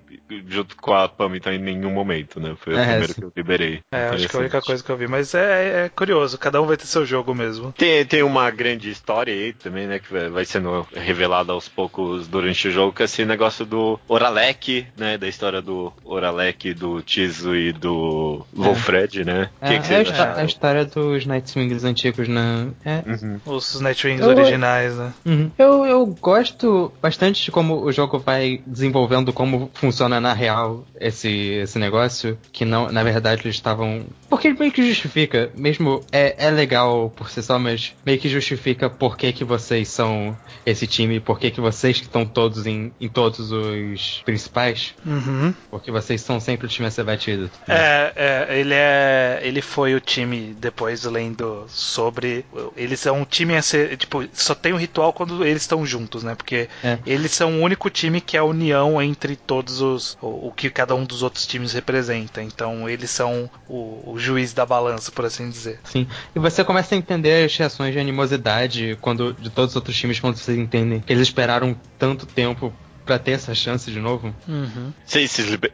junto 0.49 0.77
com 0.77 0.95
a 0.95 1.09
Pamita 1.09 1.53
em 1.53 1.59
nenhum 1.59 1.91
momento, 1.93 2.41
né? 2.41 2.55
Foi 2.59 2.75
o 2.75 2.79
É, 2.79 2.83
primeiro 2.87 3.13
sim. 3.13 3.21
que 3.21 3.25
eu 3.27 3.33
liberei. 3.37 3.81
É, 3.93 4.09
acho 4.09 4.29
que 4.29 4.35
é 4.37 4.39
a 4.39 4.41
única 4.43 4.61
coisa 4.63 4.83
que 4.83 4.91
eu 4.91 4.97
vi. 4.97 5.07
Mas 5.07 5.35
é, 5.35 5.85
é 5.85 5.89
curioso, 5.89 6.39
cada 6.39 6.61
um 6.61 6.67
vai 6.67 6.77
ter 6.77 6.87
seu 6.87 7.05
jogo 7.07 7.35
mesmo. 7.35 7.73
Tem, 7.77 8.05
tem 8.05 8.23
uma 8.23 8.51
grande 8.51 8.91
história 8.91 9.33
aí 9.33 9.53
também, 9.53 9.87
né? 9.87 9.99
Que 9.99 10.11
vai- 10.13 10.29
vai 10.31 10.45
sendo 10.73 10.87
revelada 11.05 11.53
aos 11.53 11.69
poucos 11.69 12.27
durante 12.27 12.69
o 12.69 12.71
jogo, 12.71 12.93
que 12.93 13.03
é 13.03 13.05
esse 13.05 13.25
negócio 13.25 13.65
do 13.67 13.99
Oralek, 14.09 14.87
né? 14.97 15.19
Da 15.19 15.29
história 15.29 15.61
do 15.61 15.93
Oralek, 16.05 16.73
do 16.75 17.03
Tizo 17.03 17.55
e 17.55 17.73
do 17.73 18.45
Wolfred, 18.55 19.25
né? 19.25 19.51
O 19.61 19.65
É, 19.67 19.79
que, 19.79 19.89
que 19.89 19.95
é 19.95 20.21
a, 20.21 20.37
a 20.41 20.45
história 20.45 20.85
dos 20.85 21.27
Nightwings 21.27 21.85
antigos, 21.85 22.29
né? 22.29 22.69
É, 22.85 23.03
Uhum. 23.07 23.41
Os 23.45 23.81
Nightwings 23.81 24.21
Eu- 24.21 24.29
originais, 24.29 24.97
né? 24.97 25.13
Uhum. 25.27 25.51
Eu, 25.59 25.85
eu 25.85 26.07
gosto 26.07 26.93
bastante 27.03 27.45
de 27.45 27.51
como 27.51 27.83
o 27.85 27.93
jogo 27.93 28.19
vai 28.19 28.61
desenvolvendo 28.67 29.33
como 29.33 29.71
funciona 29.75 30.21
na 30.21 30.33
real 30.33 30.85
esse, 31.01 31.29
esse 31.31 31.79
negócio, 31.79 32.39
que 32.53 32.65
não, 32.65 32.91
na 32.91 33.03
verdade 33.03 33.43
eles 33.45 33.57
estavam. 33.57 34.05
Porque 34.29 34.53
meio 34.53 34.71
que 34.73 34.87
justifica, 34.87 35.51
mesmo 35.57 36.01
é, 36.13 36.47
é 36.47 36.51
legal 36.51 37.13
por 37.15 37.29
si 37.31 37.43
só, 37.43 37.59
mas 37.59 37.95
meio 38.07 38.19
que 38.19 38.29
justifica 38.29 38.89
por 38.89 39.17
que, 39.17 39.33
que 39.33 39.45
vocês 39.45 39.89
são 39.89 40.37
esse 40.65 40.87
time, 40.87 41.19
por 41.21 41.39
que, 41.39 41.51
que 41.51 41.61
vocês 41.61 41.99
que 41.99 42.05
estão 42.05 42.25
todos 42.25 42.67
em, 42.67 42.93
em 43.01 43.09
todos 43.09 43.51
os 43.53 44.23
principais, 44.25 44.95
Uhum. 45.05 45.53
porque 45.71 45.91
vocês 45.91 46.21
são 46.21 46.39
sempre 46.41 46.67
o 46.67 46.69
time 46.69 46.87
a 46.89 46.91
ser 46.91 47.05
batido. 47.05 47.51
É, 47.69 48.13
é, 48.49 48.59
ele 48.61 48.75
é. 48.75 49.41
Ele 49.43 49.61
foi 49.61 49.95
o 49.95 50.01
time, 50.01 50.55
depois 50.59 51.05
lendo 51.05 51.65
sobre. 51.69 52.45
Eles 52.77 53.01
são 53.01 53.21
um 53.21 53.25
time 53.25 53.57
a 53.57 53.63
ser. 53.63 53.97
Tipo, 53.97 54.25
só 54.33 54.55
tem 54.55 54.73
um 54.73 54.77
ritual 54.77 55.13
quando 55.13 55.45
eles 55.45 55.63
estão 55.63 55.85
juntos, 55.85 56.23
né? 56.23 56.35
Porque 56.35 56.69
É. 56.85 56.99
eles 57.07 57.33
são 57.33 57.59
o 57.59 57.63
único 57.63 57.91
time 57.91 58.21
que 58.21 58.37
é 58.37 58.41
a 58.41 58.45
união 58.45 59.01
entre 59.03 59.37
todos 59.37 59.81
os. 59.81 60.17
O, 60.21 60.49
o 60.49 60.53
que 60.55 60.71
cada 60.71 60.95
um 60.95 61.05
dos 61.05 61.23
outros 61.23 61.47
times 61.47 61.73
representa. 61.73 62.43
Então 62.43 62.89
eles 62.89 63.11
são 63.11 63.51
o, 63.69 64.13
o 64.13 64.19
juiz 64.19 64.53
da 64.53 64.65
balança, 64.65 65.11
por 65.11 65.25
assim 65.25 65.49
dizer. 65.51 65.81
Sim. 65.85 66.07
E 66.35 66.39
você 66.39 66.63
começa 66.65 66.95
a 66.95 66.99
entender 66.99 67.45
as 67.45 67.57
reações 67.57 67.93
de 67.93 67.99
animosidade 67.99 68.97
quando 69.01 69.33
de 69.35 69.51
todos 69.51 69.71
os 69.73 69.77
outros 69.77 69.97
times 69.97 70.21
quando 70.21 70.37
vocês 70.53 70.59
entendem 70.59 71.01
que 71.01 71.13
eles 71.13 71.23
esperaram 71.29 71.77
tanto 71.99 72.27
tempo 72.27 72.73
pra 73.05 73.19
ter 73.19 73.33
essa 73.33 73.55
chance 73.55 73.91
de 73.91 73.99
novo. 73.99 74.35
Uhum. 74.47 74.93
Vocês, 75.05 75.37
liber- 75.39 75.73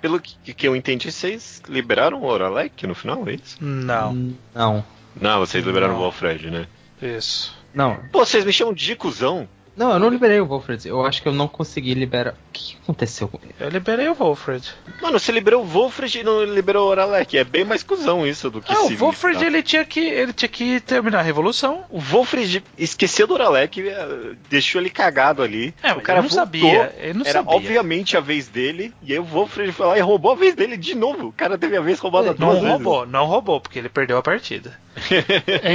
Pelo 0.00 0.20
que, 0.20 0.52
que 0.52 0.66
eu 0.68 0.76
entendi, 0.76 1.10
vocês 1.10 1.62
liberaram 1.68 2.20
o 2.20 2.26
Oralek 2.26 2.86
no 2.86 2.94
final, 2.94 3.26
é 3.28 3.34
isso? 3.34 3.56
Não, 3.60 4.34
Não. 4.54 4.84
Não, 5.20 5.38
vocês 5.40 5.64
liberaram 5.64 5.94
Não. 5.94 6.00
o 6.00 6.02
Wolfred, 6.04 6.50
né? 6.50 6.66
isso. 7.00 7.54
Não. 7.74 7.96
Pô, 8.12 8.24
vocês 8.24 8.44
me 8.44 8.52
chamam 8.52 8.74
de 8.74 8.94
cuzão? 8.94 9.48
Não, 9.74 9.90
eu 9.92 9.98
não 9.98 10.10
liberei 10.10 10.38
o 10.38 10.44
Wolfred. 10.46 10.86
Eu 10.86 11.04
acho 11.06 11.22
que 11.22 11.28
eu 11.28 11.32
não 11.32 11.48
consegui 11.48 11.94
liberar. 11.94 12.32
O 12.32 12.52
que 12.52 12.76
aconteceu 12.82 13.26
com 13.26 13.38
ele? 13.42 13.54
Eu 13.58 13.70
liberei 13.70 14.06
o 14.08 14.14
Wolfred. 14.14 14.70
Mano, 15.00 15.18
você 15.18 15.32
liberou 15.32 15.62
o 15.62 15.66
Wolfred 15.66 16.18
e 16.18 16.22
não 16.22 16.44
liberou 16.44 16.86
o 16.86 16.90
Oralek. 16.90 17.38
É 17.38 17.42
bem 17.44 17.64
mais 17.64 17.82
cuzão 17.82 18.26
isso 18.26 18.50
do 18.50 18.60
que 18.60 18.70
Ah, 18.70 18.82
o 18.82 18.88
se 18.88 18.96
Wolfred 18.96 19.38
tá? 19.38 19.46
ele 19.46 19.62
tinha 19.62 19.82
que. 19.84 20.00
ele 20.00 20.32
tinha 20.34 20.48
que 20.48 20.78
terminar 20.80 21.20
a 21.20 21.22
revolução. 21.22 21.84
O 21.88 21.98
Wolfred 21.98 22.62
esqueceu 22.76 23.26
do 23.26 23.32
Oralek, 23.32 23.80
eh, 23.88 24.34
deixou 24.50 24.78
ele 24.80 24.90
cagado 24.90 25.42
ali. 25.42 25.74
É, 25.82 25.92
o 25.92 26.02
cara 26.02 26.20
não 26.20 26.28
voltou, 26.28 26.44
sabia, 26.44 26.94
ele 26.98 27.14
não 27.14 27.24
Era 27.26 27.38
sabia. 27.42 27.56
obviamente 27.56 28.14
a 28.16 28.20
vez 28.20 28.48
dele. 28.48 28.92
E 29.02 29.12
aí 29.14 29.18
o 29.18 29.24
Wolfred 29.24 29.72
foi 29.72 29.86
lá 29.86 29.96
e 29.96 30.00
roubou 30.02 30.32
a 30.32 30.34
vez 30.36 30.54
dele 30.54 30.76
de 30.76 30.94
novo. 30.94 31.28
O 31.28 31.32
cara 31.32 31.56
teve 31.56 31.78
a 31.78 31.80
vez 31.80 31.98
roubada 31.98 32.28
Não 32.28 32.34
duas 32.34 32.54
vezes. 32.56 32.68
roubou, 32.70 33.06
não 33.06 33.24
roubou, 33.24 33.58
porque 33.58 33.78
ele 33.78 33.88
perdeu 33.88 34.18
a 34.18 34.22
partida. 34.22 34.78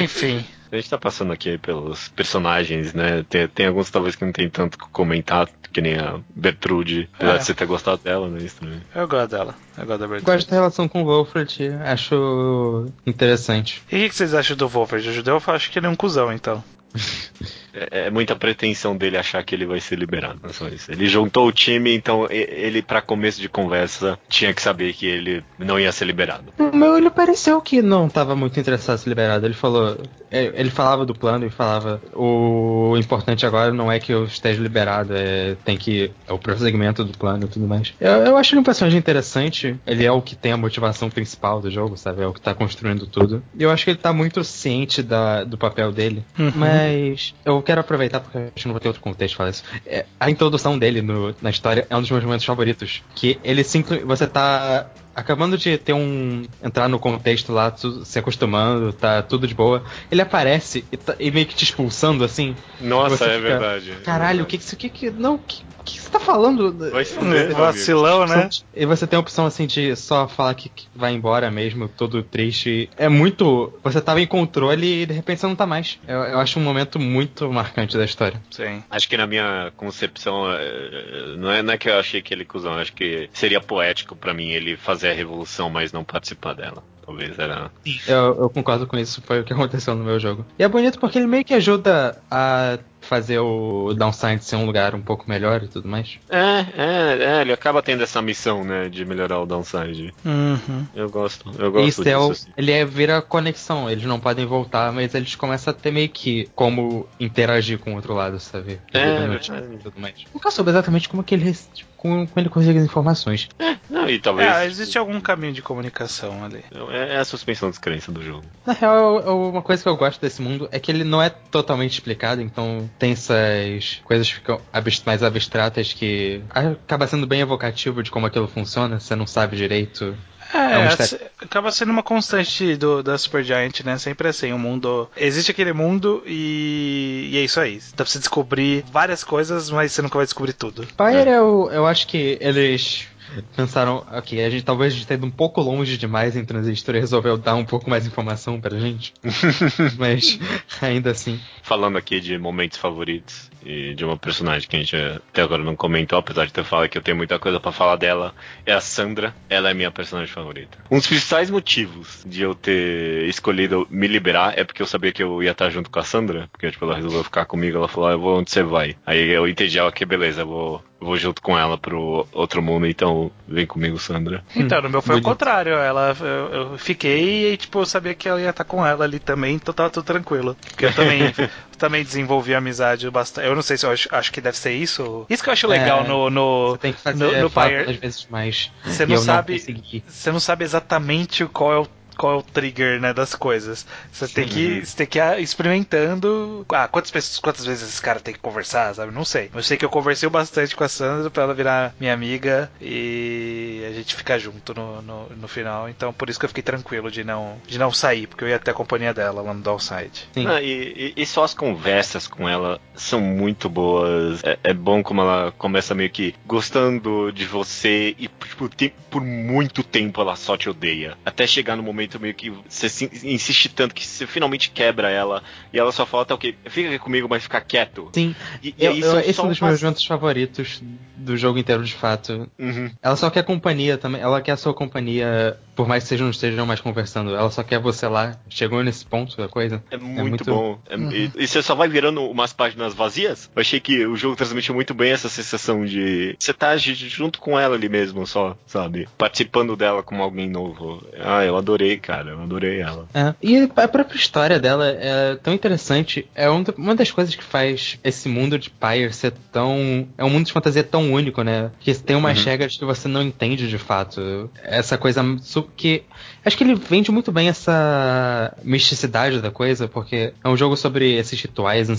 Enfim. 0.03 0.45
A 0.71 0.75
gente 0.75 0.89
tá 0.89 0.97
passando 0.97 1.31
aqui 1.31 1.57
pelos 1.57 2.09
personagens, 2.09 2.93
né? 2.93 3.23
Tem, 3.29 3.47
tem 3.47 3.65
alguns 3.67 3.89
talvez 3.89 4.15
que 4.15 4.25
não 4.25 4.31
tem 4.33 4.49
tanto 4.49 4.77
que 4.77 4.87
comentar, 4.89 5.47
que 5.71 5.79
nem 5.81 5.95
a 5.97 6.19
Bertrude. 6.35 7.09
Apesar 7.15 7.35
É. 7.35 7.37
de 7.37 7.45
você 7.45 7.53
ter 7.53 7.65
gostado 7.65 8.01
dela, 8.03 8.27
né? 8.27 8.39
Isso 8.43 8.57
também. 8.59 8.81
Eu 8.93 9.07
gosto 9.07 9.31
dela. 9.31 9.55
Eu 9.77 9.85
gosto 9.85 9.99
da 9.99 10.05
Eu 10.05 10.09
Bertrand. 10.09 10.33
gosto 10.35 10.49
da 10.49 10.55
relação 10.57 10.87
com 10.87 11.03
o 11.03 11.05
Wolfred, 11.05 11.69
acho 11.85 12.85
interessante. 13.05 13.81
E 13.91 14.05
o 14.05 14.09
que 14.09 14.15
vocês 14.15 14.33
acham 14.33 14.57
do 14.57 14.67
Wolfred? 14.67 15.07
O 15.09 15.13
judeu 15.13 15.41
eu 15.47 15.53
acho 15.53 15.71
que 15.71 15.79
ele 15.79 15.85
é 15.85 15.89
um 15.89 15.95
cuzão, 15.95 16.33
então. 16.33 16.63
É, 17.91 18.07
é 18.07 18.09
muita 18.09 18.35
pretensão 18.35 18.95
dele 18.95 19.17
achar 19.17 19.43
que 19.43 19.53
ele 19.53 19.65
vai 19.65 19.79
ser 19.79 19.97
liberado. 19.97 20.39
é 20.43 20.53
só 20.53 20.67
isso. 20.67 20.91
Ele 20.91 21.07
juntou 21.07 21.47
o 21.47 21.51
time, 21.51 21.93
então 21.95 22.27
ele, 22.29 22.81
pra 22.81 23.01
começo 23.01 23.39
de 23.41 23.49
conversa, 23.49 24.17
tinha 24.27 24.53
que 24.53 24.61
saber 24.61 24.93
que 24.93 25.05
ele 25.05 25.43
não 25.59 25.79
ia 25.79 25.91
ser 25.91 26.05
liberado. 26.05 26.53
Meu, 26.73 26.97
ele 26.97 27.09
pareceu 27.09 27.61
que 27.61 27.81
não 27.81 28.07
estava 28.07 28.35
muito 28.35 28.59
interessado 28.59 28.95
em 28.95 28.99
ser 29.03 29.09
liberado. 29.09 29.45
Ele 29.45 29.53
falou. 29.53 29.97
é, 30.31 30.51
Ele 30.55 30.69
falava 30.69 31.05
do 31.05 31.13
plano 31.13 31.45
e 31.45 31.49
falava. 31.49 32.01
O 32.13 32.95
importante 32.97 33.45
agora 33.45 33.71
não 33.71 33.91
é 33.91 33.99
que 33.99 34.11
eu 34.11 34.25
esteja 34.25 34.61
liberado, 34.61 35.13
é, 35.15 35.55
tem 35.63 35.77
que. 35.77 36.11
É 36.27 36.33
o 36.33 36.37
prosseguimento 36.39 37.03
do 37.03 37.17
plano 37.17 37.45
e 37.45 37.47
tudo 37.47 37.67
mais. 37.67 37.93
Eu, 37.99 38.11
eu 38.11 38.37
acho 38.37 38.53
ele 38.53 38.61
um 38.61 38.63
personagem 38.63 38.97
interessante. 38.99 39.75
Ele 39.85 40.05
é 40.05 40.11
o 40.11 40.21
que 40.21 40.35
tem 40.35 40.51
a 40.51 40.57
motivação 40.57 41.09
principal 41.09 41.61
do 41.61 41.69
jogo, 41.69 41.97
sabe? 41.97 42.21
É 42.21 42.27
o 42.27 42.33
que 42.33 42.41
tá 42.41 42.53
construindo 42.53 43.05
tudo. 43.07 43.43
E 43.57 43.63
eu 43.63 43.71
acho 43.71 43.83
que 43.83 43.91
ele 43.91 43.97
tá 43.99 44.11
muito 44.13 44.43
ciente 44.43 45.01
da, 45.03 45.43
do 45.43 45.57
papel 45.57 45.91
dele. 45.91 46.23
Uhum. 46.37 46.51
Mas 46.55 47.33
eu 47.45 47.61
quero 47.67 47.81
aproveitar, 47.81 48.21
porque 48.21 48.37
acho 48.37 48.51
que 48.55 48.65
não 48.65 48.73
vou 48.73 48.79
ter 48.79 48.87
outro 48.87 49.01
contexto 49.03 49.35
falar 49.35 49.49
isso. 49.51 49.63
É, 49.85 50.05
a 50.19 50.29
introdução 50.31 50.79
dele 50.79 51.01
no- 51.01 51.35
na 51.41 51.49
história 51.49 51.85
é 51.89 51.95
um 51.95 52.01
dos 52.01 52.09
meus 52.09 52.23
momentos 52.23 52.45
favoritos. 52.45 53.03
Que 53.13 53.37
ele 53.43 53.63
simplesmente. 53.63 54.07
Você 54.07 54.25
tá 54.25 54.87
acabando 55.17 55.57
de 55.57 55.77
ter 55.77 55.93
um. 55.93 56.43
entrar 56.63 56.87
no 56.87 56.99
contexto 56.99 57.51
lá, 57.51 57.71
tu- 57.71 58.05
se 58.05 58.19
acostumando, 58.19 58.93
tá 58.93 59.21
tudo 59.23 59.47
de 59.47 59.55
boa. 59.55 59.83
Ele 60.11 60.21
aparece 60.21 60.85
e, 60.91 60.97
tá- 60.97 61.15
e 61.19 61.31
meio 61.31 61.45
que 61.47 61.55
te 61.55 61.63
expulsando 61.63 62.23
assim. 62.23 62.55
Nossa, 62.79 63.25
é 63.25 63.35
fica, 63.35 63.39
verdade. 63.39 63.91
Caralho, 64.03 64.43
o 64.43 64.45
que 64.45 64.57
que 64.57 64.63
isso 64.63 64.75
que, 64.77 64.89
que. 64.89 65.09
Não, 65.09 65.35
o 65.35 65.39
que, 65.39 65.63
o 65.79 65.83
que 65.83 65.99
você 65.99 66.09
tá 66.09 66.19
falando? 66.19 66.91
Vai 66.91 67.03
se 67.03 67.13
fuder, 67.15 67.45
amigo. 67.45 67.59
Vacilão, 67.59 68.25
né? 68.25 68.49
E 68.75 68.85
você 68.85 69.07
tem 69.07 69.17
a 69.17 69.19
opção 69.19 69.45
assim 69.45 69.65
de 69.65 69.95
só 69.95 70.27
falar 70.27 70.53
que, 70.53 70.69
que 70.69 70.87
vai 70.95 71.13
embora 71.13 71.49
mesmo, 71.49 71.87
todo 71.89 72.21
triste. 72.23 72.89
É 72.97 73.09
muito. 73.09 73.73
Você 73.83 73.99
tava 74.01 74.21
em 74.21 74.27
controle 74.27 75.01
e 75.03 75.05
de 75.05 75.13
repente 75.13 75.39
você 75.41 75.47
não 75.47 75.55
tá 75.55 75.65
mais. 75.65 75.97
Eu, 76.07 76.17
eu 76.23 76.39
acho 76.39 76.59
um 76.59 76.63
momento 76.63 76.99
muito 76.99 77.51
marcante 77.51 77.97
da 77.97 78.05
história. 78.05 78.41
Sim. 78.51 78.83
Acho 78.89 79.09
que 79.09 79.17
na 79.17 79.25
minha 79.25 79.71
concepção, 79.75 80.51
é, 80.51 81.35
não 81.37 81.51
é, 81.51 81.61
não 81.63 81.73
é 81.73 81.77
que 81.77 81.89
eu 81.89 81.97
achei 81.99 82.21
que 82.21 82.33
ele 82.33 82.45
cuzão, 82.45 82.73
acho 82.75 82.93
que 82.93 83.29
seria 83.33 83.59
poético 83.61 84.15
pra 84.15 84.33
mim 84.33 84.49
ele 84.51 84.75
fazer 84.77 85.06
a 85.09 85.13
revolução, 85.13 85.69
mas 85.69 85.91
não 85.91 86.03
participar 86.03 86.53
dela. 86.53 86.83
talvez. 87.05 87.37
Era. 87.39 87.71
Eu, 88.07 88.41
eu 88.41 88.49
concordo 88.49 88.85
com 88.85 88.97
isso, 88.97 89.21
foi 89.21 89.39
o 89.39 89.43
que 89.43 89.53
aconteceu 89.53 89.95
no 89.95 90.03
meu 90.03 90.19
jogo. 90.19 90.45
E 90.59 90.63
é 90.63 90.67
bonito 90.67 90.99
porque 90.99 91.17
ele 91.17 91.27
meio 91.27 91.45
que 91.45 91.53
ajuda 91.53 92.21
a 92.29 92.77
fazer 93.07 93.39
o 93.39 93.93
Downside 93.93 94.43
ser 94.43 94.55
um 94.57 94.65
lugar 94.65 94.93
um 94.93 95.01
pouco 95.01 95.25
melhor 95.27 95.63
e 95.63 95.67
tudo 95.67 95.87
mais. 95.87 96.19
É, 96.29 96.65
é, 96.77 97.17
é, 97.37 97.41
ele 97.41 97.53
acaba 97.53 97.81
tendo 97.81 98.03
essa 98.03 98.21
missão, 98.21 98.63
né, 98.63 98.89
de 98.89 99.03
melhorar 99.05 99.39
o 99.39 99.45
downside. 99.45 100.13
Uhum. 100.25 100.85
Eu 100.95 101.09
gosto, 101.09 101.49
eu 101.57 101.71
gosto 101.71 101.87
Isso 101.87 102.03
disso. 102.03 102.13
é 102.15 102.17
o, 102.17 102.31
assim. 102.31 102.49
ele 102.57 102.71
é, 102.71 102.85
vira 102.85 103.21
conexão, 103.21 103.89
eles 103.89 104.03
não 104.03 104.19
podem 104.19 104.45
voltar, 104.45 104.91
mas 104.91 105.15
eles 105.15 105.35
começam 105.35 105.71
a 105.71 105.73
ter 105.73 105.91
meio 105.91 106.09
que 106.09 106.49
como 106.55 107.07
interagir 107.19 107.79
com 107.79 107.93
o 107.93 107.95
outro 107.95 108.13
lado, 108.13 108.39
sabe? 108.39 108.79
É, 108.93 109.25
notícias 109.27 109.71
e 109.73 109.77
tudo 109.77 109.99
mais. 109.99 110.15
Nunca 110.33 110.51
soube 110.51 110.69
exatamente 110.69 111.07
como 111.09 111.23
que 111.23 111.33
ele 111.35 111.55
como, 111.97 112.27
como 112.27 112.31
ele 112.37 112.49
consegue 112.49 112.77
as 112.77 112.85
informações. 112.85 113.49
Não, 113.89 114.07
e 114.07 114.19
talvez. 114.19 114.47
É, 114.55 114.65
existe 114.67 114.97
algum 114.99 115.19
caminho 115.19 115.51
de 115.51 115.61
comunicação 115.63 116.43
ali. 116.43 116.63
É, 116.91 117.15
é 117.15 117.17
a 117.17 117.25
suspensão 117.25 117.69
de 117.69 117.73
descrença 117.73 118.11
do 118.11 118.21
jogo. 118.21 118.43
Na 118.65 118.73
real, 118.73 118.95
eu- 118.95 119.21
eu- 119.25 119.49
uma 119.49 119.61
coisa 119.63 119.81
que 119.81 119.89
eu 119.89 119.97
gosto 119.97 120.21
desse 120.21 120.39
mundo 120.41 120.69
é 120.71 120.79
que 120.79 120.91
ele 120.91 121.03
não 121.03 121.21
é 121.21 121.29
totalmente 121.29 121.93
explicado, 121.93 122.39
então 122.41 122.87
tem 122.97 123.11
essas 123.11 124.01
coisas 124.03 124.27
que 124.27 124.35
ficam 124.35 124.59
mais 125.05 125.23
abstratas 125.23 125.93
que 125.93 126.41
acaba 126.49 127.07
sendo 127.07 127.27
bem 127.27 127.41
evocativo 127.41 128.01
de 128.03 128.11
como 128.11 128.25
aquilo 128.25 128.47
funciona, 128.47 128.99
você 128.99 129.15
não 129.15 129.27
sabe 129.27 129.55
direito. 129.55 130.15
É, 130.53 130.57
É 130.57 130.79
um 130.79 131.45
acaba 131.45 131.71
sendo 131.71 131.91
uma 131.91 132.03
constante 132.03 132.75
do, 132.77 133.03
da 133.03 133.17
Supergiant, 133.17 133.81
né? 133.83 133.97
Sempre 133.97 134.29
assim, 134.29 134.53
o 134.53 134.59
mundo. 134.59 135.09
Existe 135.17 135.51
aquele 135.51 135.73
mundo 135.73 136.23
e, 136.25 137.29
e 137.31 137.37
é 137.37 137.41
isso 137.41 137.59
aí. 137.59 137.79
Dá 137.91 138.03
pra 138.03 138.05
você 138.05 138.19
descobrir 138.19 138.83
várias 138.91 139.23
coisas, 139.23 139.69
mas 139.69 139.91
você 139.91 140.01
nunca 140.01 140.17
vai 140.17 140.25
descobrir 140.25 140.53
tudo. 140.53 140.87
Pyre, 140.95 141.29
eu, 141.29 141.69
eu 141.71 141.85
acho 141.85 142.07
que 142.07 142.37
eles 142.39 143.07
pensaram, 143.55 144.05
ok, 144.11 144.43
a 144.43 144.49
gente 144.49 144.63
talvez 144.63 145.05
tenha 145.05 145.17
ido 145.17 145.25
um 145.25 145.31
pouco 145.31 145.61
longe 145.61 145.97
demais 145.97 146.35
em 146.35 146.45
Transistor 146.45 146.95
e 146.95 146.99
resolveu 146.99 147.37
dar 147.37 147.55
um 147.55 147.65
pouco 147.65 147.89
mais 147.89 148.05
informação 148.05 148.59
pra 148.59 148.77
gente. 148.77 149.13
Mas 149.97 150.39
ainda 150.81 151.11
assim. 151.11 151.39
Falando 151.61 151.97
aqui 151.97 152.19
de 152.19 152.37
momentos 152.37 152.77
favoritos 152.77 153.46
e 153.63 153.93
de 153.93 154.05
uma 154.05 154.17
personagem 154.17 154.67
que 154.67 154.75
a 154.75 154.79
gente 154.79 154.95
até 154.95 155.41
agora 155.41 155.63
não 155.63 155.75
comentou, 155.75 156.19
apesar 156.19 156.45
de 156.45 156.53
ter 156.53 156.63
falado 156.63 156.89
que 156.89 156.97
eu 156.97 157.01
tenho 157.01 157.17
muita 157.17 157.39
coisa 157.39 157.59
pra 157.59 157.71
falar 157.71 157.95
dela, 157.95 158.33
é 158.65 158.73
a 158.73 158.81
Sandra. 158.81 159.33
Ela 159.49 159.69
é 159.69 159.73
minha 159.73 159.91
personagem 159.91 160.33
favorita. 160.33 160.77
Um 160.89 160.97
dos 160.97 161.07
principais 161.07 161.49
motivos 161.49 162.23
de 162.25 162.41
eu 162.41 162.55
ter 162.55 163.25
escolhido 163.27 163.87
me 163.89 164.07
liberar 164.07 164.57
é 164.57 164.63
porque 164.63 164.81
eu 164.81 164.87
sabia 164.87 165.11
que 165.11 165.23
eu 165.23 165.41
ia 165.43 165.51
estar 165.51 165.69
junto 165.69 165.89
com 165.89 165.99
a 165.99 166.03
Sandra, 166.03 166.47
porque 166.51 166.71
tipo, 166.71 166.85
ela 166.85 166.95
resolveu 166.95 167.23
ficar 167.23 167.45
comigo, 167.45 167.77
ela 167.77 167.87
falou, 167.87 168.09
ah, 168.09 168.13
eu 168.13 168.19
vou 168.19 168.39
onde 168.39 168.51
você 168.51 168.63
vai. 168.63 168.95
Aí 169.05 169.29
eu 169.29 169.47
entendi, 169.47 169.77
ela 169.77 169.91
que 169.91 170.05
beleza, 170.05 170.41
eu 170.41 170.47
vou, 170.47 170.83
eu 170.99 171.07
vou 171.07 171.17
junto 171.17 171.41
com 171.41 171.57
ela 171.57 171.77
pro 171.77 172.27
outro 172.31 172.61
mundo, 172.61 172.87
então 172.87 173.31
vem 173.47 173.65
comigo, 173.65 173.97
Sandra. 173.97 174.43
Então, 174.67 174.81
no 174.81 174.89
meu 174.89 175.01
foi 175.01 175.15
bonito. 175.15 175.25
o 175.25 175.29
contrário. 175.29 175.73
Ela, 175.73 176.15
eu, 176.19 176.25
eu 176.71 176.77
fiquei 176.77 177.53
e, 177.53 177.57
tipo, 177.57 177.79
eu 177.79 177.85
sabia 177.85 178.13
que 178.13 178.27
eu 178.27 178.37
ia 178.37 178.49
estar 178.49 178.65
com 178.65 178.85
ela 178.85 179.05
ali 179.05 179.17
também, 179.17 179.55
então 179.55 179.73
tava 179.73 179.89
tudo 179.89 180.03
tranquilo. 180.03 180.57
Porque 180.69 180.85
eu 180.85 180.93
também, 180.93 181.33
também 181.77 182.03
desenvolvi 182.03 182.53
amizade 182.55 183.09
bastante. 183.09 183.47
Eu 183.47 183.55
não 183.55 183.61
sei 183.61 183.77
se 183.77 183.85
eu 183.85 183.91
acho, 183.91 184.09
acho 184.11 184.31
que 184.31 184.41
deve 184.41 184.57
ser 184.57 184.71
isso. 184.73 185.25
Isso 185.29 185.43
que 185.43 185.49
eu 185.49 185.53
acho 185.53 185.67
legal 185.67 186.01
É, 186.03 186.07
no, 186.07 186.29
no, 186.29 186.71
Você 186.71 186.77
tem 186.79 186.93
que 186.93 186.99
fazer 186.99 187.23
no, 187.23 187.41
no 187.43 187.49
Pyre. 187.49 187.93
vezes 187.93 188.27
mais. 188.29 188.71
Você 188.83 189.05
não 189.05 189.17
sabe- 189.17 189.63
Não. 189.67 190.01
Você 190.07 190.31
não 190.31 190.39
sabe 190.39 190.63
exatamente 190.65 191.45
qual 191.45 191.73
é 191.73 191.79
o 191.79 191.87
qual 192.17 192.33
é 192.33 192.37
o 192.37 192.43
trigger 192.43 192.99
né, 192.99 193.13
das 193.13 193.35
coisas. 193.35 193.85
Você 194.11 194.27
tem 194.27 194.47
que, 194.47 194.85
você 194.85 194.95
tem 194.97 195.07
que 195.07 195.19
ir 195.19 195.41
experimentando. 195.41 196.65
Ah, 196.69 196.87
quantas 196.87 197.11
pessoas, 197.11 197.39
quantas 197.39 197.65
vezes 197.65 197.87
esse 197.89 198.01
cara 198.01 198.19
tem 198.19 198.33
que 198.33 198.39
conversar, 198.39 198.93
sabe? 198.95 199.11
Não 199.13 199.25
sei. 199.25 199.49
Eu 199.53 199.63
sei 199.63 199.77
que 199.77 199.85
eu 199.85 199.89
conversei 199.89 200.27
bastante 200.29 200.75
com 200.75 200.83
a 200.83 200.89
Sandra 200.89 201.29
pra 201.29 201.43
ela 201.43 201.53
virar 201.53 201.93
minha 201.99 202.13
amiga 202.13 202.71
e 202.81 203.83
a 203.89 203.93
gente 203.93 204.15
ficar 204.15 204.37
junto 204.39 204.73
no, 204.73 205.01
no, 205.01 205.29
no 205.29 205.47
final. 205.47 205.87
Então 205.89 206.11
por 206.13 206.29
isso 206.29 206.39
que 206.39 206.45
eu 206.45 206.49
fiquei 206.49 206.63
tranquilo 206.63 207.11
de 207.11 207.23
não, 207.23 207.57
de 207.67 207.77
não 207.77 207.91
sair, 207.91 208.27
porque 208.27 208.43
eu 208.43 208.47
ia 208.49 208.59
ter 208.59 208.71
a 208.71 208.73
companhia 208.73 209.13
dela 209.13 209.41
lá 209.41 209.53
no 209.53 209.61
Downside. 209.61 210.27
Sim. 210.33 210.47
Ah, 210.47 210.61
e, 210.61 211.13
e- 211.17 211.21
e 211.21 211.25
só 211.25 211.43
as 211.43 211.53
conversas 211.53 212.27
com 212.27 212.47
ela 212.47 212.79
são 212.95 213.19
muito 213.21 213.69
boas. 213.69 214.43
É, 214.43 214.57
é 214.63 214.73
bom 214.73 215.03
como 215.03 215.21
ela 215.21 215.51
começa 215.57 215.93
meio 215.95 216.09
que 216.09 216.33
gostando 216.45 217.31
de 217.31 217.45
você 217.45 218.15
e 218.17 218.27
tipo, 218.27 218.69
tem- 218.69 218.93
por 219.09 219.21
muito 219.23 219.83
tempo 219.83 220.21
ela 220.21 220.35
só 220.35 220.57
te 220.57 220.69
odeia. 220.69 221.17
Até 221.25 221.45
chegar 221.45 221.75
no 221.75 221.83
momento 221.83 222.06
meio 222.19 222.33
que 222.33 222.49
você 222.69 222.87
insiste 223.23 223.69
tanto 223.69 223.93
que 223.93 224.05
você 224.05 224.25
finalmente 224.25 224.69
quebra 224.71 225.09
ela 225.09 225.43
e 225.73 225.77
ela 225.79 225.91
só 225.91 226.05
fala, 226.05 226.25
tá 226.25 226.35
ok, 226.35 226.55
fica 226.67 226.89
aqui 226.89 226.99
comigo, 226.99 227.27
mas 227.29 227.43
fica 227.43 227.59
quieto. 227.61 228.09
Sim, 228.13 228.35
E, 228.63 228.73
eu, 228.77 228.95
eu- 228.95 229.19
esse 229.19 229.39
é 229.39 229.43
um 229.43 229.49
dos 229.49 229.59
meus 229.59 229.81
momentos 229.81 230.05
favoritos 230.05 230.81
do 231.17 231.35
jogo 231.35 231.59
inteiro, 231.59 231.83
de 231.83 231.93
fato. 231.93 232.49
Uhum. 232.57 232.91
Ela 233.01 233.15
só 233.15 233.29
quer 233.29 233.43
companhia 233.43 233.97
também. 233.97 234.21
Ela 234.21 234.41
quer 234.41 234.53
a 234.53 234.57
sua 234.57 234.73
companhia, 234.73 235.57
por 235.77 235.87
mais 235.87 236.03
que 236.03 236.09
vocês 236.09 236.19
não 236.21 236.29
estejam 236.31 236.65
mais 236.65 236.81
conversando. 236.81 237.33
Ela 237.35 237.49
só 237.51 237.63
quer 237.63 237.79
você 237.79 238.07
lá. 238.07 238.35
Chegou 238.49 238.83
nesse 238.83 239.05
ponto 239.05 239.37
da 239.37 239.47
coisa. 239.47 239.81
É 239.91 239.97
muito, 239.97 240.27
muito- 240.29 240.45
bom. 240.45 240.79
É- 240.89 240.97
e, 240.97 241.31
e 241.37 241.47
você 241.47 241.61
só 241.61 241.75
vai 241.75 241.87
virando 241.87 242.21
umas 242.23 242.51
páginas 242.51 242.93
vazias? 242.93 243.49
Eu 243.55 243.61
achei 243.61 243.79
que 243.79 244.05
o 244.05 244.15
jogo 244.15 244.35
transmitiu 244.35 244.73
muito 244.73 244.93
bem 244.93 245.11
essa 245.11 245.29
sensação 245.29 245.85
de 245.85 246.35
você 246.39 246.51
tá 246.53 246.75
junto 246.77 247.39
com 247.39 247.59
ela 247.59 247.75
ali 247.75 247.87
mesmo, 247.87 248.25
só, 248.25 248.57
sabe? 248.65 249.07
Participando 249.17 249.75
dela 249.75 250.01
como 250.01 250.23
alguém 250.23 250.49
novo. 250.49 251.05
Ah, 251.19 251.45
eu 251.45 251.55
adorei, 251.55 251.97
cara. 251.97 252.31
Eu 252.31 252.41
adorei 252.41 252.81
ela. 252.81 253.07
É, 253.13 253.33
E 253.41 253.69
a 253.75 253.87
própria 253.87 254.17
história 254.17 254.59
dela 254.59 254.87
é 254.87 255.35
tão 255.35 255.53
interessante. 255.53 256.27
É 256.33 256.49
um 256.49 256.63
uma 256.77 256.95
das 256.95 257.11
coisas 257.11 257.35
que 257.35 257.43
faz 257.43 257.99
esse 258.03 258.27
mundo 258.27 258.57
de 258.57 258.69
Pyre 258.71 259.13
ser 259.13 259.31
tão. 259.51 260.07
É 260.17 260.25
um 260.25 260.29
mundo 260.29 260.45
de 260.47 260.51
fantasia 260.53 260.83
tão 260.83 261.13
único, 261.13 261.43
né? 261.43 261.69
Que 261.79 261.93
tem 261.93 262.15
umas 262.15 262.39
Uhum. 262.39 262.45
regras 262.45 262.75
que 262.77 262.83
você 262.85 263.07
não 263.07 263.21
entende 263.21 263.67
de 263.69 263.77
fato. 263.77 264.49
Essa 264.63 264.97
coisa 264.97 265.23
su- 265.41 265.66
que. 265.75 266.05
Acho 266.47 266.57
que 266.57 266.63
ele 266.63 266.75
vende 266.75 267.11
muito 267.11 267.29
bem 267.29 267.49
essa 267.49 268.55
misticidade 268.63 269.41
da 269.41 269.51
coisa, 269.51 269.85
porque 269.89 270.31
é 270.41 270.47
um 270.47 270.55
jogo 270.55 270.77
sobre 270.77 271.13
esses 271.13 271.41
rituais 271.41 271.89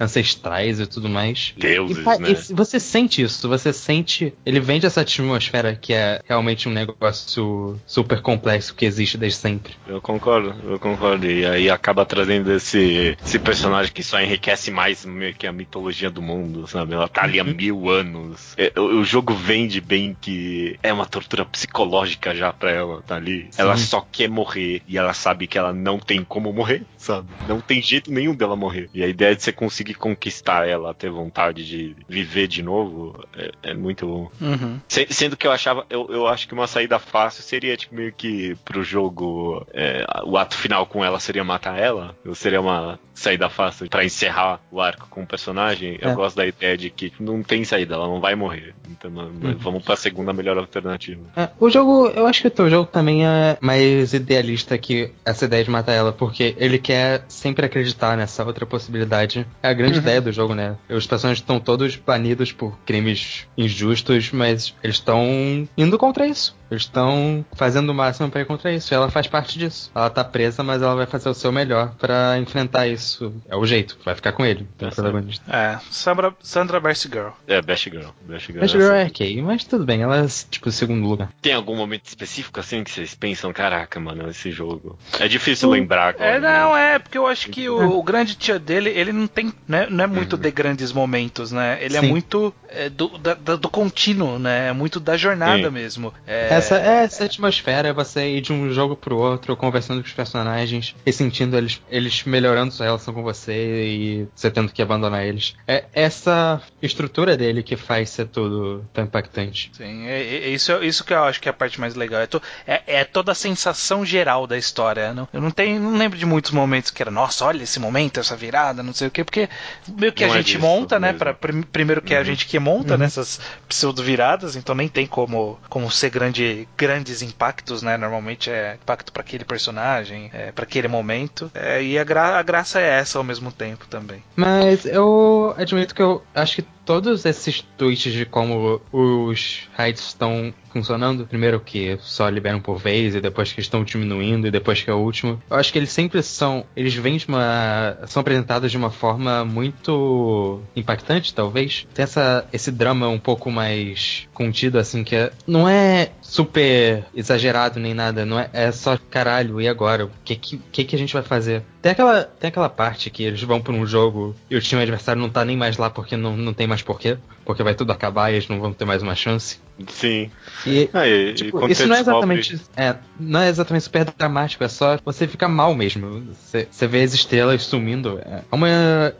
ancestrais 0.00 0.80
e 0.80 0.86
tudo 0.88 1.08
mais. 1.08 1.54
Deuses, 1.56 2.04
E, 2.04 2.18
né? 2.18 2.30
e 2.30 2.52
você 2.52 2.80
sente 2.80 3.22
isso, 3.22 3.48
você 3.48 3.72
sente. 3.72 4.34
Ele 4.44 4.58
vende 4.58 4.86
essa 4.86 5.02
atmosfera 5.02 5.76
que 5.80 5.92
é 5.92 6.20
realmente 6.28 6.68
um 6.68 6.72
negócio 6.72 7.78
super 7.86 8.20
complexo 8.20 8.74
que 8.74 8.84
existe 8.84 9.16
desde 9.16 9.38
sempre. 9.38 9.74
Eu 9.86 10.00
concordo, 10.00 10.52
eu 10.64 10.80
concordo. 10.80 11.24
E 11.24 11.46
aí 11.46 11.70
acaba 11.70 12.04
trazendo 12.04 12.52
esse, 12.52 13.16
esse 13.24 13.38
personagem 13.38 13.92
que 13.92 14.02
só 14.02 14.20
enriquece 14.20 14.72
mais 14.72 15.04
meio 15.04 15.32
que 15.32 15.46
a 15.46 15.52
mitologia 15.52 16.10
do 16.10 16.20
mundo, 16.20 16.66
sabe? 16.66 16.94
Ela 16.94 17.06
tá 17.06 17.22
ali 17.22 17.38
há 17.38 17.44
mil 17.44 17.88
anos. 17.88 18.52
É, 18.56 18.72
o, 18.76 19.00
o 19.00 19.04
jogo 19.04 19.32
vende 19.32 19.80
bem 19.80 20.16
que 20.20 20.76
é 20.82 20.92
uma 20.92 21.06
tortura 21.06 21.44
psicológica 21.44 22.34
já 22.34 22.52
pra 22.52 22.72
ela, 22.72 23.00
tá 23.02 23.14
ali. 23.14 23.48
Ela 23.56 23.76
só 23.92 24.00
quer 24.00 24.28
morrer 24.28 24.80
e 24.88 24.96
ela 24.96 25.12
sabe 25.12 25.46
que 25.46 25.58
ela 25.58 25.72
não 25.72 25.98
tem 25.98 26.24
como 26.24 26.50
morrer, 26.52 26.82
sabe? 26.96 27.28
Não 27.46 27.60
tem 27.60 27.82
jeito 27.82 28.10
nenhum 28.10 28.34
dela 28.34 28.56
morrer. 28.56 28.88
E 28.94 29.02
a 29.04 29.06
ideia 29.06 29.36
de 29.36 29.42
você 29.42 29.52
conseguir 29.52 29.94
conquistar 29.94 30.66
ela, 30.66 30.94
ter 30.94 31.10
vontade 31.10 31.64
de 31.66 31.94
viver 32.08 32.46
de 32.48 32.62
novo, 32.62 33.22
é, 33.36 33.70
é 33.70 33.74
muito 33.74 34.06
bom. 34.06 34.30
Uhum. 34.40 34.80
Se- 34.88 35.06
Sendo 35.10 35.36
que 35.36 35.46
eu 35.46 35.52
achava, 35.52 35.84
eu, 35.90 36.06
eu 36.10 36.26
acho 36.26 36.48
que 36.48 36.54
uma 36.54 36.66
saída 36.66 36.98
fácil 36.98 37.42
seria 37.42 37.76
tipo 37.76 37.94
meio 37.94 38.12
que 38.12 38.54
pro 38.64 38.82
jogo 38.82 39.66
é, 39.74 40.04
o 40.24 40.36
ato 40.38 40.56
final 40.56 40.86
com 40.86 41.04
ela 41.04 41.20
seria 41.20 41.44
matar 41.44 41.78
ela, 41.78 42.16
ou 42.24 42.34
seria 42.34 42.60
uma 42.60 42.98
saída 43.14 43.48
fácil 43.50 43.88
pra 43.90 44.04
encerrar 44.04 44.58
o 44.70 44.80
arco 44.80 45.06
com 45.10 45.22
o 45.22 45.26
personagem. 45.26 45.98
Eu 46.00 46.10
É. 46.10 46.14
gosto 46.14 46.36
da 46.36 46.46
ideia 46.46 46.78
de 46.78 46.88
que 46.88 47.12
não 47.20 47.42
tem 47.42 47.62
saída, 47.64 47.94
ela 47.94 48.06
não 48.06 48.20
vai 48.20 48.34
morrer. 48.34 48.74
Então 48.90 49.10
mas 49.10 49.56
vamos 49.60 49.84
pra 49.84 49.96
segunda 49.96 50.32
melhor 50.32 50.56
alternativa. 50.56 51.20
É, 51.36 51.50
o 51.60 51.68
jogo, 51.68 52.06
eu 52.08 52.26
acho 52.26 52.40
que 52.42 52.48
o 52.48 52.50
teu 52.50 52.70
jogo 52.70 52.86
também 52.90 53.26
é 53.26 53.58
mais 53.60 53.81
idealista 54.12 54.76
que 54.78 55.10
essa 55.24 55.44
ideia 55.44 55.64
de 55.64 55.70
matar 55.70 55.92
ela, 55.92 56.12
porque 56.12 56.54
ele 56.58 56.78
quer 56.78 57.24
sempre 57.28 57.66
acreditar 57.66 58.16
nessa 58.16 58.44
outra 58.44 58.66
possibilidade. 58.66 59.46
É 59.62 59.68
a 59.68 59.72
grande 59.72 59.98
ideia 59.98 60.20
do 60.20 60.32
jogo, 60.32 60.54
né? 60.54 60.76
Os 60.88 61.06
personagens 61.06 61.42
estão 61.42 61.60
todos 61.60 61.96
banidos 61.96 62.52
por 62.52 62.78
crimes 62.84 63.46
injustos, 63.56 64.30
mas 64.32 64.74
eles 64.82 64.96
estão 64.96 65.68
indo 65.76 65.98
contra 65.98 66.26
isso. 66.26 66.56
Eles 66.72 66.82
estão 66.82 67.44
fazendo 67.54 67.90
o 67.90 67.94
máximo 67.94 68.30
pra 68.30 68.40
ir 68.40 68.46
contra 68.46 68.72
isso. 68.72 68.92
E 68.92 68.96
ela 68.96 69.10
faz 69.10 69.26
parte 69.26 69.58
disso. 69.58 69.90
Ela 69.94 70.08
tá 70.10 70.24
presa, 70.24 70.62
mas 70.62 70.80
ela 70.80 70.94
vai 70.94 71.06
fazer 71.06 71.28
o 71.28 71.34
seu 71.34 71.52
melhor 71.52 71.94
pra 71.98 72.38
enfrentar 72.38 72.86
isso. 72.86 73.32
É 73.48 73.54
o 73.54 73.64
jeito, 73.66 73.98
vai 74.04 74.14
ficar 74.14 74.32
com 74.32 74.44
ele, 74.44 74.62
o 74.62 74.78
protagonista. 74.78 75.44
É, 75.54 75.78
Sandra, 75.90 76.34
Sandra 76.42 76.80
Best 76.80 77.08
Girl. 77.08 77.28
É, 77.46 77.60
Best 77.60 77.90
Girl. 77.90 78.08
Best 78.22 78.46
Girl. 78.46 78.60
Mas 78.60 78.70
é 78.74 78.78
Girl 78.78 78.92
assim. 78.92 79.02
é 79.02 79.06
ok, 79.06 79.42
mas 79.42 79.64
tudo 79.64 79.84
bem, 79.84 80.02
ela 80.02 80.18
é 80.18 80.26
tipo 80.50 80.68
o 80.68 80.72
segundo 80.72 81.06
lugar. 81.06 81.28
Tem 81.42 81.52
algum 81.52 81.76
momento 81.76 82.06
específico 82.06 82.58
assim 82.58 82.82
que 82.82 82.90
vocês 82.90 83.14
pensam, 83.14 83.52
caraca, 83.52 84.00
mano, 84.00 84.28
esse 84.30 84.50
jogo. 84.50 84.98
É 85.20 85.28
difícil 85.28 85.68
lembrar 85.70 86.08
agora. 86.08 86.24
É, 86.24 86.40
né? 86.40 86.58
não, 86.58 86.76
é, 86.76 86.98
porque 86.98 87.18
eu 87.18 87.26
acho 87.26 87.48
que 87.50 87.68
o, 87.68 87.98
o 87.98 88.02
grande 88.02 88.34
tia 88.34 88.58
dele, 88.58 88.88
ele 88.90 89.12
não 89.12 89.26
tem, 89.26 89.52
né, 89.68 89.86
não 89.90 90.04
é 90.04 90.06
muito 90.06 90.36
de 90.36 90.50
grandes 90.50 90.90
momentos, 90.92 91.52
né? 91.52 91.78
Ele 91.82 91.96
é 91.96 92.00
Sim. 92.00 92.08
muito 92.08 92.54
é, 92.68 92.88
do, 92.88 93.18
da- 93.18 93.34
da- 93.34 93.56
do 93.56 93.68
contínuo, 93.68 94.38
né? 94.38 94.68
É 94.68 94.72
muito 94.72 94.98
da 94.98 95.16
jornada 95.16 95.64
Sim. 95.64 95.70
mesmo. 95.70 96.14
É, 96.26 96.54
É, 96.54 96.60
Essa, 96.62 96.78
é 96.78 97.04
essa 97.04 97.24
atmosfera, 97.24 97.88
é 97.88 97.92
você 97.92 98.36
ir 98.36 98.40
de 98.40 98.52
um 98.52 98.72
jogo 98.72 98.96
pro 98.96 99.16
outro, 99.16 99.56
conversando 99.56 100.00
com 100.00 100.06
os 100.06 100.12
personagens 100.12 100.94
e 101.04 101.12
sentindo 101.12 101.56
eles, 101.56 101.80
eles 101.90 102.24
melhorando 102.24 102.72
sua 102.72 102.86
relação 102.86 103.12
com 103.14 103.22
você 103.22 103.52
e 103.86 104.26
você 104.34 104.50
tendo 104.50 104.72
que 104.72 104.80
abandonar 104.82 105.24
eles. 105.24 105.54
É 105.66 105.84
essa 105.92 106.60
estrutura 106.80 107.36
dele 107.36 107.62
que 107.62 107.76
faz 107.76 108.10
ser 108.10 108.26
tudo 108.28 108.84
tão 108.92 109.04
impactante. 109.04 109.70
Sim, 109.74 110.06
é, 110.06 110.20
é- 110.22 110.44
é 110.44 110.48
isso, 110.48 110.72
isso 110.82 111.04
que 111.04 111.12
eu 111.12 111.24
acho 111.24 111.40
que 111.40 111.48
é 111.48 111.50
a 111.50 111.54
parte 111.54 111.80
mais 111.80 111.94
legal. 111.94 112.20
É, 112.20 112.26
to- 112.26 112.42
é- 112.66 112.82
é 112.86 113.04
toda 113.04 113.32
a 113.32 113.34
sensação 113.34 114.04
geral 114.04 114.46
da 114.46 114.56
história. 114.56 115.12
Não, 115.14 115.28
eu 115.32 115.40
não 115.40 115.50
tenho, 115.50 115.80
não 115.80 115.96
lembro 115.96 116.18
de 116.18 116.26
muitos 116.26 116.50
momentos 116.50 116.90
que 116.90 117.02
era, 117.02 117.10
nossa, 117.10 117.44
olha 117.44 117.62
esse 117.62 117.78
momento, 117.80 118.20
essa 118.20 118.36
virada, 118.36 118.82
não 118.82 118.92
sei 118.92 119.08
o 119.08 119.10
quê, 119.10 119.24
porque 119.24 119.48
meio 119.96 120.12
que 120.12 120.24
Não 120.26 120.32
a 120.32 120.38
é 120.38 120.42
gente 120.42 120.58
monta, 120.58 120.98
né? 120.98 121.08
mesmo. 121.08 121.18
Pra, 121.18 121.34
prim- 121.34 121.62
primeiro 121.62 122.02
que 122.02 122.14
é 122.14 122.18
a 122.18 122.24
gente 122.24 122.46
que 122.46 122.58
monta 122.58 122.96
nessas 122.98 123.40
pseudo 123.68 124.02
viradas, 124.02 124.56
então 124.56 124.74
nem 124.74 124.88
tem 124.88 125.06
como, 125.06 125.58
como 125.68 125.90
ser 125.90 126.10
grande, 126.10 126.42
grandes 126.76 127.22
impactos, 127.22 127.82
né? 127.82 127.96
Normalmente 127.96 128.50
é 128.50 128.78
impacto 128.80 129.12
pra 129.12 129.22
aquele 129.22 129.44
personagem, 129.44 130.30
é, 130.32 130.52
para 130.52 130.64
aquele 130.64 130.88
momento. 130.88 131.50
É, 131.54 131.82
e 131.82 131.98
a, 131.98 132.04
gra- 132.04 132.38
a 132.38 132.42
graça 132.42 132.80
é 132.80 132.88
essa 133.00 133.18
ao 133.18 133.24
mesmo 133.24 133.50
tempo 133.52 133.86
também. 133.88 134.22
Mas 134.36 134.84
eu 134.86 135.54
admito 135.56 135.94
que 135.94 136.02
eu 136.02 136.22
acho 136.34 136.56
que 136.56 136.62
todos 136.84 137.24
esses 137.24 137.62
tweets 137.76 138.12
de 138.12 138.26
como 138.26 138.80
os 138.92 139.68
raids 139.74 140.02
estão 140.02 140.52
funcionando, 140.72 141.26
primeiro 141.26 141.60
que 141.60 141.98
só 142.00 142.28
liberam 142.28 142.60
por 142.60 142.78
vez, 142.78 143.14
e 143.14 143.20
depois 143.20 143.52
que 143.52 143.60
estão 143.60 143.84
diminuindo, 143.84 144.46
e 144.46 144.50
depois 144.50 144.82
que 144.82 144.90
é 144.90 144.94
o 144.94 144.98
último, 144.98 145.40
eu 145.50 145.56
acho 145.56 145.72
que 145.72 145.78
eles 145.78 145.90
sempre 145.90 146.22
são. 146.22 146.64
Eles 146.74 146.94
vêm 146.94 147.16
de 147.16 147.28
uma. 147.28 147.98
são 148.06 148.20
apresentados 148.20 148.70
de 148.70 148.76
uma 148.76 148.90
forma 148.90 149.44
muito 149.44 150.60
impactante, 150.74 151.34
talvez. 151.34 151.86
Tem 151.92 152.02
essa, 152.02 152.46
esse 152.52 152.70
drama 152.70 153.08
um 153.08 153.18
pouco 153.18 153.50
mais 153.50 154.26
contido, 154.32 154.78
assim, 154.78 155.04
que 155.04 155.14
é, 155.14 155.32
não 155.46 155.68
é 155.68 156.10
super 156.20 157.04
exagerado 157.14 157.78
nem 157.78 157.94
nada, 157.94 158.24
não 158.24 158.38
é, 158.38 158.48
é 158.52 158.72
só 158.72 158.98
caralho, 159.10 159.60
e 159.60 159.68
agora? 159.68 160.06
O 160.06 160.10
que, 160.24 160.36
que, 160.36 160.58
que 160.72 160.84
que 160.84 160.96
a 160.96 160.98
gente 160.98 161.12
vai 161.12 161.22
fazer? 161.22 161.62
Tem 161.82 161.90
aquela, 161.92 162.22
tem 162.22 162.46
aquela 162.48 162.68
parte 162.68 163.10
que 163.10 163.24
eles 163.24 163.42
vão 163.42 163.60
pra 163.60 163.72
um 163.72 163.84
jogo 163.84 164.36
e 164.48 164.54
o 164.56 164.60
time 164.60 164.80
adversário 164.82 165.20
não 165.20 165.28
tá 165.28 165.44
nem 165.44 165.56
mais 165.56 165.76
lá 165.76 165.90
porque 165.90 166.16
não, 166.16 166.36
não 166.36 166.54
tem 166.54 166.64
mais 166.66 166.80
porquê, 166.80 167.18
porque 167.44 167.60
vai 167.64 167.74
tudo 167.74 167.90
acabar 167.90 168.30
e 168.30 168.36
eles 168.36 168.46
não 168.46 168.60
vão 168.60 168.72
ter 168.72 168.84
mais 168.84 169.02
uma 169.02 169.16
chance. 169.16 169.58
Sim. 169.88 170.30
E, 170.64 170.88
Ah, 170.94 171.08
e- 171.08 171.30
e 171.30 171.34
tipo, 171.34 171.58
quando 171.58 171.72
isso 171.72 171.84
não 171.88 171.96
é 171.96 172.04
descobre- 172.04 172.38
exatamente. 172.38 172.70
É, 172.76 172.94
não 173.18 173.40
é 173.40 173.48
exatamente 173.48 173.82
super 173.82 174.04
dramático, 174.16 174.62
é 174.62 174.68
só 174.68 174.96
você 175.04 175.26
fica 175.26 175.48
mal 175.48 175.74
mesmo. 175.74 176.20
Você, 176.34 176.68
você 176.70 176.86
vê 176.86 177.02
as 177.02 177.14
estrelas 177.14 177.62
sumindo. 177.64 178.20
É 178.24 178.42
uma, 178.52 178.68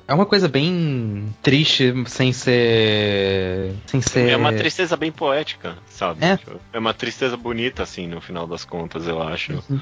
é 0.06 0.14
uma 0.14 0.26
coisa 0.26 0.46
bem 0.46 1.34
triste 1.42 1.92
sem 2.06 2.32
ser. 2.32 3.72
Sem 3.86 4.00
ser. 4.00 4.28
É 4.30 4.36
uma 4.36 4.52
tristeza 4.52 4.96
bem 4.96 5.10
poética, 5.10 5.76
sabe? 5.90 6.24
É. 6.24 6.36
Tipo, 6.36 6.60
É 6.72 6.78
uma 6.78 6.94
tristeza 6.94 7.36
bonita, 7.36 7.82
assim, 7.82 8.06
no 8.06 8.20
final 8.20 8.46
das 8.46 8.64
contas, 8.64 9.08
eu 9.08 9.20
acho. 9.20 9.52
Uhum. 9.68 9.80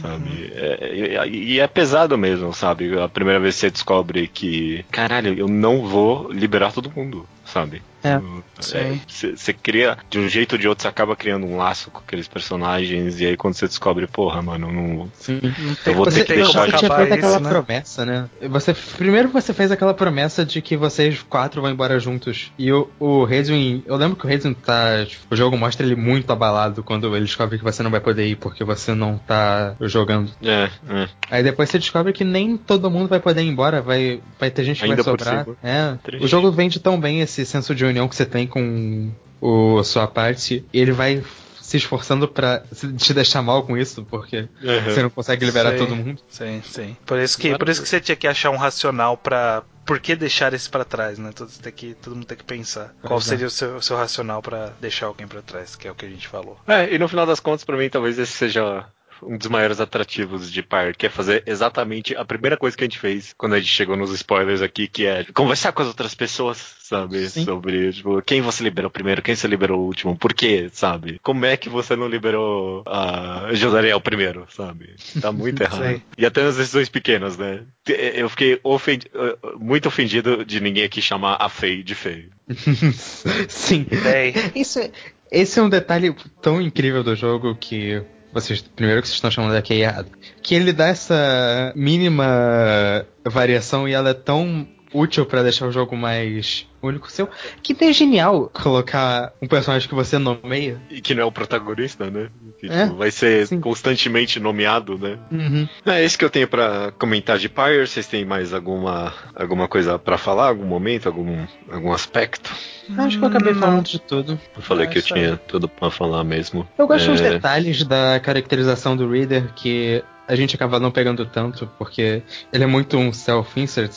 Sabe? 0.00 0.52
É, 0.54 1.28
e, 1.28 1.52
e 1.54 1.60
é 1.60 1.66
pesado 1.66 2.16
mesmo, 2.16 2.52
sabe? 2.52 2.98
A 2.98 3.08
primeira 3.08 3.38
vez 3.38 3.54
que 3.54 3.60
você 3.60 3.70
descobre 3.70 4.26
que, 4.28 4.84
caralho, 4.90 5.38
eu 5.38 5.46
não 5.48 5.86
vou 5.86 6.32
liberar 6.32 6.72
todo 6.72 6.92
mundo, 6.94 7.26
sabe? 7.44 7.82
É. 8.02 8.20
Você 8.58 9.00
você 9.36 9.52
cria, 9.52 9.98
de 10.08 10.18
um 10.18 10.28
jeito 10.28 10.52
ou 10.52 10.58
de 10.58 10.68
outro, 10.68 10.82
você 10.82 10.88
acaba 10.88 11.16
criando 11.16 11.46
um 11.46 11.56
laço 11.56 11.90
com 11.90 11.98
aqueles 11.98 12.28
personagens, 12.28 13.20
e 13.20 13.26
aí 13.26 13.36
quando 13.36 13.54
você 13.54 13.66
descobre, 13.66 14.06
porra, 14.06 14.42
mano, 14.42 14.70
não. 14.70 15.10
Sim. 15.14 15.40
Não 15.42 15.76
Eu 15.86 15.94
vou 15.94 16.04
Você, 16.04 16.24
ter 16.24 16.26
que 16.26 16.34
deixar 16.34 16.64
você 16.64 16.72
de 16.72 16.78
tinha 16.78 16.88
acabar 16.88 17.06
feito 17.06 17.14
aquela 17.14 17.32
isso, 17.34 17.42
né? 17.42 17.50
promessa, 17.50 18.06
né? 18.06 18.28
Você, 18.48 18.74
primeiro 18.96 19.28
você 19.28 19.52
fez 19.52 19.70
aquela 19.70 19.94
promessa 19.94 20.44
de 20.44 20.60
que 20.60 20.76
vocês 20.76 21.22
quatro 21.22 21.60
vão 21.60 21.70
embora 21.70 21.98
juntos. 21.98 22.52
E 22.58 22.72
o, 22.72 22.88
o 22.98 23.24
Redwin. 23.24 23.82
Eu 23.86 23.96
lembro 23.96 24.16
que 24.16 24.24
o 24.24 24.28
Redwin 24.28 24.54
tá. 24.54 25.04
tipo, 25.06 25.26
o 25.30 25.36
jogo 25.36 25.56
mostra 25.56 25.84
ele 25.84 25.96
muito 25.96 26.30
abalado 26.32 26.82
quando 26.82 27.14
ele 27.14 27.24
descobre 27.24 27.58
que 27.58 27.64
você 27.64 27.82
não 27.82 27.90
vai 27.90 28.00
poder 28.00 28.26
ir 28.26 28.36
porque 28.36 28.64
você 28.64 28.94
não 28.94 29.18
tá 29.18 29.74
jogando. 29.80 30.30
É, 30.42 30.70
é. 30.88 31.08
Aí 31.30 31.42
depois 31.42 31.68
você 31.68 31.78
descobre 31.78 32.12
que 32.12 32.24
nem 32.24 32.56
todo 32.56 32.90
mundo 32.90 33.08
vai 33.08 33.20
poder 33.20 33.42
ir 33.42 33.48
embora, 33.48 33.80
vai, 33.80 34.20
vai 34.38 34.50
ter 34.50 34.64
gente 34.64 34.78
que 34.78 34.84
Ainda 34.84 35.02
vai 35.02 35.04
sobrar. 35.04 35.46
É. 35.62 35.96
Triste. 36.02 36.24
O 36.24 36.28
jogo 36.28 36.50
vende 36.50 36.80
tão 36.80 36.98
bem 37.00 37.20
esse 37.20 37.44
senso 37.44 37.74
de 37.74 37.84
união 37.90 38.08
que 38.08 38.16
você 38.16 38.26
tem 38.26 38.46
com 38.46 39.10
o 39.40 39.82
sua 39.84 40.06
parte, 40.06 40.64
e 40.72 40.80
ele 40.80 40.92
vai 40.92 41.22
se 41.60 41.76
esforçando 41.76 42.26
pra 42.26 42.62
se- 42.72 42.92
te 42.94 43.14
deixar 43.14 43.40
mal 43.42 43.62
com 43.62 43.76
isso, 43.78 44.04
porque 44.10 44.48
Uhum. 44.62 44.84
você 44.84 45.02
não 45.02 45.10
consegue 45.10 45.44
liberar 45.44 45.72
Sim. 45.72 45.78
todo 45.78 45.94
mundo. 45.96 46.20
Sim, 46.28 46.60
sim. 46.64 46.96
Por 47.06 47.18
isso 47.18 47.38
que, 47.38 47.56
por 47.56 47.68
isso 47.68 47.80
que 47.82 47.88
você 47.88 48.00
tinha 48.00 48.16
que 48.16 48.26
achar 48.26 48.50
um 48.50 48.56
racional 48.56 49.16
pra. 49.16 49.62
Por 49.86 49.98
que 50.00 50.14
deixar 50.14 50.52
esse 50.52 50.68
pra 50.68 50.84
trás, 50.84 51.18
né? 51.18 51.30
Todo, 51.34 51.48
tem 51.50 51.72
que, 51.72 51.94
todo 51.94 52.14
mundo 52.14 52.24
tem 52.26 52.36
que 52.38 52.44
pensar. 52.44 52.94
Qual 53.02 53.18
Exato. 53.18 53.28
seria 53.28 53.46
o 53.46 53.50
seu, 53.50 53.76
o 53.76 53.82
seu 53.82 53.96
racional 53.96 54.40
pra 54.42 54.72
deixar 54.80 55.06
alguém 55.06 55.26
pra 55.26 55.42
trás, 55.42 55.74
que 55.74 55.88
é 55.88 55.90
o 55.90 55.94
que 55.94 56.06
a 56.06 56.08
gente 56.08 56.28
falou. 56.28 56.58
É, 56.66 56.92
e 56.94 56.98
no 56.98 57.08
final 57.08 57.24
das 57.26 57.40
contas, 57.40 57.64
pra 57.64 57.76
mim, 57.76 57.88
talvez 57.88 58.18
esse 58.18 58.32
seja 58.32 58.84
um 59.22 59.36
dos 59.36 59.48
maiores 59.48 59.80
atrativos 59.80 60.50
de 60.50 60.62
Pyre, 60.62 60.94
que 60.96 61.06
é 61.06 61.10
fazer 61.10 61.42
exatamente 61.46 62.14
a 62.16 62.24
primeira 62.24 62.56
coisa 62.56 62.76
que 62.76 62.84
a 62.84 62.86
gente 62.86 62.98
fez 62.98 63.34
quando 63.36 63.54
a 63.54 63.58
gente 63.60 63.70
chegou 63.72 63.96
nos 63.96 64.12
spoilers 64.12 64.62
aqui, 64.62 64.86
que 64.88 65.06
é 65.06 65.24
conversar 65.34 65.72
com 65.72 65.82
as 65.82 65.88
outras 65.88 66.14
pessoas, 66.14 66.76
sabe? 66.82 67.28
Sim. 67.28 67.44
Sobre, 67.44 67.92
tipo, 67.92 68.20
quem 68.22 68.40
você 68.40 68.62
liberou 68.62 68.90
primeiro, 68.90 69.22
quem 69.22 69.34
você 69.34 69.46
liberou 69.46 69.80
o 69.80 69.86
último, 69.86 70.16
por 70.16 70.32
quê, 70.34 70.68
sabe? 70.72 71.18
Como 71.22 71.44
é 71.44 71.56
que 71.56 71.68
você 71.68 71.94
não 71.96 72.08
liberou 72.08 72.82
a 72.86 73.48
Josariel 73.52 74.00
primeiro, 74.00 74.46
sabe? 74.50 74.94
Tá 75.20 75.30
muito 75.32 75.62
errado. 75.62 75.94
Sim. 75.96 76.02
E 76.18 76.26
até 76.26 76.42
nas 76.42 76.56
decisões 76.56 76.88
pequenas, 76.88 77.36
né? 77.36 77.62
Eu 77.86 78.28
fiquei 78.28 78.60
ofendi- 78.62 79.10
muito 79.58 79.86
ofendido 79.88 80.44
de 80.44 80.60
ninguém 80.60 80.84
aqui 80.84 81.00
chamar 81.02 81.36
a 81.40 81.48
Fei 81.48 81.82
de 81.82 81.94
feio. 81.94 82.30
Sim. 83.48 83.86
Bem. 84.02 84.34
Isso 84.54 84.78
é, 84.78 84.90
esse 85.30 85.58
é 85.58 85.62
um 85.62 85.68
detalhe 85.68 86.14
tão 86.42 86.60
incrível 86.60 87.02
do 87.02 87.14
jogo 87.14 87.54
que 87.54 88.02
vocês 88.32 88.60
primeiro 88.60 89.02
que 89.02 89.08
vocês 89.08 89.16
estão 89.16 89.30
chamando 89.30 89.52
daqui 89.52 89.74
errado, 89.74 90.10
que 90.42 90.54
ele 90.54 90.72
dá 90.72 90.88
essa 90.88 91.72
mínima 91.74 93.06
variação 93.24 93.88
e 93.88 93.92
ela 93.92 94.10
é 94.10 94.14
tão 94.14 94.66
útil 94.92 95.26
pra 95.26 95.42
deixar 95.42 95.66
o 95.66 95.72
jogo 95.72 95.96
mais 95.96 96.66
único 96.88 97.10
seu, 97.10 97.28
que 97.62 97.76
é 97.84 97.92
genial 97.92 98.50
colocar 98.52 99.32
um 99.40 99.46
personagem 99.46 99.88
que 99.88 99.94
você 99.94 100.18
nomeia. 100.18 100.80
E 100.90 101.00
que 101.00 101.14
não 101.14 101.22
é 101.22 101.26
o 101.26 101.32
protagonista, 101.32 102.10
né? 102.10 102.28
Que 102.58 102.66
É, 102.68 102.84
tipo, 102.84 102.96
vai 102.96 103.10
ser 103.10 103.46
sim. 103.46 103.60
constantemente 103.60 104.38
nomeado, 104.40 104.98
né? 104.98 105.18
Uhum. 105.30 105.68
É 105.86 106.04
isso 106.04 106.18
que 106.18 106.24
eu 106.24 106.30
tenho 106.30 106.48
pra 106.48 106.92
comentar 106.98 107.38
de 107.38 107.48
Pyre. 107.48 107.86
Vocês 107.86 108.06
têm 108.06 108.24
mais 108.24 108.52
alguma, 108.54 109.12
alguma 109.34 109.68
coisa 109.68 109.98
pra 109.98 110.16
falar? 110.18 110.48
Algum 110.48 110.64
momento? 110.66 111.06
Algum, 111.06 111.44
algum 111.70 111.92
aspecto? 111.92 112.50
Acho 112.98 113.18
que 113.18 113.24
eu 113.24 113.28
acabei 113.28 113.52
Não. 113.52 113.60
falando 113.60 113.84
de 113.86 113.98
tudo. 114.00 114.38
Eu 114.56 114.62
falei 114.62 114.86
É 114.86 114.90
que 114.90 114.98
eu 114.98 115.02
tinha 115.02 115.36
tudo 115.36 115.68
pra 115.68 115.90
falar 115.90 116.24
mesmo. 116.24 116.66
Eu 116.76 116.86
gosto 116.86 117.10
dos 117.10 117.20
É, 117.20 117.30
detalhes 117.30 117.84
da 117.84 118.18
caracterização 118.20 118.96
do 118.96 119.08
Reader 119.08 119.52
que 119.54 120.02
a 120.30 120.36
gente 120.36 120.54
acaba 120.54 120.78
não 120.78 120.90
pegando 120.90 121.26
tanto, 121.26 121.68
porque 121.76 122.22
ele 122.52 122.64
é 122.64 122.66
muito 122.66 122.96
um 122.96 123.12
self-insert 123.12 123.92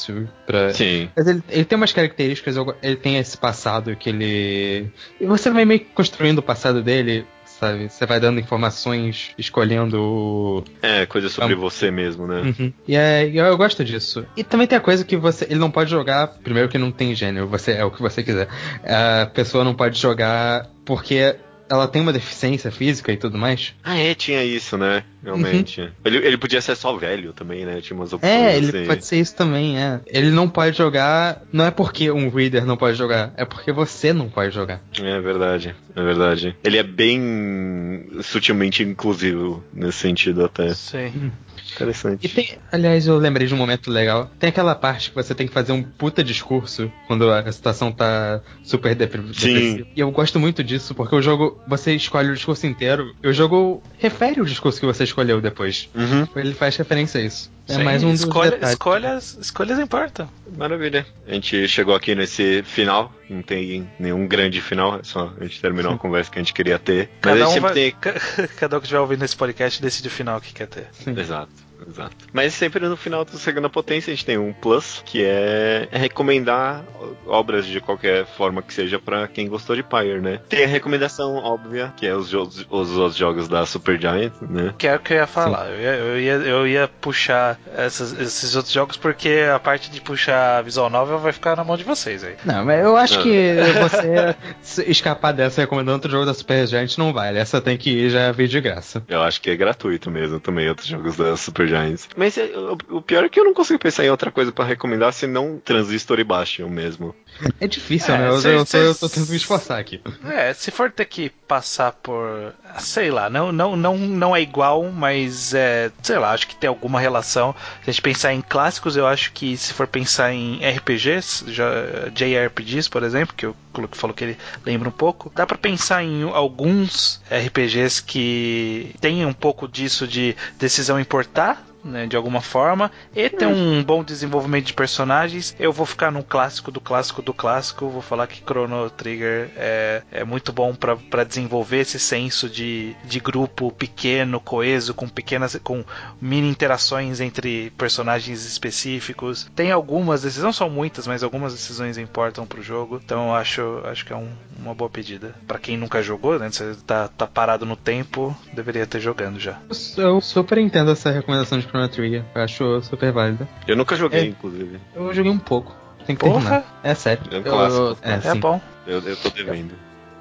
pra. 0.45 0.73
Sim. 0.73 1.09
Mas 1.15 1.27
ele, 1.27 1.43
ele 1.49 1.65
tem 1.65 1.75
umas 1.77 1.93
características, 1.93 2.55
ele 2.81 2.95
tem 2.95 3.17
esse 3.17 3.37
passado 3.37 3.95
que 3.95 4.09
ele. 4.09 4.91
E 5.21 5.25
você 5.25 5.49
vai 5.51 5.63
meio 5.63 5.81
que 5.81 5.85
construindo 5.93 6.39
o 6.39 6.43
passado 6.43 6.81
dele, 6.81 7.25
sabe? 7.45 7.87
Você 7.89 8.05
vai 8.05 8.19
dando 8.19 8.39
informações, 8.39 9.31
escolhendo. 9.37 10.63
É, 10.81 11.05
coisa 11.05 11.29
sobre 11.29 11.53
um- 11.55 11.59
você 11.59 11.91
mesmo, 11.91 12.25
né? 12.27 12.41
Uhum. 12.41 12.73
E 12.87 12.95
é, 12.95 13.25
eu, 13.27 13.45
eu 13.45 13.57
gosto 13.57 13.83
disso. 13.83 14.25
E 14.35 14.43
também 14.43 14.65
tem 14.67 14.77
a 14.77 14.81
coisa 14.81 15.05
que 15.05 15.15
você. 15.15 15.45
Ele 15.45 15.59
não 15.59 15.69
pode 15.71 15.91
jogar. 15.91 16.27
Primeiro 16.43 16.67
que 16.69 16.77
não 16.77 16.91
tem 16.91 17.13
gênero, 17.15 17.47
você 17.47 17.73
é 17.73 17.85
o 17.85 17.91
que 17.91 18.01
você 18.01 18.23
quiser. 18.23 18.47
A 18.83 19.27
pessoa 19.27 19.63
não 19.63 19.75
pode 19.75 19.99
jogar 19.99 20.67
porque 20.83 21.35
ela 21.73 21.87
tem 21.87 22.01
uma 22.01 22.13
deficiência 22.13 22.71
física 22.71 23.11
e 23.11 23.17
tudo 23.17 23.37
mais. 23.37 23.73
Ah, 23.83 23.97
é, 23.97 24.13
tinha 24.13 24.43
isso, 24.43 24.77
né? 24.77 25.03
Realmente. 25.23 25.89
Ele, 26.03 26.17
ele 26.17 26.37
podia 26.37 26.61
ser 26.61 26.75
só 26.75 26.95
velho 26.95 27.33
também, 27.33 27.65
né? 27.65 27.79
Tinha 27.81 27.97
umas 27.97 28.11
opções 28.13 28.31
É, 28.31 28.57
ele 28.57 28.67
assim. 28.69 28.85
pode 28.85 29.05
ser 29.05 29.19
isso 29.19 29.35
também, 29.35 29.77
é. 29.79 30.01
Ele 30.05 30.29
não 30.31 30.49
pode 30.49 30.77
jogar. 30.77 31.41
Não 31.51 31.65
é 31.65 31.71
porque 31.71 32.11
um 32.11 32.29
reader 32.29 32.65
não 32.65 32.77
pode 32.77 32.97
jogar, 32.97 33.33
é 33.37 33.45
porque 33.45 33.71
você 33.71 34.13
não 34.13 34.29
pode 34.29 34.53
jogar. 34.53 34.81
É 35.01 35.19
verdade, 35.19 35.75
é 35.95 36.03
verdade. 36.03 36.55
Ele 36.63 36.77
é 36.77 36.83
bem 36.83 38.07
sutilmente 38.21 38.83
inclusivo 38.83 39.63
nesse 39.73 39.99
sentido 39.99 40.43
até. 40.45 40.73
Sim. 40.73 41.31
Interessante. 41.75 42.25
E 42.25 42.29
tem, 42.29 42.57
aliás, 42.71 43.07
eu 43.07 43.17
lembrei 43.17 43.47
de 43.47 43.53
um 43.53 43.57
momento 43.57 43.89
legal. 43.89 44.31
Tem 44.39 44.49
aquela 44.49 44.75
parte 44.75 45.09
que 45.09 45.15
você 45.15 45.33
tem 45.33 45.47
que 45.47 45.53
fazer 45.53 45.71
um 45.71 45.83
puta 45.83 46.23
discurso 46.23 46.91
quando 47.07 47.29
a 47.31 47.51
situação 47.51 47.91
tá 47.91 48.41
super 48.63 48.95
depre- 48.95 49.21
Sim. 49.33 49.47
depressiva. 49.53 49.87
E 49.95 49.99
eu 49.99 50.11
gosto 50.11 50.39
muito 50.39 50.63
disso, 50.63 50.93
porque 50.93 51.15
o 51.15 51.21
jogo, 51.21 51.59
você 51.67 51.93
escolhe 51.95 52.29
o 52.29 52.35
discurso 52.35 52.65
inteiro, 52.67 53.13
e 53.23 53.27
o 53.27 53.33
jogo 53.33 53.81
refere 53.99 54.39
o 54.41 54.45
discurso 54.45 54.79
que 54.79 54.85
você 54.85 55.03
escolheu 55.03 55.41
depois. 55.41 55.89
Uhum. 55.95 56.27
Ele 56.35 56.53
faz 56.53 56.75
referência 56.77 57.19
a 57.19 57.23
isso. 57.23 57.51
É 57.67 57.75
Sim, 57.75 57.83
mais 57.83 58.03
um 58.03 58.11
dos 58.11 58.19
escolha, 58.21 58.51
detalhes. 58.51 58.73
escolhas, 58.73 59.37
escolhas 59.39 59.79
importam. 59.79 60.29
Maravilha. 60.57 61.05
A 61.25 61.33
gente 61.33 61.65
chegou 61.69 61.95
aqui 61.95 62.13
nesse 62.13 62.61
final. 62.63 63.13
Não 63.29 63.41
tem 63.41 63.89
nenhum 63.97 64.27
grande 64.27 64.59
final. 64.59 64.99
É 64.99 65.03
só 65.03 65.33
a 65.39 65.43
gente 65.45 65.61
terminou 65.61 65.93
a 65.93 65.97
conversa 65.97 66.29
que 66.29 66.39
a 66.39 66.41
gente 66.41 66.53
queria 66.53 66.77
ter. 66.77 67.09
Mas 67.23 67.39
Cada 67.39 67.49
um, 67.49 67.59
vai, 67.61 67.73
tem. 67.73 67.91
ca- 67.91 68.15
cada 68.59 68.75
um 68.75 68.79
que 68.81 68.85
estiver 68.85 68.99
ouvindo 68.99 69.23
esse 69.23 69.35
podcast 69.35 69.81
decide 69.81 70.09
o 70.09 70.11
final 70.11 70.41
que 70.41 70.53
quer 70.53 70.67
ter. 70.67 70.87
Exato, 71.17 71.49
exato. 71.87 72.15
Mas 72.31 72.53
sempre 72.53 72.87
no 72.87 72.95
final 72.97 73.23
do 73.25 73.37
Segunda 73.37 73.69
Potência 73.69 74.11
a 74.11 74.15
gente 74.15 74.25
tem 74.25 74.37
um 74.37 74.53
plus, 74.53 75.01
que 75.05 75.23
é 75.23 75.87
recomendar 75.91 76.83
obras 77.27 77.65
de 77.65 77.79
qualquer 77.79 78.25
forma 78.25 78.61
que 78.61 78.73
seja 78.73 78.99
para 78.99 79.27
quem 79.27 79.47
gostou 79.47 79.75
de 79.75 79.83
Pyre, 79.83 80.21
né? 80.21 80.39
Tem 80.49 80.63
a 80.63 80.67
recomendação 80.67 81.35
óbvia, 81.35 81.93
que 81.97 82.05
é 82.05 82.15
os, 82.15 82.29
jogos, 82.29 82.65
os 82.69 82.97
outros 82.97 83.15
jogos 83.17 83.47
da 83.47 83.65
Supergiant, 83.65 84.31
né? 84.41 84.73
Que 84.77 84.87
é 84.87 84.95
o 84.95 84.99
que 84.99 85.13
eu 85.13 85.17
ia 85.17 85.27
falar. 85.27 85.69
Eu 85.71 85.79
ia, 85.79 85.93
eu 85.95 86.19
ia, 86.19 86.33
eu 86.33 86.67
ia 86.67 86.87
puxar 86.87 87.59
essas- 87.75 88.13
esses 88.19 88.55
outros 88.55 88.73
jogos 88.73 88.97
porque 88.97 89.43
a 89.53 89.59
parte 89.59 89.89
de 89.91 89.99
puxar 90.01 90.61
visual 90.63 90.89
novel 90.89 91.19
vai 91.19 91.31
ficar 91.31 91.55
na 91.55 91.63
mão 91.63 91.77
de 91.77 91.83
vocês 91.83 92.23
aí. 92.23 92.35
Não, 92.45 92.63
mas 92.65 92.83
eu 92.83 92.95
acho 92.97 93.15
Não. 93.17 93.23
que 93.23 93.55
você 93.81 94.35
escapar 94.89 95.31
dessa 95.33 95.61
recomendando 95.61 95.93
outro 95.95 96.11
jogo 96.11 96.25
da 96.25 96.33
Super 96.33 96.65
Giant 96.67 96.97
não 96.97 97.13
vale. 97.13 97.37
Essa 97.39 97.61
tem 97.61 97.77
que 97.77 97.89
ir 97.89 98.09
já 98.09 98.31
vir 98.31 98.47
de 98.47 98.59
graça. 98.61 99.03
Eu 99.07 99.21
acho 99.21 99.41
que 99.41 99.49
é 99.49 99.55
gratuito 99.55 100.09
mesmo 100.11 100.39
também, 100.39 100.67
outros 100.69 100.87
jogos 100.87 101.15
da 101.17 101.35
Supergiants. 101.73 102.09
Mas 102.15 102.37
é, 102.37 102.45
o, 102.45 102.97
o 102.97 103.01
pior 103.01 103.23
é 103.23 103.29
que 103.29 103.39
eu 103.39 103.43
não 103.43 103.53
consigo 103.53 103.79
pensar 103.79 104.05
em 104.05 104.09
outra 104.09 104.31
coisa 104.31 104.51
pra 104.51 104.65
recomendar 104.65 105.11
senão 105.13 105.61
Transistor 105.63 106.19
e 106.19 106.23
Bastion 106.23 106.67
mesmo. 106.69 107.15
É 107.59 107.67
difícil, 107.67 108.13
É, 108.13 108.17
né? 108.19 108.27
Eu, 108.29 108.39
cês- 108.39 108.55
eu, 108.55 108.65
tô, 108.65 108.77
eu 108.77 108.95
tô 108.95 109.09
tentando 109.09 109.29
me 109.31 109.37
esforçar 109.37 109.79
aqui. 109.79 109.99
É, 110.25 110.53
se 110.53 110.69
for 110.71 110.91
ter 110.91 111.05
que 111.05 111.29
passar 111.47 111.91
por. 111.91 112.53
Sei 112.79 113.09
lá, 113.09 113.29
não, 113.29 113.51
não, 113.51 113.75
não, 113.75 113.97
não 113.97 114.35
é 114.35 114.41
igual, 114.41 114.83
mas 114.91 115.53
é. 115.53 115.91
Sei 116.01 116.17
lá, 116.17 116.31
acho 116.31 116.47
que 116.47 116.55
tem 116.55 116.67
alguma 116.67 116.99
relação. 116.99 117.55
Se 117.83 117.89
a 117.89 117.93
gente 117.93 118.01
pensar 118.01 118.33
em 118.33 118.41
clássicos, 118.41 118.95
eu 118.95 119.07
acho 119.07 119.31
que 119.33 119.57
se 119.57 119.73
for 119.73 119.87
pensar 119.87 120.31
em 120.31 120.59
RPGs, 120.63 121.45
já- 121.51 122.09
JRPGs, 122.13 122.89
por 122.89 123.03
exemplo, 123.03 123.33
que 123.35 123.47
Luke 123.81 123.97
falou 123.97 124.13
que 124.13 124.23
ele 124.23 124.37
lembra 124.65 124.89
um 124.89 124.91
pouco, 124.91 125.31
dá 125.35 125.45
pra 125.45 125.57
pensar 125.57 126.03
em 126.03 126.23
alguns 126.23 127.21
RPGs 127.29 128.03
que 128.03 128.95
tem 128.99 129.25
um 129.25 129.33
pouco 129.33 129.67
disso 129.67 130.07
de 130.07 130.35
decisão 130.57 130.99
importar. 130.99 131.65
Né, 131.83 132.07
de 132.07 132.15
alguma 132.15 132.39
forma, 132.39 132.89
e 133.13 133.29
tem 133.29 133.45
um 133.45 133.83
bom 133.83 134.05
desenvolvimento 134.05 134.67
de 134.67 134.73
personagens. 134.73 135.53
Eu 135.59 135.73
vou 135.73 135.85
ficar 135.85 136.11
no 136.13 136.23
clássico 136.23 136.71
do 136.71 136.79
clássico 136.79 137.21
do 137.21 137.33
clássico. 137.33 137.89
Vou 137.89 138.01
falar 138.01 138.25
que 138.27 138.41
Chrono 138.41 138.89
Trigger 138.89 139.51
é, 139.57 140.01
é 140.09 140.23
muito 140.23 140.53
bom 140.53 140.73
pra- 140.73 140.95
pra 140.95 141.25
desenvolver 141.25 141.79
esse 141.79 141.99
senso 141.99 142.49
de, 142.49 142.95
de 143.03 143.19
grupo 143.19 143.69
pequeno, 143.69 144.39
coeso, 144.39 144.93
com 144.93 145.09
pequenas, 145.09 145.59
com 145.61 145.83
mini 146.21 146.47
interações 146.47 147.19
entre 147.19 147.69
personagens 147.77 148.45
específicos. 148.45 149.49
Tem 149.53 149.69
algumas 149.71 150.21
decisões, 150.21 150.45
não 150.45 150.53
são 150.53 150.69
muitas, 150.69 151.05
mas 151.05 151.21
algumas 151.21 151.51
decisões 151.51 151.97
importam 151.97 152.45
pro 152.45 152.61
jogo. 152.63 153.01
Então 153.03 153.27
eu 153.27 153.35
acho, 153.35 153.81
acho 153.85 154.05
que 154.05 154.13
é 154.13 154.15
um- 154.15 154.31
uma 154.57 154.73
boa 154.73 154.89
pedida. 154.89 155.35
Pra 155.45 155.59
quem 155.59 155.75
nunca 155.77 156.01
jogou, 156.01 156.39
né? 156.39 156.49
Você 156.49 156.75
tá, 156.87 157.09
tá 157.09 157.27
parado 157.27 157.65
no 157.65 157.75
tempo, 157.75 158.33
deveria 158.53 158.87
ter 158.87 159.01
jogando 159.01 159.37
já. 159.37 159.59
Eu, 159.97 160.03
eu 160.03 160.21
super 160.21 160.57
entendo 160.57 160.89
essa 160.91 161.11
recomendação 161.11 161.59
de 161.59 161.72
Chrono 161.73 161.87
Trigger. 161.89 162.23
Eu 162.35 162.41
acho 162.43 162.81
super 162.83 163.11
válida. 163.11 163.47
Eu 163.67 163.75
nunca 163.75 163.95
joguei, 163.95 164.19
É. 164.19 164.25
inclusive. 164.25 164.79
Eu 164.95 165.11
joguei 165.11 165.31
um 165.31 165.39
pouco. 165.39 165.75
Tem 166.05 166.15
que 166.15 166.23
Porra! 166.23 166.39
terminar. 166.41 166.79
É 166.83 166.93
sério. 166.93 167.23
É 167.31 167.35
um 167.35 167.37
Eu- 167.39 167.43
clássico. 167.43 167.97
é, 168.03 168.29
É 168.29 168.35
bom. 168.35 168.61
Eu, 168.85 168.99
eu 168.99 169.15
tô 169.17 169.29
devendo. 169.29 169.71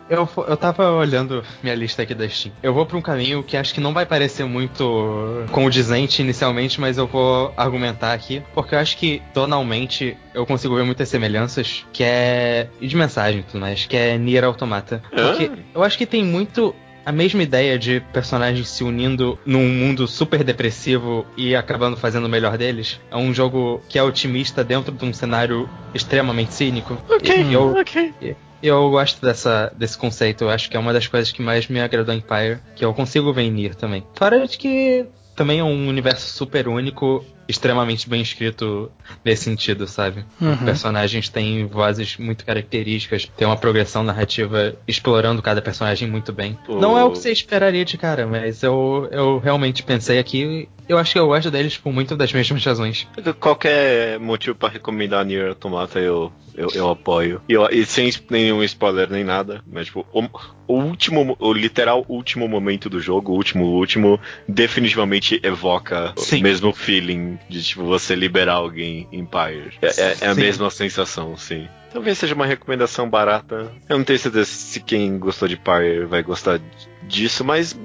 Eu, 0.08 0.28
eu 0.48 0.56
tava 0.56 0.90
olhando 0.92 1.42
minha 1.62 1.74
lista 1.74 2.02
aqui 2.02 2.14
da 2.14 2.28
Steam. 2.28 2.52
Eu 2.62 2.74
vou 2.74 2.84
pra 2.84 2.96
um 2.98 3.00
caminho 3.00 3.42
que 3.42 3.56
acho 3.56 3.72
que 3.72 3.80
não 3.80 3.94
vai 3.94 4.04
parecer 4.04 4.44
muito 4.44 5.44
condizente 5.52 6.20
inicialmente, 6.22 6.80
mas 6.80 6.98
eu 6.98 7.06
vou 7.06 7.52
argumentar 7.56 8.12
aqui, 8.12 8.42
porque 8.54 8.74
eu 8.74 8.78
acho 8.78 8.96
que 8.98 9.22
tonalmente 9.32 10.16
eu 10.34 10.44
consigo 10.44 10.74
ver 10.76 10.84
muitas 10.84 11.08
semelhanças, 11.08 11.84
que 11.92 12.02
é. 12.04 12.68
e 12.80 12.86
de 12.86 12.96
mensagem 12.96 13.40
e 13.40 13.42
tudo 13.42 13.60
mais, 13.60 13.86
que 13.86 13.96
é 13.96 14.18
Nier 14.18 14.44
Automata. 14.44 15.02
Porque 15.10 15.50
Ah. 15.52 15.58
eu 15.74 15.82
acho 15.82 15.96
que 15.96 16.04
tem 16.06 16.22
muito. 16.24 16.74
A 17.04 17.12
mesma 17.12 17.42
ideia 17.42 17.78
de 17.78 18.00
personagens 18.12 18.68
se 18.68 18.84
unindo 18.84 19.38
num 19.44 19.68
mundo 19.68 20.06
super 20.06 20.44
depressivo 20.44 21.26
e 21.36 21.54
acabando 21.56 21.96
fazendo 21.96 22.26
o 22.26 22.28
melhor 22.28 22.56
deles. 22.56 23.00
É 23.10 23.16
um 23.16 23.34
jogo 23.34 23.82
que 23.88 23.98
é 23.98 24.02
otimista 24.02 24.62
dentro 24.62 24.92
de 24.92 25.04
um 25.04 25.12
cenário 25.12 25.68
extremamente 25.94 26.54
cínico. 26.54 26.96
E 27.22 27.52
eu, 27.52 27.72
ok. 27.72 28.36
eu 28.62 28.90
gosto 28.90 29.20
dessa, 29.24 29.72
desse 29.76 29.98
conceito, 29.98 30.44
eu 30.44 30.50
acho 30.50 30.70
que 30.70 30.76
é 30.76 30.80
uma 30.80 30.92
das 30.92 31.06
coisas 31.06 31.32
que 31.32 31.42
mais 31.42 31.66
me 31.68 31.80
agradou 31.80 32.14
em 32.14 32.18
Empire, 32.18 32.60
que 32.76 32.84
eu 32.84 32.94
consigo 32.94 33.32
ver 33.32 33.42
em 33.42 33.50
Nier 33.50 33.74
também. 33.74 34.06
Fora 34.14 34.46
de 34.46 34.56
que 34.56 35.06
também 35.34 35.58
é 35.58 35.64
um 35.64 35.88
universo 35.88 36.30
super 36.36 36.68
único, 36.68 37.24
extremamente 37.48 38.09
bem 38.09 38.20
escrito 38.23 38.90
nesse 39.24 39.44
sentido, 39.44 39.86
sabe? 39.86 40.24
Uhum. 40.40 40.56
Personagens 40.59 41.28
têm 41.28 41.66
vozes 41.66 42.16
muito 42.16 42.44
características, 42.44 43.31
tem 43.36 43.47
uma 43.47 43.56
progressão 43.56 44.02
narrativa 44.02 44.74
explorando 44.86 45.43
cada 45.43 45.60
personagem 45.60 46.09
muito 46.09 46.32
bem. 46.32 46.59
Pô. 46.66 46.78
Não 46.81 46.98
é 46.98 47.05
o 47.05 47.10
que 47.10 47.19
você 47.19 47.32
esperaria 47.32 47.85
de 47.85 47.98
cara, 47.98 48.27
mas 48.27 48.62
eu, 48.62 49.09
eu 49.10 49.39
realmente 49.39 49.82
pensei 49.82 50.19
aqui, 50.19 50.69
eu 50.89 50.98
acho 50.98 51.12
que 51.12 51.19
eu 51.19 51.27
gosto 51.27 51.51
deles 51.51 51.77
por 51.77 51.93
muito 51.93 52.16
das 52.16 52.32
mesmas 52.32 52.64
razões. 52.64 53.06
Qualquer 53.40 54.19
motivo 54.19 54.55
pra 54.56 54.69
recomendar 54.69 55.24
Nier 55.24 55.48
Automata 55.51 55.98
eu, 55.98 56.32
eu, 56.55 56.69
eu 56.74 56.90
apoio. 56.90 57.40
E, 57.48 57.52
eu- 57.55 57.69
e 57.70 57.85
sem 57.86 58.10
nenhum 58.31 58.62
spoiler 58.62 59.09
nem 59.10 59.24
nada. 59.24 59.62
Mas, 59.70 59.86
tipo, 59.86 60.06
o, 60.12 60.23
o 60.66 60.74
último, 60.81 61.36
o 61.39 61.52
literal 61.52 62.05
último 62.09 62.47
momento 62.48 62.89
do 62.90 63.01
jogo, 63.01 63.32
o 63.32 63.36
último, 63.36 63.64
último, 63.66 64.19
definitivamente 64.48 65.40
evoca 65.43 66.12
Sim. 66.16 66.40
o 66.40 66.43
mesmo 66.43 66.73
feeling 66.73 67.31
de, 67.48 67.62
tipo, 67.62 67.84
você 67.84 68.14
liberar 68.14 68.54
alguém 68.54 69.09
em 69.12 69.24
Pyre. 69.24 69.72
É, 69.82 69.86
é- 69.88 70.16
é 70.22 70.26
a 70.28 70.34
mesma 70.34 70.70
sensação, 70.70 71.36
sim. 71.36 71.68
Talvez 71.92 72.16
seja 72.18 72.34
uma 72.34 72.46
recomendação 72.46 73.09
barata. 73.09 73.70
Eu 73.88 73.98
não 73.98 74.04
tenho 74.04 74.18
certeza 74.18 74.46
se 74.46 74.80
quem 74.80 75.18
gostou 75.18 75.46
de 75.46 75.56
Pyre 75.56 76.06
vai 76.06 76.22
gostar 76.22 76.59
disso, 77.02 77.44
mas 77.44 77.78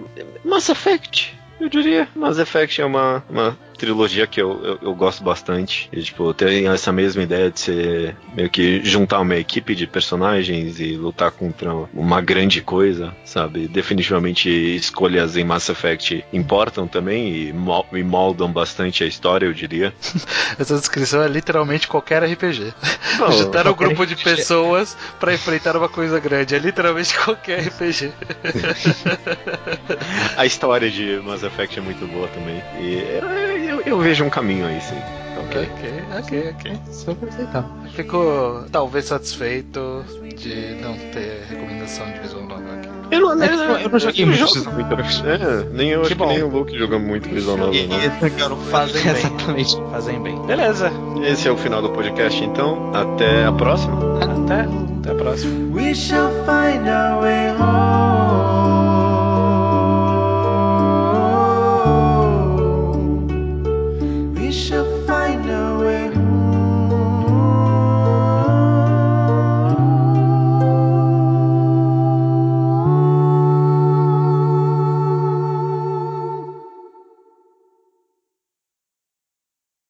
Mass 0.45 0.69
Effect. 0.69 1.35
Eu 1.59 1.67
diria, 1.69 2.07
Mass 2.15 2.37
Effect 2.39 2.79
é 2.81 2.85
uma, 2.85 3.23
uma 3.29 3.57
trilogia 3.77 4.25
que 4.27 4.41
eu, 4.41 4.63
eu, 4.63 4.79
eu 4.81 4.95
gosto 4.95 5.23
bastante. 5.23 5.89
E, 5.91 6.01
tipo, 6.01 6.33
tem 6.33 6.67
essa 6.67 6.91
mesma 6.91 7.23
ideia 7.23 7.49
de 7.51 7.59
ser 7.59 8.15
meio 8.35 8.49
que 8.49 8.81
juntar 8.83 9.19
uma 9.19 9.35
equipe 9.35 9.75
de 9.75 9.85
personagens 9.87 10.79
e 10.79 10.95
lutar 10.95 11.31
contra 11.31 11.73
uma 11.93 12.19
grande 12.21 12.61
coisa, 12.61 13.15
sabe? 13.23 13.67
Definitivamente 13.67 14.49
escolhas 14.49 15.37
em 15.37 15.43
Mass 15.43 15.69
Effect 15.69 16.25
importam 16.33 16.87
também 16.87 17.33
e, 17.35 17.53
mol- 17.53 17.85
e 17.93 18.03
moldam 18.03 18.51
bastante 18.51 19.03
a 19.03 19.07
história, 19.07 19.45
eu 19.45 19.53
diria. 19.53 19.93
Essa 20.59 20.75
descrição 20.75 21.21
é 21.21 21.27
literalmente 21.27 21.87
qualquer 21.87 22.23
RPG. 22.23 22.73
Não, 23.19 23.31
Juntaram 23.31 23.71
um 23.71 23.75
grupo 23.75 24.05
de 24.05 24.15
pessoas 24.15 24.95
pra 25.19 25.33
enfrentar 25.33 25.75
uma 25.75 25.89
coisa 25.89 26.19
grande. 26.19 26.55
É 26.55 26.59
literalmente 26.59 27.17
qualquer 27.23 27.67
RPG. 27.67 28.11
A 30.35 30.45
história 30.45 30.89
de 30.89 31.19
Mass 31.23 31.43
Effect 31.43 31.79
é 31.79 31.81
muito 31.81 32.05
boa 32.07 32.27
também. 32.29 32.61
E 32.79 33.66
eu, 33.66 33.66
eu- 33.67 33.81
eu 33.81 33.99
vejo 33.99 34.23
um 34.23 34.29
caminho 34.29 34.65
aí, 34.65 34.79
sim. 34.81 34.95
Ok. 35.45 35.69
ok, 35.77 36.03
ok, 36.19 36.53
ok. 36.57 36.79
Super 36.91 37.29
aceitável. 37.29 37.69
Fico 37.93 38.63
talvez 38.71 39.05
satisfeito 39.05 40.03
de 40.35 40.75
não 40.81 40.93
ter 41.11 41.45
recomendação 41.49 42.05
de 42.11 42.19
visual 42.19 42.43
novel 42.43 42.73
aqui. 42.73 42.87
Eu 43.09 43.21
não, 43.21 43.41
É 43.41 43.47
que 43.47 43.53
eu- 43.53 43.59
eu 43.77 43.89
não 43.89 43.99
joguei 43.99 44.25
não 44.25 44.31
muito 44.33 44.45
Visual. 44.45 44.65
Novel. 44.65 44.85
É, 45.31 45.63
nem 45.73 45.89
eu 45.91 46.01
Que 46.01 46.07
acho 46.07 46.15
bom. 46.15 46.27
que 46.27 46.33
nem 46.33 46.43
o 46.43 46.47
Luke 46.49 46.77
joga 46.77 46.99
muito 46.99 47.29
Visual 47.29 47.55
Novel, 47.57 47.87
não. 47.87 48.57
Fazem 48.57 49.01
bem. 49.03 49.11
Exatamente. 49.13 49.77
Fazem 49.91 50.21
bem. 50.21 50.41
Beleza. 50.45 50.91
Esse 51.23 51.47
é 51.47 51.51
o 51.51 51.55
final 51.57 51.81
do 51.81 51.89
podcast, 51.91 52.43
então. 52.43 52.91
Até 52.93 53.45
a 53.45 53.51
próxima. 53.53 53.97
Até. 54.21 54.61
Até 54.99 55.11
a 55.11 55.15
próxima. 55.15 55.73
We 55.75 55.93
shall 55.95 56.31
find 56.45 56.85
our 56.89 57.21
way 57.21 57.51
home. 57.51 58.16